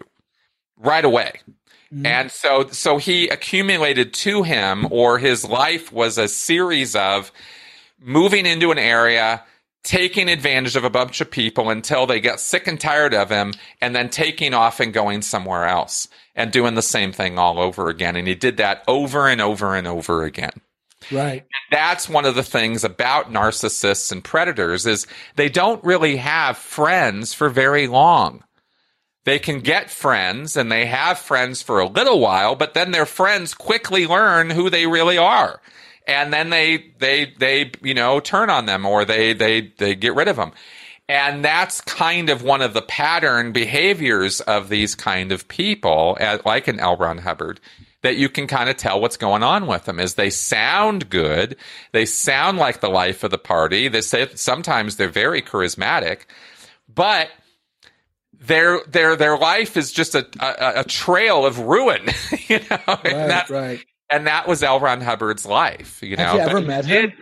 right 0.78 1.04
away. 1.04 1.40
Mm-hmm. 1.93 2.06
And 2.06 2.31
so, 2.31 2.69
so 2.69 2.97
he 2.97 3.28
accumulated 3.28 4.14
to 4.14 4.43
him, 4.43 4.86
or 4.90 5.19
his 5.19 5.44
life 5.44 5.93
was 5.93 6.16
a 6.16 6.27
series 6.27 6.97
of 6.97 7.31
moving 8.01 8.47
into 8.47 8.70
an 8.70 8.78
area, 8.78 9.43
taking 9.85 10.31
advantage 10.31 10.74
of 10.74 10.85
a 10.85 10.90
bunch 10.90 11.20
of 11.20 11.31
people 11.31 11.69
until 11.69 12.06
they 12.06 12.19
get 12.19 12.40
sick 12.40 12.66
and 12.66 12.81
tired 12.81 13.12
of 13.12 13.28
him, 13.28 13.52
and 13.82 13.94
then 13.94 14.09
taking 14.09 14.55
off 14.55 14.81
and 14.81 14.94
going 14.94 15.20
somewhere 15.20 15.66
else 15.66 16.09
and 16.35 16.51
doing 16.51 16.74
the 16.74 16.82
same 16.82 17.12
thing 17.12 17.39
all 17.39 17.59
over 17.59 17.89
again. 17.89 18.16
And 18.16 18.27
he 18.27 18.35
did 18.35 18.56
that 18.56 18.82
over 18.89 19.28
and 19.28 19.43
over 19.43 19.74
and 19.74 19.86
over 19.86 20.24
again. 20.24 20.62
Right. 21.10 21.43
And 21.43 21.78
that's 21.78 22.09
one 22.09 22.24
of 22.24 22.36
the 22.36 22.43
things 22.43 22.85
about 22.85 23.31
narcissists 23.31 24.12
and 24.12 24.24
predators 24.24 24.86
is 24.86 25.06
they 25.36 25.48
don't 25.51 25.85
really 25.85 26.16
have 26.16 26.56
friends 26.56 27.35
for 27.35 27.51
very 27.51 27.86
long 27.86 28.44
they 29.24 29.39
can 29.39 29.61
get 29.61 29.90
friends 29.90 30.57
and 30.57 30.70
they 30.70 30.86
have 30.86 31.19
friends 31.19 31.62
for 31.62 31.81
a 31.81 31.86
little 31.86 32.19
while, 32.19 32.57
but 32.57 32.74
then 32.74 32.90
their 32.90 33.07
friends 33.07 33.55
quickly 33.55 34.07
learn 34.07 34.51
who 34.51 34.69
they 34.69 34.86
really 34.86 35.19
are. 35.19 35.61
And 36.07 36.32
then 36.32 36.51
they, 36.51 36.93
they, 36.99 37.32
they, 37.39 37.70
you 37.82 37.94
know, 37.94 38.19
turn 38.19 38.51
on 38.51 38.66
them 38.66 38.85
or 38.85 39.05
they, 39.05 39.32
they, 39.32 39.73
they 39.78 39.94
get 39.94 40.15
rid 40.15 40.28
of 40.28 40.36
them. 40.36 40.53
And 41.09 41.44
that's 41.44 41.81
kind 41.82 42.31
of 42.31 42.43
one 42.43 42.62
of 42.62 42.74
the 42.74 42.82
pattern 42.82 43.53
behaviors 43.53 44.40
of 44.40 44.69
these 44.69 44.94
kind 44.94 45.31
of 45.31 45.47
people, 45.47 46.16
like 46.44 46.69
an 46.69 46.81
L. 46.81 46.97
Ron 46.97 47.19
Hubbard, 47.19 47.61
that 48.03 48.16
you 48.16 48.28
can 48.28 48.47
kind 48.47 48.69
of 48.69 48.77
tell 48.77 49.01
what's 49.01 49.16
going 49.16 49.43
on 49.43 49.66
with 49.66 49.85
them 49.85 50.01
is 50.01 50.15
they 50.15 50.31
sound 50.31 51.09
good. 51.09 51.57
They 51.93 52.05
sound 52.05 52.59
like 52.59 52.81
the 52.81 52.89
life 52.89 53.23
of 53.23 53.31
the 53.31 53.39
party. 53.39 53.89
They 53.89 54.01
say 54.01 54.28
sometimes 54.35 54.97
they're 54.97 55.09
very 55.09 55.43
charismatic, 55.43 56.23
but 56.93 57.28
their 58.43 58.81
their 58.89 59.16
their 59.16 59.39
life 59.39 59.77
is 59.77 59.93
just 59.93 60.14
a 60.14 60.27
a, 60.40 60.81
a 60.81 60.85
trail 60.85 61.47
of 61.47 61.59
ruin, 61.59 62.06
you 62.48 62.59
know. 62.70 62.78
Right, 62.86 63.06
and 63.06 63.31
that, 63.31 63.51
right. 63.51 63.85
And 64.10 64.27
that 64.27 64.47
was 64.47 64.62
L. 64.62 64.78
Ron 64.78 65.01
Hubbard's 65.01 65.47
life, 65.47 66.02
you 66.02 66.16
know. 66.16 66.24
Have 66.24 66.35
you 66.35 66.40
ever 66.40 66.60
met 66.60 66.85
him? 66.85 67.10
Did, 67.10 67.14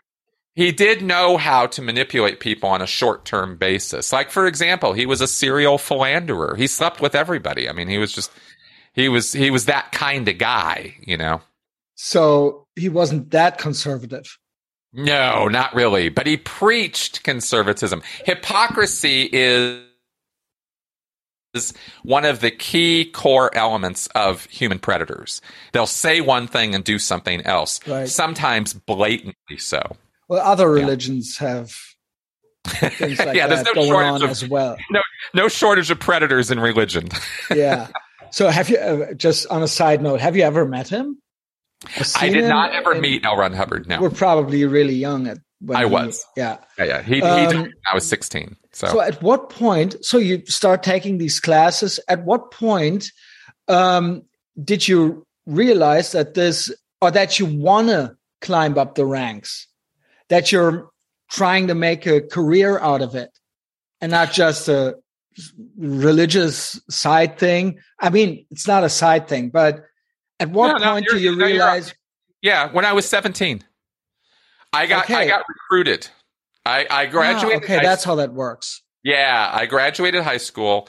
he 0.54 0.72
did 0.72 1.02
know 1.02 1.36
how 1.36 1.66
to 1.68 1.82
manipulate 1.82 2.40
people 2.40 2.68
on 2.68 2.82
a 2.82 2.86
short 2.86 3.24
term 3.24 3.56
basis. 3.56 4.12
Like 4.12 4.30
for 4.30 4.46
example, 4.46 4.92
he 4.92 5.06
was 5.06 5.20
a 5.20 5.28
serial 5.28 5.78
philanderer. 5.78 6.56
He 6.56 6.66
slept 6.66 7.00
with 7.00 7.14
everybody. 7.14 7.68
I 7.68 7.72
mean, 7.72 7.88
he 7.88 7.98
was 7.98 8.12
just 8.12 8.32
he 8.92 9.08
was 9.08 9.32
he 9.32 9.50
was 9.50 9.66
that 9.66 9.92
kind 9.92 10.28
of 10.28 10.38
guy, 10.38 10.96
you 11.00 11.16
know. 11.16 11.40
So 11.94 12.66
he 12.76 12.88
wasn't 12.88 13.30
that 13.30 13.58
conservative. 13.58 14.38
No, 14.92 15.46
not 15.46 15.74
really. 15.74 16.08
But 16.08 16.26
he 16.26 16.36
preached 16.36 17.22
conservatism. 17.22 18.02
Hypocrisy 18.24 19.28
is 19.32 19.82
is 21.54 21.72
one 22.02 22.24
of 22.24 22.40
the 22.40 22.50
key 22.50 23.04
core 23.04 23.54
elements 23.54 24.06
of 24.14 24.46
human 24.46 24.78
predators. 24.78 25.40
They'll 25.72 25.86
say 25.86 26.20
one 26.20 26.46
thing 26.46 26.74
and 26.74 26.84
do 26.84 26.98
something 26.98 27.40
else, 27.42 27.80
right. 27.86 28.08
sometimes 28.08 28.72
blatantly 28.72 29.58
so. 29.58 29.96
Well, 30.28 30.40
other 30.40 30.70
religions 30.70 31.38
yeah. 31.40 31.48
have 31.48 31.74
things 32.64 33.18
like 33.18 33.36
yeah, 33.36 33.48
that 33.48 33.66
no 33.66 33.74
going 33.74 33.92
on 33.92 34.22
of, 34.22 34.30
as 34.30 34.48
well. 34.48 34.76
No, 34.90 35.00
no 35.34 35.48
shortage 35.48 35.90
of 35.90 35.98
predators 35.98 36.50
in 36.50 36.60
religion. 36.60 37.08
yeah. 37.54 37.88
So, 38.30 38.48
have 38.48 38.70
you 38.70 38.78
uh, 38.78 39.14
just 39.14 39.46
on 39.48 39.62
a 39.62 39.68
side 39.68 40.02
note? 40.02 40.20
Have 40.20 40.36
you 40.36 40.42
ever 40.42 40.64
met 40.64 40.88
him? 40.88 41.20
I 42.16 42.28
did 42.28 42.44
not 42.44 42.72
ever 42.72 42.94
meet 42.94 43.24
L. 43.24 43.36
Ron 43.36 43.54
Hubbard. 43.54 43.88
No, 43.88 44.00
we're 44.00 44.10
probably 44.10 44.64
really 44.66 44.94
young 44.94 45.26
at. 45.26 45.38
I 45.74 45.80
he, 45.80 45.84
was. 45.86 46.24
Yeah. 46.36 46.58
Yeah. 46.78 46.84
Yeah. 46.84 47.02
He, 47.02 47.22
um, 47.22 47.64
he 47.64 47.72
I 47.90 47.94
was 47.94 48.06
sixteen. 48.06 48.56
So. 48.72 48.86
so 48.88 49.00
at 49.00 49.22
what 49.22 49.50
point? 49.50 50.04
So 50.04 50.18
you 50.18 50.44
start 50.46 50.82
taking 50.82 51.18
these 51.18 51.40
classes. 51.40 51.98
At 52.08 52.24
what 52.24 52.50
point 52.50 53.10
um, 53.68 54.22
did 54.62 54.86
you 54.86 55.26
realize 55.46 56.12
that 56.12 56.34
this 56.34 56.72
or 57.00 57.10
that 57.10 57.38
you 57.38 57.46
want 57.46 57.88
to 57.88 58.16
climb 58.40 58.78
up 58.78 58.94
the 58.94 59.06
ranks? 59.06 59.66
That 60.28 60.52
you're 60.52 60.90
trying 61.30 61.68
to 61.68 61.74
make 61.74 62.06
a 62.06 62.20
career 62.20 62.78
out 62.78 63.02
of 63.02 63.14
it, 63.14 63.30
and 64.00 64.12
not 64.12 64.32
just 64.32 64.68
a 64.68 64.96
religious 65.76 66.80
side 66.90 67.38
thing. 67.38 67.80
I 67.98 68.10
mean, 68.10 68.46
it's 68.50 68.66
not 68.66 68.84
a 68.84 68.88
side 68.88 69.26
thing, 69.26 69.50
but 69.50 69.84
at 70.38 70.50
what 70.50 70.80
no, 70.80 70.92
point 70.92 71.06
no, 71.08 71.16
do 71.16 71.22
you 71.22 71.36
realize? 71.36 71.94
Yeah, 72.42 72.70
when 72.72 72.84
I 72.84 72.92
was 72.92 73.06
17. 73.06 73.64
I 74.72 74.86
got 74.86 75.04
okay. 75.04 75.14
I 75.14 75.26
got 75.26 75.44
recruited. 75.48 76.08
I, 76.66 76.86
I 76.90 77.06
graduated. 77.06 77.62
Ah, 77.62 77.64
okay, 77.64 77.80
that's 77.82 78.04
how 78.04 78.16
that 78.16 78.32
works. 78.32 78.82
Yeah, 79.02 79.50
I 79.52 79.66
graduated 79.66 80.22
high 80.22 80.36
school, 80.36 80.88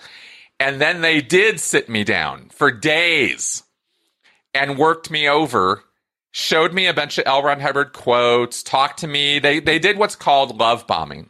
and 0.60 0.81
then 0.81 1.02
they 1.02 1.22
did 1.22 1.60
sit 1.60 1.89
me 1.89 2.03
down 2.03 2.49
for 2.49 2.72
days 2.72 3.64
and 4.53 4.77
worked 4.77 5.10
me 5.10 5.30
over, 5.30 5.84
showed 6.31 6.73
me 6.73 6.88
a 6.88 6.93
bunch 6.93 7.18
of 7.18 7.23
L. 7.26 7.41
Ron 7.41 7.60
Hubbard 7.60 7.93
quotes, 7.93 8.64
talked 8.64 8.99
to 8.99 9.07
me. 9.07 9.39
They 9.39 9.60
they 9.60 9.80
did 9.80 9.98
what's 9.98 10.15
called 10.15 10.57
love 10.60 10.88
bombing, 10.88 11.30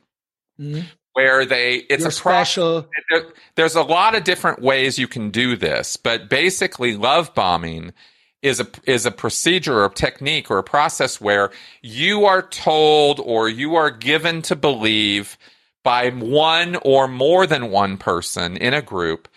mm-hmm. 0.59 0.87
where 1.13 1.45
they 1.45 1.75
it's 1.75 2.01
You're 2.01 2.09
a 2.09 2.11
special. 2.11 2.89
There, 3.11 3.25
there's 3.55 3.75
a 3.75 3.83
lot 3.83 4.15
of 4.15 4.23
different 4.23 4.61
ways 4.61 4.97
you 4.97 5.07
can 5.07 5.29
do 5.29 5.55
this, 5.55 5.97
but 5.97 6.29
basically, 6.29 6.97
love 6.97 7.35
bombing 7.35 7.93
is 8.41 8.59
a 8.59 8.67
is 8.85 9.05
a 9.05 9.11
procedure 9.11 9.83
or 9.83 9.89
technique 9.89 10.49
or 10.49 10.57
a 10.57 10.63
process 10.63 11.21
where 11.21 11.51
you 11.81 12.25
are 12.25 12.41
told 12.41 13.19
or 13.19 13.49
you 13.49 13.75
are 13.75 13.91
given 13.91 14.41
to 14.41 14.55
believe 14.55 15.37
by 15.83 16.09
one 16.09 16.75
or 16.83 17.07
more 17.07 17.47
than 17.47 17.71
one 17.71 17.97
person 17.97 18.57
in 18.57 18.73
a 18.73 18.81
group 18.81 19.27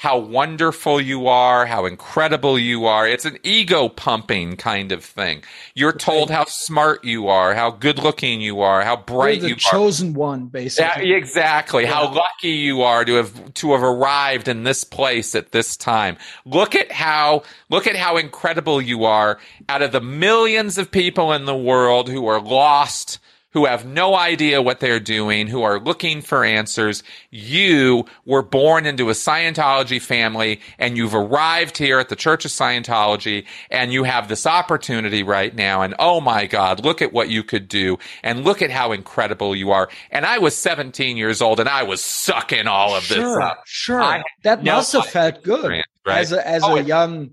how 0.00 0.16
wonderful 0.16 0.98
you 0.98 1.26
are, 1.26 1.66
how 1.66 1.84
incredible 1.84 2.58
you 2.58 2.86
are. 2.86 3.06
It's 3.06 3.26
an 3.26 3.36
ego 3.42 3.90
pumping 3.90 4.56
kind 4.56 4.92
of 4.92 5.04
thing. 5.04 5.42
You're 5.74 5.92
told 5.92 6.30
how 6.30 6.46
smart 6.46 7.04
you 7.04 7.28
are, 7.28 7.54
how 7.54 7.70
good 7.70 7.98
looking 7.98 8.40
you 8.40 8.62
are, 8.62 8.80
how 8.80 8.96
bright 8.96 9.42
you 9.42 9.56
are. 9.56 9.58
chosen 9.58 10.14
one, 10.14 10.46
basically. 10.46 11.10
Yeah, 11.10 11.16
exactly. 11.18 11.82
Yeah. 11.82 11.92
How 11.92 12.14
lucky 12.14 12.48
you 12.48 12.80
are 12.80 13.04
to 13.04 13.12
have 13.16 13.52
to 13.52 13.72
have 13.72 13.82
arrived 13.82 14.48
in 14.48 14.64
this 14.64 14.84
place 14.84 15.34
at 15.34 15.52
this 15.52 15.76
time. 15.76 16.16
Look 16.46 16.74
at 16.74 16.90
how 16.90 17.42
look 17.68 17.86
at 17.86 17.94
how 17.94 18.16
incredible 18.16 18.80
you 18.80 19.04
are 19.04 19.38
out 19.68 19.82
of 19.82 19.92
the 19.92 20.00
millions 20.00 20.78
of 20.78 20.90
people 20.90 21.30
in 21.34 21.44
the 21.44 21.54
world 21.54 22.08
who 22.08 22.26
are 22.26 22.40
lost 22.40 23.18
who 23.52 23.66
have 23.66 23.84
no 23.84 24.14
idea 24.14 24.62
what 24.62 24.80
they're 24.80 25.00
doing, 25.00 25.46
who 25.46 25.62
are 25.62 25.80
looking 25.80 26.22
for 26.22 26.44
answers. 26.44 27.02
You 27.30 28.04
were 28.24 28.42
born 28.42 28.86
into 28.86 29.08
a 29.08 29.12
Scientology 29.12 30.00
family 30.00 30.60
and 30.78 30.96
you've 30.96 31.14
arrived 31.14 31.76
here 31.76 31.98
at 31.98 32.08
the 32.08 32.16
Church 32.16 32.44
of 32.44 32.50
Scientology 32.50 33.44
and 33.70 33.92
you 33.92 34.04
have 34.04 34.28
this 34.28 34.46
opportunity 34.46 35.22
right 35.22 35.54
now. 35.54 35.82
And 35.82 35.94
oh 35.98 36.20
my 36.20 36.46
God, 36.46 36.84
look 36.84 37.02
at 37.02 37.12
what 37.12 37.28
you 37.28 37.42
could 37.42 37.68
do 37.68 37.98
and 38.22 38.44
look 38.44 38.62
at 38.62 38.70
how 38.70 38.92
incredible 38.92 39.56
you 39.56 39.72
are. 39.72 39.88
And 40.10 40.24
I 40.24 40.38
was 40.38 40.56
17 40.56 41.16
years 41.16 41.42
old 41.42 41.58
and 41.58 41.68
I 41.68 41.82
was 41.82 42.02
sucking 42.02 42.68
all 42.68 42.94
of 42.94 43.04
sure, 43.04 43.16
this 43.16 43.44
up. 43.44 43.62
Sure. 43.66 44.22
That 44.44 44.62
no 44.62 44.76
must 44.76 44.92
have 44.92 45.06
felt 45.06 45.42
good 45.42 45.82
right? 46.06 46.18
as 46.18 46.32
a, 46.32 46.46
as 46.46 46.62
oh, 46.62 46.76
a 46.76 46.82
young. 46.82 47.30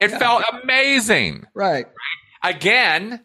It 0.00 0.10
yeah. 0.10 0.18
felt 0.18 0.44
amazing. 0.62 1.46
Right. 1.54 1.86
Again, 2.42 3.20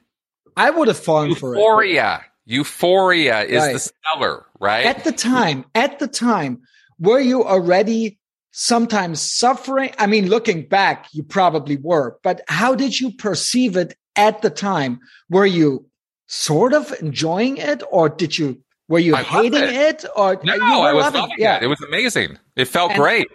I 0.58 0.72
would 0.72 0.88
have 0.88 1.00
fallen 1.00 1.30
Euphoria. 1.30 1.40
for 1.40 1.56
it. 1.56 1.60
Euphoria. 1.60 2.26
Euphoria 2.46 3.44
is 3.44 3.62
right. 3.62 3.74
the 3.74 3.92
seller, 4.06 4.46
right? 4.60 4.86
At 4.86 5.04
the 5.04 5.12
time, 5.12 5.66
at 5.76 6.00
the 6.00 6.08
time, 6.08 6.62
were 6.98 7.20
you 7.20 7.44
already 7.44 8.18
sometimes 8.52 9.22
suffering? 9.22 9.92
I 9.98 10.08
mean, 10.08 10.30
looking 10.30 10.68
back, 10.68 11.08
you 11.12 11.24
probably 11.24 11.78
were, 11.78 12.18
but 12.24 12.42
how 12.48 12.74
did 12.74 13.00
you 13.00 13.12
perceive 13.12 13.76
it 13.76 13.98
at 14.16 14.42
the 14.42 14.50
time? 14.50 15.00
Were 15.30 15.46
you 15.46 15.86
sort 16.28 16.74
of 16.74 16.94
enjoying 17.02 17.58
it 17.58 17.84
or 17.92 18.10
did 18.10 18.38
you, 18.38 18.62
were 18.88 19.00
you 19.00 19.16
I 19.16 19.24
hating 19.24 19.64
it. 19.64 20.04
it. 20.04 20.06
or 20.16 20.40
no, 20.44 20.82
I 20.82 20.94
was 20.94 21.04
loving, 21.04 21.22
loving 21.22 21.36
yeah. 21.40 21.58
it. 21.58 21.64
It 21.64 21.68
was 21.68 21.82
amazing. 21.82 22.40
It 22.56 22.66
felt 22.66 22.92
and, 22.92 23.00
great. 23.00 23.28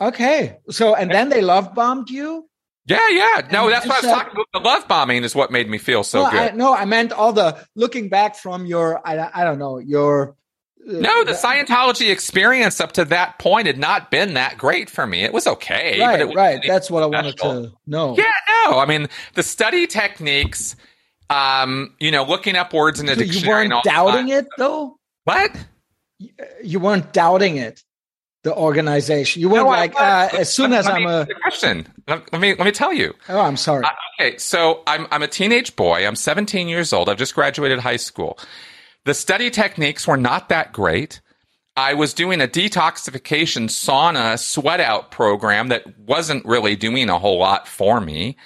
Okay. 0.00 0.58
So, 0.70 0.94
and 0.94 1.10
then 1.10 1.28
they 1.28 1.42
love 1.42 1.74
bombed 1.74 2.10
you? 2.10 2.48
Yeah, 2.86 3.08
yeah. 3.10 3.48
No, 3.50 3.68
that's 3.68 3.84
what 3.86 4.04
I 4.04 4.06
was 4.06 4.16
talking 4.16 4.32
about. 4.32 4.46
The 4.52 4.60
love 4.60 4.88
bombing 4.88 5.24
is 5.24 5.34
what 5.34 5.50
made 5.50 5.68
me 5.68 5.76
feel 5.78 6.04
so 6.04 6.22
no, 6.22 6.30
good. 6.30 6.52
I, 6.52 6.54
no, 6.54 6.72
I 6.72 6.84
meant 6.84 7.12
all 7.12 7.32
the 7.32 7.66
looking 7.74 8.08
back 8.08 8.36
from 8.36 8.64
your, 8.64 9.06
I, 9.06 9.28
I 9.34 9.44
don't 9.44 9.58
know, 9.58 9.78
your. 9.78 10.36
Uh, 10.88 10.92
no, 10.92 11.24
the 11.24 11.32
Scientology 11.32 12.12
experience 12.12 12.80
up 12.80 12.92
to 12.92 13.04
that 13.06 13.40
point 13.40 13.66
had 13.66 13.76
not 13.76 14.12
been 14.12 14.34
that 14.34 14.56
great 14.56 14.88
for 14.88 15.04
me. 15.04 15.24
It 15.24 15.32
was 15.32 15.48
okay. 15.48 16.00
Right, 16.00 16.20
it 16.20 16.28
was 16.28 16.36
right. 16.36 16.60
That's 16.64 16.88
what 16.88 17.02
I 17.02 17.06
wanted 17.06 17.36
to 17.38 17.72
know. 17.88 18.16
Yeah, 18.16 18.32
no. 18.64 18.78
I 18.78 18.86
mean, 18.86 19.08
the 19.34 19.42
study 19.42 19.88
techniques, 19.88 20.76
um, 21.28 21.92
you 21.98 22.12
know, 22.12 22.22
looking 22.22 22.54
up 22.54 22.72
words 22.72 23.00
in 23.00 23.06
the 23.06 23.14
so 23.14 23.18
dictionary. 23.18 23.64
You 23.64 23.70
weren't 23.70 23.84
doubting 23.84 24.28
it, 24.28 24.46
though? 24.58 24.96
What? 25.24 25.50
You 26.62 26.78
weren't 26.78 27.12
doubting 27.12 27.56
it 27.56 27.82
the 28.46 28.54
organization. 28.54 29.42
You 29.42 29.48
weren't 29.48 29.64
no, 29.64 29.70
like 29.70 30.00
uh, 30.00 30.28
as 30.32 30.52
soon 30.52 30.72
as 30.72 30.86
I'm 30.86 31.04
a 31.04 31.26
question. 31.42 31.84
Let 32.06 32.40
me 32.40 32.54
let 32.54 32.64
me 32.64 32.70
tell 32.70 32.92
you. 32.92 33.12
Oh, 33.28 33.40
I'm 33.40 33.56
sorry. 33.56 33.84
Uh, 33.84 33.90
okay, 34.20 34.38
so 34.38 34.84
I'm 34.86 35.08
I'm 35.10 35.24
a 35.24 35.28
teenage 35.28 35.74
boy. 35.74 36.06
I'm 36.06 36.14
17 36.14 36.68
years 36.68 36.92
old. 36.92 37.08
I've 37.08 37.18
just 37.18 37.34
graduated 37.34 37.80
high 37.80 37.96
school. 37.96 38.38
The 39.04 39.14
study 39.14 39.50
techniques 39.50 40.06
were 40.06 40.16
not 40.16 40.48
that 40.48 40.72
great. 40.72 41.20
I 41.76 41.94
was 41.94 42.14
doing 42.14 42.40
a 42.40 42.46
detoxification 42.46 43.64
sauna 43.64 44.38
sweat 44.38 44.80
out 44.80 45.10
program 45.10 45.68
that 45.68 45.98
wasn't 45.98 46.44
really 46.44 46.76
doing 46.76 47.10
a 47.10 47.18
whole 47.18 47.38
lot 47.38 47.66
for 47.66 48.00
me. 48.00 48.36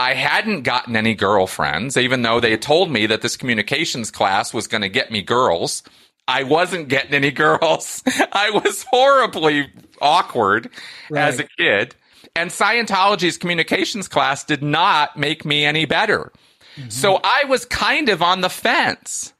I 0.00 0.14
hadn't 0.14 0.62
gotten 0.62 0.96
any 0.96 1.14
girlfriends, 1.14 1.96
even 1.96 2.22
though 2.22 2.40
they 2.40 2.56
told 2.56 2.90
me 2.90 3.06
that 3.06 3.22
this 3.22 3.36
communications 3.36 4.10
class 4.10 4.52
was 4.52 4.66
going 4.66 4.82
to 4.82 4.88
get 4.88 5.12
me 5.12 5.22
girls. 5.22 5.84
I 6.26 6.44
wasn't 6.44 6.88
getting 6.88 7.14
any 7.14 7.30
girls. 7.30 8.02
I 8.32 8.50
was 8.50 8.84
horribly 8.84 9.70
awkward 10.00 10.70
right. 11.10 11.28
as 11.28 11.38
a 11.38 11.44
kid. 11.44 11.94
And 12.36 12.50
Scientology's 12.50 13.36
communications 13.36 14.08
class 14.08 14.44
did 14.44 14.62
not 14.62 15.16
make 15.16 15.44
me 15.44 15.64
any 15.64 15.84
better. 15.84 16.32
Mm-hmm. 16.76 16.88
So 16.90 17.20
I 17.22 17.44
was 17.48 17.64
kind 17.64 18.08
of 18.08 18.22
on 18.22 18.40
the 18.40 18.48
fence. 18.48 19.32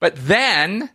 But 0.00 0.14
then 0.16 0.90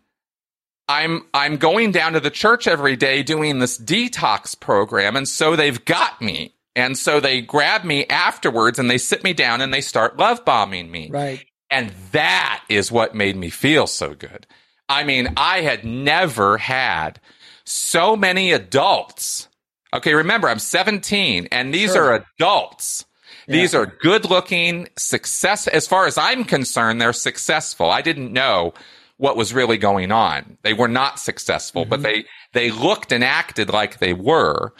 I'm 0.87 1.25
I'm 1.33 1.57
going 1.57 1.91
down 1.91 2.13
to 2.13 2.19
the 2.19 2.29
church 2.29 2.67
every 2.67 2.95
day 2.95 3.23
doing 3.23 3.59
this 3.59 3.77
detox 3.77 4.59
program 4.59 5.15
and 5.15 5.27
so 5.27 5.55
they've 5.55 5.83
got 5.83 6.21
me. 6.21 6.53
And 6.77 6.97
so 6.97 7.21
they 7.21 7.41
grab 7.41 7.85
me 7.85 8.05
afterwards 8.07 8.79
and 8.79 8.89
they 8.89 8.97
sit 8.97 9.23
me 9.23 9.33
down 9.33 9.61
and 9.61 9.73
they 9.73 9.81
start 9.81 10.17
love 10.17 10.43
bombing 10.43 10.91
me. 10.91 11.09
Right. 11.09 11.45
And 11.69 11.91
that 12.11 12.63
is 12.69 12.91
what 12.91 13.15
made 13.15 13.37
me 13.37 13.49
feel 13.49 13.87
so 13.87 14.13
good. 14.13 14.45
I 14.87 15.03
mean, 15.03 15.29
I 15.37 15.61
had 15.61 15.83
never 15.83 16.57
had 16.57 17.19
so 17.63 18.15
many 18.15 18.51
adults. 18.51 19.47
Okay, 19.93 20.13
remember, 20.13 20.49
I'm 20.49 20.59
17 20.59 21.47
and 21.51 21.73
these 21.73 21.93
sure. 21.93 22.11
are 22.11 22.25
adults. 22.37 23.05
Yeah. 23.47 23.57
These 23.57 23.75
are 23.75 23.85
good 23.85 24.25
looking, 24.25 24.87
success. 24.97 25.67
As 25.67 25.87
far 25.87 26.07
as 26.07 26.17
I'm 26.17 26.43
concerned, 26.43 26.99
they're 26.99 27.13
successful. 27.13 27.89
I 27.89 28.01
didn't 28.01 28.33
know 28.33 28.73
what 29.17 29.37
was 29.37 29.53
really 29.53 29.77
going 29.77 30.11
on. 30.11 30.57
They 30.63 30.73
were 30.73 30.87
not 30.87 31.19
successful, 31.19 31.83
mm-hmm. 31.83 31.89
but 31.89 32.03
they, 32.03 32.25
they 32.53 32.71
looked 32.71 33.11
and 33.11 33.23
acted 33.23 33.69
like 33.69 33.99
they 33.99 34.13
were. 34.13 34.73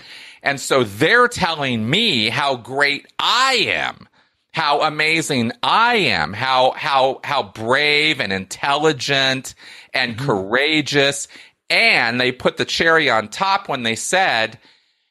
And 0.44 0.60
so 0.60 0.84
they're 0.84 1.28
telling 1.28 1.90
me 1.90 2.30
how 2.30 2.58
great 2.58 3.08
I 3.18 3.66
am, 3.68 4.08
how 4.56 4.84
amazing 4.84 5.52
I 5.62 5.96
am, 5.96 6.32
how, 6.32 6.72
how, 6.78 7.20
how 7.26 7.44
brave 7.44 8.22
and 8.22 8.32
intelligent 8.32 9.54
and 9.94 10.16
mm-hmm. 10.16 10.26
courageous. 10.26 11.28
And 11.70 12.22
they 12.22 12.32
put 12.32 12.56
the 12.56 12.64
cherry 12.64 13.10
on 13.10 13.28
top 13.28 13.68
when 13.68 13.84
they 13.84 13.98
said, 13.98 14.58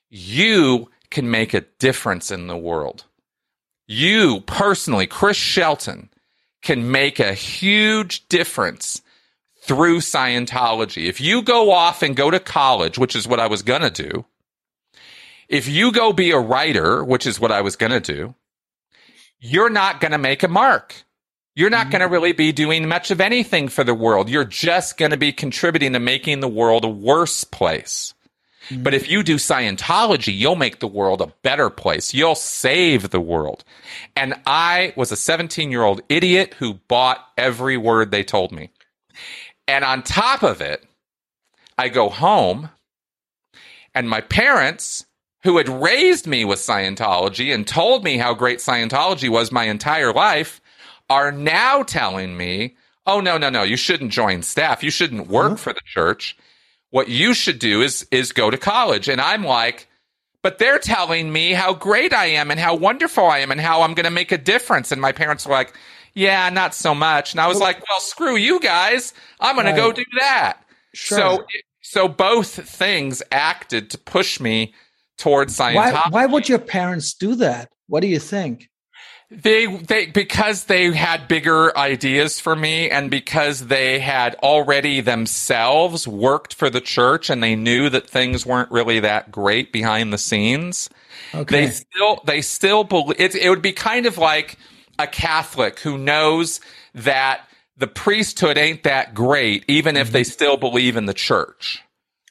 you 0.09 0.89
can 1.11 1.31
make 1.31 1.53
a 1.53 1.67
difference 1.79 2.31
in 2.31 2.47
the 2.47 2.57
world. 2.57 3.05
You 3.87 4.41
personally, 4.47 5.07
Chris 5.07 5.37
Shelton, 5.37 6.09
can 6.63 6.91
make 6.91 7.21
a 7.21 7.35
huge 7.35 8.27
difference 8.29 9.03
through 9.61 9.99
Scientology. 9.99 11.07
If 11.07 11.21
you 11.21 11.43
go 11.43 11.71
off 11.71 12.01
and 12.01 12.17
go 12.17 12.31
to 12.31 12.41
college, 12.41 12.97
which 12.97 13.15
is 13.15 13.29
what 13.29 13.41
I 13.41 13.49
was 13.49 13.61
going 13.61 13.83
to 13.83 13.91
do, 13.91 14.25
if 15.51 15.69
you 15.69 15.93
go 15.93 16.15
be 16.15 16.31
a 16.31 16.39
writer, 16.39 17.05
which 17.05 17.27
is 17.27 17.39
what 17.39 17.53
I 17.53 17.61
was 17.61 17.77
going 17.77 17.93
to 17.93 18.01
do, 18.01 18.35
you're 19.45 19.69
not 19.69 20.01
going 20.01 20.13
to 20.13 20.19
make 20.19 20.43
a 20.43 20.49
mark. 20.49 21.05
You're 21.55 21.69
not 21.71 21.91
going 21.91 22.01
to 22.01 22.09
really 22.09 22.33
be 22.33 22.51
doing 22.51 22.89
much 22.89 23.11
of 23.11 23.21
anything 23.21 23.69
for 23.69 23.85
the 23.85 23.95
world. 23.95 24.31
You're 24.31 24.47
just 24.47 24.97
going 24.97 25.11
to 25.11 25.19
be 25.19 25.33
contributing 25.33 25.93
to 25.93 26.01
making 26.01 26.41
the 26.41 26.49
world 26.49 26.83
a 26.83 26.89
worse 26.89 27.45
place. 27.45 28.15
But 28.71 28.95
if 28.95 29.11
you 29.11 29.23
do 29.23 29.37
Scientology, 29.37 30.35
you'll 30.35 30.57
make 30.57 30.81
the 30.81 30.89
world 30.89 31.21
a 31.21 31.33
better 31.43 31.69
place. 31.69 32.15
You'll 32.15 32.35
save 32.35 33.11
the 33.11 33.21
world. 33.21 33.65
And 34.17 34.35
I 34.47 34.95
was 34.97 35.13
a 35.13 35.17
17 35.17 35.71
year 35.71 35.83
old 35.83 36.01
idiot 36.09 36.55
who 36.59 36.81
bought 36.89 37.19
every 37.37 37.77
word 37.77 38.11
they 38.11 38.25
told 38.25 38.51
me. 38.51 38.71
And 39.69 39.85
on 39.85 40.03
top 40.03 40.43
of 40.43 40.63
it, 40.63 40.83
I 41.77 41.91
go 41.91 42.09
home 42.09 42.71
and 43.95 44.09
my 44.09 44.23
parents 44.23 45.05
who 45.45 45.59
had 45.59 45.69
raised 45.69 46.27
me 46.27 46.45
with 46.45 46.59
Scientology 46.59 47.55
and 47.55 47.67
told 47.67 48.03
me 48.03 48.17
how 48.17 48.35
great 48.35 48.59
Scientology 48.59 49.29
was 49.29 49.53
my 49.53 49.65
entire 49.65 50.13
life 50.13 50.61
are 51.11 51.31
now 51.31 51.83
telling 51.83 52.37
me, 52.37 52.77
oh, 53.07 53.21
no, 53.21 53.37
no, 53.37 53.51
no, 53.51 53.63
you 53.63 53.77
shouldn't 53.77 54.11
join 54.11 54.43
staff. 54.43 54.83
You 54.83 54.91
shouldn't 54.91 55.29
work 55.29 55.53
mm-hmm. 55.53 55.57
for 55.57 55.75
the 55.75 55.83
church. 55.85 56.37
What 56.91 57.09
you 57.09 57.35
should 57.35 57.59
do 57.59 57.83
is, 57.83 58.07
is 58.11 58.33
go 58.33 58.51
to 58.51 58.57
college. 58.57 59.07
And 59.07 59.21
I'm 59.21 59.45
like, 59.45 59.87
but 60.41 60.59
they're 60.59 60.79
telling 60.79 61.31
me 61.31 61.53
how 61.53 61.75
great 61.75 62.15
I 62.15 62.27
am 62.27 62.51
and 62.51 62.59
how 62.59 62.75
wonderful 62.75 63.27
I 63.27 63.41
am 63.41 63.51
and 63.51 63.61
how 63.61 63.83
I'm 63.83 63.93
going 63.93 64.05
to 64.05 64.11
make 64.11 64.33
a 64.33 64.39
difference. 64.39 64.93
And 64.93 65.01
my 65.01 65.13
parents 65.13 65.47
were 65.47 65.53
like, 65.53 65.75
yeah, 66.15 66.49
not 66.49 66.75
so 66.75 66.95
much. 66.95 67.33
And 67.33 67.41
I 67.41 67.49
was 67.49 67.61
like, 67.61 67.83
well, 67.89 68.01
screw 68.01 68.37
you 68.37 68.61
guys. 68.61 69.13
I'm 69.41 69.57
going 69.57 69.67
right. 69.67 69.73
to 69.73 69.81
go 69.81 69.93
do 69.93 70.05
that. 70.21 70.59
Sure. 70.95 71.19
So, 71.19 71.45
so 71.83 72.09
both 72.09 72.49
things 72.49 73.23
acted 73.31 73.91
to 73.91 73.99
push 73.99 74.41
me 74.41 74.73
towards 75.19 75.57
Scientology. 75.57 75.75
Why, 75.75 76.07
why 76.11 76.27
would 76.27 76.49
your 76.49 76.59
parents 76.59 77.15
do 77.15 77.37
that? 77.37 77.71
What 77.87 78.01
do 78.01 78.07
you 78.09 78.19
think? 78.19 78.69
They, 79.31 79.67
they, 79.67 80.07
because 80.07 80.65
they 80.65 80.93
had 80.93 81.27
bigger 81.27 81.77
ideas 81.77 82.39
for 82.39 82.55
me 82.55 82.91
and 82.91 83.11
because 83.11 83.67
they 83.67 83.99
had 83.99 84.37
already 84.37 85.01
themselves 85.01 86.07
worked 86.07 86.55
for 86.55 86.71
the 86.71 86.81
church 86.81 87.31
and 87.31 87.43
they 87.43 87.57
knew 87.57 87.89
that 87.89 88.09
things 88.09 88.47
weren't 88.47 88.71
really 88.71 89.01
that 89.01 89.33
great 89.33 89.73
behind 89.73 90.13
the 90.13 90.19
scenes. 90.19 90.89
Okay. 91.35 91.67
They 91.67 91.73
still, 91.73 92.21
they 92.25 92.43
still 92.43 92.85
believe 92.85 93.19
it, 93.19 93.35
it 93.35 93.49
would 93.49 93.63
be 93.63 93.73
kind 93.73 94.07
of 94.07 94.19
like 94.19 94.57
a 94.99 95.07
Catholic 95.07 95.81
who 95.81 95.99
knows 95.99 96.61
that 96.95 97.49
the 97.77 97.89
priesthood 97.89 98.57
ain't 98.57 98.85
that 98.85 99.15
great, 99.15 99.65
even 99.67 99.97
if 99.97 100.09
mm-hmm. 100.09 100.13
they 100.13 100.25
still 100.25 100.57
believe 100.57 100.97
in 100.97 101.07
the 101.07 101.15
church. 101.15 101.83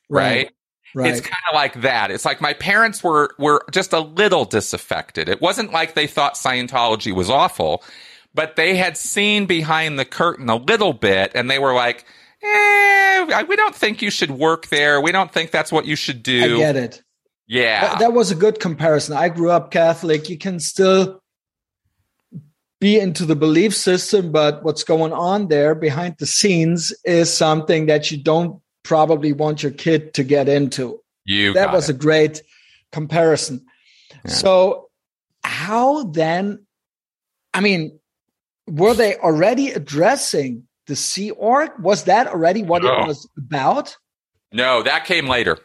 right? 0.10 0.46
right? 0.46 0.52
Right. 0.96 1.12
It's 1.12 1.22
kind 1.22 1.42
of 1.50 1.56
like 1.56 1.82
that. 1.82 2.12
It's 2.12 2.26
like 2.26 2.40
my 2.40 2.54
parents 2.54 3.04
were 3.04 3.34
were 3.40 3.66
just 3.72 3.94
a 3.94 4.00
little 4.00 4.46
disaffected. 4.46 5.28
It 5.28 5.42
wasn't 5.42 5.72
like 5.72 5.96
they 5.96 6.06
thought 6.08 6.36
Scientology 6.36 7.14
was 7.14 7.30
awful, 7.30 7.84
but 8.34 8.56
they 8.56 8.76
had 8.76 8.96
seen 8.96 9.46
behind 9.48 9.98
the 9.98 10.06
curtain 10.06 10.50
a 10.50 10.56
little 10.56 10.94
bit, 10.94 11.32
and 11.34 11.50
they 11.50 11.58
were 11.58 11.74
like, 11.74 12.06
"Eh, 12.44 13.44
we 13.48 13.56
don't 13.56 13.76
think 13.76 14.04
you 14.04 14.12
should 14.12 14.32
work 14.32 14.68
there. 14.68 15.02
We 15.02 15.12
don't 15.12 15.32
think 15.32 15.50
that's 15.50 15.72
what 15.72 15.86
you 15.86 15.96
should 15.96 16.22
do." 16.22 16.56
I 16.56 16.58
get 16.60 16.76
it. 16.76 17.04
Yeah, 17.48 17.82
that, 17.82 18.00
that 18.00 18.14
was 18.14 18.30
a 18.30 18.36
good 18.36 18.60
comparison. 18.60 19.16
I 19.16 19.30
grew 19.30 19.50
up 19.50 19.72
Catholic. 19.72 20.30
You 20.30 20.38
can 20.38 20.60
still 20.60 21.24
be 22.80 23.00
into 23.00 23.26
the 23.26 23.36
belief 23.36 23.76
system, 23.76 24.32
but 24.32 24.62
what's 24.64 24.84
going 24.84 25.14
on 25.14 25.48
there 25.48 25.74
behind 25.74 26.16
the 26.20 26.26
scenes 26.26 26.94
is 27.06 27.34
something 27.34 27.86
that 27.86 28.12
you 28.12 28.22
don't 28.22 28.62
probably 28.84 29.34
want 29.34 29.64
your 29.64 29.72
kid 29.72 30.14
to 30.16 30.24
get 30.24 30.50
into. 30.50 31.00
You 31.26 31.54
that 31.54 31.72
was 31.72 31.90
it. 31.90 31.96
a 31.96 32.00
great 32.00 32.42
comparison. 32.92 33.66
Yeah. 34.26 34.32
So 34.32 34.90
how 35.44 36.04
then 36.04 36.66
I 37.54 37.62
mean 37.62 38.00
were 38.68 38.94
they 38.94 39.16
already 39.18 39.72
addressing 39.72 40.68
the 40.88 40.96
Sea 40.96 41.32
Org? 41.32 41.72
Was 41.80 42.06
that 42.06 42.28
already 42.28 42.64
what 42.64 42.84
no. 42.84 43.02
it 43.02 43.08
was 43.08 43.28
about? 43.38 43.98
No, 44.52 44.84
that 44.84 45.06
came 45.06 45.28
later. 45.28 45.58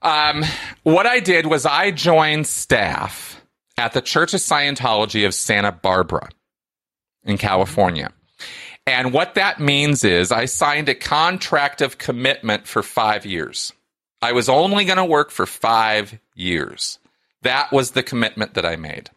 Um, 0.00 0.44
what 0.82 1.06
I 1.06 1.20
did 1.20 1.46
was 1.46 1.64
I 1.64 1.92
joined 1.92 2.46
staff 2.46 3.40
at 3.78 3.92
the 3.92 4.00
Church 4.00 4.34
of 4.34 4.40
Scientology 4.40 5.26
of 5.26 5.34
Santa 5.34 5.70
Barbara 5.70 6.28
in 7.24 7.38
California. 7.38 8.12
And 8.86 9.12
what 9.12 9.34
that 9.34 9.60
means 9.60 10.04
is 10.04 10.32
I 10.32 10.46
signed 10.46 10.88
a 10.88 10.94
contract 10.94 11.80
of 11.80 11.98
commitment 11.98 12.66
for 12.66 12.82
five 12.82 13.24
years. 13.24 13.72
I 14.20 14.32
was 14.32 14.48
only 14.48 14.84
going 14.84 14.98
to 14.98 15.04
work 15.04 15.30
for 15.30 15.46
five 15.46 16.18
years. 16.34 16.98
That 17.42 17.72
was 17.72 17.92
the 17.92 18.02
commitment 18.02 18.54
that 18.54 18.66
I 18.66 18.76
made. 18.76 19.10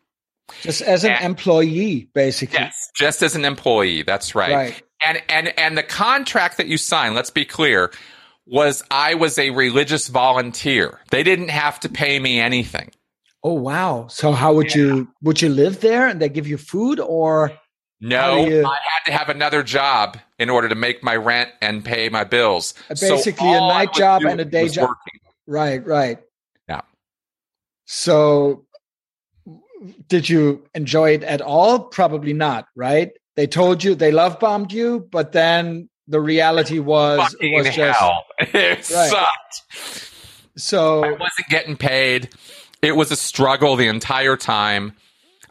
Just 0.62 0.82
as 0.82 1.04
an 1.04 1.12
and, 1.12 1.26
employee, 1.26 2.10
basically. 2.14 2.60
Yes, 2.60 2.92
just 2.96 3.24
as 3.24 3.36
an 3.36 3.46
employee. 3.46 4.04
That's 4.04 4.36
right. 4.36 4.54
right. 4.54 4.84
And 5.06 5.22
and 5.28 5.60
and 5.60 5.78
the 5.78 5.84
contract 5.84 6.58
that 6.58 6.68
you 6.68 6.78
signed, 6.78 7.16
let's 7.16 7.32
be 7.32 7.46
clear, 7.46 7.92
was 8.46 8.84
I 8.92 9.16
was 9.16 9.38
a 9.38 9.50
religious 9.50 10.08
volunteer. 10.08 11.00
They 11.10 11.24
didn't 11.24 11.50
have 11.50 11.80
to 11.82 11.90
pay 11.90 12.20
me 12.20 12.40
anything. 12.40 12.92
Oh 13.44 13.54
wow. 13.54 14.08
So 14.10 14.32
how 14.32 14.54
would 14.54 14.76
yeah. 14.76 14.84
you 14.84 15.08
would 15.22 15.42
you 15.42 15.50
live 15.50 15.82
there 15.82 16.08
and 16.08 16.22
they 16.22 16.30
give 16.30 16.48
you 16.48 16.58
food 16.58 17.00
or 17.00 17.52
no, 18.02 18.46
you, 18.46 18.66
I 18.66 18.78
had 18.84 19.12
to 19.12 19.18
have 19.18 19.30
another 19.30 19.64
job 19.64 20.18
in 20.38 20.50
order 20.50 20.70
to 20.70 20.76
make 20.76 21.04
my 21.04 21.16
rent 21.16 21.50
and 21.62 21.84
pay 21.84 22.10
my 22.10 22.24
bills. 22.24 22.74
Uh, 22.90 22.96
basically, 23.00 23.48
so 23.48 23.66
a 23.66 23.68
night 23.68 23.94
job 23.94 24.24
and 24.24 24.40
a 24.42 24.46
day 24.46 24.68
job. 24.68 24.90
Working. 24.90 25.20
Right, 25.48 25.86
right. 25.86 26.20
Yeah. 26.68 26.82
So, 27.86 28.66
did 30.08 30.28
you 30.28 30.66
enjoy 30.74 31.12
it 31.12 31.24
at 31.24 31.42
all? 31.42 31.80
Probably 31.80 32.34
not. 32.34 32.68
Right? 32.76 33.12
They 33.36 33.48
told 33.48 33.84
you 33.84 33.96
they 33.96 34.12
love 34.12 34.40
bombed 34.40 34.72
you, 34.72 35.08
but 35.12 35.32
then 35.32 35.90
the 36.08 36.20
reality 36.20 36.80
was 36.80 37.36
it 37.40 37.56
was 37.56 37.74
just 37.76 38.00
hell. 38.00 38.24
it 38.40 38.54
right. 38.54 39.10
sucked. 39.10 40.12
So 40.58 41.04
I 41.04 41.12
wasn't 41.12 41.48
getting 41.50 41.76
paid. 41.76 42.30
It 42.82 42.96
was 42.96 43.12
a 43.12 43.16
struggle 43.16 43.76
the 43.76 43.88
entire 43.88 44.38
time. 44.38 44.94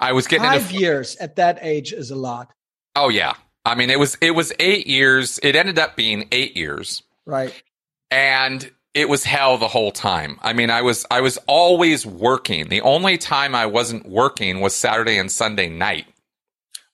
I 0.05 0.12
was 0.12 0.26
getting 0.26 0.44
five 0.44 0.62
into, 0.62 0.76
years 0.76 1.16
at 1.16 1.36
that 1.36 1.59
age 1.62 1.93
is 1.93 2.10
a 2.10 2.16
lot. 2.16 2.52
Oh 2.94 3.09
yeah, 3.09 3.35
I 3.64 3.74
mean 3.74 3.89
it 3.89 3.98
was 3.98 4.18
it 4.20 4.32
was 4.32 4.52
eight 4.59 4.86
years. 4.86 5.40
It 5.43 5.56
ended 5.56 5.78
up 5.78 5.97
being 5.97 6.28
eight 6.31 6.56
years. 6.56 7.02
Right. 7.24 7.62
And 8.10 8.70
it 8.93 9.09
was 9.09 9.24
hell 9.24 9.56
the 9.56 9.66
whole 9.66 9.90
time. 9.90 10.39
I 10.43 10.52
mean, 10.52 10.70
I 10.70 10.82
was 10.82 11.06
I 11.10 11.22
was 11.22 11.39
always 11.47 12.05
working. 12.05 12.68
The 12.68 12.82
only 12.82 13.18
time 13.18 13.55
I 13.55 13.66
wasn't 13.66 14.06
working 14.06 14.60
was 14.60 14.74
Saturday 14.74 15.16
and 15.16 15.32
Sunday 15.32 15.68
night. 15.68 16.06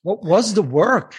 What 0.03 0.23
was 0.23 0.53
the 0.53 0.63
work? 0.63 1.15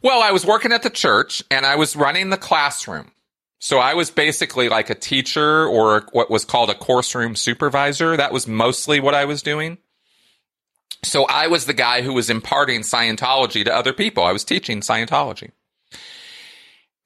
Well, 0.00 0.22
I 0.22 0.30
was 0.30 0.46
working 0.46 0.72
at 0.72 0.82
the 0.82 0.90
church 0.90 1.42
and 1.50 1.66
I 1.66 1.76
was 1.76 1.96
running 1.96 2.30
the 2.30 2.38
classroom. 2.38 3.10
So 3.58 3.78
I 3.78 3.94
was 3.94 4.10
basically 4.10 4.68
like 4.68 4.90
a 4.90 4.94
teacher 4.94 5.66
or 5.66 6.06
what 6.12 6.30
was 6.30 6.44
called 6.44 6.70
a 6.70 6.74
course 6.74 7.14
room 7.14 7.34
supervisor. 7.34 8.16
That 8.16 8.32
was 8.32 8.46
mostly 8.46 9.00
what 9.00 9.14
I 9.14 9.24
was 9.24 9.42
doing. 9.42 9.78
So 11.02 11.24
I 11.26 11.48
was 11.48 11.66
the 11.66 11.74
guy 11.74 12.02
who 12.02 12.14
was 12.14 12.30
imparting 12.30 12.80
Scientology 12.80 13.64
to 13.64 13.74
other 13.74 13.92
people. 13.92 14.24
I 14.24 14.32
was 14.32 14.44
teaching 14.44 14.80
Scientology. 14.80 15.50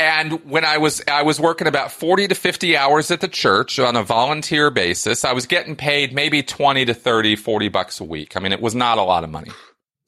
And 0.00 0.44
when 0.48 0.64
I 0.64 0.78
was 0.78 1.02
I 1.08 1.22
was 1.22 1.40
working 1.40 1.66
about 1.66 1.90
40 1.90 2.28
to 2.28 2.34
50 2.34 2.76
hours 2.76 3.10
at 3.10 3.20
the 3.20 3.26
church 3.26 3.80
on 3.80 3.96
a 3.96 4.04
volunteer 4.04 4.70
basis, 4.70 5.24
I 5.24 5.32
was 5.32 5.46
getting 5.46 5.74
paid 5.74 6.12
maybe 6.12 6.42
20 6.42 6.84
to 6.84 6.94
30, 6.94 7.34
40 7.34 7.68
bucks 7.68 7.98
a 7.98 8.04
week. 8.04 8.36
I 8.36 8.40
mean, 8.40 8.52
it 8.52 8.60
was 8.60 8.76
not 8.76 8.98
a 8.98 9.02
lot 9.02 9.24
of 9.24 9.30
money. 9.30 9.50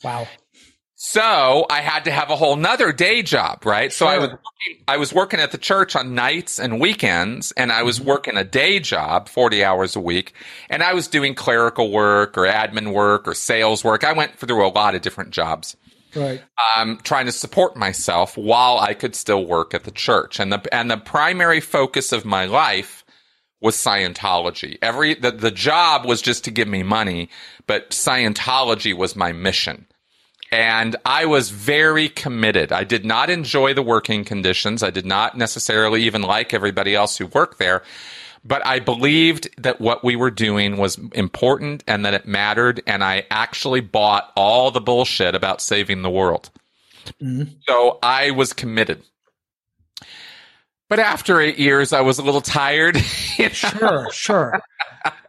Wow. 0.05 0.29
So 1.03 1.65
I 1.71 1.81
had 1.81 2.05
to 2.05 2.11
have 2.11 2.29
a 2.29 2.37
whole 2.37 2.57
nother 2.57 2.93
day 2.93 3.23
job, 3.23 3.65
right? 3.65 3.91
So 3.91 4.07
I 4.07 4.19
was 4.19 4.29
working, 4.29 4.85
I 4.87 4.99
was 4.99 5.15
working 5.15 5.41
at 5.41 5.51
the 5.51 5.57
church 5.57 5.97
on 5.97 6.15
nights 6.15 6.59
and 6.59 6.79
weekends, 6.79 7.53
and 7.53 7.73
I 7.73 7.85
was 7.85 7.99
mm-hmm. 7.99 8.09
working 8.11 8.37
a 8.37 8.45
day 8.45 8.81
job, 8.81 9.27
forty 9.27 9.65
hours 9.65 9.97
a 9.97 10.01
week, 10.01 10.35
and 10.69 10.83
I 10.83 10.93
was 10.93 11.09
doing 11.09 11.35
clerical 11.35 11.91
work 11.91 12.37
or 12.37 12.43
admin 12.43 12.93
work 12.93 13.27
or 13.27 13.33
sales 13.33 13.83
work. 13.83 14.05
I 14.05 14.13
went 14.13 14.39
through 14.39 14.67
a 14.67 14.69
lot 14.69 14.95
of 14.95 15.01
different 15.01 15.31
jobs, 15.31 15.75
right? 16.15 16.43
Um, 16.77 17.01
trying 17.03 17.25
to 17.25 17.33
support 17.33 17.79
myself 17.79 18.37
while 18.37 18.77
I 18.79 18.93
could 18.93 19.15
still 19.15 19.47
work 19.47 19.73
at 19.73 19.85
the 19.85 19.93
church, 19.93 20.39
and 20.39 20.53
the 20.53 20.63
and 20.71 20.91
the 20.91 20.99
primary 20.99 21.61
focus 21.61 22.13
of 22.13 22.27
my 22.27 22.45
life 22.45 23.07
was 23.63 23.75
Scientology. 23.75 24.77
Every 24.83 25.15
the, 25.15 25.31
the 25.31 25.51
job 25.51 26.05
was 26.05 26.21
just 26.21 26.45
to 26.45 26.51
give 26.51 26.69
me 26.69 26.83
money, 26.83 27.31
but 27.67 27.89
Scientology 27.93 28.95
was 28.95 29.17
my 29.17 29.33
mission 29.33 29.87
and 30.53 30.97
I 31.05 31.27
was 31.27 31.51
very 31.51 32.09
committed. 32.09 32.73
I 32.73 32.85
did 32.85 33.05
not 33.05 33.31
enjoy 33.31 33.75
the 33.75 33.83
working 33.83 34.25
conditions. 34.25 34.83
I 34.83 34.91
did 34.91 35.07
not 35.07 35.37
necessarily 35.37 36.03
even 36.03 36.23
like 36.23 36.53
everybody 36.53 36.95
else 36.95 37.17
who 37.17 37.27
worked 37.27 37.59
there, 37.59 37.83
but 38.45 38.65
I 38.67 38.81
believed 38.81 39.49
that 39.63 39.81
what 39.81 40.03
we 40.03 40.17
were 40.17 40.31
doing 40.31 40.77
was 40.77 40.99
important 41.13 41.85
and 41.87 42.05
that 42.05 42.15
it 42.15 42.27
mattered. 42.27 42.83
And 42.87 43.05
I 43.05 43.27
actually 43.31 43.81
bought 43.81 44.33
all 44.35 44.71
the 44.71 44.81
bullshit 44.81 45.35
about 45.35 45.61
saving 45.61 46.03
the 46.03 46.11
world. 46.11 46.51
Mm-hmm. 47.23 47.53
So 47.67 47.99
I 48.03 48.33
was 48.33 48.53
committed. 48.53 49.03
But 50.89 50.99
after 50.99 51.41
eight 51.41 51.59
years, 51.59 51.93
I 51.93 52.01
was 52.01 52.19
a 52.19 52.23
little 52.23 52.41
tired. 52.41 52.97
You 53.39 53.47
know? 53.47 53.53
Sure, 53.53 54.13
sure. 54.13 54.61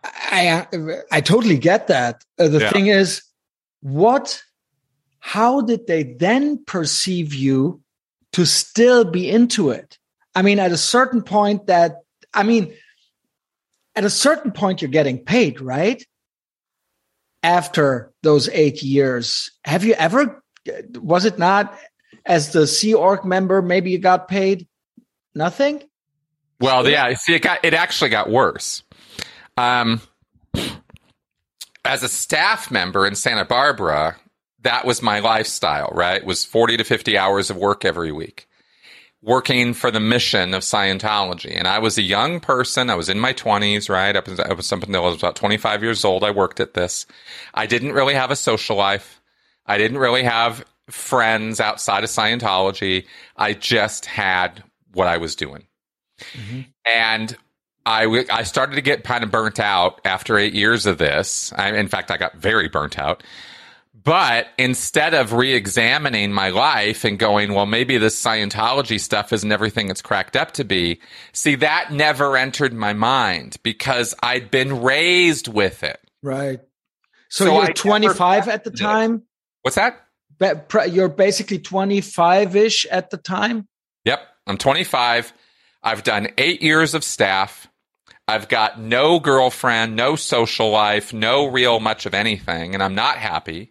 I 0.04 0.68
I 1.14 1.22
totally 1.22 1.58
get 1.58 1.88
that. 1.88 2.26
Uh, 2.38 2.50
the 2.50 2.60
yeah. 2.60 2.70
thing 2.72 2.88
is, 2.88 3.24
what 3.80 4.44
how 5.22 5.62
did 5.62 5.88
they 5.88 6.04
then 6.04 6.66
perceive 6.66 7.34
you 7.34 7.82
to 8.34 8.46
still 8.46 9.06
be 9.06 9.30
into 9.30 9.70
it? 9.70 9.98
I 10.36 10.42
mean, 10.42 10.60
at 10.60 10.72
a 10.72 10.78
certain 10.78 11.22
point 11.22 11.68
that, 11.68 12.00
I 12.34 12.44
mean, 12.44 12.74
at 13.96 14.04
a 14.04 14.10
certain 14.10 14.52
point, 14.52 14.82
you're 14.82 14.90
getting 14.90 15.20
paid, 15.20 15.62
right? 15.62 16.04
After 17.44 18.12
those 18.24 18.50
eight 18.50 18.82
years, 18.82 19.52
have 19.64 19.84
you 19.84 19.94
ever, 19.94 20.44
was 20.96 21.26
it 21.26 21.38
not 21.38 21.78
as 22.26 22.52
the 22.52 22.66
Sea 22.66 22.96
Org 22.96 23.24
member, 23.24 23.62
maybe 23.62 23.92
you 23.92 24.00
got 24.00 24.28
paid 24.28 24.68
nothing? 25.36 25.84
Well, 26.60 26.88
yeah, 26.90 27.14
see, 27.14 27.36
it 27.36 27.42
got, 27.42 27.64
it 27.64 27.74
actually 27.74 28.10
got 28.10 28.30
worse. 28.30 28.84
Um, 29.56 30.02
as 31.86 32.02
a 32.02 32.10
staff 32.10 32.72
member 32.72 33.06
in 33.06 33.14
Santa 33.16 33.46
Barbara, 33.46 34.16
that 34.64 34.86
was 34.86 35.02
my 35.02 35.20
lifestyle, 35.20 35.90
right? 35.94 36.22
It 36.22 36.26
was 36.26 36.46
40 36.46 36.78
to 36.78 36.84
50 36.84 37.18
hours 37.18 37.50
of 37.50 37.58
work 37.58 37.84
every 37.84 38.12
week, 38.12 38.48
working 39.22 39.74
for 39.74 39.92
the 39.92 40.00
mission 40.00 40.54
of 40.54 40.62
Scientology. 40.64 41.56
And 41.56 41.68
I 41.68 41.80
was 41.80 41.98
a 41.98 42.04
young 42.04 42.40
person. 42.40 42.90
I 42.90 42.96
was 42.96 43.10
in 43.10 43.20
my 43.20 43.34
20s, 43.34 43.90
right? 43.90 44.16
Up, 44.16 44.28
I 44.28 44.54
was 44.54 44.68
something 44.68 44.92
that 44.92 45.02
was 45.02 45.18
about 45.18 45.36
25 45.36 45.84
years 45.84 46.06
old. 46.06 46.24
I 46.24 46.32
worked 46.32 46.60
at 46.60 46.74
this. 46.74 47.06
I 47.54 47.66
didn't 47.66 47.94
really 47.94 48.14
have 48.14 48.32
a 48.32 48.36
social 48.36 48.76
life. 48.76 49.22
I 49.66 49.78
didn't 49.78 49.98
really 49.98 50.24
have 50.24 50.66
friends 50.90 51.60
outside 51.60 52.04
of 52.04 52.10
Scientology. 52.10 53.06
I 53.36 53.54
just 53.54 54.06
had 54.06 54.64
what 54.94 55.08
I 55.08 55.18
was 55.18 55.36
doing. 55.36 55.66
Mm-hmm. 56.34 56.62
And 56.86 57.38
I, 57.86 58.26
I 58.32 58.44
started 58.44 58.76
to 58.76 58.82
get 58.82 59.04
kind 59.04 59.24
of 59.24 59.32
burnt 59.32 59.60
out 59.60 60.02
after 60.06 60.38
eight 60.38 60.54
years 60.54 60.86
of 60.86 60.98
this. 60.98 61.52
I, 61.54 61.72
in 61.72 61.88
fact, 61.88 62.12
I 62.12 62.18
got 62.18 62.36
very 62.36 62.68
burnt 62.68 63.00
out. 63.00 63.24
But 64.04 64.48
instead 64.58 65.14
of 65.14 65.34
re 65.34 65.54
examining 65.54 66.32
my 66.32 66.50
life 66.50 67.04
and 67.04 67.20
going, 67.20 67.54
well, 67.54 67.66
maybe 67.66 67.98
this 67.98 68.22
Scientology 68.22 69.00
stuff 69.00 69.32
isn't 69.32 69.52
everything 69.52 69.90
it's 69.90 70.02
cracked 70.02 70.36
up 70.36 70.52
to 70.54 70.64
be, 70.64 71.00
see, 71.34 71.56
that 71.56 71.92
never 71.92 72.36
entered 72.36 72.74
my 72.74 72.94
mind 72.94 73.58
because 73.64 74.16
I'd 74.24 74.50
been 74.50 74.82
raised 74.82 75.48
with 75.48 75.84
it. 75.84 76.00
Right. 76.24 76.60
So, 77.30 77.46
so 77.46 77.62
you're 77.62 77.74
25 77.74 78.48
at 78.48 78.64
the 78.64 78.72
time? 78.72 79.24
What's 79.62 79.76
that? 79.76 80.02
You're 80.90 81.10
basically 81.10 81.60
25 81.60 82.56
ish 82.56 82.86
at 82.88 83.12
the 83.12 83.18
time? 83.18 83.68
Yep. 84.06 84.20
I'm 84.48 84.58
25. 84.58 85.32
I've 85.84 86.04
done 86.04 86.30
eight 86.38 86.64
years 86.64 86.96
of 86.96 87.04
staff. 87.04 87.68
I've 88.28 88.48
got 88.48 88.80
no 88.80 89.20
girlfriend, 89.20 89.96
no 89.96 90.16
social 90.16 90.72
life, 90.72 91.14
no 91.14 91.48
real 91.48 91.80
much 91.80 92.06
of 92.06 92.14
anything, 92.14 92.74
and 92.74 92.82
I'm 92.82 92.96
not 92.96 93.18
happy 93.18 93.71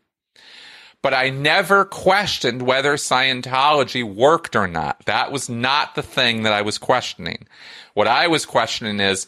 but 1.03 1.15
I 1.15 1.31
never 1.31 1.85
questioned 1.85 2.63
whether 2.63 2.95
Scientology 2.95 4.03
worked 4.05 4.55
or 4.55 4.67
not. 4.67 5.05
That 5.07 5.33
was 5.33 5.49
not 5.49 5.95
the 5.95 6.03
thing 6.03 6.43
that 6.43 6.53
I 6.53 6.63
was 6.63 6.79
questioning. 6.79 7.47
What 7.95 8.07
I 8.07 8.27
was 8.27 8.45
questioning 8.47 9.01
is, 9.01 9.27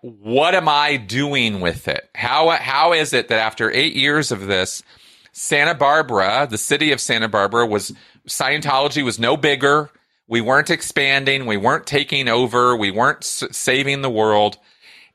what 0.00 0.54
am 0.54 0.68
I 0.68 0.96
doing 0.96 1.60
with 1.60 1.86
it? 1.86 2.10
How, 2.14 2.50
how 2.50 2.92
is 2.92 3.12
it 3.12 3.28
that 3.28 3.38
after 3.38 3.70
eight 3.70 3.94
years 3.94 4.32
of 4.32 4.46
this, 4.46 4.82
Santa 5.32 5.74
Barbara, 5.74 6.48
the 6.50 6.58
city 6.58 6.90
of 6.92 7.00
Santa 7.00 7.28
Barbara 7.28 7.66
was, 7.66 7.92
Scientology 8.28 9.04
was 9.04 9.18
no 9.18 9.36
bigger. 9.36 9.90
We 10.26 10.40
weren't 10.40 10.70
expanding. 10.70 11.46
We 11.46 11.56
weren't 11.56 11.86
taking 11.86 12.28
over. 12.28 12.76
We 12.76 12.90
weren't 12.90 13.22
s- 13.24 13.44
saving 13.52 14.02
the 14.02 14.10
world. 14.10 14.58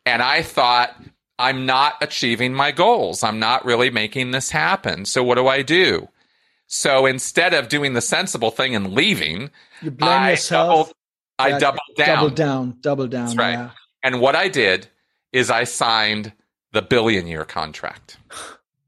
And 0.06 0.22
I 0.22 0.42
thought, 0.42 0.96
I'm 1.40 1.66
not 1.66 1.96
achieving 2.02 2.54
my 2.54 2.72
goals. 2.72 3.24
I'm 3.24 3.40
not 3.40 3.66
really 3.66 3.90
making 3.90 4.32
this 4.32 4.50
happen. 4.50 5.06
So 5.06 5.24
what 5.24 5.36
do 5.36 5.48
I 5.48 5.62
do? 5.62 6.08
So 6.68 7.06
instead 7.06 7.54
of 7.54 7.70
doing 7.70 7.94
the 7.94 8.02
sensible 8.02 8.52
thing 8.52 8.76
and 8.76 8.94
leaving, 8.94 9.52
you 9.82 9.92
blame 9.92 10.22
I 10.22 10.32
yourself. 10.32 10.88
Doubled, 10.88 10.94
I 11.40 11.48
yeah, 11.50 11.60
doubled 11.60 11.96
down. 11.96 12.08
Double 12.08 12.30
down. 12.30 12.78
Double 12.82 13.08
down. 13.08 13.26
That's 13.26 13.38
right. 13.38 13.52
Yeah. 13.54 13.70
And 14.04 14.20
what 14.20 14.36
I 14.36 14.48
did 14.48 14.88
is 15.32 15.50
I 15.50 15.64
signed 15.64 16.34
the 16.74 16.82
billion 16.82 17.28
year 17.28 17.46
contract. 17.46 18.18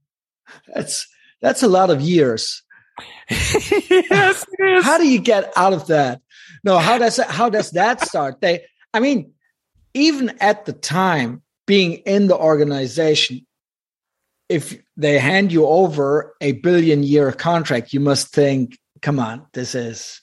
That's 0.74 1.08
that's 1.42 1.64
a 1.64 1.68
lot 1.68 1.90
of 1.90 2.02
years. 2.02 2.62
yes, 3.30 4.46
How 4.82 4.98
do 4.98 5.08
you 5.08 5.20
get 5.20 5.52
out 5.56 5.74
of 5.74 5.88
that? 5.88 6.22
No, 6.64 6.78
how 6.78 6.98
does 6.98 7.16
that, 7.16 7.30
how 7.30 7.50
does 7.50 7.72
that 7.72 8.02
start? 8.02 8.42
They, 8.42 8.66
I 8.94 9.00
mean, 9.00 9.32
even 9.94 10.38
at 10.42 10.66
the 10.66 10.74
time, 10.74 11.42
being 11.70 11.94
in 12.08 12.26
the 12.26 12.36
organization, 12.36 13.46
if 14.50 14.82
they 14.98 15.20
hand 15.20 15.52
you 15.52 15.68
over 15.68 16.34
a 16.42 16.54
billion 16.54 17.04
year 17.04 17.32
contract, 17.32 17.94
you 17.94 18.00
must 18.00 18.34
think, 18.34 18.76
come 19.04 19.20
on, 19.20 19.46
this 19.54 19.76
is. 19.76 20.20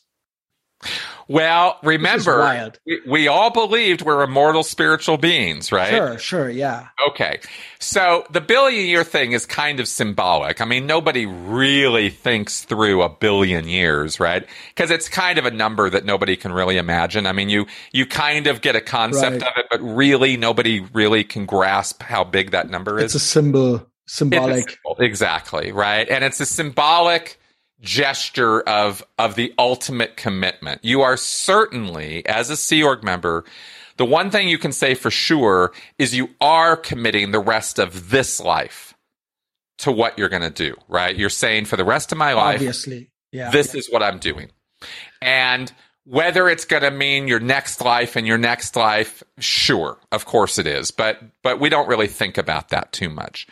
Well, 1.28 1.78
remember, 1.82 2.72
we, 2.86 3.00
we, 3.06 3.28
all 3.28 3.50
believed 3.50 4.02
we're 4.02 4.22
immortal 4.22 4.62
spiritual 4.62 5.16
beings, 5.16 5.72
right? 5.72 5.90
Sure, 5.90 6.18
sure, 6.18 6.48
yeah. 6.48 6.88
Okay. 7.08 7.40
So 7.80 8.24
the 8.30 8.40
billion 8.40 8.86
year 8.86 9.02
thing 9.02 9.32
is 9.32 9.44
kind 9.44 9.80
of 9.80 9.88
symbolic. 9.88 10.60
I 10.60 10.64
mean, 10.64 10.86
nobody 10.86 11.26
really 11.26 12.10
thinks 12.10 12.62
through 12.62 13.02
a 13.02 13.08
billion 13.08 13.66
years, 13.66 14.20
right? 14.20 14.46
Because 14.68 14.92
it's 14.92 15.08
kind 15.08 15.38
of 15.38 15.46
a 15.46 15.50
number 15.50 15.90
that 15.90 16.04
nobody 16.04 16.36
can 16.36 16.52
really 16.52 16.76
imagine. 16.76 17.26
I 17.26 17.32
mean, 17.32 17.48
you, 17.48 17.66
you 17.92 18.06
kind 18.06 18.46
of 18.46 18.60
get 18.60 18.76
a 18.76 18.80
concept 18.80 19.42
right. 19.42 19.50
of 19.50 19.56
it, 19.56 19.66
but 19.68 19.80
really 19.82 20.36
nobody 20.36 20.80
really 20.92 21.24
can 21.24 21.44
grasp 21.44 22.02
how 22.02 22.22
big 22.22 22.52
that 22.52 22.70
number 22.70 22.98
is. 22.98 23.06
It's 23.06 23.14
a 23.16 23.18
symbol, 23.26 23.84
symbolic. 24.06 24.68
A 24.68 24.70
symbol, 24.70 24.96
exactly, 25.00 25.72
right? 25.72 26.08
And 26.08 26.22
it's 26.22 26.38
a 26.38 26.46
symbolic 26.46 27.40
gesture 27.86 28.60
of 28.62 29.02
of 29.18 29.36
the 29.36 29.54
ultimate 29.58 30.16
commitment. 30.16 30.84
You 30.84 31.02
are 31.02 31.16
certainly, 31.16 32.26
as 32.26 32.50
a 32.50 32.56
Sea 32.56 32.82
Org 32.82 33.02
member, 33.02 33.44
the 33.96 34.04
one 34.04 34.30
thing 34.30 34.48
you 34.48 34.58
can 34.58 34.72
say 34.72 34.94
for 34.94 35.10
sure 35.10 35.72
is 35.98 36.14
you 36.14 36.30
are 36.40 36.76
committing 36.76 37.30
the 37.30 37.38
rest 37.38 37.78
of 37.78 38.10
this 38.10 38.40
life 38.40 38.94
to 39.78 39.92
what 39.92 40.18
you're 40.18 40.28
going 40.28 40.42
to 40.42 40.50
do. 40.50 40.74
Right? 40.88 41.16
You're 41.16 41.30
saying 41.30 41.66
for 41.66 41.76
the 41.76 41.84
rest 41.84 42.12
of 42.12 42.18
my 42.18 42.34
life, 42.34 42.56
obviously, 42.56 43.10
yeah, 43.32 43.50
this 43.50 43.72
yeah. 43.72 43.78
is 43.78 43.90
what 43.90 44.02
I'm 44.02 44.18
doing, 44.18 44.50
and 45.22 45.72
whether 46.04 46.48
it's 46.48 46.64
going 46.64 46.82
to 46.82 46.90
mean 46.90 47.26
your 47.26 47.40
next 47.40 47.80
life 47.80 48.14
and 48.14 48.26
your 48.26 48.38
next 48.38 48.76
life, 48.76 49.24
sure, 49.38 49.98
of 50.12 50.24
course 50.24 50.58
it 50.58 50.66
is. 50.66 50.90
But 50.90 51.20
but 51.42 51.60
we 51.60 51.68
don't 51.68 51.88
really 51.88 52.08
think 52.08 52.36
about 52.36 52.70
that 52.70 52.92
too 52.92 53.08
much. 53.08 53.46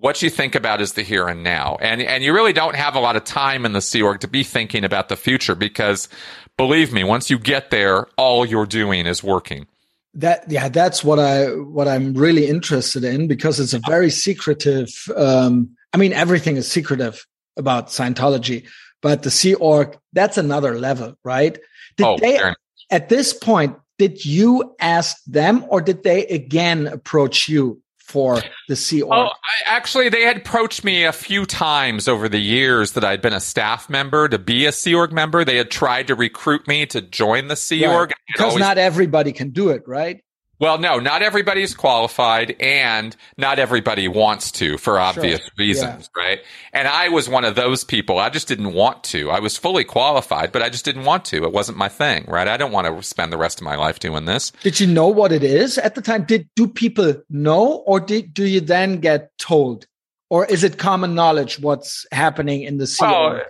What 0.00 0.22
you 0.22 0.30
think 0.30 0.54
about 0.54 0.80
is 0.80 0.94
the 0.94 1.02
here 1.02 1.28
and 1.28 1.42
now, 1.42 1.76
and 1.78 2.00
and 2.00 2.24
you 2.24 2.32
really 2.32 2.54
don't 2.54 2.74
have 2.74 2.94
a 2.94 3.00
lot 3.00 3.16
of 3.16 3.24
time 3.24 3.66
in 3.66 3.74
the 3.74 3.82
Sea 3.82 4.00
Org 4.00 4.20
to 4.20 4.28
be 4.28 4.42
thinking 4.42 4.82
about 4.82 5.10
the 5.10 5.16
future 5.16 5.54
because, 5.54 6.08
believe 6.56 6.90
me, 6.90 7.04
once 7.04 7.28
you 7.28 7.38
get 7.38 7.68
there, 7.70 8.06
all 8.16 8.46
you're 8.46 8.64
doing 8.64 9.04
is 9.04 9.22
working. 9.22 9.66
That 10.14 10.50
yeah, 10.50 10.70
that's 10.70 11.04
what 11.04 11.18
I 11.18 11.48
what 11.48 11.86
I'm 11.86 12.14
really 12.14 12.46
interested 12.46 13.04
in 13.04 13.28
because 13.28 13.60
it's 13.60 13.74
a 13.74 13.80
very 13.86 14.08
secretive. 14.08 14.88
Um, 15.14 15.76
I 15.92 15.98
mean, 15.98 16.14
everything 16.14 16.56
is 16.56 16.66
secretive 16.66 17.26
about 17.58 17.88
Scientology, 17.88 18.66
but 19.02 19.22
the 19.22 19.30
Sea 19.30 19.52
Org 19.52 19.98
that's 20.14 20.38
another 20.38 20.78
level, 20.78 21.14
right? 21.24 21.58
Did 21.98 22.06
oh, 22.06 22.16
they 22.16 22.40
at 22.88 23.10
this 23.10 23.34
point? 23.34 23.76
Did 23.98 24.24
you 24.24 24.74
ask 24.80 25.22
them, 25.26 25.66
or 25.68 25.82
did 25.82 26.04
they 26.04 26.24
again 26.28 26.86
approach 26.86 27.50
you 27.50 27.82
for 28.10 28.42
the 28.68 28.76
Sea 28.76 29.02
oh, 29.02 29.06
Org? 29.06 29.14
Oh, 29.16 29.26
I, 29.28 29.76
actually, 29.76 30.08
they 30.08 30.22
had 30.22 30.38
approached 30.38 30.84
me 30.84 31.04
a 31.04 31.12
few 31.12 31.46
times 31.46 32.08
over 32.08 32.28
the 32.28 32.40
years 32.40 32.92
that 32.92 33.04
I'd 33.04 33.22
been 33.22 33.32
a 33.32 33.40
staff 33.40 33.88
member 33.88 34.28
to 34.28 34.38
be 34.38 34.66
a 34.66 34.72
Sea 34.72 34.94
Org 34.94 35.12
member. 35.12 35.44
They 35.44 35.56
had 35.56 35.70
tried 35.70 36.08
to 36.08 36.14
recruit 36.14 36.66
me 36.66 36.86
to 36.86 37.00
join 37.00 37.48
the 37.48 37.56
Sea 37.56 37.86
right. 37.86 37.94
Org 37.94 38.12
because 38.26 38.46
always- 38.46 38.60
not 38.60 38.78
everybody 38.78 39.32
can 39.32 39.50
do 39.50 39.70
it, 39.70 39.82
right? 39.86 40.20
Well, 40.60 40.76
no, 40.78 40.98
not 40.98 41.22
everybody's 41.22 41.74
qualified 41.74 42.54
and 42.60 43.16
not 43.38 43.58
everybody 43.58 44.08
wants 44.08 44.52
to 44.52 44.76
for 44.76 45.00
obvious 45.00 45.40
sure. 45.40 45.50
reasons, 45.58 46.10
yeah. 46.14 46.22
right? 46.22 46.38
And 46.74 46.86
I 46.86 47.08
was 47.08 47.30
one 47.30 47.46
of 47.46 47.54
those 47.54 47.82
people. 47.82 48.18
I 48.18 48.28
just 48.28 48.46
didn't 48.46 48.74
want 48.74 49.02
to. 49.04 49.30
I 49.30 49.40
was 49.40 49.56
fully 49.56 49.84
qualified, 49.84 50.52
but 50.52 50.60
I 50.60 50.68
just 50.68 50.84
didn't 50.84 51.04
want 51.04 51.24
to. 51.26 51.44
It 51.44 51.52
wasn't 51.52 51.78
my 51.78 51.88
thing, 51.88 52.26
right? 52.28 52.46
I 52.46 52.58
don't 52.58 52.72
want 52.72 52.86
to 52.86 53.02
spend 53.02 53.32
the 53.32 53.38
rest 53.38 53.58
of 53.58 53.64
my 53.64 53.74
life 53.74 54.00
doing 54.00 54.26
this. 54.26 54.52
Did 54.62 54.78
you 54.78 54.86
know 54.86 55.08
what 55.08 55.32
it 55.32 55.42
is 55.42 55.78
at 55.78 55.94
the 55.94 56.02
time? 56.02 56.24
Did 56.24 56.46
do 56.54 56.68
people 56.68 57.14
know 57.30 57.82
or 57.86 57.98
did, 57.98 58.34
do 58.34 58.44
you 58.44 58.60
then 58.60 59.00
get 59.00 59.30
told? 59.38 59.86
Or 60.28 60.44
is 60.44 60.62
it 60.62 60.76
common 60.76 61.14
knowledge 61.14 61.58
what's 61.58 62.06
happening 62.12 62.62
in 62.62 62.76
the 62.76 62.86
Sea 62.86 63.06
well, 63.06 63.22
Org? 63.22 63.42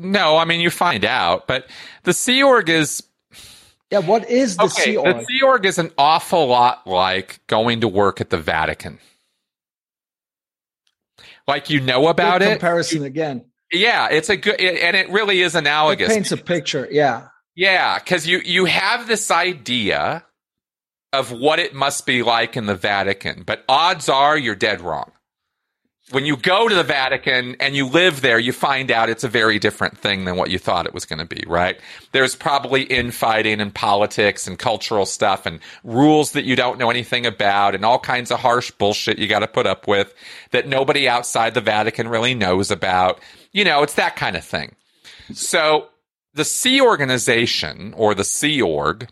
No, 0.00 0.38
I 0.38 0.46
mean 0.46 0.60
you 0.60 0.70
find 0.70 1.04
out, 1.04 1.46
but 1.46 1.66
the 2.04 2.14
Sea 2.14 2.42
Org 2.42 2.70
is 2.70 3.02
yeah, 3.94 4.06
what 4.06 4.28
is 4.28 4.56
the 4.56 4.64
okay, 4.64 4.82
Sea 4.82 4.96
Org? 4.96 5.16
The 5.16 5.24
Sea 5.24 5.42
Org 5.42 5.66
is 5.66 5.78
an 5.78 5.92
awful 5.96 6.46
lot 6.46 6.86
like 6.86 7.40
going 7.46 7.80
to 7.82 7.88
work 7.88 8.20
at 8.20 8.30
the 8.30 8.38
Vatican. 8.38 8.98
Like 11.46 11.70
you 11.70 11.80
know 11.80 12.08
about 12.08 12.40
good 12.40 12.48
it. 12.48 12.50
Comparison 12.52 13.04
again. 13.04 13.44
Yeah, 13.70 14.08
it's 14.10 14.30
a 14.30 14.36
good, 14.36 14.60
and 14.60 14.96
it 14.96 15.10
really 15.10 15.40
is 15.40 15.54
analogous. 15.54 16.10
It 16.10 16.14
paints 16.14 16.32
a 16.32 16.36
picture. 16.36 16.88
Yeah. 16.90 17.28
Yeah, 17.54 17.98
because 17.98 18.26
you 18.26 18.40
you 18.44 18.64
have 18.64 19.06
this 19.06 19.30
idea 19.30 20.24
of 21.12 21.30
what 21.30 21.60
it 21.60 21.72
must 21.72 22.04
be 22.04 22.24
like 22.24 22.56
in 22.56 22.66
the 22.66 22.74
Vatican, 22.74 23.44
but 23.46 23.64
odds 23.68 24.08
are 24.08 24.36
you're 24.36 24.56
dead 24.56 24.80
wrong 24.80 25.12
when 26.10 26.26
you 26.26 26.36
go 26.36 26.68
to 26.68 26.74
the 26.74 26.82
Vatican 26.82 27.56
and 27.60 27.74
you 27.74 27.86
live 27.86 28.20
there, 28.20 28.38
you 28.38 28.52
find 28.52 28.90
out 28.90 29.08
it's 29.08 29.24
a 29.24 29.28
very 29.28 29.58
different 29.58 29.96
thing 29.96 30.26
than 30.26 30.36
what 30.36 30.50
you 30.50 30.58
thought 30.58 30.84
it 30.84 30.92
was 30.92 31.06
going 31.06 31.18
to 31.18 31.24
be, 31.24 31.42
right? 31.46 31.80
There's 32.12 32.36
probably 32.36 32.82
infighting 32.82 33.58
and 33.60 33.74
politics 33.74 34.46
and 34.46 34.58
cultural 34.58 35.06
stuff 35.06 35.46
and 35.46 35.60
rules 35.82 36.32
that 36.32 36.44
you 36.44 36.56
don't 36.56 36.78
know 36.78 36.90
anything 36.90 37.24
about 37.24 37.74
and 37.74 37.86
all 37.86 37.98
kinds 37.98 38.30
of 38.30 38.38
harsh 38.38 38.70
bullshit 38.72 39.18
you 39.18 39.26
got 39.26 39.38
to 39.38 39.48
put 39.48 39.66
up 39.66 39.88
with 39.88 40.14
that 40.50 40.68
nobody 40.68 41.08
outside 41.08 41.54
the 41.54 41.62
Vatican 41.62 42.08
really 42.08 42.34
knows 42.34 42.70
about. 42.70 43.18
You 43.52 43.64
know, 43.64 43.82
it's 43.82 43.94
that 43.94 44.14
kind 44.14 44.36
of 44.36 44.44
thing. 44.44 44.74
So 45.32 45.88
the 46.34 46.44
Sea 46.44 46.82
Organization 46.82 47.94
or 47.96 48.14
the 48.14 48.24
Sea 48.24 48.60
Org 48.60 49.08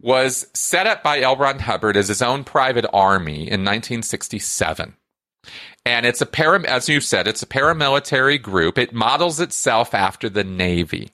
was 0.00 0.46
set 0.54 0.86
up 0.86 1.02
by 1.02 1.20
L. 1.20 1.36
Ron 1.36 1.58
Hubbard 1.58 1.96
as 1.96 2.06
his 2.06 2.22
own 2.22 2.44
private 2.44 2.86
army 2.92 3.38
in 3.38 3.64
1967 3.64 4.94
and 5.86 6.06
it's 6.06 6.20
a 6.20 6.26
para, 6.26 6.62
as 6.68 6.88
you 6.88 7.00
said, 7.00 7.28
it's 7.28 7.42
a 7.42 7.46
paramilitary 7.46 8.40
group. 8.40 8.78
It 8.78 8.92
models 8.92 9.40
itself 9.40 9.94
after 9.94 10.28
the 10.28 10.44
Navy. 10.44 11.10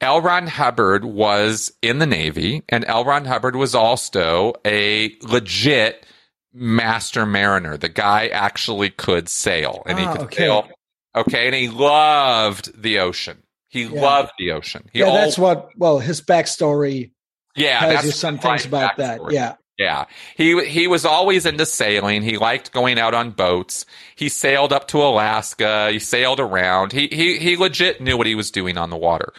L. 0.00 0.20
Ron 0.20 0.46
Hubbard 0.46 1.04
was 1.04 1.72
in 1.82 1.98
the 1.98 2.06
Navy, 2.06 2.62
and 2.68 2.84
L. 2.86 3.04
Ron 3.04 3.24
Hubbard 3.24 3.56
was 3.56 3.74
also 3.74 4.54
a 4.64 5.16
legit 5.22 6.06
master 6.54 7.26
mariner. 7.26 7.76
The 7.76 7.88
guy 7.88 8.28
actually 8.28 8.90
could 8.90 9.28
sail, 9.28 9.82
and 9.86 9.98
he 9.98 10.04
ah, 10.04 10.12
could 10.12 10.20
okay. 10.22 10.36
sail. 10.36 10.68
Okay, 11.16 11.46
and 11.46 11.54
he 11.54 11.68
loved 11.68 12.80
the 12.80 13.00
ocean. 13.00 13.42
He 13.68 13.84
yeah. 13.84 14.00
loved 14.00 14.30
the 14.38 14.52
ocean. 14.52 14.88
He 14.92 15.00
yeah, 15.00 15.10
that's 15.10 15.36
what. 15.36 15.70
Well, 15.76 15.98
his 15.98 16.22
backstory. 16.22 17.10
Yeah, 17.56 17.80
tells 17.80 18.04
you 18.04 18.10
some 18.12 18.38
things 18.38 18.66
about 18.66 18.96
backstory. 18.96 18.98
that. 18.98 19.32
Yeah, 19.32 19.54
yeah. 19.78 20.06
He 20.36 20.64
he 20.66 20.88
was 20.88 21.04
always 21.04 21.46
into 21.46 21.64
sailing. 21.64 22.22
He 22.22 22.36
liked 22.36 22.72
going 22.72 22.98
out 22.98 23.14
on 23.14 23.30
boats. 23.30 23.86
He 24.16 24.28
sailed 24.28 24.72
up 24.72 24.88
to 24.88 25.02
Alaska. 25.02 25.90
He 25.92 26.00
sailed 26.00 26.40
around. 26.40 26.92
He 26.92 27.06
he 27.08 27.38
he 27.38 27.56
legit 27.56 28.00
knew 28.00 28.16
what 28.16 28.26
he 28.26 28.34
was 28.34 28.50
doing 28.50 28.76
on 28.76 28.90
the 28.90 28.96
water. 28.96 29.32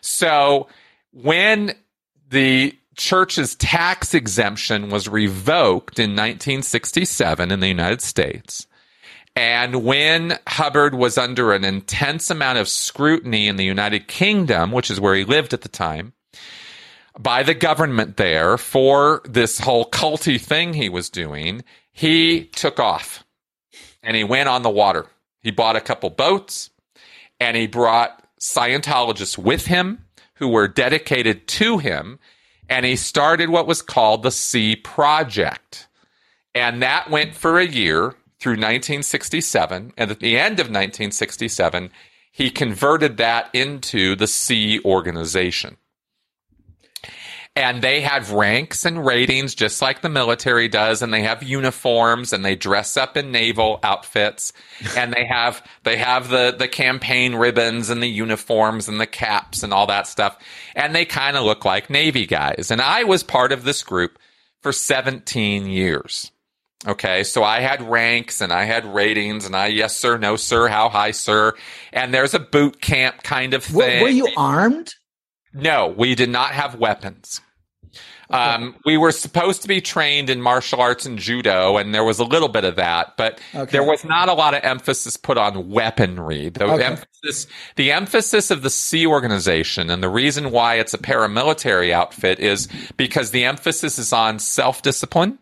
So 0.00 0.68
when 1.12 1.74
the 2.28 2.76
church's 2.96 3.54
tax 3.54 4.14
exemption 4.14 4.90
was 4.90 5.08
revoked 5.08 6.00
in 6.00 6.10
1967 6.10 7.52
in 7.52 7.60
the 7.60 7.68
United 7.68 8.02
States, 8.02 8.66
and 9.36 9.84
when 9.84 10.36
Hubbard 10.48 10.96
was 10.96 11.16
under 11.16 11.52
an 11.52 11.64
intense 11.64 12.28
amount 12.28 12.58
of 12.58 12.68
scrutiny 12.68 13.46
in 13.46 13.54
the 13.54 13.64
United 13.64 14.08
Kingdom, 14.08 14.72
which 14.72 14.90
is 14.90 15.00
where 15.00 15.14
he 15.14 15.22
lived 15.22 15.54
at 15.54 15.60
the 15.60 15.68
time, 15.68 16.12
by 17.18 17.42
the 17.42 17.54
government 17.54 18.16
there 18.16 18.56
for 18.56 19.20
this 19.24 19.58
whole 19.58 19.84
culty 19.84 20.40
thing 20.40 20.72
he 20.72 20.88
was 20.88 21.10
doing, 21.10 21.64
he 21.92 22.44
took 22.44 22.78
off 22.78 23.24
and 24.02 24.16
he 24.16 24.24
went 24.24 24.48
on 24.48 24.62
the 24.62 24.70
water. 24.70 25.06
He 25.40 25.50
bought 25.50 25.76
a 25.76 25.80
couple 25.80 26.10
boats 26.10 26.70
and 27.40 27.56
he 27.56 27.66
brought 27.66 28.24
Scientologists 28.40 29.36
with 29.36 29.66
him 29.66 30.04
who 30.34 30.48
were 30.48 30.68
dedicated 30.68 31.48
to 31.48 31.78
him. 31.78 32.20
And 32.68 32.86
he 32.86 32.96
started 32.96 33.50
what 33.50 33.66
was 33.66 33.82
called 33.82 34.22
the 34.22 34.30
Sea 34.30 34.76
Project. 34.76 35.88
And 36.54 36.82
that 36.82 37.10
went 37.10 37.34
for 37.34 37.58
a 37.58 37.66
year 37.66 38.14
through 38.38 38.52
1967. 38.52 39.92
And 39.96 40.10
at 40.10 40.20
the 40.20 40.38
end 40.38 40.60
of 40.60 40.66
1967, 40.66 41.90
he 42.30 42.50
converted 42.50 43.16
that 43.16 43.50
into 43.52 44.14
the 44.14 44.26
Sea 44.28 44.80
Organization 44.84 45.78
and 47.58 47.82
they 47.82 48.00
have 48.00 48.30
ranks 48.30 48.84
and 48.84 49.04
ratings 49.04 49.52
just 49.52 49.82
like 49.82 50.00
the 50.00 50.08
military 50.08 50.68
does 50.68 51.02
and 51.02 51.12
they 51.12 51.22
have 51.22 51.42
uniforms 51.42 52.32
and 52.32 52.44
they 52.44 52.54
dress 52.54 52.96
up 52.96 53.16
in 53.16 53.32
naval 53.32 53.80
outfits 53.82 54.52
and 54.96 55.12
they 55.12 55.24
have 55.24 55.66
they 55.82 55.96
have 55.96 56.28
the 56.28 56.54
the 56.56 56.68
campaign 56.68 57.34
ribbons 57.34 57.90
and 57.90 58.00
the 58.00 58.08
uniforms 58.08 58.86
and 58.88 59.00
the 59.00 59.06
caps 59.06 59.64
and 59.64 59.72
all 59.72 59.88
that 59.88 60.06
stuff 60.06 60.38
and 60.76 60.94
they 60.94 61.04
kind 61.04 61.36
of 61.36 61.44
look 61.44 61.64
like 61.64 61.90
navy 61.90 62.26
guys 62.26 62.70
and 62.70 62.80
I 62.80 63.02
was 63.02 63.24
part 63.24 63.50
of 63.50 63.64
this 63.64 63.82
group 63.82 64.20
for 64.62 64.72
17 64.72 65.66
years 65.66 66.30
Okay, 66.86 67.24
so 67.24 67.42
I 67.42 67.58
had 67.58 67.82
ranks 67.82 68.40
and 68.40 68.52
I 68.52 68.62
had 68.62 68.86
ratings 68.86 69.46
and 69.46 69.56
I 69.56 69.66
yes 69.66 69.96
sir, 69.96 70.16
no 70.16 70.36
sir, 70.36 70.68
how 70.68 70.88
high 70.88 71.10
sir, 71.10 71.54
and 71.92 72.14
there's 72.14 72.34
a 72.34 72.38
boot 72.38 72.80
camp 72.80 73.24
kind 73.24 73.52
of 73.52 73.64
thing. 73.64 74.00
Were, 74.00 74.06
were 74.06 74.08
you 74.08 74.28
armed? 74.36 74.94
No, 75.52 75.88
we 75.88 76.14
did 76.14 76.30
not 76.30 76.52
have 76.52 76.76
weapons. 76.76 77.40
Um, 78.30 78.76
we 78.84 78.98
were 78.98 79.12
supposed 79.12 79.62
to 79.62 79.68
be 79.68 79.80
trained 79.80 80.28
in 80.28 80.42
martial 80.42 80.82
arts 80.82 81.06
and 81.06 81.18
judo, 81.18 81.78
and 81.78 81.94
there 81.94 82.04
was 82.04 82.18
a 82.18 82.24
little 82.24 82.48
bit 82.48 82.64
of 82.64 82.76
that, 82.76 83.16
but 83.16 83.40
okay. 83.54 83.70
there 83.70 83.82
was 83.82 84.04
not 84.04 84.28
a 84.28 84.34
lot 84.34 84.52
of 84.54 84.62
emphasis 84.64 85.16
put 85.16 85.38
on 85.38 85.70
weaponry. 85.70 86.50
The 86.50 86.64
okay. 86.64 86.84
emphasis, 86.84 87.46
the 87.76 87.92
emphasis 87.92 88.50
of 88.50 88.62
the 88.62 88.70
Sea 88.70 89.06
Organization, 89.06 89.88
and 89.88 90.02
the 90.02 90.10
reason 90.10 90.50
why 90.50 90.74
it's 90.74 90.92
a 90.92 90.98
paramilitary 90.98 91.90
outfit 91.90 92.38
is 92.38 92.68
because 92.98 93.30
the 93.30 93.44
emphasis 93.44 93.98
is 93.98 94.12
on 94.12 94.38
self 94.38 94.82
discipline, 94.82 95.38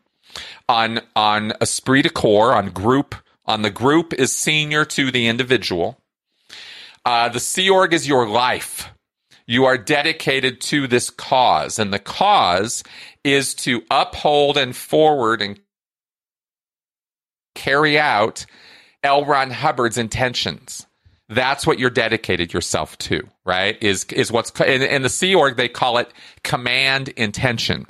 on 0.69 1.01
on 1.17 1.55
esprit 1.61 2.03
de 2.03 2.11
corps, 2.11 2.53
on 2.55 2.71
group. 2.71 3.15
On 3.49 3.63
the 3.63 3.71
group 3.71 4.13
is 4.13 4.35
senior 4.35 4.85
to 4.85 5.13
the 5.13 5.29
individual. 5.29 6.01
Uh, 7.05 7.29
the 7.29 7.39
Sea 7.39 7.71
Org 7.71 7.93
is 7.93 8.09
your 8.09 8.29
life. 8.29 8.91
You 9.47 9.66
are 9.66 9.78
dedicated 9.78 10.60
to 10.62 10.86
this 10.86 11.10
cause, 11.10 11.78
and 11.78 11.93
the 11.93 11.98
cause 11.98 12.82
is 13.23 13.55
to 13.56 13.82
uphold 13.90 14.56
and 14.56 14.74
forward 14.74 15.40
and 15.40 15.60
carry 17.55 17.98
out 17.98 18.44
L. 19.02 19.24
Ron 19.24 19.51
Hubbard's 19.51 19.98
intentions. 19.98 20.86
That's 21.28 21.66
what 21.66 21.78
you're 21.78 21.90
dedicated 21.90 22.52
yourself 22.52 22.98
to, 22.98 23.28
right? 23.44 23.77
Is 23.82 24.05
is 24.06 24.31
what's 24.31 24.52
in, 24.60 24.82
in 24.82 25.02
the 25.02 25.09
Sea 25.09 25.35
Org 25.35 25.56
they 25.56 25.68
call 25.68 25.98
it 25.98 26.12
command 26.44 27.09
intention. 27.10 27.86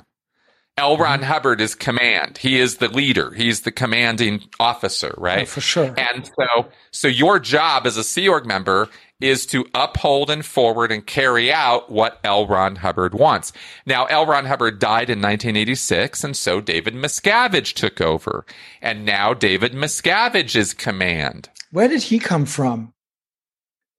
L. 0.77 0.95
Ron 0.97 1.19
mm-hmm. 1.19 1.31
Hubbard 1.31 1.59
is 1.59 1.73
command. 1.73 2.37
He 2.37 2.59
is 2.59 2.77
the 2.77 2.87
leader. 2.87 3.31
He's 3.31 3.61
the 3.61 3.71
commanding 3.71 4.43
officer, 4.59 5.13
right? 5.17 5.43
Oh, 5.43 5.45
for 5.45 5.61
sure. 5.61 5.95
And 5.97 6.25
so, 6.25 6.67
so 6.91 7.07
your 7.07 7.39
job 7.39 7.87
as 7.87 7.97
a 7.97 8.03
Sea 8.03 8.27
Org 8.27 8.45
member 8.45 8.87
is 9.19 9.47
to 9.47 9.65
uphold 9.73 10.29
and 10.29 10.45
forward 10.45 10.91
and 10.91 11.05
carry 11.05 11.51
out 11.51 11.91
what 11.91 12.19
L. 12.23 12.45
Ron 12.45 12.75
Hubbard 12.75 13.15
wants. 13.15 13.51
Now, 13.85 14.05
L. 14.05 14.27
Ron 14.27 14.45
Hubbard 14.45 14.77
died 14.77 15.09
in 15.09 15.17
1986, 15.17 16.23
and 16.23 16.37
so 16.37 16.61
David 16.61 16.93
Miscavige 16.93 17.73
took 17.73 17.99
over. 17.99 18.45
And 18.79 19.05
now 19.05 19.33
David 19.33 19.73
Miscavige 19.73 20.55
is 20.55 20.75
command. 20.75 21.49
Where 21.71 21.87
did 21.87 22.03
he 22.03 22.19
come 22.19 22.45
from? 22.45 22.93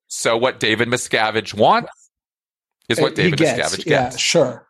So, 0.07 0.37
what 0.37 0.61
David 0.61 0.89
Miscavige 0.89 1.53
wants 1.55 1.91
is 2.89 3.01
what 3.01 3.13
uh, 3.13 3.17
David 3.17 3.39
gets, 3.41 3.59
Miscavige 3.59 3.85
gets. 3.85 3.87
Yeah, 3.87 4.11
sure. 4.17 4.68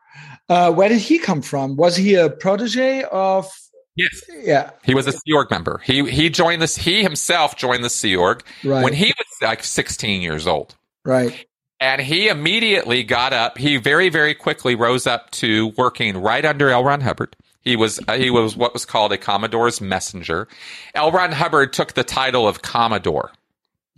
Uh, 0.49 0.73
where 0.73 0.89
did 0.89 1.01
he 1.01 1.19
come 1.19 1.43
from? 1.43 1.77
Was 1.77 1.97
he 1.97 2.15
a 2.15 2.31
protege 2.31 3.05
of? 3.05 3.51
Yes. 3.97 4.23
Yeah. 4.43 4.71
He 4.85 4.95
was 4.95 5.07
a 5.07 5.13
Sea 5.13 5.33
Org 5.35 5.51
member. 5.51 5.79
He 5.79 6.09
he 6.09 6.31
joined 6.31 6.63
this. 6.63 6.77
He 6.77 7.03
himself 7.03 7.57
joined 7.57 7.85
the 7.85 7.91
Sea 7.91 8.17
Org 8.17 8.45
right. 8.65 8.85
when 8.85 8.93
he 8.93 9.07
was 9.07 9.27
like 9.43 9.65
16 9.65 10.23
years 10.23 10.47
old. 10.47 10.77
Right. 11.05 11.47
And 11.81 12.01
he 12.01 12.29
immediately 12.29 13.03
got 13.03 13.33
up. 13.33 13.59
He 13.59 13.77
very 13.77 14.09
very 14.09 14.35
quickly 14.35 14.75
rose 14.75 15.07
up 15.07 15.31
to 15.33 15.73
working 15.77 16.17
right 16.17 16.45
under 16.45 16.71
L. 16.71 16.85
Ron 16.85 17.01
Hubbard. 17.01 17.37
He 17.61 17.77
was 17.77 18.01
uh, 18.09 18.17
he 18.17 18.31
was 18.31 18.57
what 18.57 18.73
was 18.73 18.85
called 18.85 19.13
a 19.13 19.19
Commodore's 19.19 19.81
messenger. 19.81 20.49
L. 20.95 21.11
Ron 21.11 21.33
Hubbard 21.33 21.73
took 21.73 21.93
the 21.93 22.05
title 22.05 22.49
of 22.49 22.63
Commodore, 22.63 23.33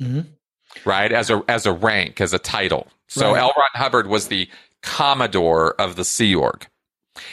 mm-hmm. 0.01 0.23
right 0.85 1.13
as 1.13 1.31
a 1.31 1.43
as 1.47 1.67
a 1.67 1.73
rank 1.73 2.21
as 2.21 2.33
a 2.33 2.39
title. 2.39 2.89
So 3.07 3.33
right. 3.33 3.41
L. 3.41 3.53
Ron 3.57 3.67
Hubbard 3.75 4.07
was 4.07 4.29
the 4.29 4.49
commodore 4.83 5.75
of 5.81 5.97
the 5.97 6.05
Sea 6.05 6.35
Org. 6.35 6.67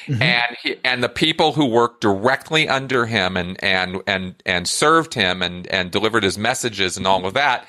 Mm-hmm. 0.07 0.21
And 0.21 0.57
he, 0.61 0.75
and 0.83 1.03
the 1.03 1.09
people 1.09 1.53
who 1.53 1.65
worked 1.65 2.01
directly 2.01 2.67
under 2.67 3.05
him 3.05 3.37
and 3.37 3.61
and 3.63 4.01
and 4.07 4.35
and 4.45 4.67
served 4.67 5.13
him 5.13 5.41
and 5.41 5.67
and 5.67 5.91
delivered 5.91 6.23
his 6.23 6.37
messages 6.37 6.97
and 6.97 7.07
all 7.07 7.25
of 7.25 7.33
that 7.35 7.65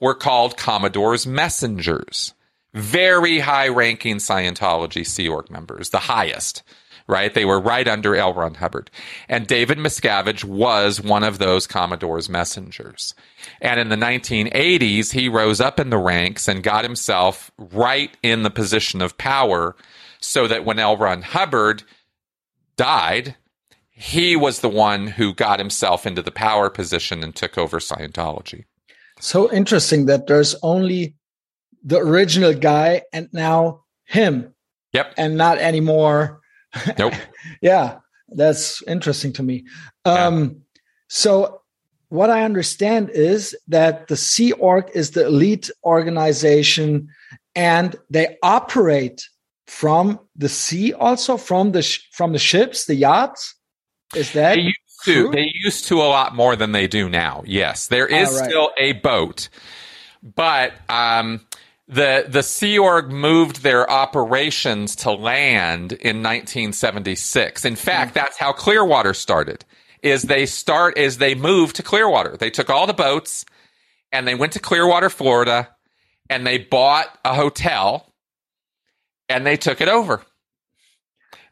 were 0.00 0.14
called 0.14 0.56
Commodore's 0.56 1.26
messengers. 1.26 2.34
Very 2.72 3.40
high 3.40 3.68
ranking 3.68 4.16
Scientology 4.16 5.06
Sea 5.06 5.28
Org 5.28 5.50
members, 5.50 5.90
the 5.90 5.98
highest, 5.98 6.62
right? 7.10 7.34
They 7.34 7.44
were 7.44 7.60
right 7.60 7.86
under 7.86 8.16
L. 8.16 8.32
Ron 8.32 8.54
Hubbard. 8.54 8.90
And 9.28 9.46
David 9.46 9.78
Miscavige 9.78 10.44
was 10.44 11.00
one 11.00 11.24
of 11.24 11.38
those 11.38 11.66
Commodore's 11.66 12.28
messengers. 12.28 13.14
And 13.60 13.78
in 13.78 13.88
the 13.88 13.96
1980s, 13.96 15.12
he 15.12 15.28
rose 15.28 15.60
up 15.60 15.78
in 15.78 15.90
the 15.90 15.98
ranks 15.98 16.48
and 16.48 16.62
got 16.62 16.84
himself 16.84 17.50
right 17.58 18.16
in 18.22 18.42
the 18.42 18.50
position 18.50 19.02
of 19.02 19.18
power 19.18 19.76
so 20.20 20.46
that 20.46 20.64
when 20.64 20.78
L. 20.78 20.96
Ron 20.96 21.22
Hubbard 21.22 21.82
died, 22.76 23.36
he 23.90 24.36
was 24.36 24.60
the 24.60 24.68
one 24.68 25.08
who 25.08 25.34
got 25.34 25.58
himself 25.58 26.06
into 26.06 26.22
the 26.22 26.30
power 26.30 26.70
position 26.70 27.22
and 27.22 27.34
took 27.34 27.58
over 27.58 27.78
Scientology. 27.78 28.64
So 29.20 29.52
interesting 29.52 30.06
that 30.06 30.26
there's 30.26 30.54
only 30.62 31.14
the 31.82 31.98
original 31.98 32.54
guy 32.54 33.02
and 33.12 33.28
now 33.32 33.84
him. 34.04 34.54
Yep. 34.92 35.14
And 35.16 35.36
not 35.36 35.58
anymore. 35.58 36.39
Nope. 36.98 37.14
yeah. 37.62 37.98
That's 38.28 38.82
interesting 38.86 39.32
to 39.34 39.42
me. 39.42 39.64
Um, 40.04 40.42
yeah. 40.42 40.48
So 41.08 41.62
what 42.08 42.30
I 42.30 42.44
understand 42.44 43.10
is 43.10 43.56
that 43.68 44.08
the 44.08 44.16
Sea 44.16 44.52
Org 44.52 44.90
is 44.94 45.12
the 45.12 45.26
elite 45.26 45.70
organization 45.84 47.08
and 47.54 47.96
they 48.10 48.36
operate 48.42 49.28
from 49.66 50.18
the 50.34 50.48
sea 50.48 50.92
also 50.92 51.36
from 51.36 51.72
the 51.72 51.82
sh- 51.82 52.00
from 52.10 52.32
the 52.32 52.38
ships 52.40 52.86
the 52.86 52.94
yachts 52.94 53.54
is 54.16 54.32
that 54.32 54.56
they 54.56 54.62
used 54.62 55.04
to 55.04 55.30
they 55.30 55.52
used 55.62 55.86
to 55.86 56.00
a 56.00 56.08
lot 56.08 56.34
more 56.34 56.56
than 56.56 56.72
they 56.72 56.88
do 56.88 57.08
now 57.08 57.44
yes 57.46 57.86
there 57.86 58.06
is 58.06 58.28
right. 58.32 58.50
still 58.50 58.72
a 58.78 58.92
boat 58.94 59.48
but 60.22 60.72
um, 60.88 61.40
the 61.90 62.24
the 62.28 62.42
Sea 62.42 62.78
Org 62.78 63.10
moved 63.10 63.62
their 63.62 63.90
operations 63.90 64.96
to 64.96 65.10
land 65.10 65.92
in 65.92 66.22
1976 66.22 67.64
in 67.64 67.76
fact 67.76 68.12
mm. 68.12 68.14
that's 68.14 68.38
how 68.38 68.52
Clearwater 68.52 69.12
started 69.12 69.64
is 70.02 70.22
they 70.22 70.46
start 70.46 70.96
is 70.98 71.18
they 71.18 71.34
move 71.34 71.72
to 71.74 71.82
Clearwater. 71.82 72.36
They 72.36 72.50
took 72.50 72.70
all 72.70 72.86
the 72.86 72.94
boats 72.94 73.44
and 74.12 74.26
they 74.26 74.34
went 74.34 74.52
to 74.54 74.60
Clearwater, 74.60 75.10
Florida, 75.10 75.68
and 76.28 76.46
they 76.46 76.58
bought 76.58 77.06
a 77.24 77.34
hotel 77.34 78.12
and 79.28 79.46
they 79.46 79.56
took 79.56 79.80
it 79.80 79.88
over. 79.88 80.22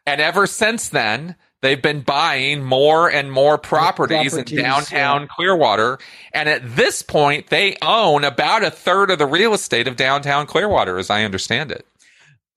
And 0.06 0.20
ever 0.20 0.46
since 0.46 0.88
then, 0.88 1.36
they've 1.62 1.80
been 1.80 2.00
buying 2.00 2.62
more 2.62 3.10
and 3.10 3.30
more 3.30 3.58
properties, 3.58 4.32
properties 4.32 4.52
in 4.52 4.62
downtown 4.62 5.22
yeah. 5.22 5.28
Clearwater. 5.28 5.98
And 6.32 6.48
at 6.48 6.76
this 6.76 7.02
point, 7.02 7.48
they 7.48 7.76
own 7.82 8.24
about 8.24 8.64
a 8.64 8.70
third 8.70 9.10
of 9.10 9.18
the 9.18 9.26
real 9.26 9.54
estate 9.54 9.88
of 9.88 9.96
downtown 9.96 10.46
Clearwater, 10.46 10.98
as 10.98 11.10
I 11.10 11.24
understand 11.24 11.72
it. 11.72 11.86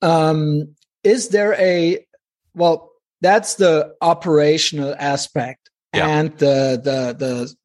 Um, 0.01 0.75
is 1.03 1.29
there 1.29 1.53
a, 1.55 2.05
well, 2.53 2.91
that's 3.21 3.55
the 3.55 3.95
operational 4.01 4.95
aspect 4.97 5.61
yeah. 5.93 6.07
and 6.07 6.37
the 6.37 6.81
the 6.83 7.15
the 7.17 7.55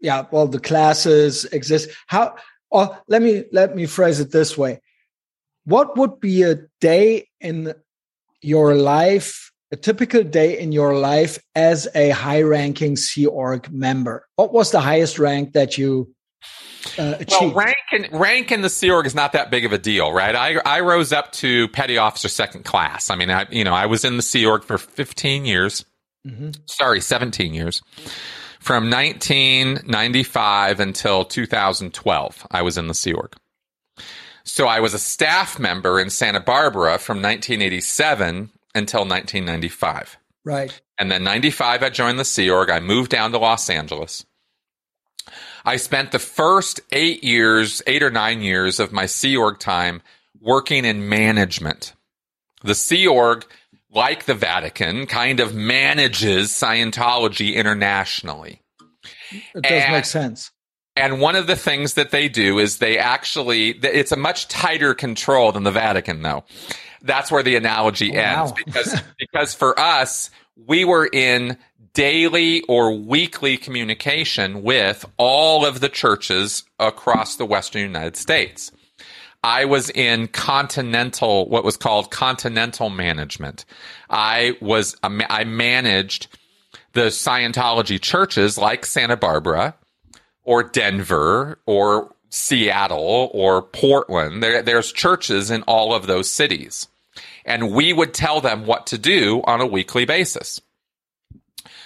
yeah 0.00 0.24
well 0.30 0.46
the 0.46 0.60
classes 0.60 1.44
exist 1.46 1.90
how 2.06 2.34
or 2.70 2.98
let 3.08 3.22
me 3.22 3.44
let 3.52 3.76
me 3.76 3.86
phrase 3.86 4.20
it 4.20 4.30
this 4.32 4.56
way 4.56 4.80
what 5.64 5.96
would 5.96 6.20
be 6.20 6.42
a 6.42 6.56
day 6.80 7.28
in 7.40 7.74
your 8.40 8.74
life 8.74 9.52
a 9.72 9.76
typical 9.76 10.22
day 10.22 10.58
in 10.58 10.72
your 10.72 10.96
life 10.96 11.38
as 11.54 11.88
a 11.94 12.10
high 12.10 12.42
ranking 12.42 12.96
sea 12.96 13.26
org 13.26 13.70
member 13.70 14.26
what 14.36 14.52
was 14.52 14.70
the 14.70 14.80
highest 14.80 15.18
rank 15.18 15.52
that 15.52 15.78
you 15.78 16.14
uh, 16.98 17.16
well, 17.28 17.52
rank 17.52 17.76
in, 17.92 18.08
rank 18.12 18.52
in 18.52 18.60
the 18.60 18.68
Sea 18.68 18.90
Org 18.90 19.06
is 19.06 19.14
not 19.14 19.32
that 19.32 19.50
big 19.50 19.64
of 19.64 19.72
a 19.72 19.78
deal, 19.78 20.12
right? 20.12 20.34
I, 20.34 20.56
I 20.64 20.80
rose 20.80 21.12
up 21.12 21.32
to 21.32 21.68
petty 21.68 21.98
officer 21.98 22.28
second 22.28 22.64
class. 22.64 23.10
I 23.10 23.16
mean, 23.16 23.30
I, 23.30 23.46
you 23.50 23.64
know, 23.64 23.74
I 23.74 23.86
was 23.86 24.04
in 24.04 24.16
the 24.16 24.22
Sea 24.22 24.46
Org 24.46 24.64
for 24.64 24.78
15 24.78 25.46
years. 25.46 25.84
Mm-hmm. 26.26 26.50
Sorry, 26.66 27.00
17 27.00 27.54
years. 27.54 27.82
From 28.60 28.90
1995 28.90 30.80
until 30.80 31.24
2012, 31.24 32.46
I 32.50 32.62
was 32.62 32.78
in 32.78 32.86
the 32.86 32.94
Sea 32.94 33.12
Org. 33.12 33.34
So 34.44 34.66
I 34.66 34.80
was 34.80 34.94
a 34.94 34.98
staff 34.98 35.58
member 35.58 35.98
in 36.00 36.10
Santa 36.10 36.40
Barbara 36.40 36.98
from 36.98 37.18
1987 37.18 38.50
until 38.74 39.00
1995. 39.00 40.18
Right. 40.44 40.80
And 40.98 41.10
then 41.10 41.24
95, 41.24 41.82
I 41.82 41.90
joined 41.90 42.18
the 42.18 42.24
Sea 42.24 42.50
Org. 42.50 42.70
I 42.70 42.80
moved 42.80 43.10
down 43.10 43.32
to 43.32 43.38
Los 43.38 43.68
Angeles. 43.70 44.24
I 45.64 45.76
spent 45.76 46.12
the 46.12 46.18
first 46.18 46.80
eight 46.92 47.24
years, 47.24 47.82
eight 47.86 48.02
or 48.02 48.10
nine 48.10 48.42
years 48.42 48.78
of 48.78 48.92
my 48.92 49.06
Sea 49.06 49.36
Org 49.36 49.58
time 49.58 50.02
working 50.40 50.84
in 50.84 51.08
management. 51.08 51.94
The 52.62 52.74
Sea 52.74 53.06
Org 53.06 53.46
like 53.94 54.24
the 54.24 54.34
Vatican, 54.34 55.06
kind 55.06 55.40
of 55.40 55.54
manages 55.54 56.50
Scientology 56.50 57.54
internationally. 57.54 58.60
It 59.30 59.62
does 59.62 59.72
and, 59.72 59.92
make 59.92 60.04
sense. 60.04 60.50
And 60.96 61.20
one 61.20 61.36
of 61.36 61.46
the 61.46 61.56
things 61.56 61.94
that 61.94 62.10
they 62.10 62.28
do 62.28 62.58
is 62.58 62.78
they 62.78 62.98
actually, 62.98 63.70
it's 63.70 64.12
a 64.12 64.16
much 64.16 64.48
tighter 64.48 64.94
control 64.94 65.52
than 65.52 65.62
the 65.62 65.70
Vatican, 65.70 66.22
though. 66.22 66.44
That's 67.04 67.30
where 67.30 67.42
the 67.42 67.56
analogy 67.56 68.12
ends 68.14 68.52
because, 68.52 69.00
because 69.18 69.54
for 69.54 69.78
us, 69.78 70.30
we 70.56 70.84
were 70.84 71.06
in 71.06 71.58
daily 71.92 72.62
or 72.62 72.92
weekly 72.92 73.56
communication 73.56 74.62
with 74.62 75.04
all 75.16 75.64
of 75.64 75.80
the 75.80 75.88
churches 75.88 76.64
across 76.78 77.36
the 77.36 77.46
Western 77.46 77.82
United 77.82 78.16
States. 78.16 78.72
I 79.44 79.66
was 79.66 79.90
in 79.90 80.28
continental, 80.28 81.46
what 81.48 81.64
was 81.64 81.76
called 81.76 82.10
continental 82.10 82.88
management. 82.88 83.66
I 84.08 84.56
was, 84.60 84.96
I 85.02 85.44
managed 85.44 86.28
the 86.94 87.06
Scientology 87.06 88.00
churches 88.00 88.56
like 88.56 88.86
Santa 88.86 89.16
Barbara 89.16 89.74
or 90.44 90.62
Denver 90.62 91.58
or 91.66 92.14
Seattle 92.30 93.30
or 93.32 93.62
Portland. 93.62 94.42
There, 94.42 94.62
there's 94.62 94.90
churches 94.92 95.50
in 95.50 95.62
all 95.62 95.94
of 95.94 96.06
those 96.06 96.30
cities. 96.30 96.88
And 97.44 97.72
we 97.72 97.92
would 97.92 98.14
tell 98.14 98.40
them 98.40 98.66
what 98.66 98.86
to 98.88 98.98
do 98.98 99.42
on 99.44 99.60
a 99.60 99.66
weekly 99.66 100.04
basis. 100.04 100.60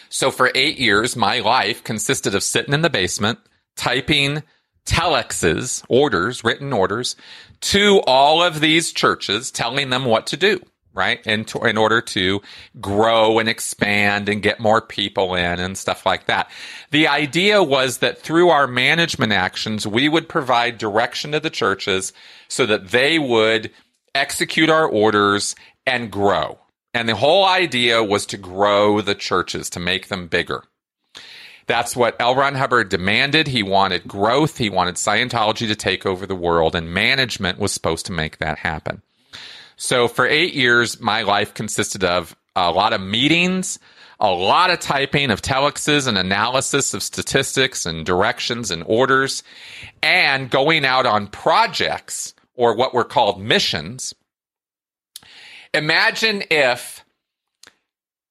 So 0.08 0.30
for 0.30 0.50
eight 0.54 0.78
years, 0.78 1.16
my 1.16 1.40
life 1.40 1.84
consisted 1.84 2.34
of 2.34 2.42
sitting 2.42 2.74
in 2.74 2.82
the 2.82 2.90
basement, 2.90 3.38
typing 3.76 4.42
telexes, 4.86 5.84
orders, 5.88 6.42
written 6.42 6.72
orders 6.72 7.14
to 7.60 8.00
all 8.06 8.42
of 8.42 8.60
these 8.60 8.92
churches 8.92 9.50
telling 9.50 9.90
them 9.90 10.06
what 10.06 10.26
to 10.28 10.36
do, 10.36 10.60
right? 10.94 11.24
In, 11.26 11.44
to, 11.46 11.66
in 11.66 11.76
order 11.76 12.00
to 12.00 12.40
grow 12.80 13.38
and 13.38 13.48
expand 13.48 14.28
and 14.30 14.42
get 14.42 14.60
more 14.60 14.80
people 14.80 15.34
in 15.34 15.60
and 15.60 15.76
stuff 15.76 16.06
like 16.06 16.26
that. 16.26 16.50
The 16.90 17.06
idea 17.06 17.62
was 17.62 17.98
that 17.98 18.18
through 18.18 18.48
our 18.48 18.66
management 18.66 19.32
actions, 19.32 19.86
we 19.86 20.08
would 20.08 20.28
provide 20.28 20.78
direction 20.78 21.32
to 21.32 21.40
the 21.40 21.50
churches 21.50 22.14
so 22.48 22.64
that 22.64 22.88
they 22.88 23.18
would 23.18 23.70
execute 24.14 24.70
our 24.70 24.86
orders 24.86 25.54
and 25.86 26.10
grow 26.10 26.58
And 26.94 27.08
the 27.08 27.16
whole 27.16 27.44
idea 27.44 28.02
was 28.02 28.26
to 28.26 28.36
grow 28.36 29.00
the 29.00 29.14
churches, 29.14 29.70
to 29.70 29.80
make 29.80 30.08
them 30.08 30.26
bigger. 30.26 30.64
That's 31.66 31.94
what 31.94 32.16
L. 32.18 32.34
Ron 32.34 32.54
Hubbard 32.54 32.88
demanded. 32.88 33.46
He 33.46 33.62
wanted 33.62 34.08
growth. 34.08 34.56
He 34.56 34.70
wanted 34.70 34.94
Scientology 34.94 35.68
to 35.68 35.76
take 35.76 36.06
over 36.06 36.26
the 36.26 36.34
world, 36.34 36.74
and 36.74 36.92
management 36.92 37.58
was 37.58 37.72
supposed 37.72 38.06
to 38.06 38.12
make 38.12 38.38
that 38.38 38.58
happen. 38.58 39.02
So 39.76 40.08
for 40.08 40.26
eight 40.26 40.54
years, 40.54 41.00
my 41.00 41.22
life 41.22 41.54
consisted 41.54 42.04
of 42.04 42.34
a 42.56 42.72
lot 42.72 42.94
of 42.94 43.02
meetings, 43.02 43.78
a 44.18 44.30
lot 44.30 44.70
of 44.70 44.80
typing 44.80 45.30
of 45.30 45.42
telexes 45.42 46.08
and 46.08 46.18
analysis 46.18 46.94
of 46.94 47.02
statistics 47.02 47.86
and 47.86 48.04
directions 48.04 48.70
and 48.70 48.82
orders, 48.86 49.42
and 50.02 50.50
going 50.50 50.84
out 50.84 51.06
on 51.06 51.28
projects 51.28 52.34
or 52.58 52.74
what 52.74 52.92
were 52.92 53.04
called 53.04 53.40
missions. 53.40 54.14
Imagine 55.72 56.42
if 56.50 57.04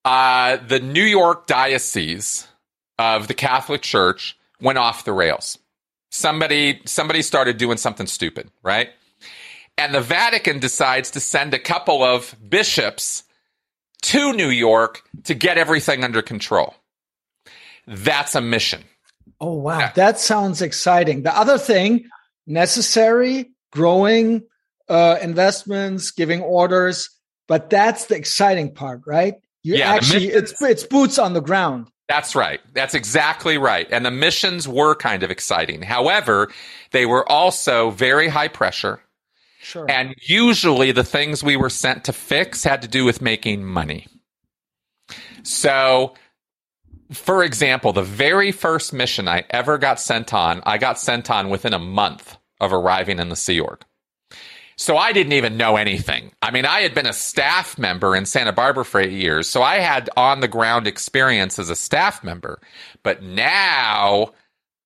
uh, 0.06 0.58
the 0.68 0.80
New 0.80 1.04
York 1.04 1.48
Diocese 1.48 2.48
of 3.00 3.28
the 3.28 3.34
Catholic 3.34 3.82
Church 3.82 4.38
went 4.62 4.78
off 4.78 5.06
the 5.06 5.14
rails. 5.14 5.58
Somebody 6.12 6.82
somebody 6.86 7.22
started 7.22 7.58
doing 7.58 7.78
something 7.78 8.08
stupid, 8.08 8.52
right? 8.64 8.90
And 9.78 9.94
the 9.94 10.02
Vatican 10.02 10.60
decides 10.60 11.12
to 11.12 11.20
send 11.20 11.54
a 11.54 11.60
couple 11.60 12.04
of 12.04 12.36
bishops 12.48 13.24
to 14.04 14.34
New 14.34 14.50
York 14.50 15.04
to 15.26 15.36
get 15.36 15.58
everything 15.58 16.04
under 16.04 16.22
control. 16.22 16.76
That's 17.86 18.36
a 18.36 18.42
mission. 18.42 18.84
Oh 19.40 19.54
wow, 19.54 19.80
yeah. 19.80 19.92
that 19.96 20.20
sounds 20.20 20.62
exciting. 20.62 21.24
The 21.24 21.38
other 21.38 21.58
thing, 21.58 22.10
necessary, 22.46 23.52
growing 23.78 24.42
uh, 24.90 25.18
investments, 25.22 26.10
giving 26.10 26.42
orders, 26.42 27.10
but 27.48 27.70
that's 27.70 28.06
the 28.06 28.16
exciting 28.16 28.74
part, 28.74 29.02
right? 29.06 29.36
You 29.64 29.76
yeah, 29.76 29.94
actually, 29.94 30.28
it's 30.28 30.60
it's 30.62 30.84
boots 30.84 31.20
on 31.20 31.34
the 31.34 31.42
ground. 31.42 31.88
That's 32.10 32.36
right. 32.36 32.60
That's 32.74 32.96
exactly 32.96 33.58
right. 33.58 33.88
And 33.92 34.06
the 34.06 34.12
missions 34.12 34.68
were 34.68 34.96
kind 34.96 35.24
of 35.24 35.30
exciting. 35.30 35.82
However, 35.82 36.50
they 36.92 37.06
were 37.06 37.30
also 37.30 37.92
very 37.92 38.30
high 38.30 38.48
pressure. 38.48 39.02
Sure. 39.60 39.86
And 39.90 40.16
usually 40.22 40.94
the 40.94 41.04
things 41.04 41.44
we 41.44 41.58
were 41.58 41.70
sent 41.70 42.06
to 42.06 42.14
fix 42.14 42.64
had 42.64 42.82
to 42.82 42.88
do 42.88 43.04
with 43.04 43.22
making 43.22 43.66
money. 43.66 44.08
So, 45.44 46.14
for 47.12 47.44
example, 47.44 47.92
the 47.92 48.04
very 48.04 48.54
first 48.54 48.94
mission 48.94 49.28
I 49.28 49.44
ever 49.50 49.78
got 49.78 50.00
sent 50.00 50.34
on, 50.34 50.62
I 50.66 50.78
got 50.78 51.00
sent 51.00 51.30
on 51.30 51.50
within 51.50 51.74
a 51.74 51.80
month 51.80 52.38
of 52.60 52.74
arriving 52.74 53.20
in 53.20 53.30
the 53.30 53.36
Sea 53.36 53.60
Org. 53.60 53.84
So 54.80 54.96
I 54.96 55.12
didn't 55.12 55.34
even 55.34 55.58
know 55.58 55.76
anything. 55.76 56.32
I 56.42 56.52
mean, 56.52 56.66
I 56.66 56.82
had 56.82 56.94
been 56.94 57.08
a 57.08 57.14
staff 57.14 57.80
member 57.80 58.16
in 58.16 58.28
Santa 58.28 58.54
Barbara 58.54 58.86
for 58.86 59.02
eight 59.02 59.12
years, 59.12 59.50
so 59.50 59.64
I 59.64 59.80
had 59.80 60.10
on 60.16 60.40
the 60.40 60.48
ground 60.48 60.86
experience 60.86 61.58
as 61.58 61.72
a 61.72 61.76
staff 61.76 62.24
member. 62.24 62.62
But 63.02 63.24
now 63.24 64.34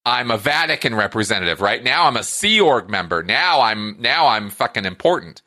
I'm 0.06 0.30
a 0.30 0.38
Vatican 0.38 0.94
representative, 0.94 1.60
right? 1.60 1.84
Now 1.84 2.06
I'm 2.06 2.16
a 2.16 2.24
Sea 2.24 2.60
Org 2.60 2.88
member. 2.88 3.22
Now 3.22 3.60
I'm 3.60 3.96
now 4.00 4.28
I'm 4.28 4.48
fucking 4.48 4.86
important. 4.86 5.42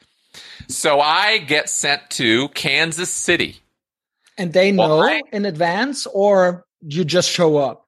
So 0.67 0.99
I 0.99 1.39
get 1.39 1.67
sent 1.67 2.09
to 2.11 2.49
Kansas 2.49 3.09
City. 3.09 3.59
And 4.37 4.53
they 4.53 4.71
know 4.71 4.97
well, 4.97 5.03
I, 5.03 5.21
in 5.31 5.45
advance 5.45 6.05
or 6.07 6.65
you 6.81 7.03
just 7.03 7.29
show 7.29 7.57
up? 7.57 7.87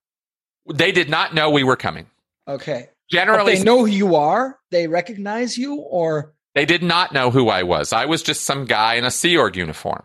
They 0.74 0.92
did 0.92 1.10
not 1.10 1.36
know 1.36 1.52
we 1.52 1.64
were 1.64 1.76
coming. 1.76 2.08
Okay. 2.48 2.90
Generally 3.10 3.54
but 3.54 3.58
they 3.58 3.64
know 3.64 3.80
who 3.80 3.86
you 3.86 4.16
are, 4.16 4.60
they 4.70 4.88
recognize 4.88 5.58
you 5.58 5.76
or 5.76 6.34
they 6.56 6.66
did 6.66 6.82
not 6.82 7.14
know 7.14 7.30
who 7.30 7.50
I 7.50 7.64
was. 7.64 7.94
I 7.94 8.06
was 8.06 8.24
just 8.24 8.42
some 8.42 8.66
guy 8.66 8.96
in 8.96 9.06
a 9.06 9.12
Sea 9.12 9.38
Org 9.38 9.56
uniform. 9.56 10.04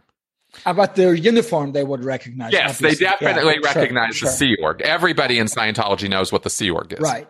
About 0.67 0.97
their 0.97 1.15
uniform, 1.15 1.73
they 1.73 1.83
would 1.83 2.05
recognize. 2.05 2.53
Yes, 2.53 2.75
obviously. 2.77 3.07
they 3.07 3.11
definitely 3.11 3.55
yeah, 3.63 3.73
recognize 3.75 4.17
sure, 4.17 4.29
the 4.29 4.37
sure. 4.37 4.49
Sea 4.49 4.57
Org. 4.63 4.83
Everybody 4.83 5.39
in 5.39 5.47
Scientology 5.47 6.11
knows 6.11 6.31
what 6.31 6.43
the 6.43 6.51
Sea 6.51 6.71
Org 6.71 6.93
is. 6.93 7.01
Right. 7.01 7.27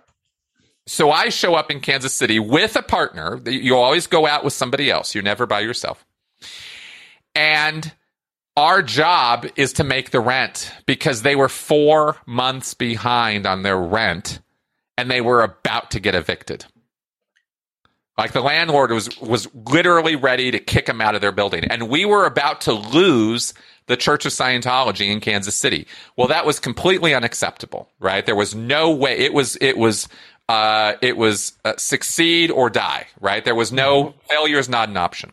So 0.88 1.12
I 1.12 1.28
show 1.28 1.54
up 1.54 1.70
in 1.70 1.78
Kansas 1.78 2.12
City 2.12 2.40
with 2.40 2.74
a 2.74 2.82
partner. 2.82 3.40
You 3.46 3.76
always 3.76 4.08
go 4.08 4.26
out 4.26 4.42
with 4.42 4.52
somebody 4.52 4.90
else. 4.90 5.14
You're 5.14 5.22
never 5.22 5.46
by 5.46 5.60
yourself. 5.60 6.04
And 7.36 7.92
our 8.56 8.82
job 8.82 9.46
is 9.54 9.74
to 9.74 9.84
make 9.84 10.10
the 10.10 10.20
rent 10.20 10.72
because 10.86 11.22
they 11.22 11.36
were 11.36 11.48
four 11.48 12.16
months 12.26 12.74
behind 12.74 13.46
on 13.46 13.62
their 13.62 13.78
rent 13.78 14.40
and 14.96 15.10
they 15.10 15.20
were 15.20 15.42
about 15.42 15.90
to 15.92 16.00
get 16.00 16.14
evicted. 16.14 16.64
Like 18.18 18.32
the 18.32 18.42
landlord 18.42 18.90
was 18.90 19.18
was 19.20 19.48
literally 19.54 20.16
ready 20.16 20.50
to 20.50 20.58
kick 20.58 20.86
them 20.86 21.00
out 21.00 21.14
of 21.14 21.20
their 21.20 21.32
building, 21.32 21.64
and 21.64 21.88
we 21.88 22.04
were 22.04 22.26
about 22.26 22.60
to 22.62 22.72
lose 22.72 23.54
the 23.86 23.96
Church 23.96 24.26
of 24.26 24.32
Scientology 24.32 25.10
in 25.10 25.20
Kansas 25.20 25.56
City. 25.56 25.86
Well, 26.16 26.28
that 26.28 26.46
was 26.46 26.60
completely 26.60 27.14
unacceptable, 27.14 27.88
right? 27.98 28.24
There 28.24 28.36
was 28.36 28.54
no 28.54 28.90
way. 28.90 29.18
It 29.18 29.32
was 29.32 29.56
it 29.60 29.78
was 29.78 30.08
uh, 30.48 30.94
it 31.00 31.16
was 31.16 31.52
uh, 31.64 31.74
succeed 31.78 32.50
or 32.50 32.68
die, 32.68 33.06
right? 33.20 33.44
There 33.44 33.54
was 33.54 33.72
no 33.72 34.04
mm-hmm. 34.04 34.18
failure 34.28 34.58
is 34.58 34.68
not 34.68 34.88
an 34.88 34.96
option. 34.96 35.32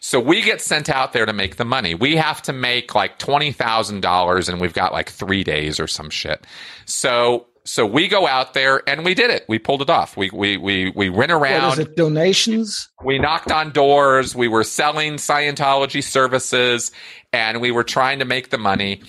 So 0.00 0.20
we 0.20 0.42
get 0.42 0.60
sent 0.60 0.88
out 0.88 1.12
there 1.12 1.26
to 1.26 1.32
make 1.32 1.56
the 1.56 1.64
money. 1.64 1.94
We 1.94 2.16
have 2.16 2.40
to 2.42 2.52
make 2.52 2.94
like 2.94 3.18
twenty 3.18 3.52
thousand 3.52 4.00
dollars, 4.00 4.48
and 4.48 4.60
we've 4.60 4.74
got 4.74 4.92
like 4.92 5.10
three 5.10 5.42
days 5.42 5.80
or 5.80 5.86
some 5.86 6.10
shit. 6.10 6.46
So 6.84 7.46
so 7.68 7.84
we 7.84 8.08
go 8.08 8.26
out 8.26 8.54
there 8.54 8.82
and 8.88 9.04
we 9.04 9.14
did 9.14 9.30
it. 9.30 9.44
We 9.46 9.58
pulled 9.58 9.82
it 9.82 9.90
off. 9.90 10.16
We 10.16 10.30
we 10.30 10.56
we 10.56 10.90
we 10.90 11.10
went 11.10 11.30
around. 11.30 11.68
What 11.68 11.78
is 11.78 11.86
it? 11.86 11.96
Donations. 11.96 12.88
We 13.04 13.18
knocked 13.18 13.52
on 13.52 13.72
doors. 13.72 14.34
We 14.34 14.48
were 14.48 14.64
selling 14.64 15.14
Scientology 15.14 16.02
services, 16.02 16.90
and 17.32 17.60
we 17.60 17.70
were 17.70 17.84
trying 17.84 18.20
to 18.20 18.24
make 18.24 18.48
the 18.48 18.58
money. 18.58 19.02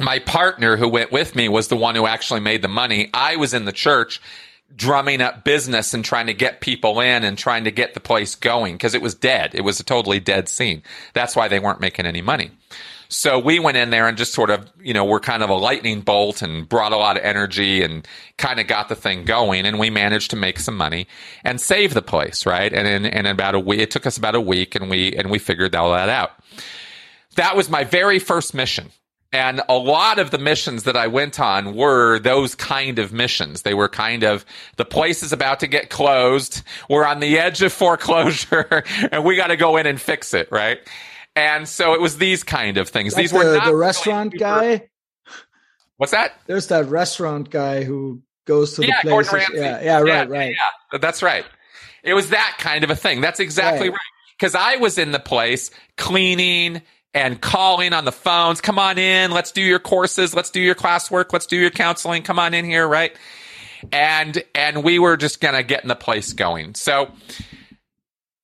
My 0.00 0.18
partner, 0.18 0.76
who 0.76 0.88
went 0.88 1.12
with 1.12 1.36
me, 1.36 1.48
was 1.48 1.68
the 1.68 1.76
one 1.76 1.94
who 1.94 2.06
actually 2.06 2.40
made 2.40 2.62
the 2.62 2.68
money. 2.68 3.10
I 3.14 3.36
was 3.36 3.54
in 3.54 3.64
the 3.64 3.72
church 3.72 4.20
drumming 4.74 5.20
up 5.20 5.44
business 5.44 5.94
and 5.94 6.04
trying 6.04 6.26
to 6.26 6.34
get 6.34 6.60
people 6.60 6.98
in 7.00 7.22
and 7.22 7.38
trying 7.38 7.64
to 7.64 7.70
get 7.70 7.94
the 7.94 8.00
place 8.00 8.34
going 8.34 8.74
because 8.74 8.94
it 8.94 9.02
was 9.02 9.14
dead. 9.14 9.54
It 9.54 9.60
was 9.60 9.78
a 9.78 9.84
totally 9.84 10.18
dead 10.18 10.48
scene. 10.48 10.82
That's 11.12 11.36
why 11.36 11.46
they 11.46 11.60
weren't 11.60 11.80
making 11.80 12.06
any 12.06 12.22
money. 12.22 12.50
So 13.12 13.38
we 13.38 13.58
went 13.58 13.76
in 13.76 13.90
there 13.90 14.08
and 14.08 14.16
just 14.16 14.32
sort 14.32 14.48
of, 14.48 14.72
you 14.82 14.94
know, 14.94 15.04
we're 15.04 15.20
kind 15.20 15.42
of 15.42 15.50
a 15.50 15.54
lightning 15.54 16.00
bolt 16.00 16.40
and 16.40 16.66
brought 16.66 16.92
a 16.92 16.96
lot 16.96 17.18
of 17.18 17.22
energy 17.22 17.82
and 17.82 18.08
kind 18.38 18.58
of 18.58 18.66
got 18.66 18.88
the 18.88 18.94
thing 18.94 19.24
going. 19.26 19.66
And 19.66 19.78
we 19.78 19.90
managed 19.90 20.30
to 20.30 20.36
make 20.36 20.58
some 20.58 20.78
money 20.78 21.06
and 21.44 21.60
save 21.60 21.92
the 21.92 22.00
place, 22.00 22.46
right? 22.46 22.72
And 22.72 22.88
in, 22.88 23.04
in 23.04 23.26
about 23.26 23.54
a 23.54 23.60
week, 23.60 23.80
it 23.80 23.90
took 23.90 24.06
us 24.06 24.16
about 24.16 24.34
a 24.34 24.40
week 24.40 24.74
and 24.74 24.88
we, 24.88 25.12
and 25.12 25.30
we 25.30 25.38
figured 25.38 25.74
all 25.74 25.92
that 25.92 26.08
out. 26.08 26.30
That 27.36 27.54
was 27.54 27.68
my 27.68 27.84
very 27.84 28.18
first 28.18 28.54
mission. 28.54 28.90
And 29.30 29.60
a 29.68 29.76
lot 29.76 30.18
of 30.18 30.30
the 30.30 30.38
missions 30.38 30.84
that 30.84 30.96
I 30.96 31.06
went 31.06 31.38
on 31.38 31.74
were 31.74 32.18
those 32.18 32.54
kind 32.54 32.98
of 32.98 33.12
missions. 33.12 33.60
They 33.60 33.74
were 33.74 33.88
kind 33.88 34.24
of 34.24 34.46
the 34.76 34.84
place 34.86 35.22
is 35.22 35.34
about 35.34 35.60
to 35.60 35.66
get 35.66 35.90
closed. 35.90 36.62
We're 36.88 37.06
on 37.06 37.20
the 37.20 37.38
edge 37.38 37.60
of 37.60 37.74
foreclosure 37.74 38.84
and 39.12 39.22
we 39.22 39.36
got 39.36 39.48
to 39.48 39.56
go 39.56 39.76
in 39.76 39.86
and 39.86 40.00
fix 40.00 40.32
it, 40.32 40.50
right? 40.50 40.80
And 41.34 41.66
so 41.68 41.94
it 41.94 42.00
was 42.00 42.18
these 42.18 42.44
kind 42.44 42.76
of 42.76 42.88
things. 42.88 43.14
Like 43.14 43.22
these 43.22 43.30
the, 43.30 43.38
were 43.38 43.64
the 43.64 43.74
restaurant 43.74 44.34
guy. 44.38 44.88
What's 45.96 46.12
that? 46.12 46.38
There's 46.46 46.66
that 46.68 46.88
restaurant 46.88 47.50
guy 47.50 47.84
who 47.84 48.22
goes 48.44 48.74
to 48.74 48.86
yeah, 48.86 49.00
the 49.02 49.10
places. 49.10 49.48
Yeah, 49.54 49.80
yeah, 49.82 49.98
right, 49.98 50.06
yeah, 50.06 50.24
right. 50.24 50.56
Yeah, 50.92 50.98
that's 50.98 51.22
right. 51.22 51.44
It 52.02 52.14
was 52.14 52.30
that 52.30 52.56
kind 52.58 52.84
of 52.84 52.90
a 52.90 52.96
thing. 52.96 53.20
That's 53.20 53.40
exactly 53.40 53.88
right. 53.88 53.98
Because 54.36 54.54
right. 54.54 54.76
I 54.76 54.80
was 54.80 54.98
in 54.98 55.12
the 55.12 55.20
place 55.20 55.70
cleaning 55.96 56.82
and 57.14 57.40
calling 57.40 57.92
on 57.92 58.04
the 58.04 58.12
phones. 58.12 58.60
Come 58.60 58.78
on 58.78 58.98
in. 58.98 59.30
Let's 59.30 59.52
do 59.52 59.62
your 59.62 59.78
courses. 59.78 60.34
Let's 60.34 60.50
do 60.50 60.60
your 60.60 60.74
classwork. 60.74 61.32
Let's 61.32 61.46
do 61.46 61.56
your 61.56 61.70
counseling. 61.70 62.22
Come 62.22 62.38
on 62.38 62.54
in 62.54 62.64
here, 62.64 62.86
right? 62.86 63.16
And 63.92 64.42
and 64.54 64.84
we 64.84 64.98
were 64.98 65.16
just 65.16 65.40
gonna 65.40 65.62
get 65.62 65.82
in 65.82 65.88
the 65.88 65.96
place 65.96 66.32
going. 66.32 66.74
So 66.74 67.10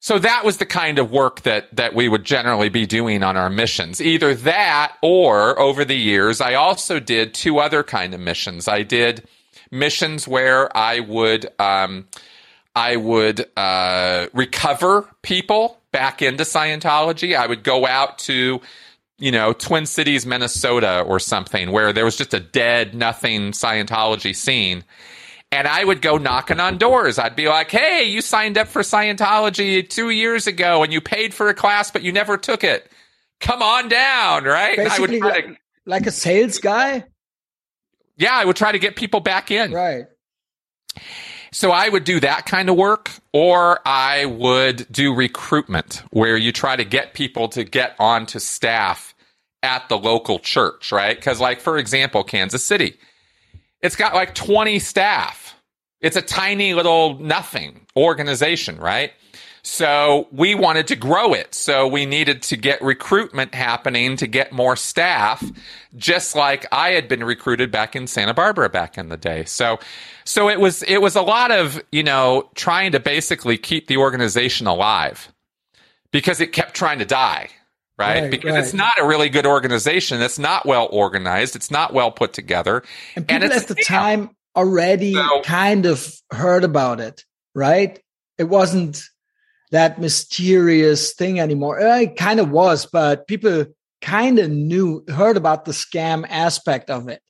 so 0.00 0.18
that 0.18 0.44
was 0.44 0.58
the 0.58 0.66
kind 0.66 0.98
of 0.98 1.10
work 1.10 1.42
that, 1.42 1.74
that 1.74 1.94
we 1.94 2.08
would 2.08 2.24
generally 2.24 2.68
be 2.68 2.86
doing 2.86 3.22
on 3.22 3.36
our 3.36 3.50
missions. 3.50 4.00
Either 4.00 4.34
that 4.34 4.94
or 5.02 5.58
over 5.58 5.84
the 5.84 5.96
years, 5.96 6.40
I 6.40 6.54
also 6.54 7.00
did 7.00 7.34
two 7.34 7.58
other 7.58 7.82
kind 7.82 8.14
of 8.14 8.20
missions. 8.20 8.68
I 8.68 8.82
did 8.82 9.26
missions 9.72 10.28
where 10.28 10.74
I 10.76 11.00
would, 11.00 11.48
um, 11.58 12.06
I 12.76 12.94
would, 12.94 13.46
uh, 13.56 14.28
recover 14.32 15.08
people 15.22 15.80
back 15.90 16.22
into 16.22 16.44
Scientology. 16.44 17.36
I 17.36 17.46
would 17.48 17.64
go 17.64 17.84
out 17.84 18.18
to, 18.20 18.60
you 19.18 19.32
know, 19.32 19.52
Twin 19.52 19.84
Cities, 19.84 20.24
Minnesota 20.24 21.00
or 21.00 21.18
something 21.18 21.72
where 21.72 21.92
there 21.92 22.04
was 22.04 22.16
just 22.16 22.34
a 22.34 22.40
dead, 22.40 22.94
nothing 22.94 23.50
Scientology 23.50 24.34
scene 24.34 24.84
and 25.50 25.66
I 25.66 25.84
would 25.84 26.02
go 26.02 26.18
knocking 26.18 26.60
on 26.60 26.78
doors. 26.78 27.18
I'd 27.18 27.36
be 27.36 27.48
like, 27.48 27.70
"Hey, 27.70 28.04
you 28.04 28.20
signed 28.20 28.58
up 28.58 28.68
for 28.68 28.82
Scientology 28.82 29.88
two 29.88 30.10
years 30.10 30.46
ago, 30.46 30.82
and 30.82 30.92
you 30.92 31.00
paid 31.00 31.34
for 31.34 31.48
a 31.48 31.54
class, 31.54 31.90
but 31.90 32.02
you 32.02 32.12
never 32.12 32.36
took 32.36 32.64
it. 32.64 32.90
Come 33.40 33.62
on 33.62 33.88
down, 33.88 34.44
right?" 34.44 34.76
Basically, 34.76 35.20
like, 35.20 35.46
to, 35.46 35.56
like 35.86 36.06
a 36.06 36.10
sales 36.10 36.58
guy. 36.58 37.04
Yeah, 38.16 38.34
I 38.34 38.44
would 38.44 38.56
try 38.56 38.72
to 38.72 38.78
get 38.78 38.96
people 38.96 39.20
back 39.20 39.50
in. 39.50 39.72
Right. 39.72 40.06
So 41.50 41.70
I 41.70 41.88
would 41.88 42.04
do 42.04 42.20
that 42.20 42.44
kind 42.46 42.68
of 42.68 42.76
work, 42.76 43.10
or 43.32 43.80
I 43.86 44.26
would 44.26 44.86
do 44.92 45.14
recruitment 45.14 46.02
where 46.10 46.36
you 46.36 46.52
try 46.52 46.76
to 46.76 46.84
get 46.84 47.14
people 47.14 47.48
to 47.50 47.64
get 47.64 47.94
onto 47.98 48.38
staff 48.38 49.14
at 49.62 49.88
the 49.88 49.96
local 49.96 50.38
church, 50.38 50.92
right? 50.92 51.16
Because, 51.16 51.40
like, 51.40 51.60
for 51.60 51.78
example, 51.78 52.22
Kansas 52.22 52.64
City, 52.64 52.98
it's 53.82 53.96
got 53.96 54.14
like 54.14 54.34
20 54.34 54.78
staff. 54.78 55.54
It's 56.00 56.16
a 56.16 56.22
tiny 56.22 56.74
little 56.74 57.18
nothing 57.18 57.86
organization, 57.96 58.78
right? 58.78 59.12
So 59.62 60.28
we 60.32 60.54
wanted 60.54 60.86
to 60.88 60.96
grow 60.96 61.34
it. 61.34 61.54
So 61.54 61.86
we 61.86 62.06
needed 62.06 62.42
to 62.42 62.56
get 62.56 62.80
recruitment 62.80 63.54
happening 63.54 64.16
to 64.16 64.26
get 64.26 64.52
more 64.52 64.76
staff, 64.76 65.44
just 65.96 66.36
like 66.36 66.66
I 66.72 66.90
had 66.90 67.08
been 67.08 67.24
recruited 67.24 67.70
back 67.70 67.96
in 67.96 68.06
Santa 68.06 68.32
Barbara 68.32 68.68
back 68.68 68.96
in 68.96 69.08
the 69.08 69.16
day. 69.16 69.44
So, 69.44 69.78
so 70.24 70.48
it 70.48 70.60
was, 70.60 70.82
it 70.84 71.02
was 71.02 71.16
a 71.16 71.22
lot 71.22 71.50
of, 71.50 71.82
you 71.90 72.02
know, 72.02 72.48
trying 72.54 72.92
to 72.92 73.00
basically 73.00 73.58
keep 73.58 73.88
the 73.88 73.96
organization 73.96 74.66
alive 74.66 75.32
because 76.12 76.40
it 76.40 76.52
kept 76.52 76.74
trying 76.74 77.00
to 77.00 77.04
die. 77.04 77.50
Right? 77.98 78.22
right 78.22 78.30
because 78.30 78.52
right. 78.52 78.62
it's 78.62 78.74
not 78.74 78.94
a 78.98 79.06
really 79.06 79.28
good 79.28 79.46
organization. 79.46 80.22
It's 80.22 80.38
not 80.38 80.66
well 80.66 80.88
organized. 80.92 81.56
It's 81.56 81.70
not 81.70 81.92
well 81.92 82.12
put 82.12 82.32
together. 82.32 82.84
And 83.16 83.26
people 83.26 83.44
and 83.44 83.52
at 83.52 83.66
the 83.66 83.74
time 83.74 84.30
already 84.54 85.14
so, 85.14 85.42
kind 85.42 85.84
of 85.84 86.14
heard 86.32 86.64
about 86.64 87.00
it, 87.00 87.24
right? 87.54 87.98
It 88.38 88.44
wasn't 88.44 89.02
that 89.70 90.00
mysterious 90.00 91.12
thing 91.14 91.40
anymore. 91.40 91.80
Uh, 91.80 92.00
it 92.00 92.16
kind 92.16 92.40
of 92.40 92.50
was, 92.50 92.86
but 92.86 93.26
people 93.26 93.66
kind 94.00 94.38
of 94.38 94.50
knew, 94.50 95.04
heard 95.08 95.36
about 95.36 95.64
the 95.64 95.72
scam 95.72 96.24
aspect 96.28 96.90
of 96.90 97.08
it 97.08 97.20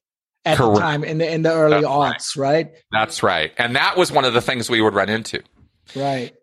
at 0.44 0.58
Correct. 0.58 0.74
the 0.74 0.80
time 0.80 1.04
in 1.04 1.18
the 1.18 1.30
in 1.30 1.42
the 1.42 1.52
early 1.52 1.82
That's 1.82 1.86
aughts, 1.86 2.36
right. 2.38 2.66
right? 2.66 2.74
That's 2.92 3.22
right, 3.22 3.52
and 3.58 3.76
that 3.76 3.96
was 3.96 4.12
one 4.12 4.24
of 4.24 4.34
the 4.34 4.40
things 4.40 4.70
we 4.70 4.80
would 4.80 4.94
run 4.94 5.08
into. 5.08 5.42
Right. 5.96 6.34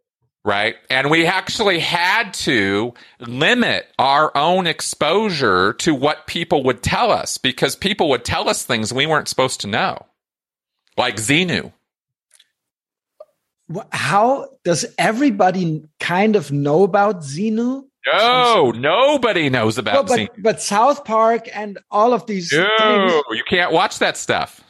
Right. 0.46 0.76
And 0.92 1.10
we 1.10 1.26
actually 1.26 1.80
had 1.80 2.34
to 2.36 2.94
limit 3.20 3.88
our 3.98 4.32
own 4.38 4.68
exposure 4.68 5.74
to 5.74 5.96
what 5.96 6.28
people 6.28 6.64
would 6.64 6.84
tell 6.84 7.12
us 7.12 7.38
because 7.40 7.76
people 7.76 8.10
would 8.10 8.24
tell 8.24 8.48
us 8.48 8.64
things 8.64 8.94
we 8.94 9.08
weren't 9.08 9.28
supposed 9.28 9.62
to 9.62 9.68
know, 9.68 10.06
like 10.98 11.16
Xenu 11.16 11.74
how 13.92 14.50
does 14.64 14.86
everybody 14.98 15.84
kind 16.00 16.36
of 16.36 16.52
know 16.52 16.84
about 16.84 17.22
Xenu? 17.22 17.84
No, 18.14 18.72
nobody 18.72 19.50
knows 19.50 19.78
about 19.78 20.08
but, 20.08 20.20
Xenu. 20.20 20.30
But 20.38 20.62
South 20.62 21.04
Park 21.06 21.50
and 21.54 21.80
all 21.90 22.14
of 22.14 22.28
these. 22.28 22.52
No, 22.54 22.68
things, 22.78 23.24
you 23.32 23.44
can't 23.50 23.72
watch 23.72 24.00
that 24.00 24.18
stuff. 24.18 24.62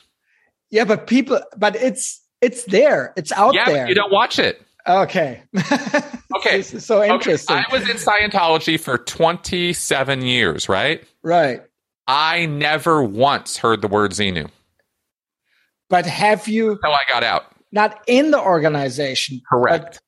Yeah, 0.69 0.85
but 0.85 1.07
people, 1.07 1.41
but 1.57 1.75
it's 1.75 2.21
it's 2.41 2.63
there. 2.65 3.13
It's 3.17 3.31
out 3.33 3.53
yeah, 3.53 3.65
there. 3.65 3.87
you 3.87 3.95
don't 3.95 4.11
watch 4.11 4.39
it. 4.39 4.64
Okay. 4.87 5.41
okay. 6.37 6.61
so 6.61 7.03
interesting. 7.03 7.55
Okay. 7.55 7.65
I 7.67 7.73
was 7.73 7.89
in 7.89 7.97
Scientology 7.97 8.79
for 8.79 8.97
27 8.97 10.21
years, 10.21 10.69
right? 10.69 11.03
Right. 11.23 11.61
I 12.07 12.45
never 12.45 13.03
once 13.03 13.57
heard 13.57 13.81
the 13.81 13.87
word 13.87 14.11
Xenu. 14.11 14.49
But 15.89 16.05
have 16.05 16.47
you? 16.47 16.73
Until 16.73 16.91
I 16.91 17.01
got 17.09 17.23
out 17.23 17.55
not 17.75 18.01
in 18.07 18.31
the 18.31 18.39
organization. 18.39 19.41
Correct. 19.47 19.99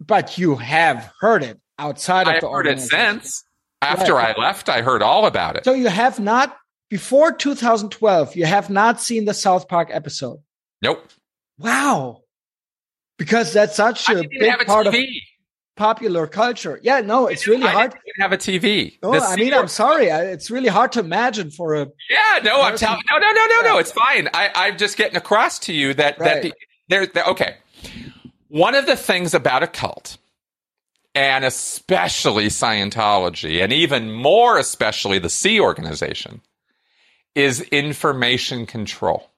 But, 0.00 0.06
but 0.06 0.38
you 0.38 0.56
have 0.56 1.12
heard 1.20 1.44
it 1.44 1.60
outside 1.78 2.26
of 2.26 2.34
I 2.34 2.40
the 2.40 2.48
heard 2.48 2.66
it 2.66 2.80
since. 2.80 3.44
After 3.82 4.14
right. 4.14 4.34
I 4.36 4.40
left, 4.40 4.68
I 4.68 4.80
heard 4.80 5.02
all 5.02 5.26
about 5.26 5.56
it. 5.56 5.64
So 5.64 5.72
you 5.72 5.88
have 5.88 6.18
not 6.18 6.56
before 6.88 7.32
2012, 7.32 8.36
you 8.36 8.46
have 8.46 8.70
not 8.70 9.00
seen 9.00 9.24
the 9.24 9.34
South 9.34 9.68
Park 9.68 9.88
episode. 9.92 10.38
Nope. 10.80 11.08
Wow. 11.58 12.21
Because 13.18 13.52
that's 13.52 13.76
such 13.76 14.08
a 14.08 14.22
big 14.28 14.42
a 14.60 14.64
part 14.64 14.86
of 14.86 14.94
popular 15.76 16.26
culture. 16.26 16.78
Yeah, 16.82 17.00
no, 17.00 17.26
it's 17.26 17.46
really 17.46 17.64
I 17.64 17.70
hard. 17.70 17.94
have 18.18 18.32
a 18.32 18.36
TV. 18.36 18.98
No, 19.02 19.12
I 19.12 19.36
mean, 19.36 19.54
I'm 19.54 19.68
sorry. 19.68 20.06
It's 20.06 20.50
really 20.50 20.68
hard 20.68 20.92
to 20.92 21.00
imagine 21.00 21.50
for 21.50 21.74
a. 21.74 21.86
Yeah, 22.10 22.40
no, 22.42 22.62
I'm 22.62 22.76
telling. 22.76 23.02
No, 23.10 23.18
no, 23.18 23.32
no, 23.32 23.46
no, 23.46 23.60
no. 23.62 23.78
It's 23.78 23.92
fine. 23.92 24.28
I, 24.34 24.50
I'm 24.54 24.78
just 24.78 24.96
getting 24.96 25.16
across 25.16 25.58
to 25.60 25.72
you 25.72 25.94
that 25.94 26.18
right. 26.18 26.42
that 26.42 26.52
there, 26.88 27.06
there, 27.06 27.24
okay. 27.24 27.56
One 28.48 28.74
of 28.74 28.86
the 28.86 28.96
things 28.96 29.32
about 29.32 29.62
a 29.62 29.66
cult, 29.66 30.18
and 31.14 31.44
especially 31.44 32.46
Scientology, 32.46 33.62
and 33.62 33.72
even 33.72 34.12
more 34.12 34.58
especially 34.58 35.18
the 35.18 35.30
Sea 35.30 35.58
Organization, 35.58 36.42
is 37.34 37.60
information 37.62 38.66
control. 38.66 39.31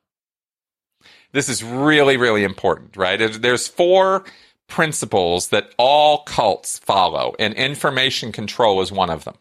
This 1.35 1.49
is 1.49 1.65
really, 1.65 2.17
really 2.17 2.45
important, 2.45 2.97
right? 2.97 3.17
There's 3.19 3.67
four 3.67 4.25
principles 4.69 5.49
that 5.49 5.75
all 5.77 6.23
cults 6.23 6.79
follow, 6.79 7.35
and 7.41 7.55
information 7.55 8.31
control 8.31 8.81
is 8.81 8.93
one 8.93 9.11
of 9.11 9.25
them. 9.25 9.35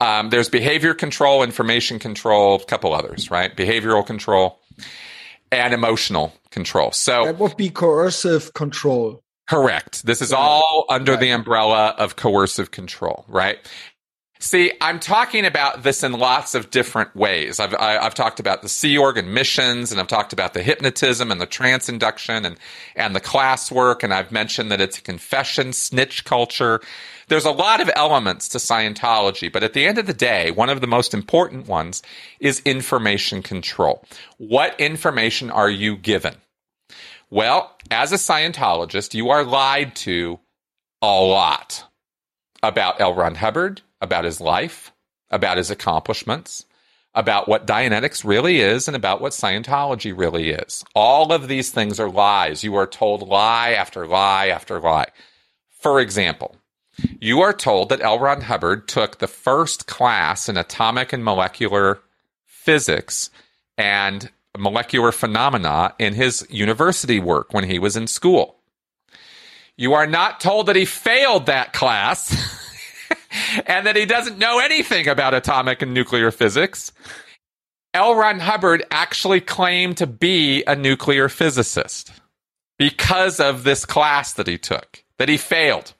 Um, 0.00 0.30
there's 0.30 0.48
behavior 0.48 0.92
control, 0.92 1.44
information 1.44 2.00
control, 2.00 2.56
a 2.56 2.64
couple 2.64 2.92
others, 2.92 3.30
right? 3.30 3.56
Behavioral 3.56 4.04
control 4.04 4.58
and 5.52 5.72
emotional 5.72 6.34
control. 6.50 6.90
So 6.90 7.26
that 7.26 7.38
would 7.38 7.56
be 7.56 7.70
coercive 7.70 8.52
control. 8.52 9.22
Correct. 9.48 10.04
This 10.04 10.20
is 10.20 10.32
all 10.32 10.86
under 10.88 11.16
the 11.16 11.30
umbrella 11.30 11.94
of 11.96 12.16
coercive 12.16 12.72
control, 12.72 13.24
right? 13.28 13.58
See, 14.42 14.72
I'm 14.80 14.98
talking 14.98 15.46
about 15.46 15.84
this 15.84 16.02
in 16.02 16.10
lots 16.14 16.56
of 16.56 16.70
different 16.70 17.14
ways. 17.14 17.60
I've, 17.60 17.74
I, 17.74 17.92
have 17.92 18.00
i 18.00 18.04
have 18.04 18.14
talked 18.16 18.40
about 18.40 18.60
the 18.60 18.68
Sea 18.68 18.98
Org 18.98 19.16
and 19.16 19.32
missions, 19.32 19.92
and 19.92 20.00
I've 20.00 20.08
talked 20.08 20.32
about 20.32 20.52
the 20.52 20.64
hypnotism 20.64 21.30
and 21.30 21.40
the 21.40 21.46
trance 21.46 21.88
induction 21.88 22.44
and, 22.44 22.58
and 22.96 23.14
the 23.14 23.20
class 23.20 23.70
work, 23.70 24.02
and 24.02 24.12
I've 24.12 24.32
mentioned 24.32 24.72
that 24.72 24.80
it's 24.80 24.98
a 24.98 25.02
confession 25.02 25.72
snitch 25.72 26.24
culture. 26.24 26.80
There's 27.28 27.44
a 27.44 27.52
lot 27.52 27.80
of 27.80 27.88
elements 27.94 28.48
to 28.48 28.58
Scientology, 28.58 29.50
but 29.50 29.62
at 29.62 29.74
the 29.74 29.86
end 29.86 29.98
of 29.98 30.08
the 30.08 30.12
day, 30.12 30.50
one 30.50 30.70
of 30.70 30.80
the 30.80 30.88
most 30.88 31.14
important 31.14 31.68
ones 31.68 32.02
is 32.40 32.60
information 32.64 33.44
control. 33.44 34.04
What 34.38 34.80
information 34.80 35.52
are 35.52 35.70
you 35.70 35.96
given? 35.96 36.34
Well, 37.30 37.76
as 37.92 38.10
a 38.10 38.16
Scientologist, 38.16 39.14
you 39.14 39.30
are 39.30 39.44
lied 39.44 39.94
to 39.96 40.40
a 41.00 41.06
lot 41.06 41.84
about 42.60 43.00
L. 43.00 43.14
Ron 43.14 43.36
Hubbard, 43.36 43.82
about 44.02 44.24
his 44.24 44.40
life, 44.40 44.92
about 45.30 45.56
his 45.56 45.70
accomplishments, 45.70 46.66
about 47.14 47.48
what 47.48 47.66
Dianetics 47.66 48.24
really 48.24 48.60
is, 48.60 48.88
and 48.88 48.96
about 48.96 49.20
what 49.20 49.32
Scientology 49.32 50.12
really 50.16 50.50
is. 50.50 50.84
All 50.94 51.32
of 51.32 51.48
these 51.48 51.70
things 51.70 52.00
are 52.00 52.10
lies. 52.10 52.64
You 52.64 52.74
are 52.74 52.86
told 52.86 53.26
lie 53.26 53.70
after 53.70 54.06
lie 54.06 54.48
after 54.48 54.80
lie. 54.80 55.08
For 55.80 56.00
example, 56.00 56.56
you 57.20 57.40
are 57.40 57.52
told 57.52 57.88
that 57.88 58.00
L. 58.00 58.18
Ron 58.18 58.42
Hubbard 58.42 58.88
took 58.88 59.18
the 59.18 59.26
first 59.26 59.86
class 59.86 60.48
in 60.48 60.56
atomic 60.56 61.12
and 61.12 61.24
molecular 61.24 62.00
physics 62.44 63.30
and 63.78 64.30
molecular 64.56 65.12
phenomena 65.12 65.94
in 65.98 66.14
his 66.14 66.46
university 66.50 67.18
work 67.18 67.52
when 67.54 67.64
he 67.64 67.78
was 67.78 67.96
in 67.96 68.06
school. 68.06 68.58
You 69.76 69.94
are 69.94 70.06
not 70.06 70.40
told 70.40 70.66
that 70.66 70.76
he 70.76 70.84
failed 70.84 71.46
that 71.46 71.72
class 71.72 72.60
and 73.66 73.86
that 73.86 73.96
he 73.96 74.06
doesn't 74.06 74.38
know 74.38 74.58
anything 74.58 75.08
about 75.08 75.34
atomic 75.34 75.82
and 75.82 75.94
nuclear 75.94 76.30
physics. 76.30 76.92
L. 77.94 78.14
Ron 78.14 78.40
Hubbard 78.40 78.84
actually 78.90 79.40
claimed 79.40 79.98
to 79.98 80.06
be 80.06 80.64
a 80.64 80.74
nuclear 80.74 81.28
physicist 81.28 82.12
because 82.78 83.38
of 83.38 83.64
this 83.64 83.84
class 83.84 84.32
that 84.34 84.46
he 84.46 84.58
took, 84.58 85.04
that 85.18 85.28
he 85.28 85.36
failed. 85.36 85.92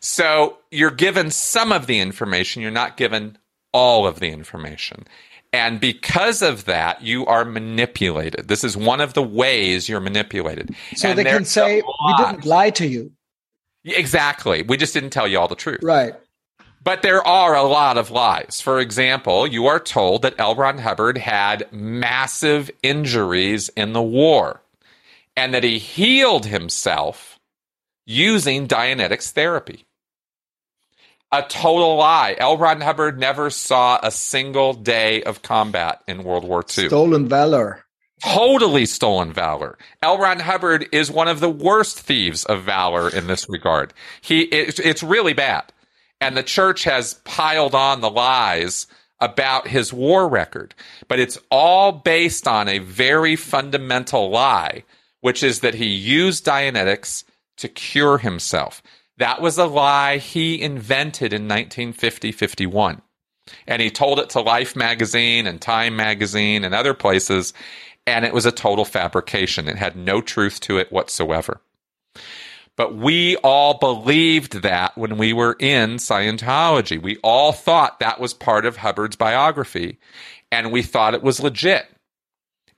So 0.00 0.58
you're 0.70 0.90
given 0.90 1.30
some 1.30 1.72
of 1.72 1.86
the 1.86 2.00
information, 2.00 2.60
you're 2.60 2.70
not 2.70 2.96
given 2.96 3.38
all 3.72 4.06
of 4.06 4.20
the 4.20 4.28
information. 4.28 5.06
And 5.52 5.80
because 5.80 6.42
of 6.42 6.64
that, 6.64 7.02
you 7.02 7.26
are 7.26 7.44
manipulated. 7.44 8.48
This 8.48 8.64
is 8.64 8.76
one 8.76 9.00
of 9.00 9.14
the 9.14 9.22
ways 9.22 9.88
you're 9.88 10.00
manipulated. 10.00 10.74
So 10.94 11.08
and 11.08 11.18
they 11.18 11.24
can 11.24 11.44
say, 11.44 11.82
we 11.82 12.14
didn't 12.16 12.44
lie 12.46 12.70
to 12.70 12.86
you. 12.86 13.12
Exactly. 13.84 14.62
We 14.62 14.76
just 14.76 14.94
didn't 14.94 15.10
tell 15.10 15.28
you 15.28 15.38
all 15.38 15.48
the 15.48 15.54
truth. 15.54 15.80
Right. 15.82 16.14
But 16.84 17.02
there 17.02 17.24
are 17.26 17.54
a 17.54 17.62
lot 17.62 17.96
of 17.96 18.10
lies. 18.10 18.60
For 18.60 18.80
example, 18.80 19.46
you 19.46 19.66
are 19.66 19.78
told 19.78 20.22
that 20.22 20.34
L. 20.38 20.56
Ron 20.56 20.78
Hubbard 20.78 21.16
had 21.18 21.72
massive 21.72 22.70
injuries 22.82 23.68
in 23.70 23.92
the 23.92 24.02
war 24.02 24.62
and 25.36 25.54
that 25.54 25.64
he 25.64 25.78
healed 25.78 26.46
himself 26.46 27.38
using 28.04 28.66
Dianetics 28.66 29.30
therapy 29.30 29.86
a 31.32 31.42
total 31.42 31.96
lie. 31.96 32.36
L. 32.38 32.58
Ron 32.58 32.82
Hubbard 32.82 33.18
never 33.18 33.48
saw 33.48 33.98
a 34.02 34.10
single 34.10 34.74
day 34.74 35.22
of 35.22 35.42
combat 35.42 36.02
in 36.06 36.24
World 36.24 36.44
War 36.44 36.62
II. 36.62 36.88
Stolen 36.88 37.26
valor. 37.26 37.84
Totally 38.22 38.86
stolen 38.86 39.32
valor. 39.32 39.78
L. 40.02 40.18
Ron 40.18 40.38
Hubbard 40.38 40.86
is 40.92 41.10
one 41.10 41.26
of 41.26 41.40
the 41.40 41.50
worst 41.50 41.98
thieves 41.98 42.44
of 42.44 42.62
valor 42.62 43.08
in 43.08 43.26
this 43.26 43.48
regard. 43.48 43.92
He, 44.20 44.42
it, 44.42 44.78
it's 44.78 45.02
really 45.02 45.32
bad. 45.32 45.71
And 46.22 46.36
the 46.36 46.44
church 46.44 46.84
has 46.84 47.14
piled 47.24 47.74
on 47.74 48.00
the 48.00 48.08
lies 48.08 48.86
about 49.18 49.66
his 49.66 49.92
war 49.92 50.28
record. 50.28 50.72
But 51.08 51.18
it's 51.18 51.36
all 51.50 51.90
based 51.90 52.46
on 52.46 52.68
a 52.68 52.78
very 52.78 53.34
fundamental 53.34 54.30
lie, 54.30 54.84
which 55.20 55.42
is 55.42 55.60
that 55.60 55.74
he 55.74 55.86
used 55.86 56.46
Dianetics 56.46 57.24
to 57.56 57.68
cure 57.68 58.18
himself. 58.18 58.84
That 59.18 59.42
was 59.42 59.58
a 59.58 59.66
lie 59.66 60.18
he 60.18 60.62
invented 60.62 61.32
in 61.32 61.48
1950 61.48 62.30
51. 62.30 63.02
And 63.66 63.82
he 63.82 63.90
told 63.90 64.20
it 64.20 64.30
to 64.30 64.40
Life 64.40 64.76
magazine 64.76 65.48
and 65.48 65.60
Time 65.60 65.96
magazine 65.96 66.62
and 66.62 66.72
other 66.72 66.94
places, 66.94 67.52
and 68.06 68.24
it 68.24 68.32
was 68.32 68.46
a 68.46 68.52
total 68.52 68.84
fabrication. 68.84 69.66
It 69.66 69.76
had 69.76 69.96
no 69.96 70.20
truth 70.20 70.60
to 70.60 70.78
it 70.78 70.92
whatsoever. 70.92 71.60
But 72.82 72.96
we 72.96 73.36
all 73.44 73.74
believed 73.78 74.62
that 74.62 74.98
when 74.98 75.16
we 75.16 75.32
were 75.32 75.54
in 75.60 75.98
Scientology. 75.98 77.00
We 77.00 77.16
all 77.22 77.52
thought 77.52 78.00
that 78.00 78.18
was 78.18 78.34
part 78.34 78.66
of 78.66 78.78
Hubbard's 78.78 79.14
biography, 79.14 80.00
and 80.50 80.72
we 80.72 80.82
thought 80.82 81.14
it 81.14 81.22
was 81.22 81.38
legit. 81.38 81.86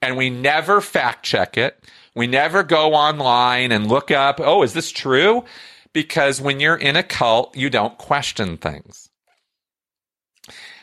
And 0.02 0.18
we 0.18 0.28
never 0.28 0.82
fact 0.82 1.24
check 1.24 1.56
it. 1.56 1.82
We 2.14 2.26
never 2.26 2.62
go 2.62 2.92
online 2.92 3.72
and 3.72 3.88
look 3.88 4.10
up, 4.10 4.40
oh, 4.40 4.62
is 4.62 4.74
this 4.74 4.92
true? 4.92 5.46
Because 5.94 6.38
when 6.38 6.60
you're 6.60 6.76
in 6.76 6.96
a 6.96 7.02
cult, 7.02 7.56
you 7.56 7.70
don't 7.70 7.96
question 7.96 8.58
things. 8.58 9.08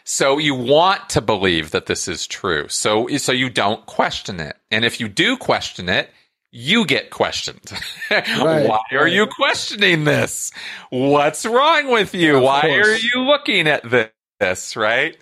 So 0.03 0.39
you 0.39 0.55
want 0.55 1.11
to 1.11 1.21
believe 1.21 1.69
that 1.69 1.85
this 1.85 2.07
is 2.07 2.25
true. 2.25 2.69
So, 2.69 3.07
so 3.17 3.31
you 3.31 3.51
don't 3.51 3.85
question 3.85 4.39
it. 4.39 4.57
And 4.71 4.83
if 4.83 4.99
you 4.99 5.07
do 5.07 5.37
question 5.37 5.89
it, 5.89 6.09
you 6.51 6.85
get 6.85 7.09
questioned. 7.09 7.71
Right, 8.11 8.67
Why 8.67 8.81
are 8.91 9.03
right. 9.05 9.13
you 9.13 9.25
questioning 9.25 10.03
this? 10.03 10.51
What's 10.89 11.45
wrong 11.45 11.89
with 11.89 12.13
you? 12.13 12.37
Of 12.37 12.43
Why 12.43 12.61
course. 12.61 12.87
are 12.87 12.97
you 12.97 13.23
looking 13.25 13.67
at 13.67 13.83
this? 14.39 14.75
Right? 14.75 15.17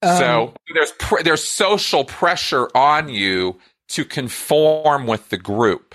Um, 0.00 0.18
so 0.18 0.54
there's 0.72 0.92
pr- 0.92 1.22
there's 1.22 1.44
social 1.44 2.04
pressure 2.04 2.70
on 2.74 3.10
you 3.10 3.58
to 3.88 4.04
conform 4.06 5.06
with 5.06 5.28
the 5.28 5.36
group. 5.36 5.94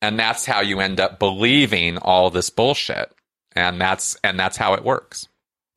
And 0.00 0.18
that's 0.18 0.46
how 0.46 0.60
you 0.60 0.80
end 0.80 1.00
up 1.00 1.18
believing 1.18 1.98
all 1.98 2.30
this 2.30 2.50
bullshit. 2.50 3.10
And 3.56 3.80
that's 3.80 4.16
and 4.22 4.38
that's 4.38 4.56
how 4.56 4.74
it 4.74 4.84
works. 4.84 5.28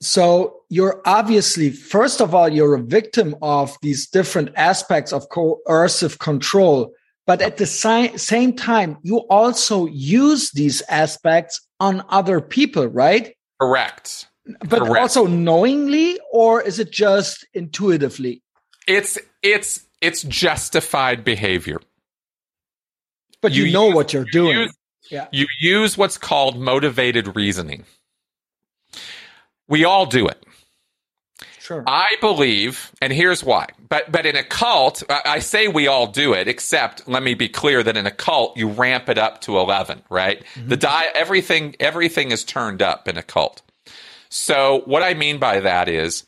So 0.02 0.57
you're 0.70 1.02
obviously, 1.06 1.70
first 1.70 2.22
of 2.22 2.36
all, 2.36 2.50
you're 2.50 2.76
a 2.76 2.82
victim 2.82 3.36
of 3.42 3.78
these 3.82 4.08
different 4.08 4.50
aspects 4.56 5.14
of 5.14 5.30
coercive 5.30 6.20
control. 6.20 6.94
But 7.26 7.42
at 7.42 7.58
the 7.58 7.66
si- 7.66 8.18
same 8.18 8.54
time, 8.54 8.98
you 9.04 9.20
also 9.30 9.86
use 9.88 10.52
these 10.52 10.82
aspects 10.90 11.62
on 11.80 12.04
other 12.10 12.42
people, 12.42 12.88
right? 12.88 13.36
Correct. 13.62 14.28
But 14.62 14.80
Correct. 14.80 14.98
also 14.98 15.28
knowingly, 15.28 16.20
or 16.32 16.62
is 16.62 16.80
it 16.80 16.92
just 16.92 17.46
intuitively? 17.54 18.42
It's 18.88 19.18
it's 19.44 19.86
it's 20.00 20.24
justified 20.24 21.26
behavior. 21.26 21.82
But 23.42 23.52
you, 23.52 23.66
you 23.66 23.74
know 23.74 23.88
use, 23.88 23.96
what 23.96 24.14
you're 24.14 24.26
doing. 24.32 24.58
Use, 24.58 24.74
yeah. 25.12 25.28
You 25.34 25.48
use 25.60 25.98
what's 25.98 26.18
called 26.18 26.58
motivated 26.58 27.36
reasoning. 27.36 27.84
We 29.68 29.84
all 29.84 30.06
do 30.06 30.28
it. 30.28 30.46
Sure. 31.68 31.84
I 31.86 32.16
believe, 32.22 32.94
and 33.02 33.12
here's 33.12 33.44
why. 33.44 33.68
But 33.90 34.10
but 34.10 34.26
in 34.26 34.38
a 34.38 34.44
cult, 34.44 35.04
I 35.10 35.40
say 35.40 35.68
we 35.68 35.88
all 35.88 36.08
do 36.08 36.32
it. 36.32 36.48
Except, 36.48 37.10
let 37.10 37.22
me 37.22 37.34
be 37.34 37.50
clear 37.50 37.84
that 37.84 37.98
in 37.98 38.06
a 38.06 38.12
cult, 38.12 38.56
you 38.56 38.70
ramp 38.70 39.10
it 39.10 39.18
up 39.18 39.42
to 39.42 39.58
eleven. 39.58 40.02
Right? 40.10 40.46
Mm-hmm. 40.56 40.70
The 40.70 40.78
die, 40.78 41.08
everything 41.14 41.76
everything 41.82 42.32
is 42.32 42.46
turned 42.46 42.82
up 42.82 43.10
in 43.10 43.18
a 43.18 43.22
cult. 43.22 43.64
So 44.30 44.82
what 44.86 45.04
I 45.04 45.14
mean 45.14 45.40
by 45.40 45.60
that 45.60 45.90
is, 45.90 46.26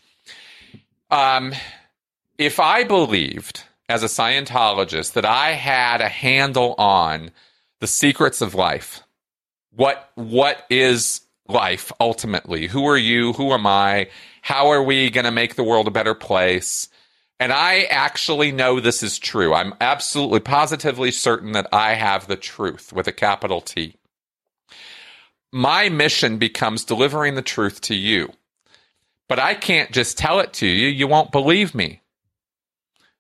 um, 1.10 1.54
if 2.38 2.60
I 2.60 2.84
believed 2.84 3.64
as 3.88 4.04
a 4.04 4.08
Scientologist 4.08 5.14
that 5.14 5.26
I 5.26 5.52
had 5.52 6.02
a 6.02 6.10
handle 6.10 6.76
on 6.78 7.32
the 7.80 7.88
secrets 7.88 8.42
of 8.42 8.56
life, 8.56 9.04
what 9.72 10.12
what 10.16 10.66
is 10.70 11.22
life 11.48 11.94
ultimately. 12.00 12.68
Who 12.68 12.86
are 12.88 12.98
you? 12.98 13.32
Who 13.34 13.54
am 13.54 13.66
I? 13.66 14.10
How 14.50 14.72
are 14.72 14.82
we 14.82 15.12
going 15.12 15.26
to 15.26 15.32
make 15.32 15.54
the 15.54 15.64
world 15.64 15.88
a 15.88 15.92
better 15.92 16.16
place? 16.16 16.90
And 17.40 17.54
I 17.54 17.84
actually 17.84 18.52
know 18.52 18.80
this 18.80 19.04
is 19.04 19.20
true. 19.20 19.54
I'm 19.54 19.76
absolutely 19.80 20.40
positively 20.40 21.12
certain 21.12 21.52
that 21.52 21.68
I 21.72 21.94
have 21.94 22.26
the 22.26 22.36
truth 22.36 22.92
with 22.92 23.08
a 23.08 23.12
capital 23.12 23.62
T. 23.62 23.98
My 25.52 25.90
mission 25.90 26.40
becomes 26.40 26.84
delivering 26.84 27.36
the 27.36 27.44
truth 27.44 27.80
to 27.82 27.96
you. 27.96 28.34
But 29.28 29.38
I 29.38 29.54
can't 29.54 29.92
just 29.92 30.18
tell 30.18 30.40
it 30.40 30.52
to 30.54 30.66
you. 30.66 30.88
You 30.88 31.08
won't 31.08 31.32
believe 31.32 31.76
me. 31.76 32.02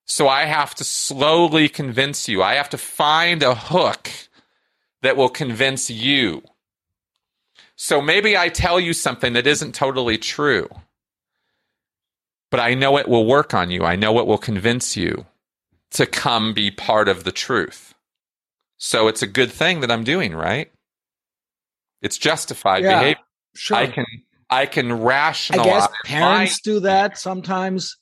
So 0.05 0.27
I 0.27 0.45
have 0.45 0.73
to 0.73 0.83
slowly 0.83 1.69
convince 1.69 2.27
you. 2.27 2.41
I 2.41 2.55
have 2.55 2.69
to 2.69 2.77
find 2.79 3.43
a 3.43 3.53
hook 3.53 4.09
that 5.03 5.15
will 5.15 5.29
convince 5.29 5.91
you 5.91 6.41
so 7.81 8.01
maybe 8.01 8.35
I 8.35 8.49
tell 8.49 8.77
you 8.77 8.91
something 8.91 9.31
that 9.33 9.47
isn't 9.47 9.73
totally 9.73 10.17
true, 10.17 10.67
but 12.49 12.59
I 12.59 12.73
know 12.73 12.97
it 12.97 13.07
will 13.07 13.25
work 13.25 13.53
on 13.53 13.71
you. 13.71 13.83
I 13.83 13.95
know 13.95 14.19
it 14.19 14.27
will 14.27 14.37
convince 14.37 14.97
you 14.97 15.25
to 15.91 16.05
come 16.05 16.53
be 16.53 16.71
part 16.71 17.07
of 17.07 17.23
the 17.23 17.31
truth. 17.31 17.93
So 18.77 19.07
it's 19.07 19.21
a 19.21 19.27
good 19.27 19.51
thing 19.51 19.81
that 19.81 19.91
I'm 19.91 20.03
doing, 20.03 20.33
right? 20.33 20.71
It's 22.01 22.17
justified 22.17 22.83
yeah, 22.83 22.99
behavior. 22.99 23.23
Sure. 23.55 23.77
I 23.77 23.87
can 23.87 24.05
I 24.49 24.65
can 24.65 24.93
rationalize. 25.01 25.67
I 25.67 25.69
guess 25.69 25.87
parents 26.05 26.59
my, 26.65 26.71
do 26.71 26.79
that 26.81 27.17
sometimes. 27.17 27.97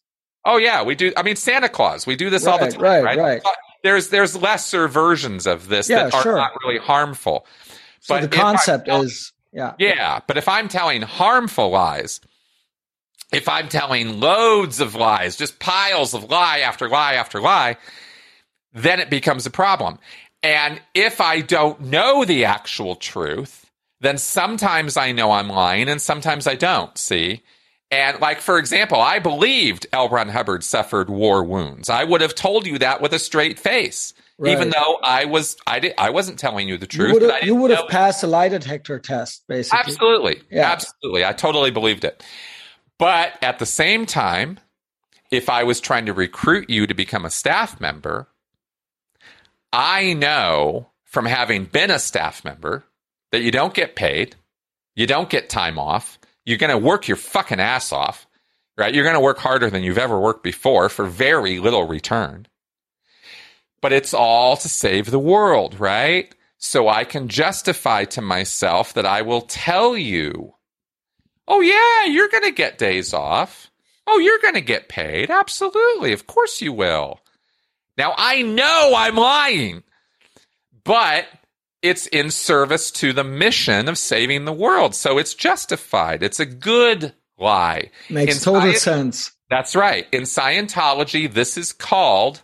Oh 0.46 0.58
yeah, 0.58 0.84
we 0.84 0.96
do. 0.96 1.12
I 1.18 1.24
mean, 1.24 1.36
Santa 1.36 1.68
Claus, 1.68 2.06
we 2.06 2.16
do 2.16 2.30
this 2.30 2.46
right, 2.46 2.52
all 2.52 2.66
the 2.66 2.72
time, 2.72 2.82
right? 2.82 3.04
Right. 3.04 3.18
right. 3.18 3.42
There's 3.84 4.10
there's 4.10 4.36
lesser 4.36 4.88
versions 4.88 5.48
of 5.48 5.68
this 5.68 5.90
yeah, 5.90 6.04
that 6.04 6.14
are 6.14 6.22
sure. 6.22 6.38
not 6.38 6.52
really 6.64 6.80
harmful. 6.80 7.46
So 8.00 8.16
but 8.16 8.22
the 8.22 8.36
concept 8.36 8.88
is 8.88 9.34
yeah. 9.52 9.74
Yeah. 9.80 10.20
But 10.28 10.38
if 10.38 10.48
I'm 10.48 10.68
telling 10.68 11.02
harmful 11.02 11.72
lies, 11.72 12.22
if 13.32 13.50
I'm 13.50 13.68
telling 13.68 14.20
loads 14.20 14.80
of 14.80 14.96
lies, 14.96 15.36
just 15.36 15.60
piles 15.60 16.14
of 16.14 16.30
lie 16.30 16.60
after 16.60 16.88
lie 16.88 17.16
after 17.16 17.42
lie, 17.42 17.78
then 18.74 19.00
it 19.00 19.10
becomes 19.10 19.46
a 19.46 19.52
problem. 19.52 20.00
And 20.44 20.82
if 20.94 21.20
I 21.20 21.42
don't 21.42 21.82
know 21.82 22.24
the 22.24 22.46
actual 22.46 22.96
truth, 22.96 23.70
then 24.00 24.18
sometimes 24.18 24.96
I 24.96 25.12
know 25.12 25.32
I'm 25.32 25.50
lying 25.50 25.90
and 25.90 26.02
sometimes 26.02 26.48
I 26.48 26.56
don't, 26.56 26.98
see? 26.98 27.44
And 27.90 28.20
like, 28.20 28.42
for 28.42 28.58
example, 28.60 29.00
I 29.00 29.20
believed 29.20 29.88
L. 29.94 30.10
Ron 30.10 30.30
Hubbard 30.30 30.64
suffered 30.64 31.10
war 31.10 31.44
wounds. 31.44 31.90
I 31.90 32.04
would 32.04 32.22
have 32.22 32.36
told 32.36 32.68
you 32.68 32.78
that 32.80 33.02
with 33.02 33.14
a 33.14 33.20
straight 33.20 33.60
face. 33.60 34.14
Right. 34.38 34.52
Even 34.52 34.70
though 34.70 35.00
I 35.02 35.26
was, 35.26 35.58
I 35.66 35.80
did, 35.80 35.96
I 35.98 36.12
wasn't 36.12 36.38
telling 36.38 36.68
you 36.68 36.78
the 36.78 36.86
truth. 36.86 37.24
You 37.44 37.56
would 37.56 37.72
have 37.72 37.88
passed 37.88 38.24
a 38.24 38.28
lie 38.28 38.50
detector 38.50 39.00
test, 39.00 39.44
basically. 39.48 39.80
Absolutely, 39.80 40.42
yeah. 40.52 40.72
absolutely. 40.72 41.26
I 41.26 41.34
totally 41.34 41.72
believed 41.72 42.04
it. 42.04 42.24
But 43.00 43.34
at 43.42 43.60
the 43.60 43.66
same 43.66 44.06
time, 44.06 44.60
if 45.32 45.50
I 45.50 45.64
was 45.64 45.80
trying 45.80 46.08
to 46.08 46.14
recruit 46.14 46.70
you 46.70 46.88
to 46.88 46.94
become 46.94 47.26
a 47.26 47.30
staff 47.30 47.80
member, 47.80 48.28
I 49.72 50.14
know 50.14 50.90
from 51.04 51.26
having 51.26 51.66
been 51.66 51.92
a 51.92 52.00
staff 52.00 52.44
member 52.44 52.84
that 53.32 53.42
you 53.42 53.52
don't 53.52 53.74
get 53.74 53.96
paid, 53.96 54.36
you 54.96 55.06
don't 55.06 55.30
get 55.30 55.50
time 55.50 55.78
off, 55.78 56.18
you're 56.46 56.58
going 56.58 56.72
to 56.72 56.78
work 56.78 57.08
your 57.08 57.18
fucking 57.18 57.60
ass 57.60 57.92
off, 57.92 58.26
right? 58.78 58.94
You're 58.94 59.04
going 59.04 59.16
to 59.16 59.20
work 59.20 59.38
harder 59.38 59.70
than 59.70 59.84
you've 59.84 59.98
ever 59.98 60.20
worked 60.20 60.44
before 60.44 60.90
for 60.90 61.06
very 61.06 61.60
little 61.60 61.88
return 61.88 62.48
but 63.82 63.94
it's 63.94 64.14
all 64.14 64.58
to 64.58 64.70
save 64.70 65.12
the 65.12 65.20
world, 65.20 65.80
right? 65.80 66.34
So 66.58 66.88
I 66.88 67.04
can 67.04 67.28
justify 67.28 68.06
to 68.06 68.22
myself 68.22 68.94
that 68.94 69.06
I 69.06 69.22
will 69.22 69.42
tell 69.42 69.96
you, 69.96 70.56
oh, 71.48 71.62
yeah, 71.62 72.12
you're 72.12 72.30
going 72.30 72.44
to 72.44 72.52
get 72.52 72.78
days 72.78 73.14
off. 73.14 73.72
Oh, 74.06 74.20
you're 74.20 74.40
going 74.40 74.54
to 74.54 74.62
get 74.62 74.90
paid. 74.90 75.30
Absolutely. 75.30 76.14
Of 76.14 76.28
course 76.28 76.62
you 76.62 76.74
will. 76.74 77.20
Now, 77.98 78.14
I 78.18 78.42
know 78.42 78.94
I'm 78.96 79.16
lying, 79.16 79.84
but 80.84 81.26
it's 81.82 82.08
in 82.08 82.32
service 82.32 82.92
to 82.92 83.14
the 83.14 83.24
mission 83.24 83.88
of 83.88 83.98
saving 83.98 84.46
the 84.46 84.54
world. 84.54 84.96
So 84.96 85.18
it's 85.18 85.34
justified. 85.34 86.24
It's 86.24 86.40
a 86.40 86.46
good 86.46 87.14
lie. 87.38 87.92
Makes 88.10 88.38
in 88.38 88.44
total 88.44 88.74
sense. 88.74 89.32
That's 89.50 89.76
right. 89.76 90.08
In 90.12 90.24
Scientology, 90.24 91.32
this 91.32 91.58
is 91.58 91.72
called 91.72 92.42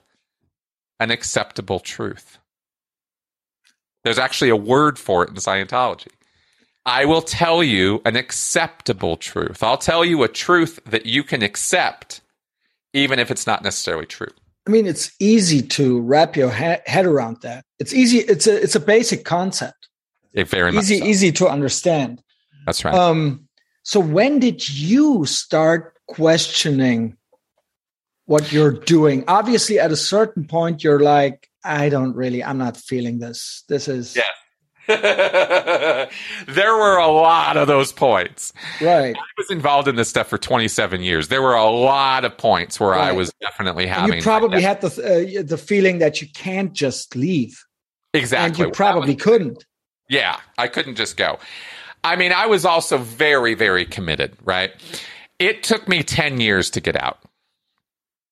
an 1.00 1.12
acceptable 1.12 1.80
truth. 1.80 2.38
There's 4.04 4.20
actually 4.20 4.50
a 4.50 4.56
word 4.56 5.00
for 5.00 5.24
it 5.24 5.30
in 5.30 5.36
Scientology. 5.36 6.12
I 6.86 7.06
will 7.06 7.22
tell 7.22 7.64
you 7.64 8.02
an 8.06 8.16
acceptable 8.16 9.18
truth. 9.18 9.64
I'll 9.64 9.78
tell 9.78 10.04
you 10.04 10.24
a 10.24 10.28
truth 10.28 10.80
that 10.86 11.06
you 11.06 11.24
can 11.24 11.42
accept, 11.42 12.22
even 12.94 13.20
if 13.20 13.32
it's 13.32 13.48
not 13.48 13.64
necessarily 13.64 14.06
true. 14.06 14.32
I 14.68 14.72
mean, 14.72 14.86
it's 14.86 15.12
easy 15.20 15.62
to 15.62 16.00
wrap 16.02 16.36
your 16.36 16.52
he- 16.52 16.78
head 16.86 17.06
around 17.06 17.42
that. 17.42 17.66
It's 17.80 17.94
easy. 17.94 18.20
It's 18.20 18.48
a 18.48 18.62
it's 18.62 18.76
a 18.76 18.80
basic 18.80 19.26
concept. 19.26 19.90
It 20.34 20.48
very 20.48 20.76
easy 20.76 21.00
so. 21.00 21.06
easy 21.06 21.32
to 21.34 21.48
understand. 21.48 22.22
That's 22.66 22.84
right. 22.84 22.94
Um, 22.94 23.48
so 23.84 24.00
when 24.00 24.40
did 24.40 24.68
you 24.70 25.26
start 25.26 25.98
questioning 26.08 27.18
what 28.26 28.52
you're 28.52 28.72
doing. 28.72 29.24
Obviously, 29.28 29.80
at 29.80 29.92
a 29.92 29.96
certain 29.96 30.46
point, 30.46 30.84
you're 30.84 31.00
like, 31.00 31.50
I 31.64 31.90
don't 31.90 32.16
really, 32.16 32.44
I'm 32.44 32.58
not 32.58 32.78
feeling 32.78 33.20
this. 33.20 33.64
This 33.68 33.88
is. 33.88 34.16
Yeah. 34.16 34.24
there 34.88 36.08
were 36.76 36.98
a 36.98 37.08
lot 37.08 37.56
of 37.56 37.68
those 37.68 37.94
points. 37.94 38.52
Right. 38.82 39.16
I 39.16 39.22
was 39.38 39.50
involved 39.50 39.88
in 39.88 39.96
this 39.96 40.10
stuff 40.10 40.28
for 40.28 40.38
27 40.38 41.02
years. 41.02 41.30
There 41.30 41.42
were 41.42 41.56
a 41.56 41.70
lot 41.70 42.26
of 42.26 42.38
points 42.38 42.80
where 42.80 42.92
right. 42.92 43.10
I 43.10 43.12
was 43.14 43.32
definitely 43.42 43.88
having. 43.88 44.12
And 44.12 44.16
you 44.18 44.24
probably 44.24 44.62
had 44.62 44.82
the 44.82 44.88
uh, 44.88 45.44
the 45.44 45.58
feeling 45.58 46.00
that 46.00 46.22
you 46.22 46.28
can't 46.34 46.74
just 46.74 47.16
leave. 47.16 47.64
Exactly. 48.14 48.48
And 48.48 48.58
you 48.58 48.76
probably 48.76 49.16
was, 49.16 49.24
couldn't. 49.24 49.66
Yeah, 50.10 50.40
I 50.58 50.68
couldn't 50.68 50.96
just 50.96 51.18
go. 51.18 51.40
I 52.04 52.16
mean, 52.16 52.34
I 52.34 52.46
was 52.46 52.66
also 52.66 52.98
very, 52.98 53.54
very 53.54 53.86
committed. 53.86 54.36
Right. 54.44 54.72
It 55.40 55.64
took 55.64 55.88
me 55.88 56.04
10 56.04 56.40
years 56.40 56.70
to 56.72 56.82
get 56.82 57.02
out. 57.02 57.20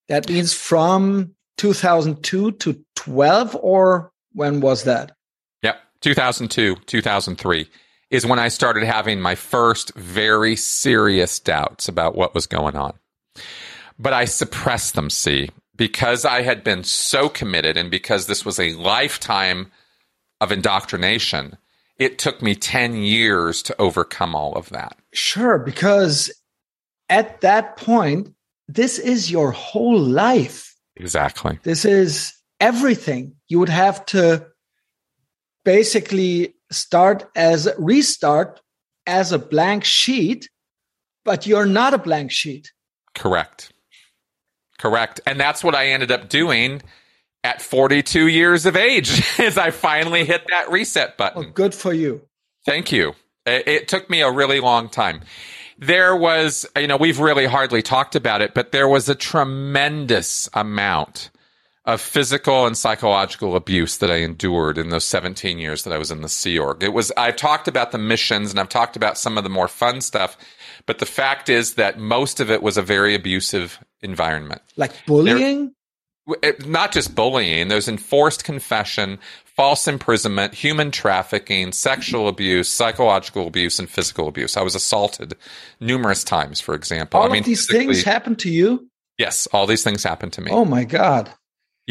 That 0.10 0.28
means 0.30 0.54
from 0.54 1.34
2002 1.58 2.52
to 2.52 2.86
12, 2.96 3.58
or 3.62 4.12
when 4.34 4.60
was 4.60 4.84
that? 4.84 5.16
2002, 6.02 6.76
2003 6.86 7.70
is 8.10 8.26
when 8.26 8.40
I 8.40 8.50
started 8.50 8.84
having 8.84 9.22
my 9.22 9.36
first 9.36 9.94
very 9.96 10.56
serious 10.56 11.40
doubts 11.40 11.88
about 11.88 12.16
what 12.16 12.36
was 12.36 12.46
going 12.46 12.76
on. 12.76 12.94
But 13.98 14.14
I 14.14 14.26
suppressed 14.26 14.96
them, 14.96 15.10
see, 15.10 15.50
because 15.76 16.26
I 16.26 16.42
had 16.42 16.64
been 16.64 16.84
so 16.84 17.30
committed 17.30 17.78
and 17.78 17.90
because 17.90 18.28
this 18.28 18.44
was 18.44 18.60
a 18.60 18.74
lifetime 18.74 19.72
of 20.42 20.52
indoctrination. 20.52 21.58
It 21.98 22.18
took 22.18 22.42
me 22.42 22.56
10 22.56 22.96
years 22.96 23.64
to 23.64 23.80
overcome 23.80 24.36
all 24.36 24.54
of 24.56 24.70
that. 24.70 24.98
Sure, 25.14 25.60
because 25.60 26.32
at 27.10 27.42
that 27.42 27.78
point, 27.78 28.34
this 28.68 28.98
is 29.00 29.32
your 29.32 29.52
whole 29.52 30.00
life. 30.00 30.76
Exactly. 30.96 31.60
This 31.64 31.86
is 31.86 32.34
everything. 32.60 33.36
You 33.48 33.60
would 33.60 33.70
have 33.70 34.06
to 34.08 34.48
basically 35.64 36.56
start 36.72 37.30
as 37.36 37.70
restart 37.78 38.62
as 39.06 39.32
a 39.32 39.40
blank 39.40 39.84
sheet, 39.84 40.50
but 41.26 41.46
you're 41.46 41.66
not 41.66 41.94
a 41.94 41.98
blank 41.98 42.32
sheet. 42.32 42.72
Correct. 43.16 43.72
Correct. 44.78 45.20
And 45.26 45.40
that's 45.40 45.64
what 45.64 45.76
I 45.76 45.88
ended 45.88 46.12
up 46.12 46.30
doing 46.30 46.82
at 47.44 47.62
42 47.62 48.28
years 48.28 48.66
of 48.66 48.76
age 48.76 49.24
as 49.40 49.58
I 49.58 49.72
finally 49.72 50.26
hit 50.26 50.44
that 50.50 50.72
reset 50.72 51.18
button. 51.18 51.44
Well, 51.44 51.52
good 51.52 51.76
for 51.76 51.94
you. 51.94 52.22
Thank 52.66 52.92
you. 52.92 53.14
It, 53.46 53.68
it 53.68 53.88
took 53.88 54.10
me 54.10 54.22
a 54.22 54.32
really 54.32 54.60
long 54.60 54.90
time. 54.90 55.22
There 55.78 56.16
was, 56.16 56.66
you 56.76 56.88
know, 56.88 56.98
we've 56.98 57.20
really 57.20 57.48
hardly 57.48 57.82
talked 57.82 58.16
about 58.16 58.42
it, 58.42 58.54
but 58.54 58.72
there 58.72 58.88
was 58.88 59.10
a 59.10 59.16
tremendous 59.16 60.48
amount 60.54 61.32
of 61.86 62.00
physical 62.00 62.68
and 62.68 62.78
psychological 62.78 63.56
abuse 63.56 63.98
that 63.98 64.12
I 64.12 64.18
endured 64.18 64.78
in 64.78 64.90
those 64.90 65.06
17 65.06 65.58
years 65.58 65.84
that 65.84 65.94
I 65.94 65.98
was 65.98 66.12
in 66.12 66.22
the 66.22 66.30
Sea 66.30 66.60
Org. 66.60 66.84
It 66.84 66.94
was, 66.94 67.12
I've 67.18 67.38
talked 67.38 67.68
about 67.68 67.92
the 67.92 67.98
missions 67.98 68.52
and 68.52 68.60
I've 68.60 68.70
talked 68.70 68.96
about 68.96 69.18
some 69.18 69.38
of 69.38 69.44
the 69.44 69.50
more 69.50 69.68
fun 69.68 70.02
stuff, 70.02 70.38
but 70.86 71.00
the 71.00 71.08
fact 71.08 71.50
is 71.50 71.76
that 71.76 71.98
most 71.98 72.40
of 72.40 72.52
it 72.52 72.62
was 72.62 72.78
a 72.78 72.84
very 72.84 73.16
abusive 73.16 73.80
environment. 74.02 74.62
Like 74.78 74.92
bullying? 75.08 75.74
There, 76.28 76.54
not 76.68 76.92
just 76.92 77.16
bullying, 77.16 77.68
there's 77.68 77.88
enforced 77.88 78.44
confession, 78.44 79.18
false 79.44 79.88
imprisonment, 79.88 80.54
human 80.54 80.92
trafficking, 80.92 81.72
sexual 81.72 82.28
abuse, 82.28 82.70
psychological 82.70 83.48
abuse, 83.48 83.80
and 83.80 83.90
physical 83.90 84.28
abuse. 84.28 84.56
I 84.56 84.62
was 84.62 84.76
assaulted 84.76 85.36
numerous 85.80 86.24
times, 86.24 86.62
for 86.62 86.76
example. 86.76 87.20
All 87.20 87.26
I 87.26 87.32
mean, 87.32 87.40
of 87.40 87.46
these 87.46 87.66
things 87.66 88.04
happened 88.04 88.38
to 88.40 88.52
you? 88.52 88.88
Yes, 89.18 89.48
all 89.48 89.66
these 89.66 89.84
things 89.84 90.04
happened 90.04 90.34
to 90.34 90.42
me. 90.42 90.52
Oh 90.52 90.64
my 90.64 90.84
God. 90.84 91.34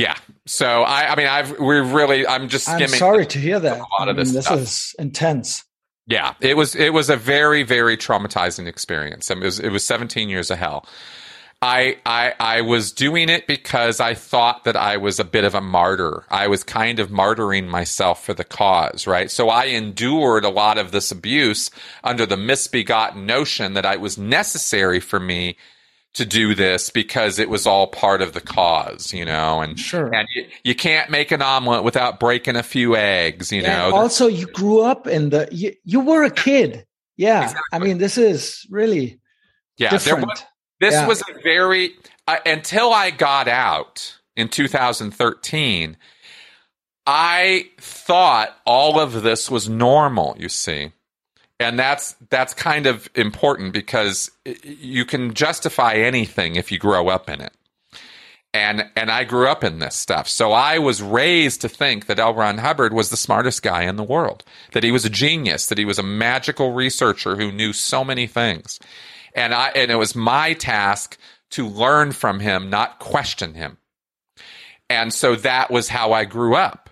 Yeah. 0.01 0.15
So 0.47 0.83
I, 0.83 1.13
I 1.13 1.17
mean, 1.17 1.27
I've 1.27 1.59
we're 1.59 1.83
really 1.83 2.27
I'm 2.27 2.49
just 2.49 2.65
skimming. 2.65 2.85
I'm 2.85 2.89
sorry 2.89 3.27
to 3.27 3.39
hear 3.39 3.61
that. 3.61 3.79
A 3.79 3.87
lot 3.99 4.09
I 4.09 4.11
of 4.11 4.17
this. 4.17 4.33
This 4.33 4.47
stuff. 4.47 4.59
is 4.59 4.95
intense. 4.99 5.65
Yeah, 6.07 6.35
it 6.41 6.57
was 6.57 6.75
it 6.75 6.93
was 6.95 7.11
a 7.11 7.17
very 7.17 7.63
very 7.63 7.97
traumatizing 7.97 8.67
experience. 8.67 9.31
I 9.31 9.35
mean, 9.35 9.43
it 9.43 9.47
was 9.47 9.61
it 9.61 9.69
was 9.71 9.85
17 9.85 10.29
years 10.29 10.51
of 10.51 10.59
hell. 10.59 10.87
I, 11.63 11.99
I 12.07 12.33
I 12.41 12.61
was 12.63 12.91
doing 12.91 13.29
it 13.29 13.47
because 13.47 14.01
I 14.01 14.15
thought 14.15 14.65
that 14.65 14.77
I 14.77 14.97
was 14.97 15.21
a 15.21 15.25
bit 15.25 15.45
of 15.45 15.55
a 15.55 15.61
martyr. 15.61 16.25
I 16.31 16.49
was 16.49 16.65
kind 16.65 16.99
of 16.99 17.11
martyring 17.11 17.69
myself 17.69 18.25
for 18.25 18.33
the 18.33 18.45
cause, 18.45 19.07
right? 19.07 19.31
So 19.31 19.51
I 19.51 19.65
endured 19.65 20.47
a 20.47 20.49
lot 20.49 20.79
of 20.79 20.91
this 20.91 21.13
abuse 21.13 21.71
under 22.03 22.25
the 22.25 22.39
misbegotten 22.39 23.27
notion 23.27 23.75
that 23.75 23.85
it 23.85 24.01
was 24.01 24.17
necessary 24.17 25.01
for 25.01 25.21
me 25.21 25.59
to 26.15 26.25
do 26.25 26.55
this 26.55 26.91
because 26.91 27.39
it 27.39 27.49
was 27.49 27.67
all 27.67 27.87
part 27.87 28.21
of 28.21 28.33
the 28.33 28.41
cause, 28.41 29.13
you 29.13 29.25
know, 29.25 29.61
and 29.61 29.79
sure. 29.79 30.13
and 30.13 30.27
you, 30.35 30.47
you 30.65 30.75
can't 30.75 31.11
make 31.11 31.31
an 31.31 31.41
omelet 31.41 31.85
without 31.85 32.19
breaking 32.19 32.57
a 32.57 32.63
few 32.63 32.97
eggs, 32.97 33.53
you 33.53 33.63
know. 33.63 33.95
also, 33.95 34.27
you 34.27 34.47
grew 34.47 34.83
up 34.83 35.07
in 35.07 35.31
the 35.31 35.49
you, 35.53 35.73
you 35.85 36.01
were 36.01 36.25
a 36.25 36.31
kid, 36.31 36.85
yeah. 37.17 37.45
Exactly. 37.45 37.63
I 37.73 37.79
mean, 37.79 37.99
this 37.99 38.19
is 38.19 38.67
really 38.71 39.21
yeah. 39.79 39.91
Different. 39.91 40.27
Was, 40.27 40.45
this 40.81 40.95
yeah. 40.95 41.07
was 41.07 41.23
a 41.23 41.41
very 41.43 41.93
uh, 42.27 42.39
until 42.45 42.93
I 42.93 43.11
got 43.11 43.49
out 43.49 44.19
in 44.37 44.49
2013. 44.49 45.97
I 47.07 47.67
thought 47.81 48.57
all 48.67 49.01
of 49.01 49.23
this 49.23 49.51
was 49.51 49.69
normal. 49.69 50.37
You 50.39 50.49
see, 50.49 50.93
and 51.61 51.79
that's 51.79 52.17
that's 52.31 52.55
kind 52.55 52.87
of 52.87 53.09
important 53.15 53.73
because 53.73 54.31
you 54.65 55.05
can 55.05 55.35
justify 55.35 55.95
anything 55.95 56.57
if 56.57 56.73
you 56.73 56.79
grow 56.79 57.09
up 57.09 57.31
in 57.31 57.41
it 57.41 57.53
and 58.53 58.85
and 58.97 59.11
I 59.11 59.25
grew 59.25 59.49
up 59.49 59.63
in 59.63 59.79
this 59.79 59.95
stuff. 59.95 60.29
So 60.29 60.53
I 60.53 60.79
was 60.79 61.03
raised 61.03 61.61
to 61.61 61.69
think 61.69 62.07
that 62.07 62.19
L. 62.19 62.35
Ron 62.35 62.59
Hubbard 62.59 62.93
was 62.93 63.11
the 63.11 63.17
smartest 63.17 63.63
guy 63.63 63.83
in 63.83 63.97
the 63.97 64.03
world, 64.03 64.45
that 64.73 64.83
he 64.83 64.91
was 64.91 65.05
a 65.05 65.11
genius, 65.11 65.67
that 65.67 65.79
he 65.79 65.85
was 65.85 65.99
a 65.99 66.05
magical 66.05 66.73
researcher 66.73 67.37
who 67.37 67.53
knew 67.53 67.73
so 67.73 68.05
many 68.05 68.27
things. 68.27 68.81
And 69.35 69.55
I 69.55 69.69
and 69.71 69.91
it 69.91 69.97
was 69.97 70.17
my 70.17 70.55
task 70.55 71.17
to 71.51 71.67
learn 71.67 72.13
from 72.13 72.41
him, 72.41 72.71
not 72.71 72.99
question 72.99 73.55
him. 73.55 73.79
And 74.89 75.15
so 75.15 75.37
that 75.37 75.71
was 75.71 75.89
how 75.89 76.13
I 76.13 76.25
grew 76.25 76.57
up. 76.57 76.90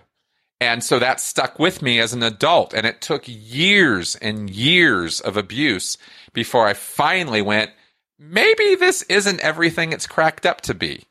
And 0.61 0.83
so 0.83 0.99
that 0.99 1.21
stuck 1.21 1.57
with 1.57 1.81
me 1.81 1.99
as 1.99 2.13
an 2.13 2.21
adult. 2.21 2.73
And 2.73 2.85
it 2.85 3.01
took 3.01 3.23
years 3.25 4.15
and 4.15 4.49
years 4.49 5.21
of 5.21 5.37
abuse 5.37 5.97
before 6.33 6.67
I 6.67 6.73
finally 6.73 7.41
went, 7.41 7.71
maybe 8.17 8.75
this 8.75 9.03
isn't 9.03 9.39
everything 9.39 9.93
it's 9.93 10.07
cracked 10.07 10.45
up 10.45 10.61
to 10.61 10.73
be. 10.73 11.05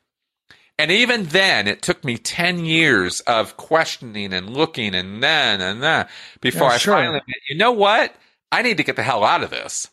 And 0.77 0.91
even 0.91 1.25
then, 1.25 1.67
it 1.67 1.81
took 1.81 2.05
me 2.05 2.17
10 2.17 2.63
years 2.63 3.19
of 3.21 3.57
questioning 3.57 4.33
and 4.33 4.55
looking 4.55 4.95
and 4.95 5.21
then 5.21 5.59
and 5.59 5.83
then 5.83 6.07
before 6.39 6.69
yeah, 6.69 6.75
I 6.75 6.77
sure. 6.77 6.93
finally 6.93 7.13
went, 7.15 7.41
you 7.49 7.57
know 7.57 7.73
what? 7.73 8.15
I 8.51 8.61
need 8.61 8.77
to 8.77 8.83
get 8.83 8.95
the 8.95 9.03
hell 9.03 9.25
out 9.25 9.43
of 9.43 9.49
this. 9.49 9.89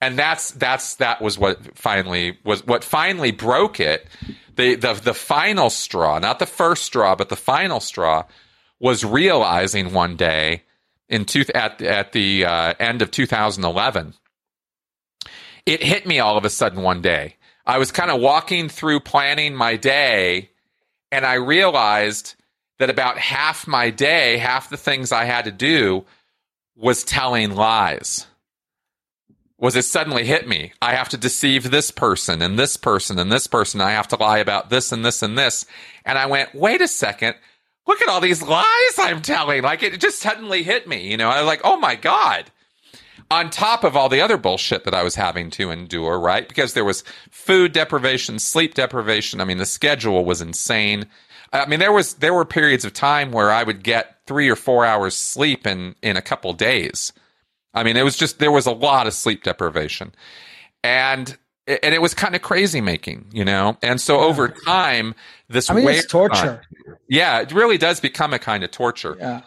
And 0.00 0.18
that's, 0.18 0.52
that's, 0.52 0.96
that 0.96 1.20
was 1.20 1.38
what 1.38 1.76
finally 1.76 2.38
was, 2.44 2.64
what 2.66 2.84
finally 2.84 3.32
broke 3.32 3.80
it. 3.80 4.06
The, 4.56 4.76
the, 4.76 4.94
the 4.94 5.14
final 5.14 5.68
straw, 5.68 6.18
not 6.20 6.38
the 6.38 6.46
first 6.46 6.84
straw, 6.84 7.16
but 7.16 7.28
the 7.28 7.36
final 7.36 7.80
straw 7.80 8.24
was 8.84 9.02
realizing 9.02 9.94
one 9.94 10.14
day 10.14 10.62
in 11.08 11.24
two, 11.24 11.42
at 11.54 11.80
at 11.80 12.12
the 12.12 12.44
uh, 12.44 12.74
end 12.78 13.00
of 13.00 13.10
2011, 13.10 14.12
it 15.64 15.82
hit 15.82 16.06
me 16.06 16.20
all 16.20 16.36
of 16.36 16.44
a 16.44 16.50
sudden 16.50 16.82
one 16.82 17.00
day. 17.00 17.36
I 17.64 17.78
was 17.78 17.90
kind 17.90 18.10
of 18.10 18.20
walking 18.20 18.68
through 18.68 19.00
planning 19.00 19.54
my 19.54 19.76
day, 19.76 20.50
and 21.10 21.24
I 21.24 21.34
realized 21.34 22.34
that 22.78 22.90
about 22.90 23.16
half 23.16 23.66
my 23.66 23.88
day, 23.88 24.36
half 24.36 24.68
the 24.68 24.76
things 24.76 25.12
I 25.12 25.24
had 25.24 25.46
to 25.46 25.50
do, 25.50 26.04
was 26.76 27.04
telling 27.04 27.54
lies. 27.54 28.26
Was 29.56 29.76
it 29.76 29.86
suddenly 29.86 30.26
hit 30.26 30.46
me? 30.46 30.74
I 30.82 30.94
have 30.94 31.08
to 31.10 31.16
deceive 31.16 31.70
this 31.70 31.90
person 31.90 32.42
and 32.42 32.58
this 32.58 32.76
person 32.76 33.18
and 33.18 33.32
this 33.32 33.46
person. 33.46 33.80
I 33.80 33.92
have 33.92 34.08
to 34.08 34.16
lie 34.16 34.40
about 34.40 34.68
this 34.68 34.92
and 34.92 35.02
this 35.02 35.22
and 35.22 35.38
this. 35.38 35.64
And 36.04 36.18
I 36.18 36.26
went, 36.26 36.54
wait 36.54 36.82
a 36.82 36.88
second 36.88 37.36
look 37.86 38.02
at 38.02 38.08
all 38.08 38.20
these 38.20 38.42
lies 38.42 38.98
I'm 38.98 39.22
telling. 39.22 39.62
Like 39.62 39.82
it 39.82 40.00
just 40.00 40.20
suddenly 40.20 40.62
hit 40.62 40.88
me, 40.88 41.10
you 41.10 41.16
know. 41.16 41.28
I 41.28 41.40
was 41.40 41.46
like, 41.46 41.60
oh 41.64 41.78
my 41.78 41.96
God. 41.96 42.50
On 43.30 43.48
top 43.48 43.84
of 43.84 43.96
all 43.96 44.08
the 44.08 44.20
other 44.20 44.36
bullshit 44.36 44.84
that 44.84 44.94
I 44.94 45.02
was 45.02 45.14
having 45.14 45.50
to 45.52 45.70
endure, 45.70 46.20
right? 46.20 46.46
Because 46.46 46.74
there 46.74 46.84
was 46.84 47.02
food 47.30 47.72
deprivation, 47.72 48.38
sleep 48.38 48.74
deprivation. 48.74 49.40
I 49.40 49.44
mean, 49.44 49.58
the 49.58 49.66
schedule 49.66 50.24
was 50.24 50.42
insane. 50.42 51.06
I 51.52 51.66
mean, 51.66 51.78
there 51.78 51.92
was 51.92 52.14
there 52.14 52.34
were 52.34 52.44
periods 52.44 52.84
of 52.84 52.92
time 52.92 53.32
where 53.32 53.50
I 53.50 53.62
would 53.62 53.82
get 53.82 54.18
three 54.26 54.50
or 54.50 54.56
four 54.56 54.84
hours 54.84 55.14
sleep 55.16 55.66
in 55.66 55.94
in 56.02 56.16
a 56.16 56.22
couple 56.22 56.52
days. 56.52 57.12
I 57.72 57.82
mean, 57.82 57.96
it 57.96 58.04
was 58.04 58.16
just 58.16 58.38
there 58.38 58.52
was 58.52 58.66
a 58.66 58.72
lot 58.72 59.06
of 59.06 59.14
sleep 59.14 59.42
deprivation, 59.42 60.14
and 60.82 61.36
and 61.66 61.94
it 61.94 62.02
was 62.02 62.14
kind 62.14 62.34
of 62.34 62.42
crazy 62.42 62.80
making, 62.80 63.26
you 63.32 63.44
know. 63.44 63.76
And 63.82 64.00
so 64.00 64.20
over 64.20 64.48
time, 64.48 65.14
this 65.48 65.70
I 65.70 65.74
mean, 65.74 65.88
it's 65.88 66.06
torture. 66.06 66.62
yeah, 67.08 67.40
it 67.40 67.52
really 67.52 67.78
does 67.78 68.00
become 68.00 68.32
a 68.32 68.38
kind 68.38 68.64
of 68.64 68.70
torture. 68.70 69.16
Yeah. 69.18 69.42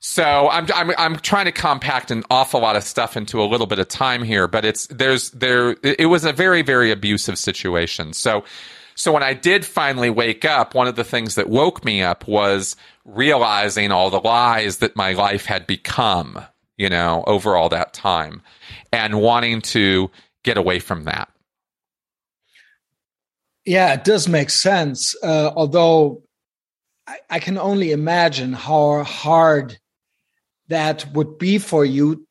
So 0.00 0.48
I'm, 0.48 0.66
I'm 0.74 0.92
I'm 0.96 1.16
trying 1.16 1.46
to 1.46 1.52
compact 1.52 2.10
an 2.10 2.22
awful 2.30 2.60
lot 2.60 2.76
of 2.76 2.84
stuff 2.84 3.16
into 3.16 3.42
a 3.42 3.46
little 3.46 3.66
bit 3.66 3.80
of 3.80 3.88
time 3.88 4.22
here, 4.22 4.46
but 4.46 4.64
it's 4.64 4.86
there's 4.88 5.30
there 5.32 5.76
it 5.82 6.08
was 6.08 6.24
a 6.24 6.32
very 6.32 6.62
very 6.62 6.92
abusive 6.92 7.36
situation. 7.36 8.12
So 8.12 8.44
So 8.94 9.12
when 9.12 9.22
I 9.22 9.32
did 9.32 9.64
finally 9.64 10.10
wake 10.10 10.44
up, 10.44 10.74
one 10.74 10.88
of 10.88 10.96
the 10.96 11.04
things 11.04 11.36
that 11.36 11.48
woke 11.48 11.84
me 11.84 12.02
up 12.02 12.26
was 12.26 12.74
realizing 13.04 13.92
all 13.92 14.10
the 14.10 14.20
lies 14.20 14.78
that 14.78 14.96
my 14.96 15.12
life 15.12 15.46
had 15.46 15.68
become, 15.68 16.40
you 16.76 16.88
know, 16.88 17.22
over 17.28 17.56
all 17.56 17.68
that 17.68 17.92
time 17.92 18.42
and 18.92 19.20
wanting 19.20 19.60
to 19.62 20.10
get 20.42 20.56
away 20.58 20.80
from 20.80 21.04
that. 21.04 21.28
Yeah, 23.64 23.92
it 23.92 24.04
does 24.04 24.28
make 24.28 24.50
sense. 24.50 25.14
Uh, 25.22 25.50
although 25.54 26.22
I, 27.06 27.18
I 27.30 27.38
can 27.38 27.58
only 27.58 27.92
imagine 27.92 28.52
how 28.52 29.02
hard 29.02 29.78
that 30.68 31.06
would 31.14 31.38
be 31.38 31.58
for 31.58 31.84
you 31.84 32.26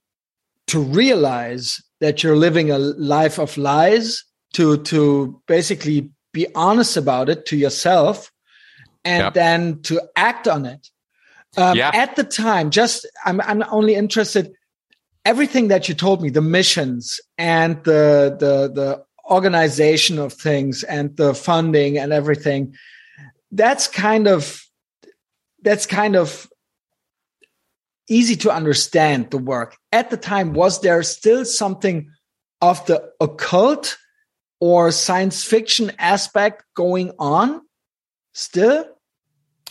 to 0.67 0.79
realize 0.79 1.81
that 1.99 2.23
you're 2.23 2.35
living 2.35 2.71
a 2.71 2.77
life 2.77 3.39
of 3.39 3.57
lies 3.57 4.23
to 4.53 4.77
to 4.83 5.41
basically 5.47 6.11
be 6.33 6.47
honest 6.55 6.97
about 6.97 7.29
it 7.29 7.45
to 7.47 7.57
yourself 7.57 8.31
and 9.03 9.23
yep. 9.23 9.33
then 9.33 9.81
to 9.81 10.01
act 10.15 10.47
on 10.47 10.65
it 10.65 10.87
um, 11.57 11.75
yeah. 11.75 11.91
at 11.93 12.15
the 12.15 12.23
time 12.23 12.69
just 12.69 13.07
I'm, 13.25 13.41
I'm 13.41 13.63
only 13.71 13.95
interested 13.95 14.51
everything 15.25 15.69
that 15.69 15.89
you 15.89 15.95
told 15.95 16.21
me 16.21 16.29
the 16.29 16.41
missions 16.41 17.19
and 17.37 17.83
the 17.83 18.35
the 18.39 18.71
the 18.73 19.06
organization 19.29 20.19
of 20.19 20.33
things 20.33 20.83
and 20.83 21.15
the 21.17 21.33
funding 21.33 21.97
and 21.97 22.13
everything 22.13 22.73
that's 23.51 23.87
kind 23.87 24.27
of 24.27 24.63
that's 25.61 25.85
kind 25.85 26.15
of 26.15 26.49
easy 28.09 28.35
to 28.37 28.51
understand 28.51 29.31
the 29.31 29.37
work. 29.37 29.77
At 29.91 30.09
the 30.09 30.17
time, 30.17 30.53
was 30.53 30.81
there 30.81 31.03
still 31.03 31.45
something 31.45 32.09
of 32.61 32.85
the 32.85 33.11
occult 33.19 33.97
or 34.59 34.91
science 34.91 35.43
fiction 35.43 35.91
aspect 35.99 36.63
going 36.73 37.11
on 37.19 37.61
still? 38.33 38.85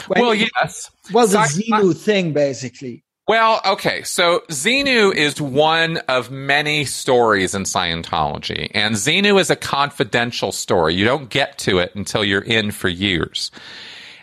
When, 0.07 0.21
well, 0.21 0.35
yes. 0.35 0.91
Well, 1.13 1.27
the 1.27 1.39
Xenu 1.39 1.97
thing, 1.97 2.35
basically. 2.35 3.05
Well, 3.29 3.61
okay. 3.67 4.03
So 4.05 4.45
Xenu 4.49 5.13
is 5.13 5.41
one 5.41 5.99
of 6.09 6.31
many 6.31 6.85
stories 6.85 7.55
in 7.55 7.65
Scientology, 7.65 8.71
and 8.73 8.95
Xenu 8.95 9.41
is 9.41 9.51
a 9.51 9.57
confidential 9.57 10.53
story. 10.53 10.95
You 10.95 11.05
don't 11.05 11.29
get 11.29 11.59
to 11.59 11.79
it 11.79 11.95
until 11.97 12.25
you're 12.25 12.41
in 12.41 12.71
for 12.71 12.89
years. 12.89 13.51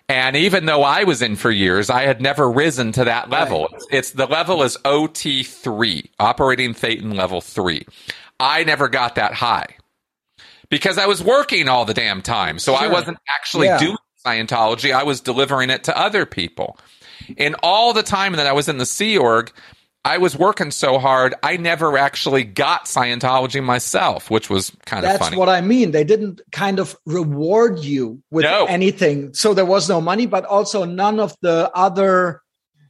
And 0.07 0.35
even 0.35 0.65
though 0.65 0.83
I 0.83 1.03
was 1.03 1.21
in 1.21 1.35
for 1.35 1.51
years, 1.51 1.89
I 1.89 2.03
had 2.03 2.21
never 2.21 2.49
risen 2.49 2.91
to 2.93 3.05
that 3.05 3.29
level. 3.29 3.67
Right. 3.71 3.81
It's 3.91 4.11
the 4.11 4.25
level 4.25 4.63
is 4.63 4.77
OT3, 4.85 6.09
operating 6.19 6.73
Thetan 6.73 7.15
level 7.15 7.41
three. 7.41 7.85
I 8.39 8.63
never 8.63 8.89
got 8.89 9.15
that 9.15 9.33
high 9.33 9.75
because 10.69 10.97
I 10.97 11.07
was 11.07 11.23
working 11.23 11.67
all 11.67 11.85
the 11.85 11.93
damn 11.93 12.21
time. 12.21 12.59
So 12.59 12.75
sure. 12.75 12.83
I 12.83 12.87
wasn't 12.87 13.17
actually 13.29 13.67
yeah. 13.67 13.79
doing 13.79 13.97
Scientology. 14.25 14.93
I 14.93 15.03
was 15.03 15.21
delivering 15.21 15.69
it 15.69 15.85
to 15.85 15.97
other 15.97 16.25
people. 16.25 16.77
In 17.37 17.55
all 17.63 17.93
the 17.93 18.03
time 18.03 18.33
that 18.33 18.47
I 18.47 18.51
was 18.51 18.69
in 18.69 18.77
the 18.77 18.85
Sea 18.85 19.17
Org, 19.17 19.51
I 20.05 20.17
was 20.17 20.37
working 20.37 20.71
so 20.71 20.99
hard, 20.99 21.33
I 21.43 21.55
never 21.55 21.97
actually 21.97 22.43
got 22.43 22.85
Scientology 22.85 23.63
myself, 23.63 24.29
which 24.29 24.49
was 24.49 24.71
kind 24.85 25.05
of 25.05 25.11
funny. 25.13 25.19
That's 25.19 25.35
what 25.37 25.47
I 25.47 25.61
mean. 25.61 25.91
They 25.91 26.03
didn't 26.03 26.41
kind 26.51 26.79
of 26.79 26.95
reward 27.05 27.79
you 27.79 28.21
with 28.29 28.43
no. 28.43 28.65
anything. 28.65 29.33
So 29.33 29.53
there 29.53 29.65
was 29.65 29.87
no 29.87 30.01
money, 30.01 30.25
but 30.25 30.43
also 30.43 30.83
none 30.83 31.21
of 31.21 31.33
the 31.41 31.71
other 31.73 32.41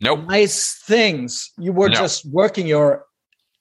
nope. 0.01 0.25
nice 0.27 0.73
things. 0.85 1.51
You 1.59 1.71
were 1.71 1.89
just 1.89 2.25
working 2.25 2.65
your 2.65 3.05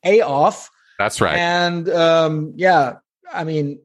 A 0.03 0.23
off. 0.23 0.71
That's 0.99 1.21
right. 1.21 1.37
And 1.37 1.91
um, 1.91 2.55
yeah, 2.57 2.95
I 3.31 3.45
mean, 3.45 3.81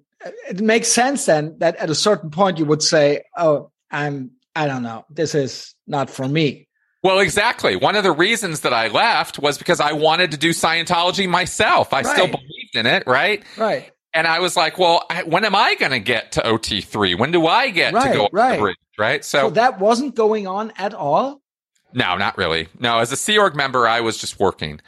it 0.49 0.61
makes 0.61 0.87
sense 0.87 1.25
then 1.25 1.57
that 1.59 1.75
at 1.75 1.89
a 1.89 1.95
certain 1.95 2.29
point 2.29 2.57
you 2.57 2.65
would 2.65 2.81
say, 2.81 3.23
oh, 3.37 3.71
I'm, 3.91 4.31
I 4.55 4.67
don't 4.67 4.83
know, 4.83 5.05
this 5.09 5.35
is 5.35 5.75
not 5.87 6.09
for 6.09 6.27
me. 6.27 6.66
Well, 7.03 7.19
exactly. 7.19 7.75
One 7.75 7.95
of 7.95 8.03
the 8.03 8.11
reasons 8.11 8.61
that 8.61 8.73
I 8.73 8.87
left 8.87 9.39
was 9.39 9.57
because 9.57 9.79
I 9.79 9.93
wanted 9.93 10.31
to 10.31 10.37
do 10.37 10.49
Scientology 10.49 11.29
myself. 11.29 11.93
I 11.93 12.01
right. 12.01 12.07
still 12.07 12.27
believed 12.27 12.75
in 12.75 12.85
it, 12.85 13.03
right? 13.05 13.43
Right. 13.55 13.91
And 14.13 14.25
I 14.25 14.39
was 14.39 14.57
like, 14.57 14.79
well, 14.79 15.05
when 15.25 15.45
am 15.45 15.53
I 15.53 15.75
going 15.75 15.91
to 15.91 15.99
get 15.99 16.31
to 16.33 16.41
OT3? 16.41 17.17
When 17.19 17.31
do 17.31 17.45
I 17.45 17.69
get 17.69 17.93
right, 17.93 18.11
to 18.11 18.17
go 18.17 18.29
right. 18.31 18.59
bridge, 18.59 18.77
right? 18.97 19.23
So, 19.23 19.41
so, 19.41 19.49
that 19.51 19.79
wasn't 19.79 20.15
going 20.15 20.47
on 20.47 20.73
at 20.77 20.93
all? 20.93 21.41
No, 21.93 22.17
not 22.17 22.37
really. 22.37 22.67
No, 22.79 22.97
as 22.97 23.11
a 23.11 23.15
Sea 23.15 23.37
Org 23.37 23.55
member, 23.55 23.87
I 23.87 24.01
was 24.01 24.17
just 24.17 24.39
working. 24.39 24.81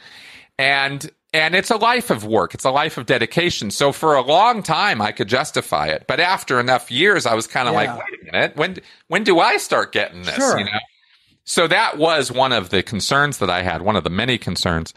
And 0.58 1.08
and 1.32 1.54
it's 1.54 1.70
a 1.70 1.76
life 1.76 2.10
of 2.10 2.24
work. 2.24 2.54
It's 2.54 2.64
a 2.64 2.70
life 2.70 2.98
of 2.98 3.06
dedication. 3.06 3.70
So 3.70 3.92
for 3.92 4.16
a 4.16 4.20
long 4.20 4.64
time, 4.64 5.00
I 5.00 5.12
could 5.12 5.28
justify 5.28 5.86
it. 5.86 6.06
But 6.08 6.18
after 6.18 6.58
enough 6.58 6.90
years, 6.90 7.24
I 7.24 7.34
was 7.34 7.46
kind 7.46 7.68
of 7.68 7.74
yeah. 7.74 7.94
like, 7.94 7.98
wait 7.98 8.20
a 8.20 8.32
minute, 8.32 8.56
when 8.56 8.76
when 9.06 9.24
do 9.24 9.38
I 9.38 9.56
start 9.58 9.92
getting 9.92 10.22
this? 10.22 10.34
Sure. 10.34 10.58
You 10.58 10.64
know? 10.64 10.78
So 11.44 11.66
that 11.66 11.98
was 11.98 12.30
one 12.30 12.52
of 12.52 12.70
the 12.70 12.82
concerns 12.82 13.38
that 13.38 13.50
I 13.50 13.62
had, 13.62 13.82
one 13.82 13.96
of 13.96 14.04
the 14.04 14.10
many 14.10 14.38
concerns. 14.38 14.94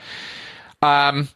Um, 0.81 1.29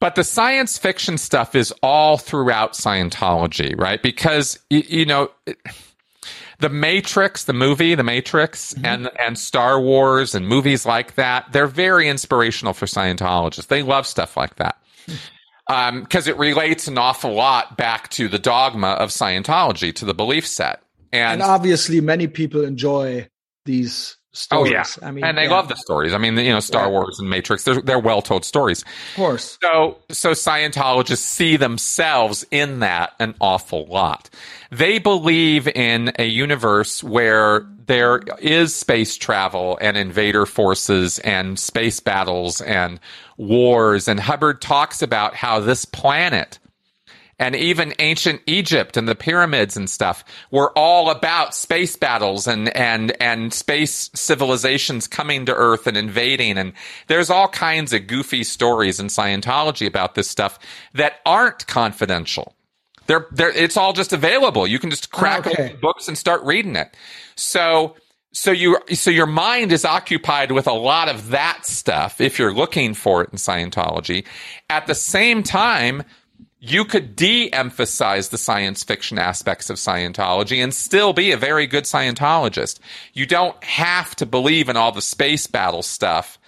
but 0.00 0.14
the 0.14 0.24
science 0.24 0.78
fiction 0.78 1.18
stuff 1.18 1.54
is 1.54 1.72
all 1.82 2.16
throughout 2.16 2.72
Scientology, 2.72 3.78
right? 3.78 4.02
Because, 4.02 4.58
you, 4.70 4.82
you 4.88 5.04
know, 5.04 5.30
the 6.58 6.68
Matrix, 6.68 7.44
the 7.44 7.52
movie, 7.52 7.94
The 7.94 8.02
Matrix, 8.02 8.74
mm-hmm. 8.74 8.86
and 8.86 9.10
and 9.18 9.38
Star 9.38 9.80
Wars 9.80 10.34
and 10.34 10.46
movies 10.46 10.86
like 10.86 11.14
that, 11.14 11.52
they're 11.52 11.66
very 11.66 12.08
inspirational 12.08 12.72
for 12.72 12.86
Scientologists. 12.86 13.66
They 13.66 13.82
love 13.82 14.06
stuff 14.06 14.36
like 14.36 14.56
that. 14.56 14.76
Because 15.66 16.26
um, 16.26 16.32
it 16.32 16.36
relates 16.36 16.88
an 16.88 16.98
awful 16.98 17.32
lot 17.32 17.76
back 17.76 18.08
to 18.10 18.28
the 18.28 18.38
dogma 18.38 18.88
of 18.88 19.10
Scientology, 19.10 19.94
to 19.96 20.04
the 20.04 20.14
belief 20.14 20.46
set. 20.46 20.82
And, 21.12 21.40
and 21.40 21.42
obviously, 21.42 22.00
many 22.00 22.26
people 22.26 22.64
enjoy 22.64 23.28
these 23.64 24.16
stories. 24.32 24.72
Oh 24.72 24.74
yeah, 25.02 25.08
I 25.08 25.10
mean, 25.10 25.24
and 25.24 25.36
they 25.36 25.44
yeah. 25.44 25.50
love 25.50 25.68
the 25.68 25.76
stories. 25.76 26.14
I 26.14 26.18
mean, 26.18 26.36
you 26.36 26.50
know, 26.50 26.60
Star 26.60 26.90
Wars 26.90 27.18
and 27.18 27.28
Matrix, 27.28 27.64
they're 27.64 27.80
they're 27.80 27.98
well 27.98 28.22
told 28.22 28.44
stories. 28.44 28.82
Of 28.82 29.16
course. 29.16 29.58
So 29.62 29.98
so 30.10 30.30
Scientologists 30.32 31.18
see 31.18 31.56
themselves 31.56 32.46
in 32.50 32.80
that 32.80 33.14
an 33.18 33.34
awful 33.40 33.86
lot. 33.86 34.30
They 34.70 34.98
believe 34.98 35.66
in 35.68 36.12
a 36.18 36.26
universe 36.26 37.02
where 37.02 37.66
there 37.86 38.20
is 38.38 38.74
space 38.74 39.16
travel 39.16 39.76
and 39.80 39.96
invader 39.96 40.46
forces 40.46 41.18
and 41.20 41.58
space 41.58 41.98
battles 41.98 42.60
and 42.60 43.00
wars. 43.36 44.06
And 44.06 44.20
Hubbard 44.20 44.60
talks 44.62 45.02
about 45.02 45.34
how 45.34 45.58
this 45.58 45.84
planet 45.84 46.60
and 47.40 47.56
even 47.56 47.94
ancient 47.98 48.42
Egypt 48.46 48.98
and 48.98 49.08
the 49.08 49.14
pyramids 49.14 49.76
and 49.76 49.88
stuff 49.88 50.22
were 50.50 50.70
all 50.78 51.10
about 51.10 51.54
space 51.54 51.96
battles 51.96 52.46
and 52.46 52.68
and 52.76 53.16
and 53.20 53.52
space 53.52 54.10
civilizations 54.14 55.08
coming 55.08 55.46
to 55.46 55.54
Earth 55.54 55.86
and 55.88 55.96
invading. 55.96 56.58
And 56.58 56.74
there's 57.08 57.30
all 57.30 57.48
kinds 57.48 57.92
of 57.92 58.06
goofy 58.06 58.44
stories 58.44 59.00
in 59.00 59.06
Scientology 59.06 59.86
about 59.86 60.14
this 60.14 60.28
stuff 60.28 60.58
that 60.92 61.14
aren't 61.24 61.66
confidential. 61.66 62.54
They're, 63.06 63.26
they're, 63.32 63.50
it's 63.50 63.76
all 63.76 63.92
just 63.92 64.12
available. 64.12 64.68
You 64.68 64.78
can 64.78 64.90
just 64.90 65.08
oh, 65.12 65.18
crack 65.18 65.46
okay. 65.46 65.64
open 65.64 65.80
books 65.80 66.06
and 66.06 66.16
start 66.16 66.42
reading 66.44 66.76
it. 66.76 66.94
So 67.34 67.96
so 68.32 68.52
you 68.52 68.78
so 68.92 69.10
your 69.10 69.26
mind 69.26 69.72
is 69.72 69.84
occupied 69.84 70.52
with 70.52 70.66
a 70.66 70.72
lot 70.72 71.08
of 71.08 71.30
that 71.30 71.64
stuff 71.64 72.20
if 72.20 72.38
you're 72.38 72.54
looking 72.54 72.92
for 72.92 73.22
it 73.22 73.30
in 73.30 73.38
Scientology. 73.38 74.26
At 74.68 74.86
the 74.86 74.94
same 74.94 75.42
time, 75.42 76.04
you 76.60 76.84
could 76.84 77.16
de-emphasize 77.16 78.28
the 78.28 78.38
science 78.38 78.84
fiction 78.84 79.18
aspects 79.18 79.70
of 79.70 79.76
Scientology 79.76 80.62
and 80.62 80.74
still 80.74 81.14
be 81.14 81.32
a 81.32 81.38
very 81.38 81.66
good 81.66 81.84
Scientologist. 81.84 82.78
You 83.14 83.24
don't 83.24 83.62
have 83.64 84.14
to 84.16 84.26
believe 84.26 84.68
in 84.68 84.76
all 84.76 84.92
the 84.92 85.00
space 85.00 85.46
battle 85.46 85.82
stuff 85.82 86.38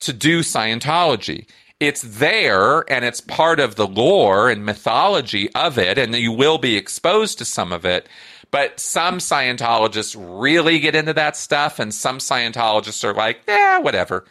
to 0.00 0.12
do 0.12 0.40
Scientology. 0.40 1.48
It's 1.80 2.02
there 2.02 2.90
and 2.90 3.04
it's 3.04 3.20
part 3.20 3.58
of 3.58 3.74
the 3.74 3.86
lore 3.86 4.48
and 4.48 4.64
mythology 4.64 5.52
of 5.54 5.76
it, 5.76 5.98
and 5.98 6.14
you 6.14 6.30
will 6.30 6.58
be 6.58 6.76
exposed 6.76 7.38
to 7.38 7.44
some 7.44 7.72
of 7.72 7.84
it. 7.84 8.08
But 8.52 8.78
some 8.78 9.18
Scientologists 9.18 10.16
really 10.18 10.78
get 10.78 10.94
into 10.94 11.14
that 11.14 11.36
stuff, 11.36 11.80
and 11.80 11.92
some 11.92 12.18
Scientologists 12.18 13.02
are 13.02 13.12
like, 13.12 13.40
yeah, 13.48 13.78
whatever 13.80 14.24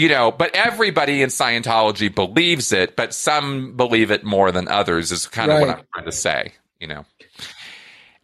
you 0.00 0.08
know, 0.08 0.32
but 0.32 0.54
everybody 0.54 1.20
in 1.20 1.28
Scientology 1.28 2.12
believes 2.12 2.72
it, 2.72 2.96
but 2.96 3.12
some 3.12 3.76
believe 3.76 4.10
it 4.10 4.24
more 4.24 4.50
than 4.50 4.66
others 4.66 5.12
is 5.12 5.26
kind 5.26 5.50
right. 5.50 5.56
of 5.56 5.68
what 5.68 5.78
I'm 5.78 5.84
trying 5.92 6.06
to 6.06 6.12
say, 6.12 6.52
you 6.80 6.86
know. 6.86 7.04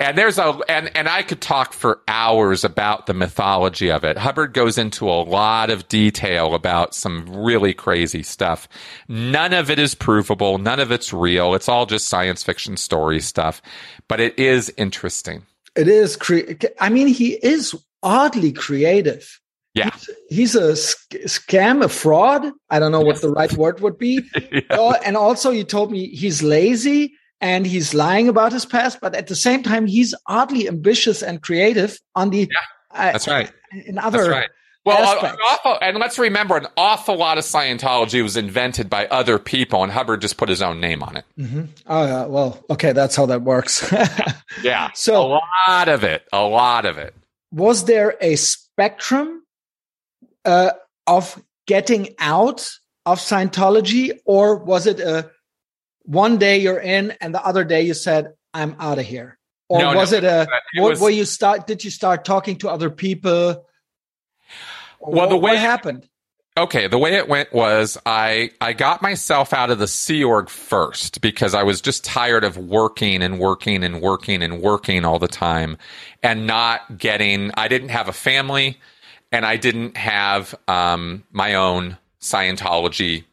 And 0.01 0.16
there's 0.16 0.39
a 0.39 0.59
and 0.70 0.90
and 0.97 1.07
I 1.07 1.23
could 1.23 1.43
talk 1.43 1.74
for 1.74 2.01
hours 2.09 2.65
about 2.65 3.05
the 3.05 3.12
mythology 3.12 3.90
of 3.90 4.05
it. 4.05 4.16
Hubbard 4.16 4.55
goes 4.55 4.78
into 4.78 5.07
a 5.07 5.20
lot 5.20 5.69
of 5.69 5.86
detail 5.89 6.55
about 6.55 6.94
some 6.94 7.27
really 7.28 7.74
crazy 7.74 8.23
stuff. 8.23 8.69
None 9.07 9.53
of 9.53 9.69
it 9.69 9.78
is 9.78 9.94
provable, 9.94 10.57
none 10.57 10.81
of 10.81 10.90
it's 10.90 11.12
real. 11.12 11.55
It's 11.55 11.69
all 11.69 11.85
just 11.85 12.09
science 12.09 12.43
fiction 12.43 12.78
story 12.78 13.20
stuff, 13.20 13.61
but 14.09 14.19
it 14.19 14.39
is 14.39 14.73
interesting. 14.78 15.44
It 15.77 15.89
is 15.89 16.16
cre- 16.16 16.53
I 16.81 16.89
mean 16.89 17.09
he 17.09 17.35
is 17.35 17.74
oddly 18.03 18.53
creative. 18.53 19.40
Yeah. 19.77 19.90
He's, 19.90 20.11
he's 20.31 20.55
a 20.55 20.73
scam, 21.28 21.85
a 21.85 21.89
fraud. 21.89 22.51
I 22.70 22.78
don't 22.78 22.93
know 22.93 23.03
what 23.03 23.20
the 23.20 23.31
right 23.31 23.53
word 23.53 23.81
would 23.81 23.98
be. 23.98 24.23
yeah. 24.51 24.61
uh, 24.70 24.98
and 25.05 25.16
also, 25.16 25.51
you 25.51 25.65
told 25.65 25.93
me 25.93 26.09
he's 26.09 26.43
lazy 26.43 27.12
and 27.43 27.66
he's 27.66 27.93
lying 27.93 28.28
about 28.28 28.53
his 28.53 28.65
past, 28.65 29.01
but 29.03 29.15
at 29.15 29.27
the 29.27 29.36
same 29.36 29.62
time, 29.62 29.86
he's 29.86 30.15
oddly 30.27 30.66
ambitious 30.66 31.23
and 31.23 31.43
creative 31.43 32.01
on 32.15 32.31
the. 32.31 32.48
Yeah, 32.51 33.12
that's 33.12 33.28
uh, 33.28 33.32
right. 33.32 33.53
In 33.85 33.98
other. 33.98 34.31
Right. 34.31 34.48
Well, 34.86 35.36
awful, 35.44 35.78
and 35.82 35.98
let's 35.98 36.16
remember, 36.16 36.57
an 36.57 36.69
awful 36.77 37.16
lot 37.16 37.39
of 37.39 37.44
Scientology 37.44 38.23
was 38.23 38.36
invented 38.36 38.89
by 38.89 39.09
other 39.09 39.36
people, 39.36 39.82
and 39.82 39.90
Hubbard 39.90 40.20
just 40.20 40.36
put 40.36 40.48
his 40.48 40.62
own 40.62 40.81
name 40.81 41.03
on 41.03 41.16
it. 41.16 41.24
Mm-hmm. 41.36 41.62
Oh, 41.89 42.07
yeah. 42.07 42.24
Well, 42.27 42.65
okay, 42.70 42.93
that's 42.93 43.16
how 43.16 43.27
that 43.27 43.43
works. 43.43 43.93
yeah. 44.62 44.93
So 44.94 45.20
a 45.20 45.40
lot 45.69 45.89
of 45.89 46.05
it, 46.05 46.28
a 46.32 46.44
lot 46.44 46.86
of 46.86 46.98
it. 46.98 47.16
Was 47.51 47.86
there 47.86 48.15
a 48.20 48.36
spectrum 48.36 49.43
uh, 50.47 50.70
of 51.06 51.43
getting 51.66 52.14
out 52.18 52.70
of 53.05 53.18
Scientology, 53.18 54.18
or 54.24 54.56
was 54.56 54.86
it 54.86 55.01
a 55.01 55.31
one 56.02 56.39
day 56.39 56.59
you're 56.59 56.81
in 56.81 57.12
and 57.20 57.35
the 57.35 57.44
other 57.44 57.64
day 57.64 57.82
you 57.82 57.94
said 57.94 58.32
I'm 58.55 58.77
out 58.78 58.98
of 58.98 59.05
here, 59.05 59.39
or 59.68 59.81
no, 59.81 59.94
was 59.94 60.12
no, 60.12 60.18
it 60.18 60.24
a 60.24 60.48
it 60.74 60.81
was, 60.81 61.01
where 61.01 61.10
you 61.10 61.24
start? 61.24 61.66
Did 61.66 61.85
you 61.85 61.90
start 61.90 62.24
talking 62.24 62.56
to 62.59 62.68
other 62.68 62.90
people? 62.90 63.64
Well, 65.01 65.28
the 65.28 65.36
way 65.36 65.52
what 65.52 65.59
happened. 65.59 66.09
Okay, 66.59 66.86
the 66.86 66.97
way 66.97 67.16
it 67.16 67.28
went 67.28 67.52
was 67.52 67.98
I 68.06 68.51
I 68.62 68.73
got 68.73 69.02
myself 69.02 69.52
out 69.52 69.70
of 69.70 69.78
the 69.78 69.86
Sea 69.86 70.24
Org 70.24 70.48
first 70.48 71.20
because 71.20 71.55
I 71.55 71.64
was 71.64 71.82
just 71.82 72.02
tired 72.02 72.44
of 72.44 72.56
working 72.56 73.23
and 73.23 73.39
working 73.39 73.85
and 73.85 74.01
working 74.01 74.43
and 74.43 74.62
working 74.62 75.05
all 75.05 75.18
the 75.18 75.28
time 75.28 75.77
and 76.23 76.47
not 76.47 76.97
getting 76.97 77.51
I 77.59 77.68
didn't 77.68 77.90
have 77.90 78.09
a 78.09 78.12
family 78.12 78.81
and 79.32 79.44
I 79.44 79.57
didn't 79.57 79.97
have 79.97 80.55
um, 80.69 81.24
my 81.32 81.55
own 81.55 81.98
Scientology 82.20 83.24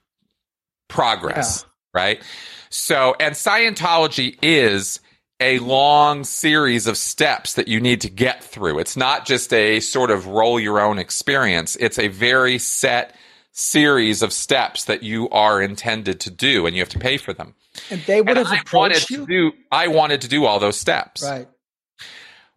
progress, 0.87 1.63
yeah. 1.63 2.01
right? 2.01 2.23
So, 2.69 3.15
and 3.19 3.35
Scientology 3.35 4.37
is 4.41 4.99
a 5.39 5.59
long 5.59 6.23
series 6.23 6.87
of 6.87 6.97
steps 6.97 7.55
that 7.55 7.67
you 7.67 7.79
need 7.79 8.01
to 8.01 8.09
get 8.09 8.43
through. 8.43 8.79
It's 8.79 8.95
not 8.95 9.25
just 9.25 9.53
a 9.53 9.79
sort 9.79 10.09
of 10.11 10.27
roll 10.27 10.59
your 10.59 10.79
own 10.79 10.99
experience. 10.99 11.75
It's 11.79 11.99
a 11.99 12.07
very 12.07 12.57
set 12.59 13.15
series 13.51 14.21
of 14.21 14.33
steps 14.33 14.85
that 14.85 15.03
you 15.03 15.29
are 15.29 15.61
intended 15.61 16.19
to 16.21 16.31
do 16.31 16.65
and 16.65 16.75
you 16.75 16.81
have 16.81 16.89
to 16.89 16.99
pay 16.99 17.17
for 17.17 17.33
them. 17.33 17.53
And 17.89 18.01
they 18.01 18.21
would 18.21 18.29
and 18.29 18.37
have 18.39 18.47
I 18.47 18.61
approached 18.61 19.09
you? 19.09 19.25
Do, 19.25 19.51
I 19.71 19.87
wanted 19.87 20.21
to 20.21 20.27
do 20.27 20.45
all 20.45 20.59
those 20.59 20.79
steps. 20.79 21.23
Right. 21.23 21.47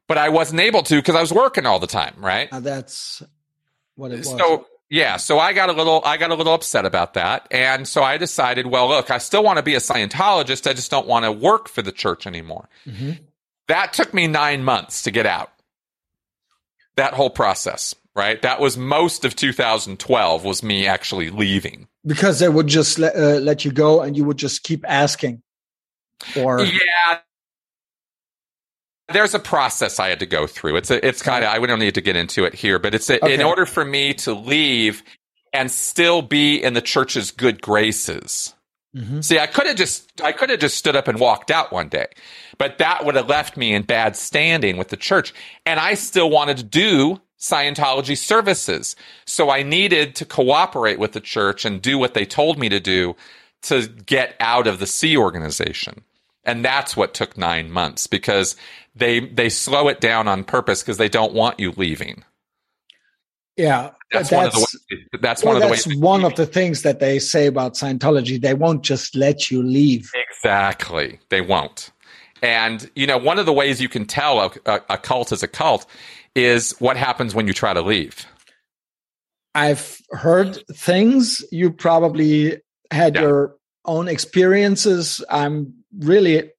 But 0.09 0.19
I 0.19 0.29
wasn't 0.29 0.61
able 0.61 0.83
to 0.85 0.97
because 0.97 1.17
I 1.17 1.21
was 1.21 1.33
working 1.33 1.67
all 1.67 1.79
the 1.79 1.87
time, 1.87 2.15
right? 2.19 2.49
Uh, 2.53 2.61
that's 2.61 3.23
what 3.97 4.13
it 4.13 4.19
was. 4.19 4.29
So 4.29 4.67
yeah, 4.89 5.17
so 5.17 5.39
I 5.39 5.53
got 5.53 5.69
a 5.69 5.73
little 5.73 6.01
I 6.05 6.17
got 6.17 6.31
a 6.31 6.35
little 6.35 6.55
upset 6.55 6.85
about 6.85 7.15
that. 7.15 7.49
And 7.51 7.89
so 7.89 8.03
I 8.03 8.19
decided, 8.19 8.67
well, 8.67 8.89
look, 8.89 9.11
I 9.11 9.19
still 9.19 9.43
want 9.43 9.57
to 9.57 9.63
be 9.63 9.75
a 9.75 9.79
Scientologist, 9.79 10.69
I 10.69 10.75
just 10.75 10.91
don't 10.91 11.09
want 11.09 11.25
to 11.25 11.33
work 11.33 11.69
for 11.69 11.83
the 11.83 11.93
church 11.93 12.27
anymore. 12.27 12.69
Mm-hmm. 12.87 13.13
That 13.69 13.93
took 13.93 14.15
me 14.15 14.29
9 14.29 14.63
months 14.63 15.03
to 15.03 15.11
get 15.11 15.27
out. 15.27 15.51
That 16.95 17.15
whole 17.15 17.31
process, 17.31 17.97
right? 18.15 18.41
That 18.43 18.61
was 18.61 18.79
most 18.79 19.25
of 19.25 19.35
2012 19.35 20.45
was 20.45 20.63
me 20.63 20.87
actually 20.87 21.31
leaving. 21.31 21.89
Because 22.07 22.39
they 22.39 22.49
would 22.49 22.69
just 22.69 23.01
let, 23.01 23.17
uh, 23.17 23.41
let 23.41 23.65
you 23.65 23.73
go 23.73 24.03
and 24.03 24.17
you 24.17 24.25
would 24.25 24.37
just 24.37 24.63
keep 24.63 24.85
asking. 24.89 25.43
Or 26.37 26.61
Yeah, 26.61 27.19
there's 29.09 29.35
a 29.35 29.39
process 29.39 30.01
I 30.01 30.09
had 30.09 30.21
to 30.21 30.27
go 30.27 30.47
through. 30.47 30.77
It's 30.77 30.91
a, 30.91 31.07
it's 31.07 31.23
kind 31.23 31.45
of, 31.45 31.51
I 31.51 31.65
don't 31.65 31.79
need 31.79 31.95
to 31.95 32.01
get 32.01 32.17
into 32.17 32.45
it 32.45 32.55
here, 32.55 32.79
but 32.79 32.95
it's 32.95 33.09
a, 33.09 33.25
okay. 33.25 33.35
in 33.35 33.43
order 33.43 33.67
for 33.67 33.85
me 33.85 34.15
to 34.15 34.35
leave 34.35 35.03
and 35.53 35.71
still 35.71 36.23
be 36.23 36.63
in 36.63 36.75
the 36.75 36.81
church's 36.81 37.31
good 37.31 37.63
graces. 37.63 38.55
Mm-hmm. 38.97 39.21
See, 39.21 39.39
I 39.39 39.47
could 39.47 39.67
have 39.67 39.77
just, 39.77 40.21
I 40.23 40.33
could 40.33 40.51
have 40.51 40.59
just 40.59 40.79
stood 40.79 40.97
up 40.97 41.07
and 41.07 41.21
walked 41.21 41.51
out 41.51 41.73
one 41.73 41.89
day, 41.89 42.07
but 42.59 42.79
that 42.79 43.05
would 43.05 43.15
have 43.15 43.29
left 43.29 43.57
me 43.57 43.75
in 43.75 43.83
bad 43.83 44.17
standing 44.17 44.77
with 44.77 44.89
the 44.89 44.97
church. 44.97 45.35
And 45.65 45.79
I 45.79 45.95
still 45.95 46.31
wanted 46.31 46.57
to 46.59 46.63
do 46.65 47.21
Scientology 47.39 48.17
services. 48.17 48.97
So 49.27 49.51
I 49.51 49.63
needed 49.63 50.15
to 50.17 50.25
cooperate 50.25 50.99
with 50.99 51.13
the 51.13 51.21
church 51.21 51.65
and 51.65 51.83
do 51.83 51.99
what 51.99 52.15
they 52.15 52.25
told 52.25 52.59
me 52.59 52.69
to 52.71 52.81
do 52.81 53.15
to 53.63 53.87
get 53.87 54.35
out 54.41 54.67
of 54.67 54.79
the 54.79 54.87
Sea 54.87 55.17
organization. 55.17 56.03
And 56.47 56.65
that's 56.65 56.97
what 56.97 57.13
took 57.13 57.37
nine 57.37 57.71
months 57.71 58.07
because 58.07 58.57
they 58.95 59.21
they 59.21 59.49
slow 59.49 59.89
it 59.89 60.01
down 60.01 60.29
on 60.29 60.45
purpose 60.45 60.83
because 60.83 60.97
they 60.97 61.09
don't 61.09 61.35
want 61.35 61.61
you 61.61 61.73
leaving. 61.77 62.25
Yeah, 63.57 63.91
that's, 64.13 64.31
that's 64.31 64.33
one 64.33 64.47
of 64.47 64.53
the 64.53 64.59
ways, 64.59 65.21
that's 65.21 65.43
well, 65.43 65.55
one 65.55 65.63
of 65.63 65.69
the 65.69 65.75
that's 65.75 65.97
one 65.97 66.25
of 66.25 66.35
the 66.37 66.47
things 66.47 66.83
that 66.83 67.01
they 67.01 67.19
say 67.19 67.47
about 67.47 67.75
Scientology. 67.75 68.41
They 68.41 68.55
won't 68.55 68.83
just 68.83 69.17
let 69.17 69.51
you 69.51 69.63
leave. 69.63 70.11
Exactly, 70.31 71.19
they 71.31 71.41
won't. 71.41 71.91
And 72.43 72.89
you 72.95 73.07
know, 73.07 73.19
one 73.19 73.39
of 73.39 73.47
the 73.47 73.53
ways 73.53 73.81
you 73.81 73.89
can 73.89 74.05
tell 74.05 74.41
a, 74.41 74.51
a, 74.67 74.81
a 74.91 74.99
cult 74.99 75.33
is 75.33 75.43
a 75.43 75.49
cult 75.49 75.87
is 76.35 76.73
what 76.79 76.97
happens 76.97 77.35
when 77.35 77.47
you 77.47 77.55
try 77.55 77.73
to 77.73 77.81
leave. 77.81 78.27
I've 79.55 80.01
heard 80.11 80.63
things. 80.71 81.43
You 81.51 81.73
probably 81.73 82.61
had 82.91 83.15
yeah. 83.15 83.23
your 83.23 83.57
own 83.87 84.07
experiences. 84.07 85.25
I'm 85.31 85.73
really, 85.99 86.51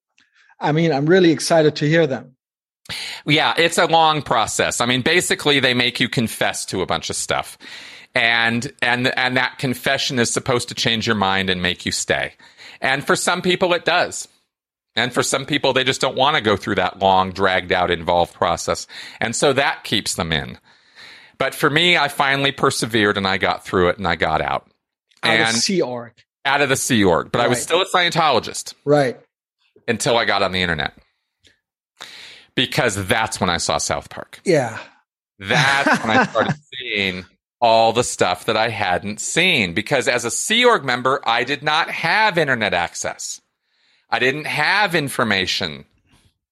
I 0.59 0.71
mean, 0.71 0.91
I'm 0.91 1.05
really 1.05 1.31
excited 1.31 1.75
to 1.77 1.87
hear 1.87 2.07
them. 2.07 2.35
Yeah, 3.25 3.53
it's 3.57 3.77
a 3.77 3.85
long 3.85 4.21
process. 4.21 4.79
I 4.79 4.85
mean, 4.85 5.01
basically, 5.01 5.59
they 5.59 5.73
make 5.73 5.99
you 5.99 6.07
confess 6.07 6.65
to 6.67 6.81
a 6.81 6.85
bunch 6.85 7.09
of 7.09 7.15
stuff. 7.15 7.57
And, 8.15 8.71
and, 8.81 9.07
and 9.17 9.37
that 9.37 9.59
confession 9.59 10.17
is 10.17 10.31
supposed 10.31 10.69
to 10.69 10.75
change 10.75 11.05
your 11.05 11.15
mind 11.15 11.49
and 11.49 11.61
make 11.61 11.85
you 11.85 11.91
stay. 11.91 12.33
And 12.81 13.05
for 13.05 13.15
some 13.15 13.41
people, 13.41 13.73
it 13.73 13.85
does. 13.85 14.27
And 14.95 15.13
for 15.13 15.21
some 15.21 15.45
people, 15.45 15.73
they 15.73 15.83
just 15.83 16.01
don't 16.01 16.15
want 16.15 16.35
to 16.35 16.41
go 16.41 16.57
through 16.57 16.75
that 16.75 16.99
long, 16.99 17.31
dragged 17.31 17.71
out, 17.71 17.91
involved 17.91 18.33
process. 18.33 18.87
And 19.19 19.35
so 19.35 19.53
that 19.53 19.83
keeps 19.83 20.15
them 20.15 20.31
in. 20.31 20.57
But 21.37 21.53
for 21.53 21.69
me, 21.69 21.97
I 21.97 22.07
finally 22.07 22.51
persevered 22.51 23.17
and 23.17 23.27
I 23.27 23.37
got 23.37 23.63
through 23.63 23.89
it 23.89 23.97
and 23.99 24.07
I 24.07 24.15
got 24.15 24.41
out. 24.41 24.71
Out 25.21 25.39
and 25.39 25.55
of 25.55 25.61
Sea 25.61 25.81
Org. 25.81 26.13
Out 26.45 26.61
of 26.61 26.69
the 26.69 26.75
Sea 26.75 27.03
Org. 27.03 27.31
But 27.31 27.39
right. 27.39 27.45
I 27.45 27.49
was 27.49 27.61
still 27.61 27.81
a 27.81 27.85
Scientologist. 27.85 28.73
Right 28.85 29.19
until 29.87 30.17
I 30.17 30.25
got 30.25 30.43
on 30.43 30.51
the 30.51 30.61
internet. 30.61 30.93
Because 32.55 33.07
that's 33.07 33.39
when 33.39 33.49
I 33.49 33.57
saw 33.57 33.77
South 33.77 34.09
Park. 34.09 34.41
Yeah. 34.43 34.79
That's 35.39 36.03
when 36.03 36.17
I 36.17 36.25
started 36.25 36.55
seeing 36.73 37.25
all 37.59 37.93
the 37.93 38.03
stuff 38.03 38.45
that 38.45 38.57
I 38.57 38.69
hadn't 38.69 39.19
seen. 39.19 39.73
Because 39.73 40.07
as 40.07 40.25
a 40.25 40.31
Sea 40.31 40.65
Org 40.65 40.83
member, 40.83 41.21
I 41.23 41.43
did 41.43 41.63
not 41.63 41.89
have 41.89 42.37
internet 42.37 42.73
access. 42.73 43.41
I 44.09 44.19
didn't 44.19 44.45
have 44.45 44.95
information 44.95 45.85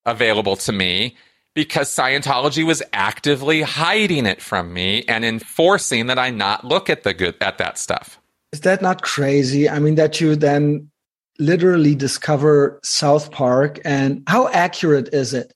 available 0.05 0.55
to 0.57 0.71
me 0.71 1.15
because 1.53 1.89
Scientology 1.89 2.65
was 2.65 2.83
actively 2.93 3.61
hiding 3.61 4.25
it 4.25 4.41
from 4.41 4.73
me 4.73 5.03
and 5.07 5.23
enforcing 5.23 6.07
that 6.07 6.19
I 6.19 6.29
not 6.29 6.65
look 6.65 6.89
at 6.89 7.03
the 7.03 7.13
good 7.13 7.35
at 7.41 7.57
that 7.57 7.77
stuff. 7.77 8.19
Is 8.51 8.61
that 8.61 8.81
not 8.81 9.01
crazy? 9.01 9.69
I 9.69 9.79
mean, 9.79 9.95
that 9.95 10.21
you 10.21 10.35
then 10.35 10.91
literally 11.39 11.95
discover 11.95 12.79
South 12.83 13.31
Park 13.31 13.79
and 13.85 14.23
how 14.27 14.47
accurate 14.49 15.13
is 15.13 15.33
it? 15.33 15.53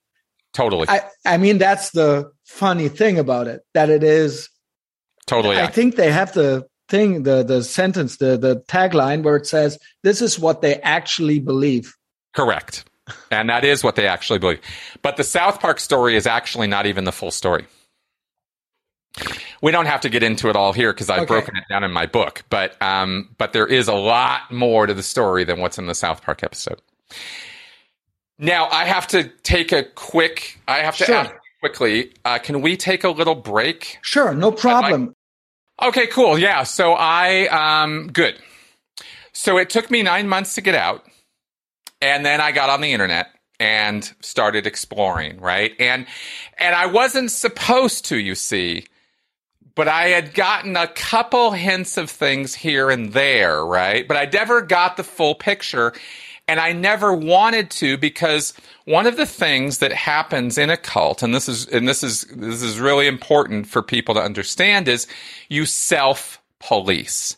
Totally. 0.54 0.88
I, 0.90 1.02
I 1.26 1.38
mean, 1.38 1.58
that's 1.58 1.92
the 1.92 2.32
funny 2.46 2.90
thing 2.90 3.20
about 3.20 3.48
it, 3.48 3.62
that 3.74 3.90
it 3.90 4.04
is 4.04 4.50
totally. 5.28 5.58
I 5.58 5.68
think 5.68 5.96
they 5.96 6.12
have 6.12 6.34
the 6.34 6.68
thing, 6.88 7.24
the 7.24 7.44
the 7.44 7.64
sentence, 7.64 8.18
the 8.18 8.38
the 8.38 8.64
tagline 8.68 9.24
where 9.24 9.36
it 9.36 9.46
says, 9.46 9.78
This 10.04 10.22
is 10.22 10.40
what 10.40 10.62
they 10.62 10.76
actually 10.82 11.40
believe. 11.40 11.96
Correct. 12.34 12.86
And 13.32 13.50
that 13.50 13.64
is 13.64 13.84
what 13.84 13.96
they 13.96 14.08
actually 14.08 14.40
believe. 14.40 14.62
But 15.02 15.18
the 15.18 15.24
South 15.24 15.60
Park 15.60 15.80
story 15.80 16.16
is 16.16 16.28
actually 16.28 16.68
not 16.68 16.86
even 16.86 17.06
the 17.06 17.12
full 17.12 17.32
story. 17.32 17.66
We 19.62 19.72
don't 19.72 19.88
have 19.88 20.02
to 20.02 20.10
get 20.10 20.24
into 20.24 20.50
it 20.50 20.56
all 20.56 20.72
here 20.72 20.94
because 20.94 21.10
I've 21.10 21.24
okay. 21.24 21.28
broken 21.28 21.58
it 21.58 21.64
down 21.70 21.84
in 21.84 21.92
my 21.92 22.06
book, 22.06 22.44
but 22.50 22.82
um, 22.82 23.30
but 23.38 23.54
there 23.54 23.68
is 23.68 23.88
a 23.88 23.94
lot 23.94 24.52
more 24.52 24.86
to 24.86 24.94
the 24.94 25.04
story 25.04 25.44
than 25.44 25.60
what's 25.60 25.78
in 25.78 25.88
the 25.88 25.96
South 25.96 26.22
Park 26.22 26.44
episode. 26.44 26.82
Now 28.38 28.70
I 28.70 28.86
have 28.86 29.08
to 29.08 29.26
take 29.44 29.72
a 29.72 29.84
quick. 29.84 30.60
I 30.68 30.78
have 30.78 30.96
to 30.98 31.06
sure. 31.06 31.16
ask 31.16 31.34
quickly. 31.60 32.14
Uh, 32.24 32.40
can 32.40 32.62
we 32.62 32.78
take 32.78 33.04
a 33.04 33.10
little 33.10 33.36
break? 33.36 33.98
Sure, 34.02 34.34
no 34.34 34.52
problem. 34.52 35.14
Okay, 35.82 36.08
cool. 36.08 36.38
Yeah. 36.38 36.64
So 36.64 36.94
I 36.94 37.48
um 37.48 38.08
good. 38.08 38.38
So 39.34 39.58
it 39.58 39.70
took 39.70 39.92
me 39.92 40.04
nine 40.04 40.28
months 40.28 40.56
to 40.56 40.62
get 40.62 40.76
out, 40.76 41.06
and 42.02 42.26
then 42.26 42.40
I 42.40 42.52
got 42.52 42.70
on 42.70 42.82
the 42.82 42.94
internet 42.94 43.28
and 43.60 44.10
started 44.22 44.66
exploring. 44.66 45.40
Right, 45.42 45.74
and 45.80 46.06
and 46.58 46.76
I 46.76 46.86
wasn't 46.86 47.32
supposed 47.32 48.06
to. 48.06 48.18
You 48.18 48.36
see 48.36 48.86
but 49.80 49.88
I 49.88 50.10
had 50.10 50.34
gotten 50.34 50.76
a 50.76 50.90
couple 50.90 51.52
hints 51.52 51.96
of 51.96 52.10
things 52.10 52.54
here 52.54 52.90
and 52.90 53.14
there, 53.14 53.66
right? 53.66 54.06
But 54.06 54.18
I 54.18 54.26
never 54.26 54.62
got 54.62 54.98
the 54.98 55.06
full 55.06 55.36
picture. 55.36 55.94
And 56.50 56.60
I 56.60 56.74
never 56.74 57.14
wanted 57.14 57.72
to 57.72 57.98
because 57.98 58.54
one 58.84 59.08
of 59.08 59.16
the 59.16 59.26
things 59.26 59.78
that 59.78 59.94
happens 59.94 60.58
in 60.58 60.70
a 60.70 60.76
cult, 60.76 61.24
and 61.24 61.34
this 61.34 61.48
is, 61.48 61.66
and 61.66 61.88
this 61.88 62.04
is, 62.04 62.24
this 62.24 62.62
is 62.62 62.78
really 62.78 63.08
important 63.08 63.68
for 63.68 63.82
people 63.82 64.16
to 64.16 64.22
understand 64.22 64.90
is 64.90 65.08
you 65.48 65.66
self 65.66 66.42
police. 66.60 67.38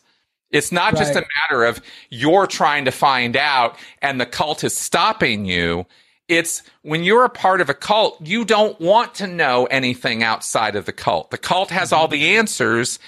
It's 0.50 0.72
not 0.72 0.94
right. 0.94 0.98
just 0.98 1.14
a 1.14 1.24
matter 1.48 1.62
of 1.62 1.80
you're 2.10 2.48
trying 2.48 2.86
to 2.86 2.90
find 2.90 3.36
out 3.36 3.78
and 4.00 4.20
the 4.20 4.26
cult 4.26 4.64
is 4.64 4.76
stopping 4.76 5.44
you. 5.44 5.86
It's 6.28 6.62
when 6.82 7.04
you're 7.04 7.24
a 7.24 7.30
part 7.30 7.60
of 7.60 7.68
a 7.68 7.74
cult, 7.74 8.20
you 8.20 8.44
don't 8.44 8.80
want 8.80 9.14
to 9.16 9.26
know 9.26 9.66
anything 9.66 10.22
outside 10.22 10.76
of 10.76 10.86
the 10.86 10.92
cult. 10.92 11.30
The 11.30 11.38
cult 11.38 11.70
has 11.70 11.92
all 11.92 12.08
the 12.08 12.36
answers 12.36 12.98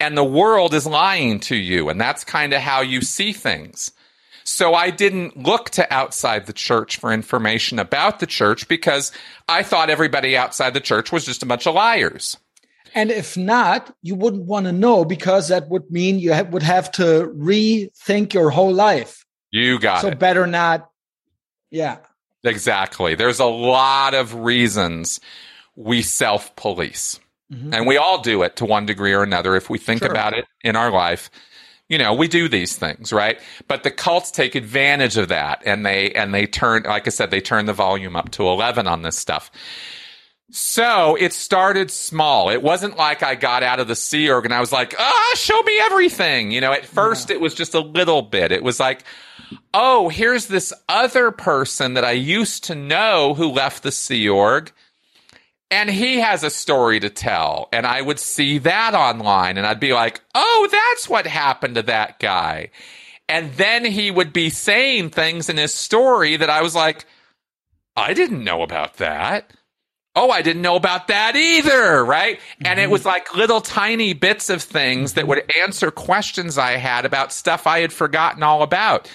and 0.00 0.16
the 0.16 0.24
world 0.24 0.74
is 0.74 0.86
lying 0.86 1.38
to 1.40 1.56
you. 1.56 1.88
And 1.88 2.00
that's 2.00 2.24
kind 2.24 2.52
of 2.52 2.60
how 2.60 2.80
you 2.80 3.02
see 3.02 3.32
things. 3.32 3.92
So 4.44 4.74
I 4.74 4.90
didn't 4.90 5.36
look 5.36 5.70
to 5.70 5.92
outside 5.92 6.46
the 6.46 6.52
church 6.52 6.96
for 6.96 7.12
information 7.12 7.78
about 7.78 8.18
the 8.18 8.26
church 8.26 8.66
because 8.66 9.12
I 9.48 9.62
thought 9.62 9.90
everybody 9.90 10.36
outside 10.36 10.74
the 10.74 10.80
church 10.80 11.12
was 11.12 11.24
just 11.24 11.42
a 11.42 11.46
bunch 11.46 11.66
of 11.66 11.74
liars. 11.74 12.36
And 12.94 13.10
if 13.10 13.36
not, 13.36 13.94
you 14.02 14.14
wouldn't 14.14 14.44
want 14.44 14.66
to 14.66 14.72
know 14.72 15.04
because 15.04 15.48
that 15.48 15.68
would 15.68 15.90
mean 15.90 16.18
you 16.18 16.34
ha- 16.34 16.42
would 16.42 16.62
have 16.62 16.90
to 16.92 17.32
rethink 17.36 18.34
your 18.34 18.50
whole 18.50 18.72
life. 18.72 19.24
You 19.50 19.78
got 19.78 20.00
so 20.00 20.08
it. 20.08 20.12
So 20.12 20.18
better 20.18 20.46
not. 20.46 20.90
Yeah. 21.70 21.98
Exactly. 22.44 23.14
There's 23.14 23.40
a 23.40 23.46
lot 23.46 24.14
of 24.14 24.34
reasons 24.34 25.20
we 25.76 26.02
self 26.02 26.54
police. 26.56 27.18
Mm-hmm. 27.52 27.74
And 27.74 27.86
we 27.86 27.96
all 27.98 28.20
do 28.20 28.42
it 28.42 28.56
to 28.56 28.64
one 28.64 28.86
degree 28.86 29.12
or 29.12 29.22
another 29.22 29.56
if 29.56 29.68
we 29.68 29.78
think 29.78 30.02
sure. 30.02 30.10
about 30.10 30.32
it 30.32 30.46
in 30.62 30.74
our 30.74 30.90
life. 30.90 31.30
You 31.88 31.98
know, 31.98 32.14
we 32.14 32.26
do 32.26 32.48
these 32.48 32.76
things, 32.76 33.12
right? 33.12 33.38
But 33.68 33.82
the 33.82 33.90
cults 33.90 34.30
take 34.30 34.54
advantage 34.54 35.18
of 35.18 35.28
that 35.28 35.62
and 35.66 35.84
they 35.84 36.12
and 36.12 36.32
they 36.32 36.46
turn 36.46 36.84
like 36.84 37.06
I 37.06 37.10
said 37.10 37.30
they 37.30 37.42
turn 37.42 37.66
the 37.66 37.74
volume 37.74 38.16
up 38.16 38.30
to 38.32 38.46
11 38.46 38.86
on 38.86 39.02
this 39.02 39.18
stuff. 39.18 39.50
So 40.50 41.16
it 41.16 41.32
started 41.32 41.90
small. 41.90 42.50
It 42.50 42.62
wasn't 42.62 42.96
like 42.96 43.22
I 43.22 43.34
got 43.34 43.62
out 43.62 43.80
of 43.80 43.88
the 43.88 43.96
Sea 43.96 44.30
Org 44.30 44.44
and 44.44 44.54
I 44.54 44.60
was 44.60 44.72
like, 44.72 44.94
ah, 44.98 45.32
show 45.34 45.60
me 45.62 45.78
everything. 45.80 46.50
You 46.50 46.60
know, 46.60 46.72
at 46.72 46.86
first 46.86 47.28
yeah. 47.28 47.36
it 47.36 47.40
was 47.40 47.54
just 47.54 47.74
a 47.74 47.80
little 47.80 48.22
bit. 48.22 48.52
It 48.52 48.62
was 48.62 48.78
like, 48.78 49.04
oh, 49.74 50.08
here's 50.08 50.46
this 50.46 50.72
other 50.88 51.30
person 51.30 51.94
that 51.94 52.04
I 52.04 52.12
used 52.12 52.64
to 52.64 52.74
know 52.74 53.34
who 53.34 53.48
left 53.48 53.82
the 53.82 53.92
Sea 53.92 54.28
Org. 54.28 54.72
And 55.70 55.88
he 55.88 56.20
has 56.20 56.44
a 56.44 56.50
story 56.50 57.00
to 57.00 57.08
tell. 57.08 57.68
And 57.72 57.86
I 57.86 58.02
would 58.02 58.18
see 58.18 58.58
that 58.58 58.94
online 58.94 59.56
and 59.56 59.66
I'd 59.66 59.80
be 59.80 59.94
like, 59.94 60.20
oh, 60.34 60.68
that's 60.70 61.08
what 61.08 61.26
happened 61.26 61.76
to 61.76 61.82
that 61.84 62.18
guy. 62.18 62.70
And 63.28 63.54
then 63.54 63.84
he 63.84 64.10
would 64.10 64.34
be 64.34 64.50
saying 64.50 65.10
things 65.10 65.48
in 65.48 65.56
his 65.56 65.72
story 65.72 66.36
that 66.36 66.50
I 66.50 66.60
was 66.60 66.74
like, 66.74 67.06
I 67.96 68.12
didn't 68.12 68.44
know 68.44 68.62
about 68.62 68.98
that 68.98 69.50
oh, 70.14 70.30
I 70.30 70.42
didn't 70.42 70.62
know 70.62 70.76
about 70.76 71.08
that 71.08 71.36
either, 71.36 72.04
right? 72.04 72.38
Mm-hmm. 72.38 72.66
And 72.66 72.78
it 72.78 72.84
mm-hmm. 72.84 72.92
was 72.92 73.06
like 73.06 73.34
little 73.34 73.60
tiny 73.60 74.12
bits 74.12 74.50
of 74.50 74.62
things 74.62 75.14
that 75.14 75.26
would 75.26 75.50
answer 75.56 75.90
questions 75.90 76.58
I 76.58 76.72
had 76.72 77.04
about 77.04 77.32
stuff 77.32 77.66
I 77.66 77.80
had 77.80 77.92
forgotten 77.92 78.42
all 78.42 78.62
about. 78.62 79.10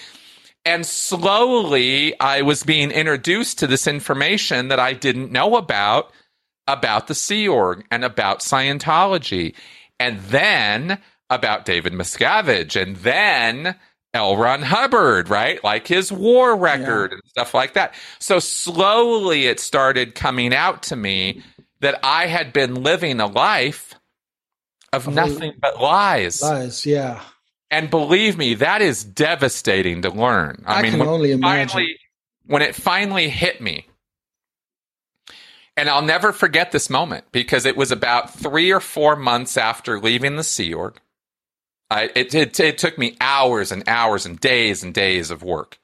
And 0.64 0.84
slowly 0.84 2.18
I 2.20 2.42
was 2.42 2.62
being 2.62 2.90
introduced 2.90 3.58
to 3.58 3.66
this 3.66 3.86
information 3.86 4.68
that 4.68 4.80
I 4.80 4.92
didn't 4.92 5.32
know 5.32 5.56
about, 5.56 6.12
about 6.66 7.06
the 7.06 7.14
Sea 7.14 7.48
Org 7.48 7.86
and 7.90 8.04
about 8.04 8.40
Scientology. 8.40 9.54
And 9.98 10.20
then 10.20 10.98
about 11.30 11.64
David 11.64 11.92
Miscavige. 11.92 12.80
And 12.80 12.96
then 12.96 13.76
L. 14.14 14.36
Ron 14.36 14.62
Hubbard, 14.62 15.28
right? 15.28 15.62
Like 15.62 15.86
his 15.86 16.10
war 16.10 16.56
record 16.56 17.10
yeah. 17.10 17.14
and 17.14 17.22
stuff 17.26 17.54
like 17.54 17.74
that. 17.74 17.94
So 18.18 18.38
slowly 18.38 19.46
it 19.46 19.60
started 19.60 20.14
coming 20.14 20.54
out 20.54 20.82
to 20.84 20.96
me 20.96 21.42
that 21.80 22.00
I 22.02 22.26
had 22.26 22.52
been 22.52 22.82
living 22.82 23.20
a 23.20 23.26
life 23.26 23.94
of 24.92 25.06
nothing 25.06 25.52
but 25.60 25.80
lies. 25.80 26.42
Lies, 26.42 26.86
yeah. 26.86 27.22
And 27.70 27.90
believe 27.90 28.38
me, 28.38 28.54
that 28.54 28.80
is 28.80 29.04
devastating 29.04 30.02
to 30.02 30.10
learn. 30.10 30.64
I, 30.66 30.78
I 30.78 30.82
mean, 30.82 30.92
can 30.92 31.02
only 31.02 31.32
imagine. 31.32 31.68
Finally, 31.68 31.98
when 32.46 32.62
it 32.62 32.74
finally 32.74 33.28
hit 33.28 33.60
me, 33.60 33.86
and 35.76 35.88
I'll 35.88 36.02
never 36.02 36.32
forget 36.32 36.72
this 36.72 36.90
moment 36.90 37.26
because 37.30 37.64
it 37.64 37.76
was 37.76 37.92
about 37.92 38.34
three 38.34 38.72
or 38.72 38.80
four 38.80 39.16
months 39.16 39.56
after 39.56 40.00
leaving 40.00 40.36
the 40.36 40.42
Sea 40.42 40.74
Org. 40.74 41.00
I, 41.90 42.10
it, 42.14 42.34
it, 42.34 42.58
it 42.58 42.78
took 42.78 42.98
me 42.98 43.16
hours 43.20 43.70
and 43.70 43.86
hours 43.86 44.26
and 44.26 44.40
days 44.40 44.82
and 44.82 44.92
days 44.92 45.30
of 45.30 45.42
work. 45.42 45.78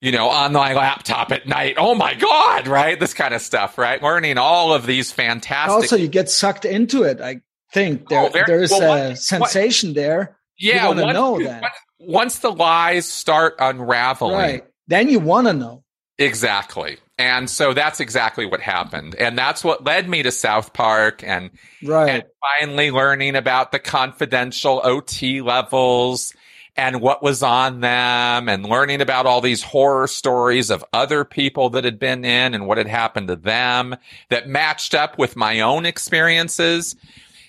You 0.00 0.12
know, 0.12 0.28
on 0.28 0.52
my 0.52 0.74
laptop 0.74 1.32
at 1.32 1.46
night. 1.46 1.76
Oh 1.78 1.94
my 1.94 2.14
God, 2.14 2.66
right? 2.66 2.98
This 2.98 3.14
kind 3.14 3.34
of 3.34 3.40
stuff, 3.40 3.78
right? 3.78 4.02
Learning 4.02 4.38
all 4.38 4.72
of 4.72 4.86
these 4.86 5.10
fantastic. 5.10 5.74
Also, 5.74 5.96
you 5.96 6.08
get 6.08 6.28
sucked 6.28 6.64
into 6.64 7.04
it. 7.04 7.20
I 7.20 7.40
think 7.72 8.08
there, 8.08 8.24
oh, 8.24 8.28
there's 8.46 8.70
well, 8.70 9.12
a 9.12 9.16
sensation 9.16 9.90
what, 9.90 9.94
there. 9.96 10.36
Yeah, 10.58 10.88
you 10.90 10.96
want 10.96 11.08
to 11.08 11.12
know 11.12 11.42
that. 11.42 11.72
Once 11.98 12.38
the 12.38 12.50
lies 12.50 13.08
start 13.08 13.56
unraveling, 13.58 14.34
right? 14.34 14.64
Then 14.86 15.08
you 15.08 15.18
want 15.18 15.46
to 15.46 15.52
know. 15.52 15.84
Exactly. 16.18 16.98
And 17.18 17.48
so 17.48 17.74
that's 17.74 18.00
exactly 18.00 18.46
what 18.46 18.60
happened. 18.60 19.14
And 19.14 19.38
that's 19.38 19.64
what 19.64 19.84
led 19.84 20.08
me 20.08 20.22
to 20.24 20.32
South 20.32 20.72
Park 20.72 21.22
and, 21.24 21.50
right. 21.82 22.08
and 22.08 22.24
finally 22.58 22.90
learning 22.90 23.36
about 23.36 23.72
the 23.72 23.78
confidential 23.78 24.80
OT 24.84 25.40
levels 25.40 26.34
and 26.76 27.00
what 27.00 27.22
was 27.22 27.42
on 27.42 27.80
them 27.80 28.48
and 28.48 28.66
learning 28.66 29.00
about 29.00 29.26
all 29.26 29.40
these 29.40 29.62
horror 29.62 30.08
stories 30.08 30.70
of 30.70 30.84
other 30.92 31.24
people 31.24 31.70
that 31.70 31.84
had 31.84 32.00
been 32.00 32.24
in 32.24 32.52
and 32.52 32.66
what 32.66 32.78
had 32.78 32.88
happened 32.88 33.28
to 33.28 33.36
them 33.36 33.94
that 34.30 34.48
matched 34.48 34.92
up 34.92 35.16
with 35.16 35.36
my 35.36 35.60
own 35.60 35.86
experiences. 35.86 36.96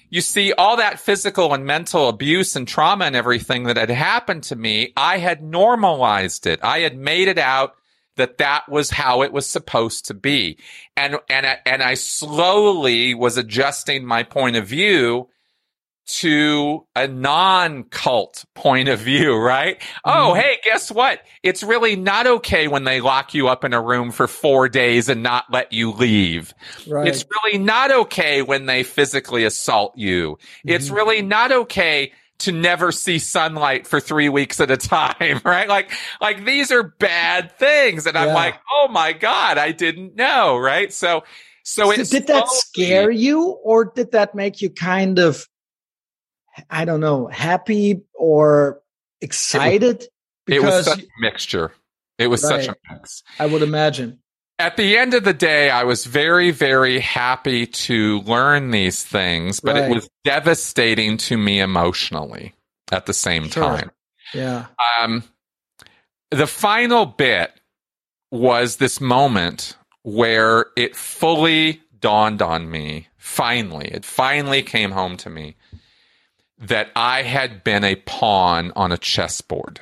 You 0.10 0.22
see, 0.22 0.54
all 0.54 0.78
that 0.78 1.00
physical 1.00 1.54
and 1.54 1.66
mental 1.66 2.10
abuse 2.10 2.56
and 2.56 2.68
trauma 2.68 3.06
and 3.06 3.16
everything 3.16 3.64
that 3.64 3.78
had 3.78 3.90
happened 3.90 4.44
to 4.44 4.56
me, 4.56 4.94
I 4.96 5.18
had 5.18 5.44
normalized 5.44 6.48
it. 6.48 6.64
I 6.64 6.80
had 6.80 6.98
made 6.98 7.28
it 7.28 7.38
out 7.38 7.76
that 8.16 8.38
that 8.38 8.70
was 8.70 8.90
how 8.92 9.24
it 9.24 9.34
was 9.34 9.46
supposed 9.48 10.06
to 10.06 10.14
be. 10.14 10.58
And, 10.96 11.18
and, 11.30 11.46
and 11.66 11.84
I 11.84 11.96
slowly 11.96 13.14
was 13.14 13.38
adjusting 13.38 14.06
my 14.06 14.24
point 14.24 14.56
of 14.56 14.68
view 14.68 15.30
to 16.06 16.86
a 16.96 17.08
non-cult 17.08 18.46
point 18.54 18.90
of 18.90 19.00
view, 19.00 19.36
right? 19.36 19.82
Oh, 20.04 20.10
mm-hmm. 20.10 20.20
Oh, 20.20 20.34
hey, 20.36 20.58
guess 20.64 20.92
what? 20.92 21.22
It's 21.42 21.64
really 21.64 21.96
not 21.96 22.28
okay 22.28 22.68
when 22.68 22.84
they 22.84 23.02
lock 23.02 23.34
you 23.34 23.48
up 23.48 23.64
in 23.64 23.74
a 23.74 23.82
room 23.82 24.12
for 24.12 24.28
four 24.28 24.70
days 24.70 25.10
and 25.10 25.24
not 25.24 25.46
let 25.52 25.74
you 25.74 25.92
leave. 25.92 26.54
Right. 26.88 27.08
It's 27.08 27.26
really 27.30 27.58
not 27.58 27.92
okay 27.92 28.42
when 28.44 28.68
they 28.68 28.84
physically 28.84 29.46
assault 29.46 29.98
you. 29.98 30.38
Mm-hmm. 30.38 30.70
It's 30.70 30.90
really 30.90 31.22
not 31.22 31.52
okay 31.52 32.12
to 32.38 32.52
never 32.52 32.92
see 32.92 33.18
sunlight 33.18 33.88
for 33.88 34.00
three 34.00 34.30
weeks 34.30 34.60
at 34.60 34.70
a 34.70 34.78
time, 35.18 35.42
right? 35.44 35.68
Like, 35.68 35.92
like 36.22 36.46
these 36.46 36.72
are 36.72 36.84
bad 36.84 37.58
things. 37.58 38.06
And 38.06 38.18
I'm 38.18 38.34
like, 38.34 38.56
oh 38.72 38.88
my 38.90 39.14
God, 39.14 39.58
I 39.58 39.72
didn't 39.72 40.16
know, 40.16 40.58
right? 40.58 40.94
So, 40.94 41.24
so, 41.64 41.92
so 41.92 42.04
did 42.04 42.28
that 42.28 42.48
scare 42.50 43.10
you 43.10 43.58
or 43.64 43.86
did 43.86 44.12
that 44.12 44.36
make 44.36 44.62
you 44.62 44.70
kind 44.70 45.18
of, 45.18 45.48
I 46.70 46.86
don't 46.86 47.00
know, 47.00 47.28
happy 47.28 48.04
or 48.14 48.82
excited? 49.22 50.08
It 50.48 50.62
was, 50.62 50.64
because 50.64 50.64
it 50.64 50.78
was 50.78 50.86
such 50.86 51.04
a 51.04 51.08
mixture. 51.20 51.72
It 52.18 52.28
was 52.28 52.44
right. 52.44 52.64
such 52.64 52.76
a 52.76 52.94
mix. 52.94 53.24
I 53.40 53.46
would 53.46 53.62
imagine 53.62 54.20
at 54.58 54.78
the 54.78 54.98
end 54.98 55.14
of 55.14 55.24
the 55.24 55.34
day, 55.34 55.70
I 55.70 55.84
was 55.84 56.06
very, 56.06 56.52
very 56.52 57.00
happy 57.00 57.66
to 57.66 58.22
learn 58.22 58.72
these 58.72 59.04
things, 59.04 59.60
but 59.60 59.76
right. 59.76 59.92
it 59.92 59.94
was 59.94 60.10
devastating 60.24 61.18
to 61.18 61.38
me 61.38 61.60
emotionally 61.60 62.54
at 62.92 63.06
the 63.06 63.14
same 63.14 63.50
sure. 63.50 63.64
time. 63.64 63.92
Yeah. 64.34 64.68
Um, 65.00 65.24
the 66.32 66.48
final 66.48 67.06
bit 67.06 67.52
was 68.32 68.78
this 68.78 69.02
moment 69.02 69.76
where 70.04 70.68
it 70.78 70.96
fully 70.96 71.82
dawned 72.00 72.42
on 72.42 72.70
me, 72.70 73.08
finally, 73.18 73.88
it 73.88 74.06
finally 74.06 74.64
came 74.64 74.92
home 74.92 75.18
to 75.18 75.30
me 75.30 75.58
that 76.68 76.90
I 76.96 77.24
had 77.24 77.64
been 77.64 77.84
a 77.84 77.96
pawn 77.96 78.72
on 78.76 78.92
a 78.92 78.98
chessboard 78.98 79.82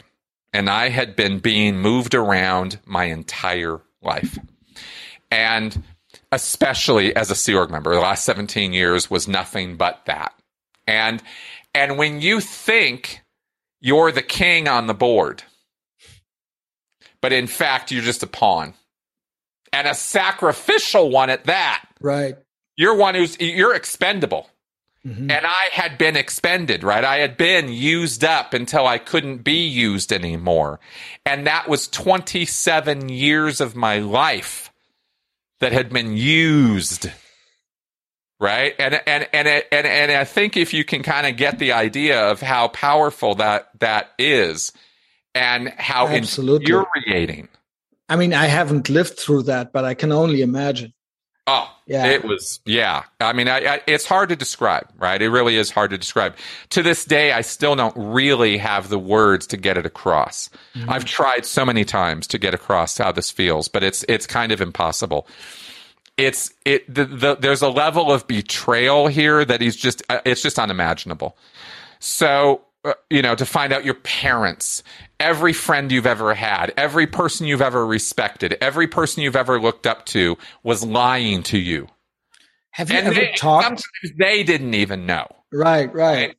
and 0.53 0.69
I 0.69 0.89
had 0.89 1.15
been 1.15 1.39
being 1.39 1.77
moved 1.77 2.13
around 2.13 2.79
my 2.85 3.05
entire 3.05 3.81
life. 4.01 4.37
And 5.31 5.83
especially 6.31 7.15
as 7.15 7.31
a 7.31 7.35
Sea 7.35 7.55
Org 7.55 7.71
member, 7.71 7.93
the 7.93 7.99
last 7.99 8.23
17 8.25 8.73
years 8.73 9.09
was 9.09 9.27
nothing 9.27 9.77
but 9.77 10.05
that. 10.05 10.33
And 10.87 11.21
and 11.73 11.97
when 11.97 12.21
you 12.21 12.39
think 12.39 13.21
you're 13.81 14.11
the 14.11 14.21
king 14.21 14.67
on 14.67 14.85
the 14.85 14.93
board, 14.93 15.43
but 17.19 17.33
in 17.33 17.47
fact 17.47 17.91
you're 17.91 18.03
just 18.03 18.23
a 18.23 18.27
pawn. 18.27 18.75
And 19.71 19.87
a 19.87 19.95
sacrificial 19.95 21.09
one 21.09 21.31
at 21.31 21.45
that. 21.45 21.85
Right. 21.99 22.35
You're 22.75 22.95
one 22.95 23.15
who's 23.15 23.39
you're 23.39 23.73
expendable. 23.73 24.47
Mm-hmm. 25.05 25.29
And 25.29 25.45
I 25.45 25.69
had 25.73 25.97
been 25.97 26.15
expended, 26.15 26.83
right? 26.83 27.03
I 27.03 27.17
had 27.17 27.35
been 27.35 27.67
used 27.67 28.23
up 28.23 28.53
until 28.53 28.87
I 28.87 28.97
couldn't 28.97 29.39
be 29.39 29.67
used 29.67 30.13
anymore. 30.13 30.79
And 31.25 31.45
that 31.45 31.67
was 31.67 31.89
27 31.89 33.09
years 33.09 33.59
of 33.59 33.75
my 33.75 33.99
life 33.99 34.71
that 35.59 35.73
had 35.73 35.89
been 35.89 36.15
used. 36.15 37.09
right? 38.39 38.75
And 38.79 39.01
and 39.05 39.27
and 39.33 39.47
and 39.47 39.87
and 39.87 40.11
I 40.11 40.23
think 40.25 40.57
if 40.57 40.73
you 40.73 40.83
can 40.83 41.03
kind 41.03 41.27
of 41.27 41.37
get 41.37 41.59
the 41.59 41.71
idea 41.73 42.29
of 42.29 42.41
how 42.41 42.67
powerful 42.69 43.35
that 43.35 43.69
that 43.79 44.11
is, 44.17 44.71
and 45.35 45.69
how 45.77 46.07
Absolutely. 46.07 46.73
infuriating. 46.73 47.47
I 48.09 48.15
mean, 48.15 48.33
I 48.33 48.45
haven't 48.45 48.89
lived 48.89 49.17
through 49.17 49.43
that, 49.43 49.71
but 49.71 49.85
I 49.85 49.93
can 49.93 50.11
only 50.11 50.41
imagine. 50.41 50.93
Oh, 51.45 51.69
yeah. 51.87 52.05
It 52.05 52.23
was, 52.23 52.61
yeah. 52.65 53.03
I 53.19 53.33
mean, 53.33 53.49
I, 53.49 53.75
I, 53.75 53.81
it's 53.85 54.05
hard 54.05 54.29
to 54.29 54.35
describe, 54.35 54.87
right? 54.97 55.21
It 55.21 55.29
really 55.29 55.57
is 55.57 55.69
hard 55.69 55.91
to 55.91 55.97
describe. 55.97 56.37
To 56.69 56.81
this 56.81 57.03
day, 57.03 57.33
I 57.33 57.41
still 57.41 57.75
don't 57.75 57.93
really 57.97 58.57
have 58.57 58.87
the 58.87 58.97
words 58.97 59.45
to 59.47 59.57
get 59.57 59.77
it 59.77 59.85
across. 59.85 60.49
Mm-hmm. 60.73 60.89
I've 60.89 61.03
tried 61.03 61.45
so 61.45 61.65
many 61.65 61.83
times 61.83 62.27
to 62.27 62.37
get 62.37 62.53
across 62.53 62.97
how 62.97 63.11
this 63.11 63.29
feels, 63.29 63.67
but 63.67 63.83
it's 63.83 64.05
it's 64.07 64.25
kind 64.25 64.51
of 64.51 64.61
impossible 64.61 65.27
it's 66.17 66.53
it 66.65 66.93
the, 66.93 67.05
the, 67.05 67.35
there's 67.35 67.61
a 67.61 67.69
level 67.69 68.11
of 68.11 68.27
betrayal 68.27 69.07
here 69.07 69.43
that 69.43 69.61
he's 69.61 69.75
just 69.75 70.03
uh, 70.09 70.19
it's 70.25 70.41
just 70.41 70.59
unimaginable 70.59 71.35
so 71.99 72.61
Uh, 72.83 72.93
you 73.09 73.21
know 73.21 73.33
to 73.33 73.45
find 73.45 73.71
out 73.71 73.85
your 73.85 73.93
parents 73.93 74.83
every 75.19 75.53
friend 75.53 75.91
you've 75.91 76.05
ever 76.05 76.33
had 76.33 76.73
every 76.75 77.07
person 77.07 77.47
you've 77.47 77.61
ever 77.61 77.85
respected 77.85 78.57
every 78.59 78.87
person 78.87 79.23
you've 79.23 79.37
ever 79.37 79.59
looked 79.59 79.87
up 79.87 80.05
to 80.05 80.37
was 80.63 80.83
lying 80.83 81.41
to 81.43 81.57
you 81.57 81.87
have 82.71 82.91
you 82.91 82.97
and 82.97 83.07
ever 83.07 83.15
they, 83.15 83.33
talked 83.37 83.83
they 84.19 84.43
didn't 84.43 84.73
even 84.73 85.05
know 85.05 85.27
right 85.53 85.93
right, 85.93 86.17
right? 86.17 86.35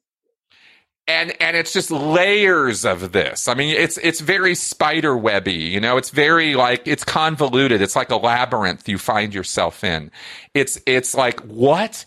and 1.07 1.35
and 1.41 1.57
it's 1.57 1.73
just 1.73 1.91
layers 1.91 2.85
of 2.85 3.13
this. 3.13 3.47
I 3.49 3.55
mean, 3.55 3.75
it's 3.77 3.99
it's 3.99 4.21
very 4.21 4.55
spider 4.55 5.17
webby, 5.17 5.53
you 5.53 5.81
know. 5.81 5.97
It's 5.97 6.11
very 6.11 6.55
like 6.55 6.87
it's 6.87 7.05
convoluted. 7.05 7.83
It's 7.83 7.97
like 7.97 8.11
a 8.11 8.17
labyrinth 8.17 8.89
you 8.89 8.99
find 8.99 9.35
yourself 9.35 9.85
in. 9.85 10.11
It's 10.55 10.81
it's 10.87 11.15
like 11.15 11.41
what 11.41 12.07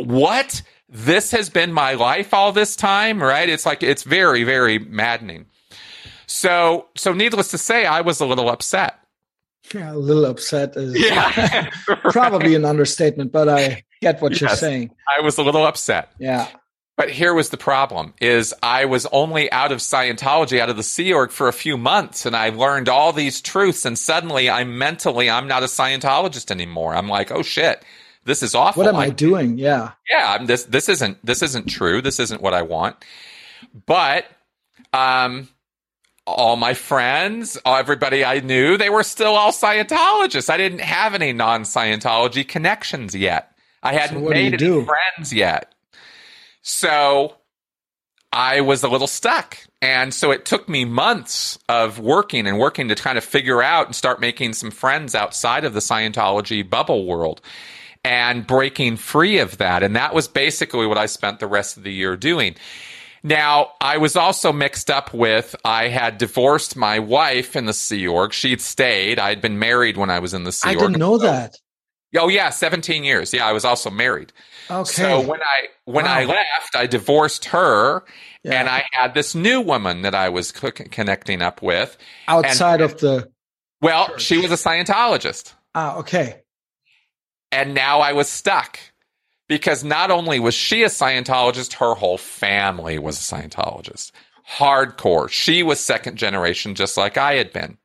what 0.00 0.62
this 0.92 1.30
has 1.30 1.48
been 1.48 1.72
my 1.72 1.94
life 1.94 2.34
all 2.34 2.52
this 2.52 2.76
time, 2.76 3.20
right? 3.22 3.48
It's 3.48 3.66
like 3.66 3.82
it's 3.82 4.02
very 4.02 4.44
very 4.44 4.78
maddening. 4.78 5.46
So 6.26 6.86
so 6.94 7.12
needless 7.12 7.48
to 7.48 7.58
say, 7.58 7.86
I 7.86 8.02
was 8.02 8.20
a 8.20 8.26
little 8.26 8.48
upset. 8.48 8.98
Yeah, 9.74 9.92
a 9.92 9.96
little 9.96 10.26
upset 10.26 10.76
is 10.76 10.98
yeah. 10.98 11.70
probably 12.10 12.54
an 12.54 12.64
understatement, 12.64 13.32
but 13.32 13.48
I 13.48 13.84
get 14.00 14.20
what 14.20 14.32
yes, 14.32 14.40
you're 14.40 14.50
saying. 14.50 14.90
I 15.08 15.22
was 15.22 15.38
a 15.38 15.42
little 15.42 15.64
upset. 15.64 16.12
Yeah. 16.18 16.48
But 16.96 17.08
here 17.08 17.32
was 17.32 17.48
the 17.48 17.56
problem 17.56 18.12
is 18.20 18.52
I 18.62 18.84
was 18.84 19.06
only 19.06 19.50
out 19.50 19.72
of 19.72 19.78
Scientology, 19.78 20.58
out 20.58 20.68
of 20.68 20.76
the 20.76 20.82
Sea 20.82 21.12
Org 21.14 21.30
for 21.30 21.48
a 21.48 21.52
few 21.52 21.78
months 21.78 22.26
and 22.26 22.36
I 22.36 22.50
learned 22.50 22.90
all 22.90 23.14
these 23.14 23.40
truths 23.40 23.86
and 23.86 23.98
suddenly 23.98 24.50
I'm 24.50 24.76
mentally, 24.76 25.30
I'm 25.30 25.48
not 25.48 25.62
a 25.62 25.66
Scientologist 25.66 26.50
anymore. 26.50 26.94
I'm 26.94 27.08
like, 27.08 27.32
oh 27.32 27.42
shit, 27.42 27.82
this 28.24 28.42
is 28.42 28.54
awful. 28.54 28.84
What 28.84 28.88
am 28.88 28.96
I, 28.96 29.06
I 29.06 29.10
doing? 29.10 29.58
Yeah. 29.58 29.92
Yeah. 30.08 30.36
I'm 30.38 30.46
this, 30.46 30.64
this 30.64 30.88
isn't, 30.88 31.24
this 31.24 31.42
isn't 31.42 31.66
true. 31.66 32.02
This 32.02 32.20
isn't 32.20 32.40
what 32.40 32.54
I 32.54 32.62
want. 32.62 32.96
But, 33.86 34.26
um, 34.92 35.48
all 36.26 36.56
my 36.56 36.74
friends, 36.74 37.58
everybody 37.66 38.24
I 38.24 38.40
knew, 38.40 38.76
they 38.76 38.90
were 38.90 39.02
still 39.02 39.34
all 39.34 39.52
Scientologists. 39.52 40.50
I 40.50 40.56
didn't 40.56 40.80
have 40.80 41.14
any 41.14 41.32
non 41.32 41.62
Scientology 41.62 42.46
connections 42.46 43.14
yet. 43.14 43.50
I 43.82 43.94
hadn't 43.94 44.22
so 44.22 44.30
made 44.30 44.46
any 44.46 44.56
do? 44.56 44.84
friends 44.84 45.32
yet. 45.32 45.74
So 46.62 47.34
I 48.32 48.60
was 48.60 48.84
a 48.84 48.88
little 48.88 49.08
stuck. 49.08 49.58
And 49.80 50.14
so 50.14 50.30
it 50.30 50.44
took 50.44 50.68
me 50.68 50.84
months 50.84 51.58
of 51.68 51.98
working 51.98 52.46
and 52.46 52.58
working 52.58 52.88
to 52.88 52.94
kind 52.94 53.18
of 53.18 53.24
figure 53.24 53.60
out 53.60 53.86
and 53.86 53.96
start 53.96 54.20
making 54.20 54.52
some 54.52 54.70
friends 54.70 55.16
outside 55.16 55.64
of 55.64 55.74
the 55.74 55.80
Scientology 55.80 56.68
bubble 56.68 57.04
world 57.04 57.40
and 58.04 58.46
breaking 58.46 58.96
free 58.96 59.38
of 59.38 59.58
that. 59.58 59.82
And 59.82 59.96
that 59.96 60.14
was 60.14 60.28
basically 60.28 60.86
what 60.86 60.98
I 60.98 61.06
spent 61.06 61.40
the 61.40 61.46
rest 61.46 61.76
of 61.76 61.82
the 61.82 61.92
year 61.92 62.16
doing. 62.16 62.56
Now, 63.22 63.72
I 63.80 63.98
was 63.98 64.16
also 64.16 64.52
mixed 64.52 64.90
up 64.90 65.14
with 65.14 65.54
I 65.64 65.88
had 65.88 66.18
divorced 66.18 66.76
my 66.76 66.98
wife 66.98 67.54
in 67.54 67.66
the 67.66 67.72
Sea 67.72 68.06
Org. 68.08 68.32
She'd 68.32 68.60
stayed. 68.60 69.20
I'd 69.20 69.40
been 69.40 69.58
married 69.58 69.96
when 69.96 70.10
I 70.10 70.18
was 70.18 70.34
in 70.34 70.42
the 70.42 70.50
Sea 70.50 70.70
Org. 70.70 70.78
I 70.78 70.80
didn't 70.80 70.98
know 70.98 71.18
that. 71.18 71.56
Oh 72.16 72.28
yeah, 72.28 72.50
17 72.50 73.04
years. 73.04 73.32
Yeah, 73.32 73.46
I 73.46 73.52
was 73.52 73.64
also 73.64 73.90
married. 73.90 74.32
Okay. 74.70 74.84
So 74.84 75.20
when 75.20 75.40
I 75.40 75.68
when 75.84 76.04
wow. 76.04 76.14
I 76.14 76.24
left, 76.24 76.76
I 76.76 76.86
divorced 76.86 77.46
her 77.46 78.04
yeah. 78.42 78.60
and 78.60 78.68
I 78.68 78.84
had 78.92 79.14
this 79.14 79.34
new 79.34 79.60
woman 79.60 80.02
that 80.02 80.14
I 80.14 80.28
was 80.28 80.52
connecting 80.52 81.40
up 81.40 81.62
with 81.62 81.96
outside 82.28 82.80
and, 82.80 82.90
of 82.90 83.00
the 83.00 83.30
Well, 83.80 84.08
church. 84.08 84.22
she 84.22 84.38
was 84.38 84.50
a 84.50 84.56
Scientologist. 84.56 85.54
Ah, 85.74 85.96
okay. 85.98 86.42
And 87.52 87.74
now 87.74 88.00
I 88.00 88.14
was 88.14 88.28
stuck 88.28 88.80
because 89.46 89.84
not 89.84 90.10
only 90.10 90.40
was 90.40 90.54
she 90.54 90.82
a 90.82 90.88
Scientologist, 90.88 91.74
her 91.74 91.94
whole 91.94 92.18
family 92.18 92.98
was 92.98 93.18
a 93.18 93.34
Scientologist. 93.34 94.10
Hardcore. 94.56 95.28
She 95.28 95.62
was 95.62 95.78
second 95.78 96.16
generation 96.16 96.74
just 96.74 96.96
like 96.96 97.16
I 97.16 97.34
had 97.34 97.52
been. 97.52 97.76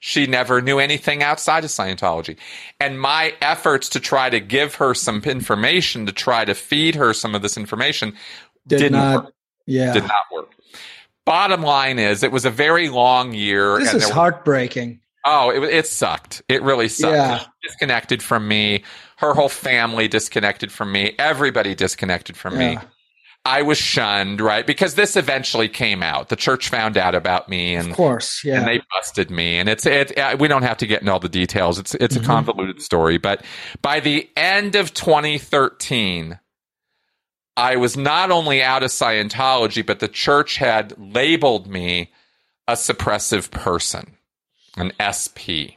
She 0.00 0.26
never 0.26 0.60
knew 0.60 0.78
anything 0.78 1.22
outside 1.22 1.64
of 1.64 1.70
Scientology. 1.70 2.36
And 2.78 3.00
my 3.00 3.34
efforts 3.40 3.88
to 3.90 4.00
try 4.00 4.28
to 4.28 4.40
give 4.40 4.74
her 4.74 4.92
some 4.92 5.22
information, 5.22 6.06
to 6.06 6.12
try 6.12 6.44
to 6.44 6.54
feed 6.54 6.94
her 6.96 7.14
some 7.14 7.34
of 7.34 7.42
this 7.42 7.56
information, 7.56 8.14
did 8.66 8.92
not 8.92 9.24
work. 9.24 9.34
Yeah. 9.66 9.92
Did 9.92 10.04
not 10.04 10.24
work. 10.32 10.50
Bottom 11.24 11.62
line 11.62 11.98
is, 11.98 12.22
it 12.22 12.30
was 12.30 12.44
a 12.44 12.50
very 12.50 12.88
long 12.88 13.32
year. 13.32 13.78
This 13.78 13.94
is 13.94 14.10
heartbreaking. 14.10 15.00
Oh, 15.26 15.50
it, 15.50 15.62
it 15.64 15.86
sucked. 15.86 16.42
It 16.48 16.62
really 16.62 16.88
sucked. 16.88 17.14
Yeah. 17.14 17.44
Disconnected 17.62 18.22
from 18.22 18.48
me. 18.48 18.84
Her 19.18 19.34
whole 19.34 19.48
family 19.48 20.08
disconnected 20.08 20.72
from 20.72 20.92
me. 20.92 21.14
Everybody 21.18 21.74
disconnected 21.74 22.36
from 22.36 22.58
yeah. 22.60 22.74
me. 22.74 22.78
I 23.44 23.62
was 23.62 23.78
shunned, 23.78 24.40
right? 24.40 24.66
Because 24.66 24.96
this 24.96 25.16
eventually 25.16 25.68
came 25.68 26.02
out. 26.02 26.30
The 26.30 26.36
church 26.36 26.68
found 26.68 26.96
out 26.96 27.14
about 27.14 27.48
me, 27.48 27.76
and 27.76 27.90
of 27.90 27.96
course, 27.96 28.42
yeah, 28.44 28.58
and 28.58 28.66
they 28.66 28.80
busted 28.92 29.30
me. 29.30 29.58
And 29.60 29.68
it's 29.68 29.86
it. 29.86 30.18
Uh, 30.18 30.36
we 30.38 30.48
don't 30.48 30.64
have 30.64 30.78
to 30.78 30.86
get 30.86 31.00
into 31.00 31.12
all 31.12 31.20
the 31.20 31.28
details. 31.28 31.78
It's 31.78 31.94
it's 31.94 32.16
mm-hmm. 32.16 32.24
a 32.24 32.26
convoluted 32.26 32.82
story. 32.82 33.18
But 33.18 33.44
by 33.82 34.00
the 34.00 34.28
end 34.36 34.74
of 34.74 34.92
2013, 34.94 36.40
I 37.56 37.76
was 37.76 37.96
not 37.96 38.32
only 38.32 38.64
out 38.64 38.82
of 38.82 38.90
Scientology, 38.90 39.86
but 39.86 40.00
the 40.00 40.08
church 40.08 40.56
had 40.56 40.94
labeled 40.98 41.68
me 41.68 42.12
a 42.66 42.72
suppressive 42.72 43.52
person, 43.52 44.15
an 44.76 44.92
SP. 45.00 45.76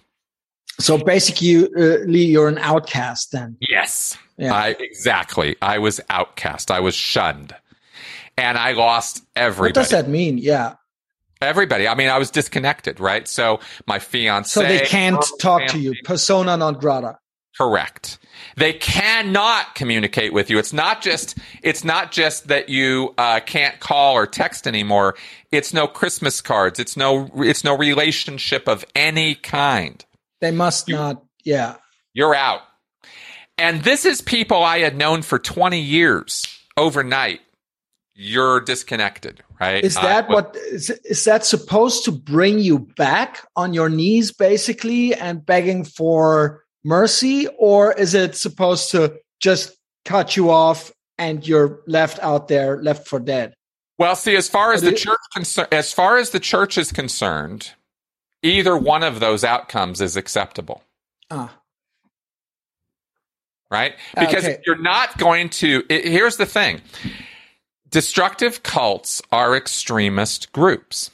So 0.79 0.97
basically, 0.97 1.65
uh, 1.65 2.05
you're 2.05 2.47
an 2.47 2.57
outcast 2.57 3.31
then. 3.33 3.57
Yes. 3.59 4.17
Yeah. 4.37 4.53
I, 4.53 4.69
exactly. 4.79 5.57
I 5.61 5.79
was 5.79 5.99
outcast. 6.09 6.71
I 6.71 6.79
was 6.79 6.95
shunned. 6.95 7.53
And 8.37 8.57
I 8.57 8.71
lost 8.71 9.23
everybody. 9.35 9.77
What 9.77 9.89
does 9.89 9.89
that 9.89 10.07
mean? 10.07 10.37
Yeah. 10.37 10.75
Everybody. 11.41 11.87
I 11.87 11.95
mean, 11.95 12.09
I 12.09 12.17
was 12.17 12.31
disconnected, 12.31 12.99
right? 12.99 13.27
So 13.27 13.59
my 13.85 13.99
fiance. 13.99 14.49
So 14.49 14.61
they 14.61 14.79
can't 14.79 15.23
talk 15.39 15.61
family, 15.61 15.73
to 15.73 15.79
you. 15.79 15.93
Persona 16.03 16.55
non 16.55 16.75
grata. 16.75 17.17
Correct. 17.59 18.19
They 18.55 18.71
cannot 18.71 19.75
communicate 19.75 20.31
with 20.31 20.49
you. 20.49 20.59
It's 20.59 20.71
not 20.71 21.01
just. 21.01 21.37
It's 21.61 21.83
not 21.83 22.13
just 22.13 22.47
that 22.47 22.69
you 22.69 23.13
uh, 23.17 23.41
can't 23.41 23.81
call 23.81 24.15
or 24.15 24.25
text 24.25 24.65
anymore. 24.65 25.15
It's 25.51 25.73
no 25.73 25.85
Christmas 25.85 26.39
cards. 26.39 26.79
It's 26.79 26.95
no. 26.95 27.29
It's 27.35 27.65
no 27.65 27.75
relationship 27.77 28.69
of 28.69 28.85
any 28.95 29.35
kind. 29.35 30.05
They 30.39 30.51
must 30.51 30.87
you, 30.87 30.95
not. 30.95 31.21
Yeah. 31.43 31.75
You're 32.13 32.33
out. 32.33 32.61
And 33.57 33.83
this 33.83 34.05
is 34.05 34.21
people 34.21 34.63
I 34.63 34.79
had 34.79 34.95
known 34.95 35.21
for 35.21 35.37
20 35.37 35.81
years 35.81 36.47
overnight. 36.77 37.41
You're 38.13 38.61
disconnected, 38.61 39.43
right? 39.59 39.83
Is 39.83 39.95
that 39.95 40.29
uh, 40.29 40.33
what 40.33 40.55
is, 40.55 40.89
is 41.03 41.25
that 41.25 41.45
supposed 41.45 42.05
to 42.05 42.13
bring 42.13 42.59
you 42.59 42.79
back 42.79 43.45
on 43.57 43.73
your 43.73 43.89
knees 43.89 44.31
basically 44.31 45.13
and 45.13 45.45
begging 45.45 45.83
for 45.83 46.63
mercy 46.83 47.47
or 47.57 47.93
is 47.93 48.13
it 48.13 48.35
supposed 48.35 48.91
to 48.91 49.19
just 49.39 49.75
cut 50.05 50.35
you 50.35 50.49
off 50.49 50.91
and 51.17 51.47
you're 51.47 51.81
left 51.87 52.19
out 52.19 52.47
there 52.47 52.81
left 52.81 53.07
for 53.07 53.19
dead? 53.19 53.53
Well, 53.97 54.15
see, 54.15 54.35
as 54.35 54.47
far 54.47 54.71
as 54.71 54.81
the 54.81 54.93
church 54.93 55.19
as 55.71 55.91
far 55.91 56.17
as 56.17 56.29
the 56.29 56.39
church 56.39 56.77
is 56.77 56.91
concerned, 56.91 57.71
either 58.41 58.77
one 58.77 59.03
of 59.03 59.19
those 59.19 59.43
outcomes 59.43 59.99
is 59.99 60.15
acceptable. 60.15 60.83
Ah 61.29 61.53
right? 63.71 63.95
Because 64.17 64.45
okay. 64.45 64.61
you're 64.65 64.81
not 64.81 65.17
going 65.17 65.49
to. 65.49 65.83
It, 65.89 66.05
here's 66.05 66.37
the 66.37 66.45
thing 66.45 66.81
destructive 67.89 68.63
cults 68.63 69.21
are 69.31 69.55
extremist 69.55 70.51
groups. 70.51 71.11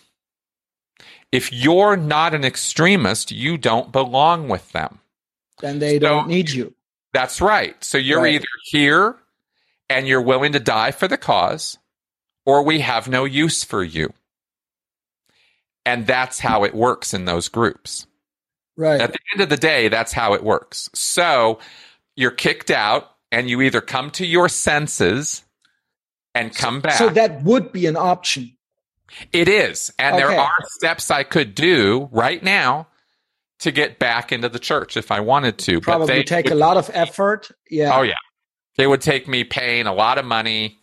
If 1.31 1.51
you're 1.51 1.97
not 1.97 2.33
an 2.33 2.45
extremist, 2.45 3.31
you 3.31 3.57
don't 3.57 3.91
belong 3.91 4.47
with 4.47 4.71
them. 4.71 4.99
Then 5.59 5.79
they 5.79 5.95
so, 5.95 5.99
don't 5.99 6.27
need 6.27 6.49
you. 6.49 6.73
That's 7.13 7.41
right. 7.41 7.81
So 7.83 7.97
you're 7.97 8.21
right. 8.21 8.35
either 8.35 8.47
here 8.65 9.15
and 9.89 10.07
you're 10.07 10.21
willing 10.21 10.51
to 10.53 10.59
die 10.59 10.91
for 10.91 11.07
the 11.07 11.17
cause, 11.17 11.77
or 12.45 12.63
we 12.63 12.79
have 12.79 13.07
no 13.07 13.25
use 13.25 13.63
for 13.63 13.83
you. 13.83 14.11
And 15.85 16.07
that's 16.07 16.39
how 16.39 16.63
it 16.63 16.73
works 16.73 17.13
in 17.13 17.25
those 17.25 17.47
groups. 17.47 18.07
Right. 18.75 18.99
At 18.99 19.13
the 19.13 19.19
end 19.33 19.41
of 19.41 19.49
the 19.49 19.57
day, 19.57 19.87
that's 19.87 20.11
how 20.11 20.33
it 20.33 20.43
works. 20.43 20.89
So 20.93 21.59
you're 22.15 22.31
kicked 22.31 22.71
out 22.71 23.11
and 23.31 23.49
you 23.49 23.61
either 23.61 23.81
come 23.81 24.11
to 24.11 24.25
your 24.25 24.49
senses 24.49 25.43
and 26.33 26.53
come 26.53 26.81
back. 26.81 26.93
So 26.93 27.09
that 27.09 27.43
would 27.43 27.71
be 27.71 27.85
an 27.85 27.95
option. 27.95 28.57
It 29.31 29.47
is. 29.47 29.93
And 29.97 30.15
okay. 30.15 30.25
there 30.25 30.39
are 30.39 30.51
steps 30.63 31.11
I 31.11 31.23
could 31.23 31.55
do 31.55 32.09
right 32.11 32.43
now 32.43 32.87
to 33.59 33.71
get 33.71 33.99
back 33.99 34.31
into 34.31 34.49
the 34.49 34.59
church 34.59 34.97
if 34.97 35.11
I 35.11 35.19
wanted 35.19 35.57
to. 35.59 35.81
Probably 35.81 36.07
they, 36.07 36.23
take 36.23 36.51
a 36.51 36.55
lot 36.55 36.77
of 36.77 36.89
effort. 36.93 37.49
Yeah. 37.69 37.97
Oh, 37.97 38.01
yeah. 38.01 38.15
It 38.77 38.87
would 38.87 39.01
take 39.01 39.27
me 39.27 39.43
paying 39.43 39.87
a 39.87 39.93
lot 39.93 40.17
of 40.17 40.25
money 40.25 40.77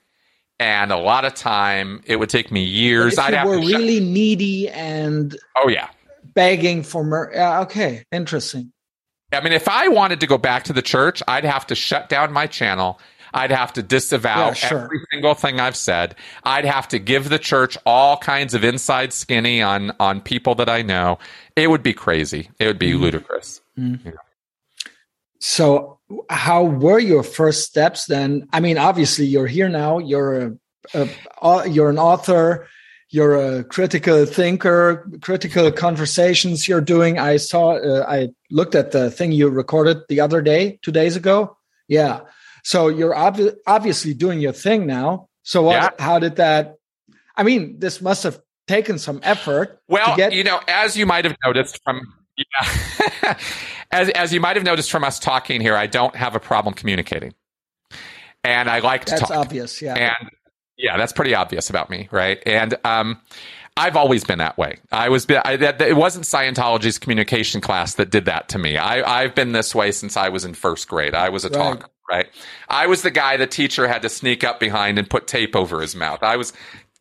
and 0.59 0.93
a 0.93 0.97
lot 0.97 1.25
of 1.25 1.35
time. 1.35 2.03
It 2.07 2.17
would 2.17 2.31
take 2.31 2.51
me 2.51 2.63
years. 2.63 3.15
If 3.15 3.19
I'd 3.19 3.43
you 3.43 3.49
were 3.49 3.59
really 3.59 3.99
shut- 3.99 4.09
needy 4.09 4.69
and 4.69 5.37
oh 5.57 5.69
yeah, 5.69 5.89
begging 6.35 6.83
for 6.83 7.05
mer- 7.05 7.33
uh, 7.35 7.63
okay, 7.63 8.05
interesting. 8.13 8.73
I 9.33 9.41
mean, 9.41 9.53
if 9.53 9.67
I 9.67 9.89
wanted 9.89 10.21
to 10.21 10.27
go 10.27 10.39
back 10.39 10.65
to 10.65 10.73
the 10.73 10.83
church, 10.83 11.23
I'd 11.27 11.45
have 11.45 11.67
to 11.69 11.75
shut 11.75 12.09
down 12.09 12.33
my 12.33 12.47
channel. 12.47 13.01
I'd 13.35 13.51
have 13.51 13.73
to 13.75 13.83
disavow 13.83 14.49
yeah, 14.49 14.53
sure. 14.55 14.85
every 14.85 15.01
single 15.11 15.35
thing 15.35 15.61
I've 15.61 15.77
said. 15.77 16.15
I'd 16.45 16.65
have 16.65 16.89
to 16.89 16.99
give 16.99 17.29
the 17.29 17.39
church 17.39 17.79
all 17.87 18.17
kinds 18.17 18.55
of 18.55 18.65
inside 18.65 19.13
skinny 19.13 19.63
on 19.63 19.93
on 19.99 20.21
people 20.21 20.55
that 20.57 20.69
I 20.69 20.83
know. 20.83 21.19
It 21.57 21.69
would 21.69 21.83
be 21.83 21.95
crazy. 21.95 22.51
It 22.59 22.67
would 22.67 22.79
be 22.79 22.93
mm. 22.93 23.01
ludicrous. 23.01 23.61
Mm. 23.79 24.05
Yeah. 24.05 24.13
So, 25.41 25.99
how 26.31 26.63
were 26.63 27.01
your 27.01 27.23
first 27.23 27.65
steps 27.65 28.07
then? 28.07 28.49
I 28.53 28.61
mean, 28.61 28.79
obviously, 28.79 29.27
you're 29.27 29.49
here 29.49 29.69
now. 29.69 29.99
You're 29.99 30.57
a, 30.95 31.09
a 31.43 31.69
you're 31.69 31.91
an 31.91 31.99
author. 31.99 32.69
You're 33.09 33.35
a 33.35 33.65
critical 33.65 34.25
thinker. 34.25 35.11
Critical 35.21 35.73
conversations 35.73 36.69
you're 36.69 36.81
doing. 36.81 37.19
I 37.19 37.39
saw. 37.39 37.73
Uh, 37.73 38.07
I 38.09 38.29
looked 38.51 38.75
at 38.75 38.93
the 38.93 39.11
thing 39.11 39.33
you 39.33 39.49
recorded 39.49 39.99
the 40.09 40.21
other 40.21 40.43
day, 40.43 40.79
two 40.83 40.93
days 40.93 41.17
ago. 41.17 41.57
Yeah. 41.89 42.21
So 42.63 42.89
you're 42.89 43.17
ob- 43.17 43.57
obviously 43.67 44.15
doing 44.15 44.41
your 44.41 44.53
thing 44.53 44.87
now. 44.87 45.29
So 45.43 45.63
what, 45.63 45.75
yeah. 45.75 45.91
how 45.99 46.19
did 46.19 46.37
that? 46.37 46.77
I 47.37 47.43
mean, 47.43 47.79
this 47.79 48.01
must 48.01 48.23
have 48.23 48.41
taken 48.69 48.99
some 48.99 49.21
effort. 49.23 49.81
Well, 49.89 50.17
get- 50.17 50.33
you 50.33 50.45
know, 50.45 50.61
as 50.69 50.97
you 50.97 51.07
might 51.07 51.25
have 51.25 51.37
noticed 51.45 51.81
from 51.85 52.01
yeah, 52.37 53.35
as 53.91 54.09
as 54.11 54.33
you 54.33 54.41
might 54.41 54.57
have 54.57 54.65
noticed 54.65 54.91
from 54.91 55.05
us 55.05 55.19
talking 55.19 55.61
here, 55.61 55.77
I 55.77 55.87
don't 55.87 56.17
have 56.17 56.35
a 56.35 56.41
problem 56.41 56.75
communicating, 56.75 57.35
and 58.43 58.71
I 58.71 58.79
like 58.79 59.05
to 59.07 59.11
that's 59.11 59.21
talk. 59.21 59.29
That's 59.31 59.47
obvious, 59.47 59.83
yeah. 59.83 59.95
And 59.95 60.31
yeah, 60.79 60.97
that's 60.97 61.13
pretty 61.13 61.35
obvious 61.35 61.69
about 61.69 61.91
me, 61.91 62.09
right? 62.11 62.43
And 62.47 62.75
um, 62.85 63.21
I've 63.77 63.97
always 63.97 64.23
been 64.23 64.39
that 64.39 64.59
way. 64.59 64.79
I 64.91 65.09
was 65.09 65.27
I, 65.31 65.57
that, 65.57 65.81
it 65.81 65.97
wasn't 65.97 66.27
Scientology's 66.27 66.99
communication 66.99 67.61
class 67.61 67.95
that 67.95 68.11
did 68.11 68.27
that 68.27 68.51
to 68.51 68.59
me. 68.59 68.77
I, 68.77 69.23
I've 69.23 69.35
been 69.35 69.53
this 69.53 69.75
way 69.75 69.93
since 69.93 70.17
I 70.17 70.29
was 70.29 70.45
in 70.45 70.55
first 70.55 70.89
grade. 70.89 71.15
I 71.15 71.31
was 71.31 71.45
a 71.45 71.49
right. 71.49 71.57
talker 71.57 71.89
right? 72.13 72.29
I 72.69 72.87
was 72.87 73.03
the 73.03 73.11
guy 73.11 73.37
the 73.37 73.47
teacher 73.47 73.89
had 73.89 74.03
to 74.03 74.09
sneak 74.09 74.45
up 74.45 74.61
behind 74.61 74.99
and 74.99 75.09
put 75.09 75.27
tape 75.27 75.57
over 75.57 75.81
his 75.81 75.97
mouth. 75.97 76.23
I 76.23 76.37
was 76.37 76.53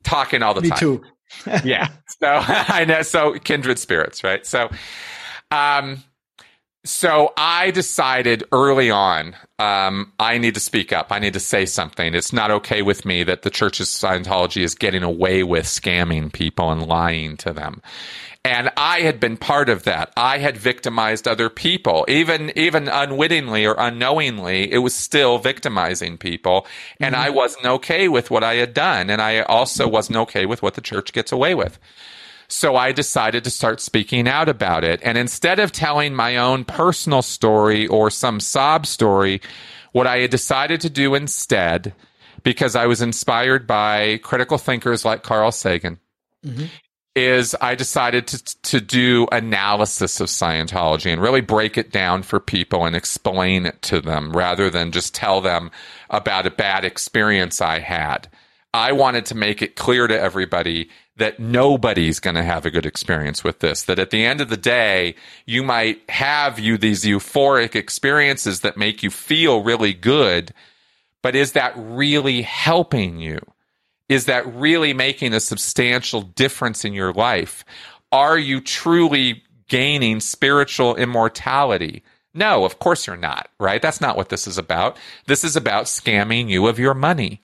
talking 0.03 0.41
all 0.41 0.53
the 0.53 0.61
Me 0.61 0.69
time. 0.69 0.79
too. 0.79 1.03
yeah. 1.63 1.89
So 2.21 2.27
I 2.47 2.85
know. 2.85 3.01
So 3.01 3.33
kindred 3.33 3.77
spirits, 3.77 4.23
right? 4.23 4.45
So, 4.45 4.69
um, 5.51 6.03
so 6.83 7.31
I 7.37 7.71
decided 7.71 8.43
early 8.51 8.89
on, 8.89 9.35
um, 9.59 10.11
I 10.19 10.39
need 10.39 10.55
to 10.55 10.59
speak 10.59 10.91
up. 10.91 11.11
I 11.11 11.19
need 11.19 11.33
to 11.33 11.39
say 11.39 11.65
something. 11.67 12.15
It's 12.15 12.33
not 12.33 12.49
okay 12.49 12.81
with 12.81 13.05
me 13.05 13.23
that 13.23 13.43
the 13.43 13.51
Church 13.51 13.79
of 13.79 13.85
Scientology 13.85 14.63
is 14.63 14.73
getting 14.73 15.03
away 15.03 15.43
with 15.43 15.65
scamming 15.65 16.33
people 16.33 16.71
and 16.71 16.87
lying 16.87 17.37
to 17.37 17.53
them. 17.53 17.81
And 18.43 18.71
I 18.75 19.01
had 19.01 19.19
been 19.19 19.37
part 19.37 19.69
of 19.69 19.83
that. 19.83 20.11
I 20.17 20.39
had 20.39 20.57
victimized 20.57 21.27
other 21.27 21.47
people, 21.47 22.05
even, 22.07 22.51
even 22.57 22.87
unwittingly 22.87 23.67
or 23.67 23.75
unknowingly. 23.77 24.71
It 24.71 24.79
was 24.79 24.95
still 24.95 25.37
victimizing 25.37 26.17
people. 26.17 26.65
And 26.99 27.13
mm-hmm. 27.13 27.25
I 27.25 27.29
wasn't 27.29 27.67
okay 27.67 28.07
with 28.07 28.31
what 28.31 28.43
I 28.43 28.55
had 28.55 28.73
done. 28.73 29.11
And 29.11 29.21
I 29.21 29.41
also 29.41 29.87
wasn't 29.87 30.17
okay 30.17 30.47
with 30.47 30.63
what 30.63 30.73
the 30.73 30.81
church 30.81 31.13
gets 31.13 31.31
away 31.31 31.53
with. 31.53 31.77
So 32.51 32.75
I 32.75 32.91
decided 32.91 33.43
to 33.45 33.49
start 33.49 33.79
speaking 33.79 34.27
out 34.27 34.49
about 34.49 34.83
it. 34.83 34.99
And 35.03 35.17
instead 35.17 35.59
of 35.59 35.71
telling 35.71 36.13
my 36.13 36.37
own 36.37 36.65
personal 36.65 37.21
story 37.21 37.87
or 37.87 38.09
some 38.09 38.39
sob 38.39 38.85
story, 38.85 39.41
what 39.93 40.07
I 40.07 40.17
had 40.17 40.31
decided 40.31 40.81
to 40.81 40.89
do 40.89 41.15
instead, 41.15 41.93
because 42.43 42.75
I 42.75 42.87
was 42.87 43.01
inspired 43.01 43.67
by 43.67 44.17
critical 44.17 44.57
thinkers 44.57 45.05
like 45.05 45.23
Carl 45.23 45.51
Sagan, 45.51 45.99
mm-hmm 46.45 46.65
is 47.15 47.55
I 47.59 47.75
decided 47.75 48.27
to 48.27 48.61
to 48.63 48.81
do 48.81 49.27
analysis 49.31 50.19
of 50.19 50.27
Scientology 50.27 51.11
and 51.11 51.21
really 51.21 51.41
break 51.41 51.77
it 51.77 51.91
down 51.91 52.23
for 52.23 52.39
people 52.39 52.85
and 52.85 52.95
explain 52.95 53.65
it 53.65 53.81
to 53.83 53.99
them 53.99 54.31
rather 54.31 54.69
than 54.69 54.91
just 54.91 55.13
tell 55.13 55.41
them 55.41 55.71
about 56.09 56.47
a 56.47 56.51
bad 56.51 56.85
experience 56.85 57.59
I 57.59 57.79
had. 57.79 58.29
I 58.73 58.93
wanted 58.93 59.25
to 59.27 59.35
make 59.35 59.61
it 59.61 59.75
clear 59.75 60.07
to 60.07 60.19
everybody 60.19 60.89
that 61.21 61.39
nobody's 61.39 62.19
going 62.19 62.35
to 62.35 62.43
have 62.43 62.65
a 62.65 62.71
good 62.71 62.85
experience 62.85 63.43
with 63.43 63.59
this. 63.59 63.83
That 63.83 63.99
at 63.99 64.09
the 64.09 64.25
end 64.25 64.41
of 64.41 64.49
the 64.49 64.57
day, 64.57 65.15
you 65.45 65.63
might 65.63 66.01
have 66.09 66.59
you 66.59 66.77
these 66.77 67.03
euphoric 67.03 67.75
experiences 67.75 68.59
that 68.59 68.77
make 68.77 69.01
you 69.01 69.09
feel 69.09 69.63
really 69.63 69.93
good, 69.93 70.53
but 71.21 71.35
is 71.35 71.53
that 71.53 71.73
really 71.77 72.41
helping 72.41 73.19
you? 73.19 73.39
is 74.11 74.25
that 74.25 74.45
really 74.55 74.93
making 74.93 75.33
a 75.33 75.39
substantial 75.39 76.21
difference 76.21 76.83
in 76.83 76.91
your 76.91 77.13
life? 77.13 77.63
Are 78.11 78.37
you 78.37 78.59
truly 78.59 79.41
gaining 79.69 80.19
spiritual 80.19 80.97
immortality? 80.97 82.03
No, 82.33 82.65
of 82.65 82.77
course 82.79 83.07
you're 83.07 83.15
not, 83.15 83.49
right? 83.57 83.81
That's 83.81 84.01
not 84.01 84.17
what 84.17 84.27
this 84.27 84.47
is 84.47 84.57
about. 84.57 84.97
This 85.27 85.45
is 85.45 85.55
about 85.55 85.85
scamming 85.85 86.49
you 86.49 86.67
of 86.67 86.77
your 86.77 86.93
money. 86.93 87.41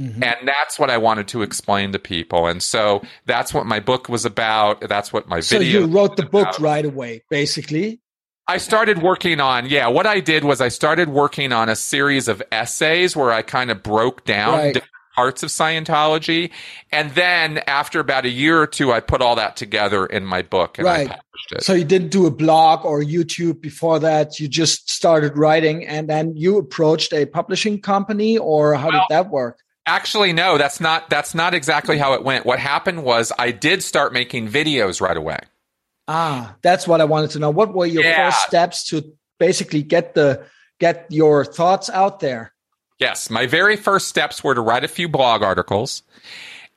Mm-hmm. 0.00 0.22
And 0.22 0.48
that's 0.48 0.78
what 0.78 0.88
I 0.88 0.96
wanted 0.96 1.28
to 1.28 1.42
explain 1.42 1.92
to 1.92 1.98
people. 1.98 2.46
And 2.46 2.62
so 2.62 3.02
that's 3.26 3.52
what 3.52 3.66
my 3.66 3.80
book 3.80 4.08
was 4.08 4.24
about. 4.24 4.80
That's 4.80 5.12
what 5.12 5.28
my 5.28 5.40
so 5.40 5.58
video. 5.58 5.80
So 5.80 5.86
you 5.86 5.92
wrote 5.92 6.16
the 6.16 6.24
book 6.24 6.48
about. 6.48 6.58
right 6.58 6.84
away, 6.84 7.22
basically. 7.28 8.00
I 8.48 8.56
started 8.56 9.02
working 9.02 9.40
on, 9.40 9.66
yeah, 9.66 9.88
what 9.88 10.06
I 10.06 10.20
did 10.20 10.42
was 10.42 10.60
I 10.60 10.68
started 10.68 11.10
working 11.10 11.52
on 11.52 11.68
a 11.68 11.76
series 11.76 12.28
of 12.28 12.42
essays 12.50 13.14
where 13.14 13.30
I 13.30 13.42
kind 13.42 13.70
of 13.70 13.82
broke 13.82 14.24
down 14.24 14.54
right. 14.54 14.74
different 14.74 14.90
parts 15.14 15.42
of 15.42 15.50
Scientology. 15.50 16.50
And 16.90 17.10
then 17.12 17.58
after 17.66 18.00
about 18.00 18.24
a 18.24 18.30
year 18.30 18.60
or 18.60 18.66
two, 18.66 18.92
I 18.92 19.00
put 19.00 19.20
all 19.20 19.36
that 19.36 19.56
together 19.56 20.06
in 20.06 20.24
my 20.24 20.40
book 20.42 20.78
and 20.78 20.86
right. 20.86 21.10
I 21.10 21.14
published 21.14 21.52
it. 21.52 21.62
So 21.62 21.74
you 21.74 21.84
didn't 21.84 22.08
do 22.08 22.26
a 22.26 22.30
blog 22.30 22.86
or 22.86 23.02
YouTube 23.02 23.60
before 23.60 23.98
that. 24.00 24.40
You 24.40 24.48
just 24.48 24.88
started 24.88 25.36
writing 25.36 25.86
and 25.86 26.08
then 26.08 26.36
you 26.36 26.56
approached 26.56 27.12
a 27.12 27.26
publishing 27.26 27.82
company 27.82 28.38
or 28.38 28.74
how 28.74 28.88
well, 28.88 29.04
did 29.08 29.14
that 29.14 29.30
work? 29.30 29.58
Actually, 29.90 30.32
no, 30.32 30.56
that's 30.56 30.80
not, 30.80 31.10
that's 31.10 31.34
not 31.34 31.52
exactly 31.52 31.98
how 31.98 32.14
it 32.14 32.22
went. 32.22 32.46
What 32.46 32.60
happened 32.60 33.02
was 33.02 33.32
I 33.36 33.50
did 33.50 33.82
start 33.82 34.12
making 34.12 34.48
videos 34.48 35.00
right 35.00 35.16
away. 35.16 35.40
Ah, 36.06 36.54
that's 36.62 36.86
what 36.86 37.00
I 37.00 37.04
wanted 37.06 37.30
to 37.30 37.40
know. 37.40 37.50
What 37.50 37.74
were 37.74 37.86
your 37.86 38.04
yeah. 38.04 38.30
first 38.30 38.46
steps 38.46 38.84
to 38.90 39.12
basically 39.40 39.82
get 39.82 40.14
the, 40.14 40.46
get 40.78 41.06
your 41.10 41.44
thoughts 41.44 41.90
out 41.90 42.20
there? 42.20 42.52
Yes, 43.00 43.30
my 43.30 43.46
very 43.46 43.74
first 43.76 44.06
steps 44.06 44.44
were 44.44 44.54
to 44.54 44.60
write 44.60 44.84
a 44.84 44.88
few 44.88 45.08
blog 45.08 45.42
articles, 45.42 46.04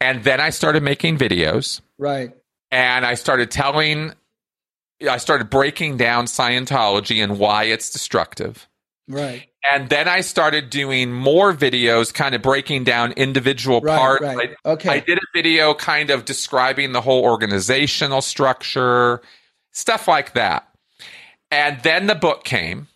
and 0.01 0.23
then 0.23 0.41
I 0.41 0.49
started 0.49 0.81
making 0.81 1.19
videos. 1.19 1.81
Right. 1.99 2.33
And 2.71 3.05
I 3.05 3.13
started 3.13 3.51
telling, 3.51 4.13
I 5.07 5.17
started 5.17 5.51
breaking 5.51 5.97
down 5.97 6.25
Scientology 6.25 7.23
and 7.23 7.37
why 7.37 7.65
it's 7.65 7.91
destructive. 7.91 8.67
Right. 9.07 9.49
And 9.71 9.89
then 9.89 10.07
I 10.09 10.21
started 10.21 10.69
doing 10.69 11.13
more 11.13 11.53
videos, 11.53 12.13
kind 12.13 12.35
of 12.35 12.41
breaking 12.41 12.83
down 12.83 13.13
individual 13.13 13.79
right, 13.79 13.97
parts. 13.97 14.21
Right. 14.21 14.55
I, 14.65 14.69
okay. 14.71 14.89
I 14.89 14.99
did 14.99 15.17
a 15.17 15.25
video 15.33 15.73
kind 15.73 16.09
of 16.09 16.25
describing 16.25 16.91
the 16.91 17.01
whole 17.01 17.23
organizational 17.23 18.21
structure, 18.21 19.21
stuff 19.71 20.07
like 20.07 20.33
that. 20.33 20.67
And 21.49 21.81
then 21.83 22.07
the 22.07 22.15
book 22.15 22.43
came, 22.43 22.87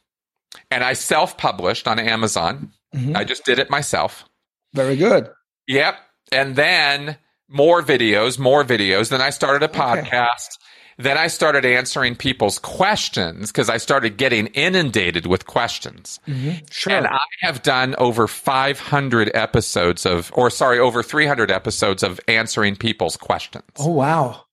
and 0.69 0.83
I 0.83 0.93
self 0.93 1.37
published 1.37 1.87
on 1.87 1.99
Amazon. 1.99 2.71
Mm-hmm. 2.93 3.15
I 3.15 3.23
just 3.23 3.45
did 3.45 3.59
it 3.59 3.69
myself. 3.69 4.25
Very 4.73 4.97
good. 4.97 5.29
Yep. 5.67 5.95
And 6.31 6.55
then 6.55 7.17
more 7.47 7.81
videos, 7.81 8.37
more 8.37 8.63
videos. 8.63 9.09
Then 9.09 9.21
I 9.21 9.29
started 9.29 9.63
a 9.63 9.71
podcast. 9.71 10.03
Okay. 10.03 10.66
Then 10.97 11.17
I 11.17 11.27
started 11.27 11.63
answering 11.63 12.15
people's 12.15 12.57
questions 12.57 13.51
because 13.51 13.69
I 13.69 13.77
started 13.77 14.17
getting 14.17 14.47
inundated 14.47 15.27
with 15.27 15.45
questions. 15.45 16.19
Mm-hmm. 16.27 16.65
Sure. 16.71 16.93
And 16.93 17.05
I 17.05 17.25
have 17.41 17.61
done 17.61 17.93
over 17.99 18.27
500 18.27 19.31
episodes 19.35 20.07
of, 20.07 20.31
or 20.33 20.49
sorry, 20.49 20.79
over 20.79 21.03
300 21.03 21.51
episodes 21.51 22.01
of 22.01 22.19
answering 22.27 22.75
people's 22.75 23.15
questions. 23.15 23.63
Oh, 23.79 23.91
wow. 23.91 24.43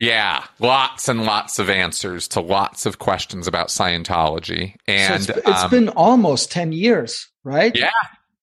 Yeah, 0.00 0.44
lots 0.58 1.08
and 1.08 1.24
lots 1.24 1.58
of 1.58 1.70
answers 1.70 2.28
to 2.28 2.40
lots 2.40 2.84
of 2.84 2.98
questions 2.98 3.46
about 3.46 3.68
Scientology. 3.68 4.74
And 4.86 5.22
so 5.22 5.32
it's, 5.34 5.48
it's 5.48 5.62
um, 5.62 5.70
been 5.70 5.88
almost 5.90 6.52
10 6.52 6.72
years, 6.72 7.30
right? 7.44 7.74
Yeah. 7.74 7.90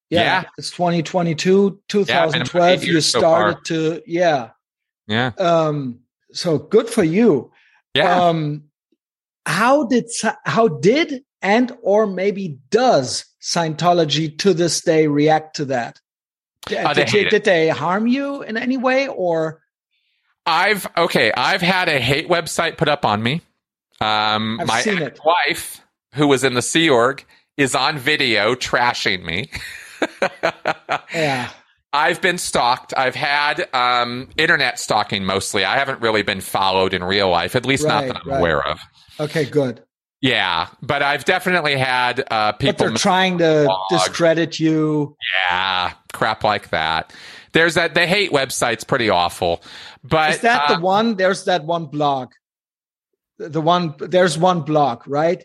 Yeah. 0.10 0.22
yeah. 0.22 0.44
It's 0.58 0.72
2022, 0.72 1.80
2012. 1.88 2.84
Yeah, 2.84 2.92
you 2.92 3.02
started 3.02 3.58
so 3.66 3.98
to, 3.98 4.02
yeah. 4.08 4.50
Yeah. 5.08 5.32
Um, 5.38 6.00
so 6.34 6.58
good 6.58 6.90
for 6.90 7.04
you. 7.04 7.52
Yeah. 7.94 8.28
Um, 8.28 8.64
how 9.46 9.86
did, 9.86 10.10
how 10.46 10.68
did 10.68 11.24
and 11.42 11.76
or 11.82 12.08
maybe 12.08 12.60
does 12.70 13.26
Scientology 13.42 14.38
to 14.40 14.54
this 14.54 14.82
day 14.82 15.08
react 15.08 15.56
to 15.58 15.66
that? 15.66 16.00
Uh, 16.70 16.94
did, 16.94 17.08
they 17.08 17.24
did 17.26 17.44
they 17.44 17.70
harm 17.70 18.06
you 18.06 18.44
in 18.44 18.56
any 18.56 18.78
way 18.78 19.08
or? 19.08 19.62
I've 20.46 20.88
okay. 20.96 21.32
I've 21.36 21.62
had 21.62 21.90
a 21.90 22.00
hate 22.00 22.30
website 22.30 22.78
put 22.78 22.88
up 22.88 23.06
on 23.06 23.24
me. 23.24 23.42
Um, 24.00 24.60
I've 24.60 24.68
my 24.68 25.12
wife, 25.26 25.82
who 26.14 26.28
was 26.28 26.44
in 26.44 26.54
the 26.54 26.62
Sea 26.62 26.90
Org, 26.90 27.26
is 27.58 27.76
on 27.76 27.98
video 27.98 28.56
trashing 28.56 29.24
me. 29.24 29.50
yeah. 31.14 31.50
I've 31.94 32.22
been 32.22 32.38
stalked. 32.38 32.94
I've 32.96 33.16
had 33.16 33.68
um, 33.74 34.30
internet 34.38 34.80
stalking 34.80 35.26
mostly. 35.26 35.66
I 35.66 35.78
haven't 35.78 36.02
really 36.02 36.22
been 36.22 36.42
followed 36.42 36.94
in 36.94 37.04
real 37.04 37.30
life, 37.30 37.56
at 37.56 37.66
least 37.66 37.84
right, 37.84 38.08
not 38.08 38.14
that 38.14 38.22
I'm 38.24 38.30
right. 38.30 38.40
aware 38.40 38.66
of. 38.66 38.80
Okay, 39.20 39.46
good. 39.46 39.84
Yeah, 40.22 40.68
but 40.82 41.02
I've 41.02 41.26
definitely 41.26 41.76
had 41.76 42.24
uh, 42.30 42.52
people. 42.54 42.74
But 42.74 42.78
they're 42.78 42.98
trying 42.98 43.40
to 43.40 43.64
blog. 43.66 43.90
discredit 43.90 44.60
you. 44.60 45.18
Yeah, 45.50 45.94
crap 46.14 46.44
like 46.44 46.70
that. 46.70 47.12
There's 47.54 47.74
that. 47.74 47.96
They 47.96 48.08
hate 48.08 48.32
websites 48.32 48.88
pretty 48.88 49.10
awful. 49.10 49.64
But 50.04 50.36
is 50.36 50.42
that 50.42 50.70
uh, 50.70 50.76
the 50.76 50.82
one? 50.82 51.16
There's 51.16 51.46
that 51.46 51.66
one 51.66 51.88
blog. 51.88 52.30
The 53.40 53.62
one. 53.62 53.96
There's 53.98 54.38
one 54.38 54.62
blog, 54.62 55.08
right? 55.08 55.44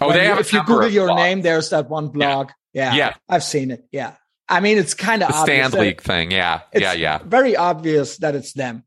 Oh, 0.00 0.12
they 0.12 0.28
you, 0.28 0.38
if 0.38 0.52
you 0.52 0.64
Google 0.64 0.88
your 0.88 1.14
name, 1.14 1.42
there's 1.42 1.70
that 1.70 1.90
one 1.90 2.08
blog. 2.08 2.50
Yeah, 2.72 2.94
yeah, 2.94 3.14
I've 3.28 3.42
seen 3.42 3.72
it. 3.72 3.84
Yeah, 3.90 4.14
I 4.48 4.60
mean, 4.60 4.78
it's 4.78 4.94
kind 4.94 5.22
of 5.22 5.34
stand 5.34 5.74
league 5.74 6.00
thing. 6.00 6.30
Yeah, 6.30 6.62
yeah, 6.74 6.92
yeah. 6.94 7.18
Very 7.24 7.56
obvious 7.56 8.16
that 8.18 8.34
it's 8.34 8.52
them 8.52 8.84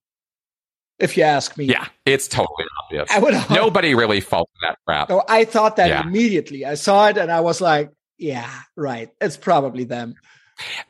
if 1.01 1.17
you 1.17 1.23
ask 1.23 1.57
me. 1.57 1.65
Yeah, 1.65 1.87
it's 2.05 2.27
totally 2.27 2.65
obvious. 2.83 3.09
I 3.11 3.19
would, 3.19 3.33
Nobody 3.49 3.95
really 3.95 4.21
falls 4.21 4.47
in 4.61 4.69
that 4.69 4.77
trap. 4.87 5.09
So 5.09 5.23
I 5.27 5.45
thought 5.45 5.75
that 5.75 5.89
yeah. 5.89 6.03
immediately. 6.03 6.65
I 6.65 6.75
saw 6.75 7.07
it 7.07 7.17
and 7.17 7.31
I 7.31 7.41
was 7.41 7.59
like, 7.59 7.91
yeah, 8.17 8.49
right. 8.77 9.09
It's 9.19 9.37
probably 9.37 9.83
them. 9.83 10.15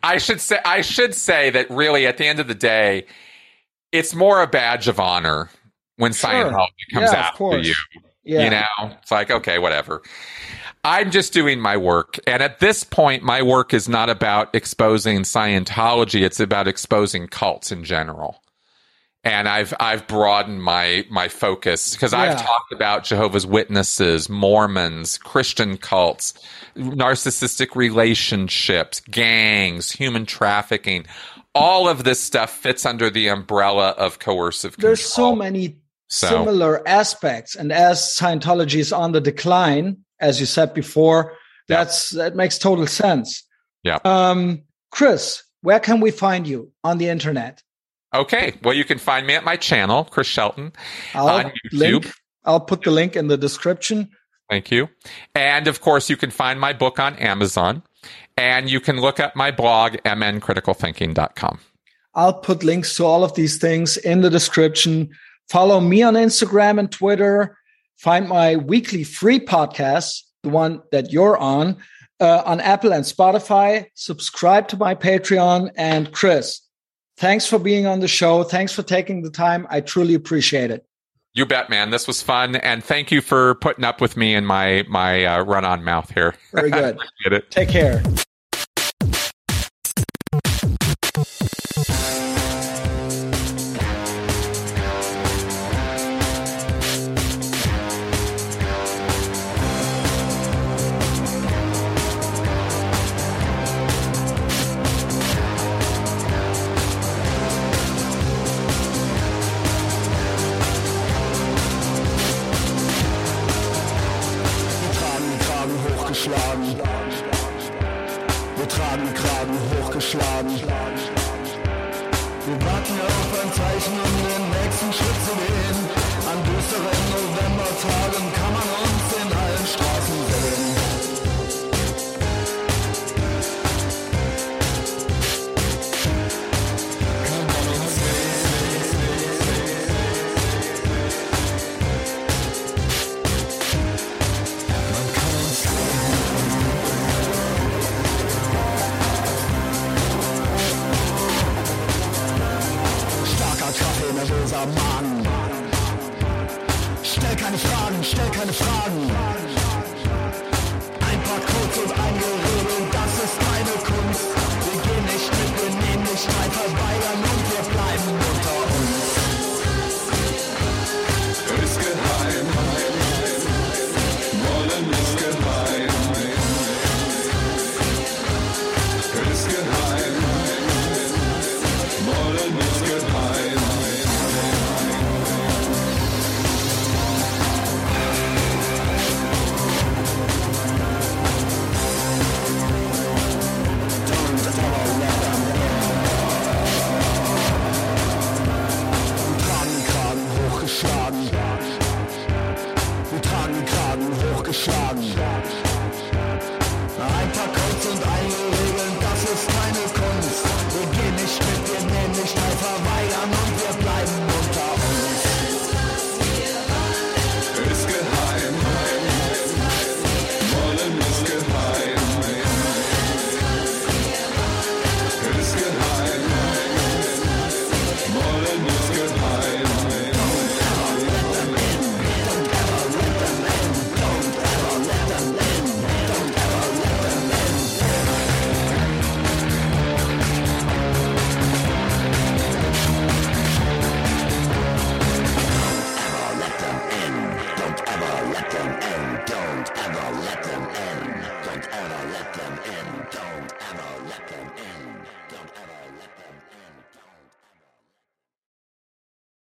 I 0.04 0.18
should 0.18 0.42
say 0.42 0.60
I 0.66 0.82
should 0.82 1.16
say 1.16 1.50
that 1.52 1.70
really 1.70 2.06
at 2.06 2.18
the 2.18 2.26
end 2.26 2.40
of 2.40 2.48
the 2.48 2.56
day, 2.56 3.06
it's 3.92 4.14
more 4.14 4.42
a 4.42 4.48
badge 4.48 4.88
of 4.90 5.00
honor 5.00 5.50
when 5.96 6.12
sure. 6.12 6.30
Scientology 6.30 6.94
comes 6.94 7.12
yeah, 7.12 7.20
after 7.20 7.58
you. 7.60 7.74
Yeah. 8.24 8.44
You 8.44 8.50
know, 8.50 8.98
it's 9.02 9.12
like, 9.12 9.32
okay, 9.32 9.60
whatever. 9.60 10.02
I'm 10.84 11.12
just 11.12 11.34
doing 11.34 11.60
my 11.60 11.78
work. 11.78 12.20
And 12.26 12.42
at 12.42 12.60
this 12.60 12.84
point, 12.84 13.24
my 13.24 13.42
work 13.42 13.74
is 13.74 13.88
not 13.88 14.10
about 14.10 14.54
exposing 14.56 15.20
Scientology. 15.20 16.22
It's 16.22 16.40
about 16.40 16.68
exposing 16.68 17.28
cults 17.28 17.72
in 17.72 17.84
general 17.84 18.42
and 19.24 19.48
I've 19.48 19.74
I've 19.80 20.08
broadened 20.08 20.64
my 20.64 21.06
my 21.10 21.28
focus 21.28 21.94
because 21.94 22.14
yeah. 22.14 22.20
I've 22.20 22.42
talked 22.42 22.72
about 22.72 23.04
Jehovah's 23.04 23.46
Witnesses, 23.46 24.30
Mormons, 24.30 25.18
Christian 25.18 25.78
cults, 25.78 26.34
narcissistic 26.76 27.76
relationships, 27.76 29.00
gangs, 29.02 29.92
human 29.92 30.26
trafficking. 30.26 31.06
All 31.54 31.88
of 31.88 32.04
this 32.04 32.20
stuff 32.20 32.52
fits 32.52 32.86
under 32.86 33.10
the 33.10 33.28
umbrella 33.28 33.90
of 33.90 34.20
coercive 34.20 34.74
control. 34.74 34.90
There's 34.90 35.06
so 35.06 35.36
many 35.36 35.78
so. 36.08 36.28
similar 36.28 36.88
aspects, 36.88 37.56
and 37.56 37.72
as 37.72 38.16
Scientology 38.18 38.80
is 38.80 38.92
on 38.92 39.12
the 39.12 39.22
decline, 39.22 39.98
as 40.22 40.40
you 40.40 40.46
said 40.46 40.74
before, 40.74 41.34
that's 41.68 42.12
that 42.12 42.36
makes 42.36 42.58
total 42.58 42.88
sense. 42.88 43.44
Yeah. 43.84 44.00
Um, 44.06 44.64
Chris, 44.92 45.44
where 45.62 45.80
can 45.80 46.00
we 46.00 46.12
find 46.12 46.48
you 46.48 46.72
on 46.84 46.98
the 46.98 47.10
internet? 47.10 47.64
Okay. 48.14 48.54
Well, 48.64 48.74
you 48.74 48.84
can 48.84 48.98
find 48.98 49.26
me 49.26 49.36
at 49.36 49.44
my 49.44 49.56
channel, 49.56 50.06
Chris 50.06 50.28
Shelton, 50.28 50.74
I'll 51.14 51.30
on 51.30 51.46
YouTube. 51.46 52.04
Link, 52.04 52.12
I'll 52.46 52.60
put 52.60 52.84
the 52.84 52.92
link 52.92 53.16
in 53.16 53.28
the 53.28 53.38
description. 53.38 54.10
Thank 54.50 54.70
you. 54.70 54.90
And 55.34 55.68
of 55.68 55.80
course, 55.80 56.10
you 56.10 56.18
can 56.18 56.30
find 56.30 56.60
my 56.60 56.74
book 56.74 57.00
on 57.00 57.16
Amazon 57.16 57.84
and 58.38 58.70
you 58.70 58.82
can 58.82 59.00
look 59.00 59.20
at 59.20 59.36
my 59.36 59.50
blog, 59.50 59.94
mncriticalthinking.com. 60.04 61.60
I'll 62.14 62.34
put 62.34 62.64
links 62.64 62.98
to 62.98 63.06
all 63.06 63.24
of 63.24 63.34
these 63.36 63.58
things 63.58 63.96
in 63.96 64.22
the 64.22 64.30
description. 64.30 65.10
Follow 65.50 65.80
me 65.80 66.04
on 66.04 66.16
Instagram 66.16 66.80
and 66.80 66.92
Twitter. 66.92 67.58
Find 68.02 68.28
my 68.28 68.56
weekly 68.58 69.04
free 69.04 69.40
podcast, 69.40 70.22
the 70.44 70.50
one 70.50 70.82
that 70.92 71.12
you're 71.12 71.38
on, 71.38 71.78
uh, 72.20 72.44
on 72.46 72.60
Apple 72.60 72.94
and 72.94 73.06
Spotify. 73.06 73.86
Subscribe 73.96 74.68
to 74.70 74.78
my 74.78 74.96
Patreon. 74.96 75.72
And 75.76 76.12
Chris, 76.12 76.62
Thanks 77.22 77.46
for 77.46 77.60
being 77.60 77.86
on 77.86 78.00
the 78.00 78.08
show. 78.08 78.44
Thanks 78.44 78.74
for 78.74 78.82
taking 78.82 79.22
the 79.22 79.30
time. 79.30 79.68
I 79.70 79.82
truly 79.82 80.16
appreciate 80.16 80.72
it. 80.72 80.88
You 81.36 81.46
bet, 81.46 81.70
man. 81.70 81.92
This 81.92 82.08
was 82.08 82.20
fun, 82.20 82.56
and 82.56 82.84
thank 82.84 83.12
you 83.12 83.22
for 83.22 83.56
putting 83.56 83.86
up 83.86 84.02
with 84.02 84.18
me 84.18 84.34
and 84.34 84.48
my 84.48 84.84
my 84.90 85.26
uh, 85.26 85.44
run 85.44 85.64
on 85.64 85.84
mouth 85.84 86.10
here. 86.10 86.34
Very 86.52 86.72
good. 86.72 86.98
Take 87.52 87.70
care. 87.70 88.02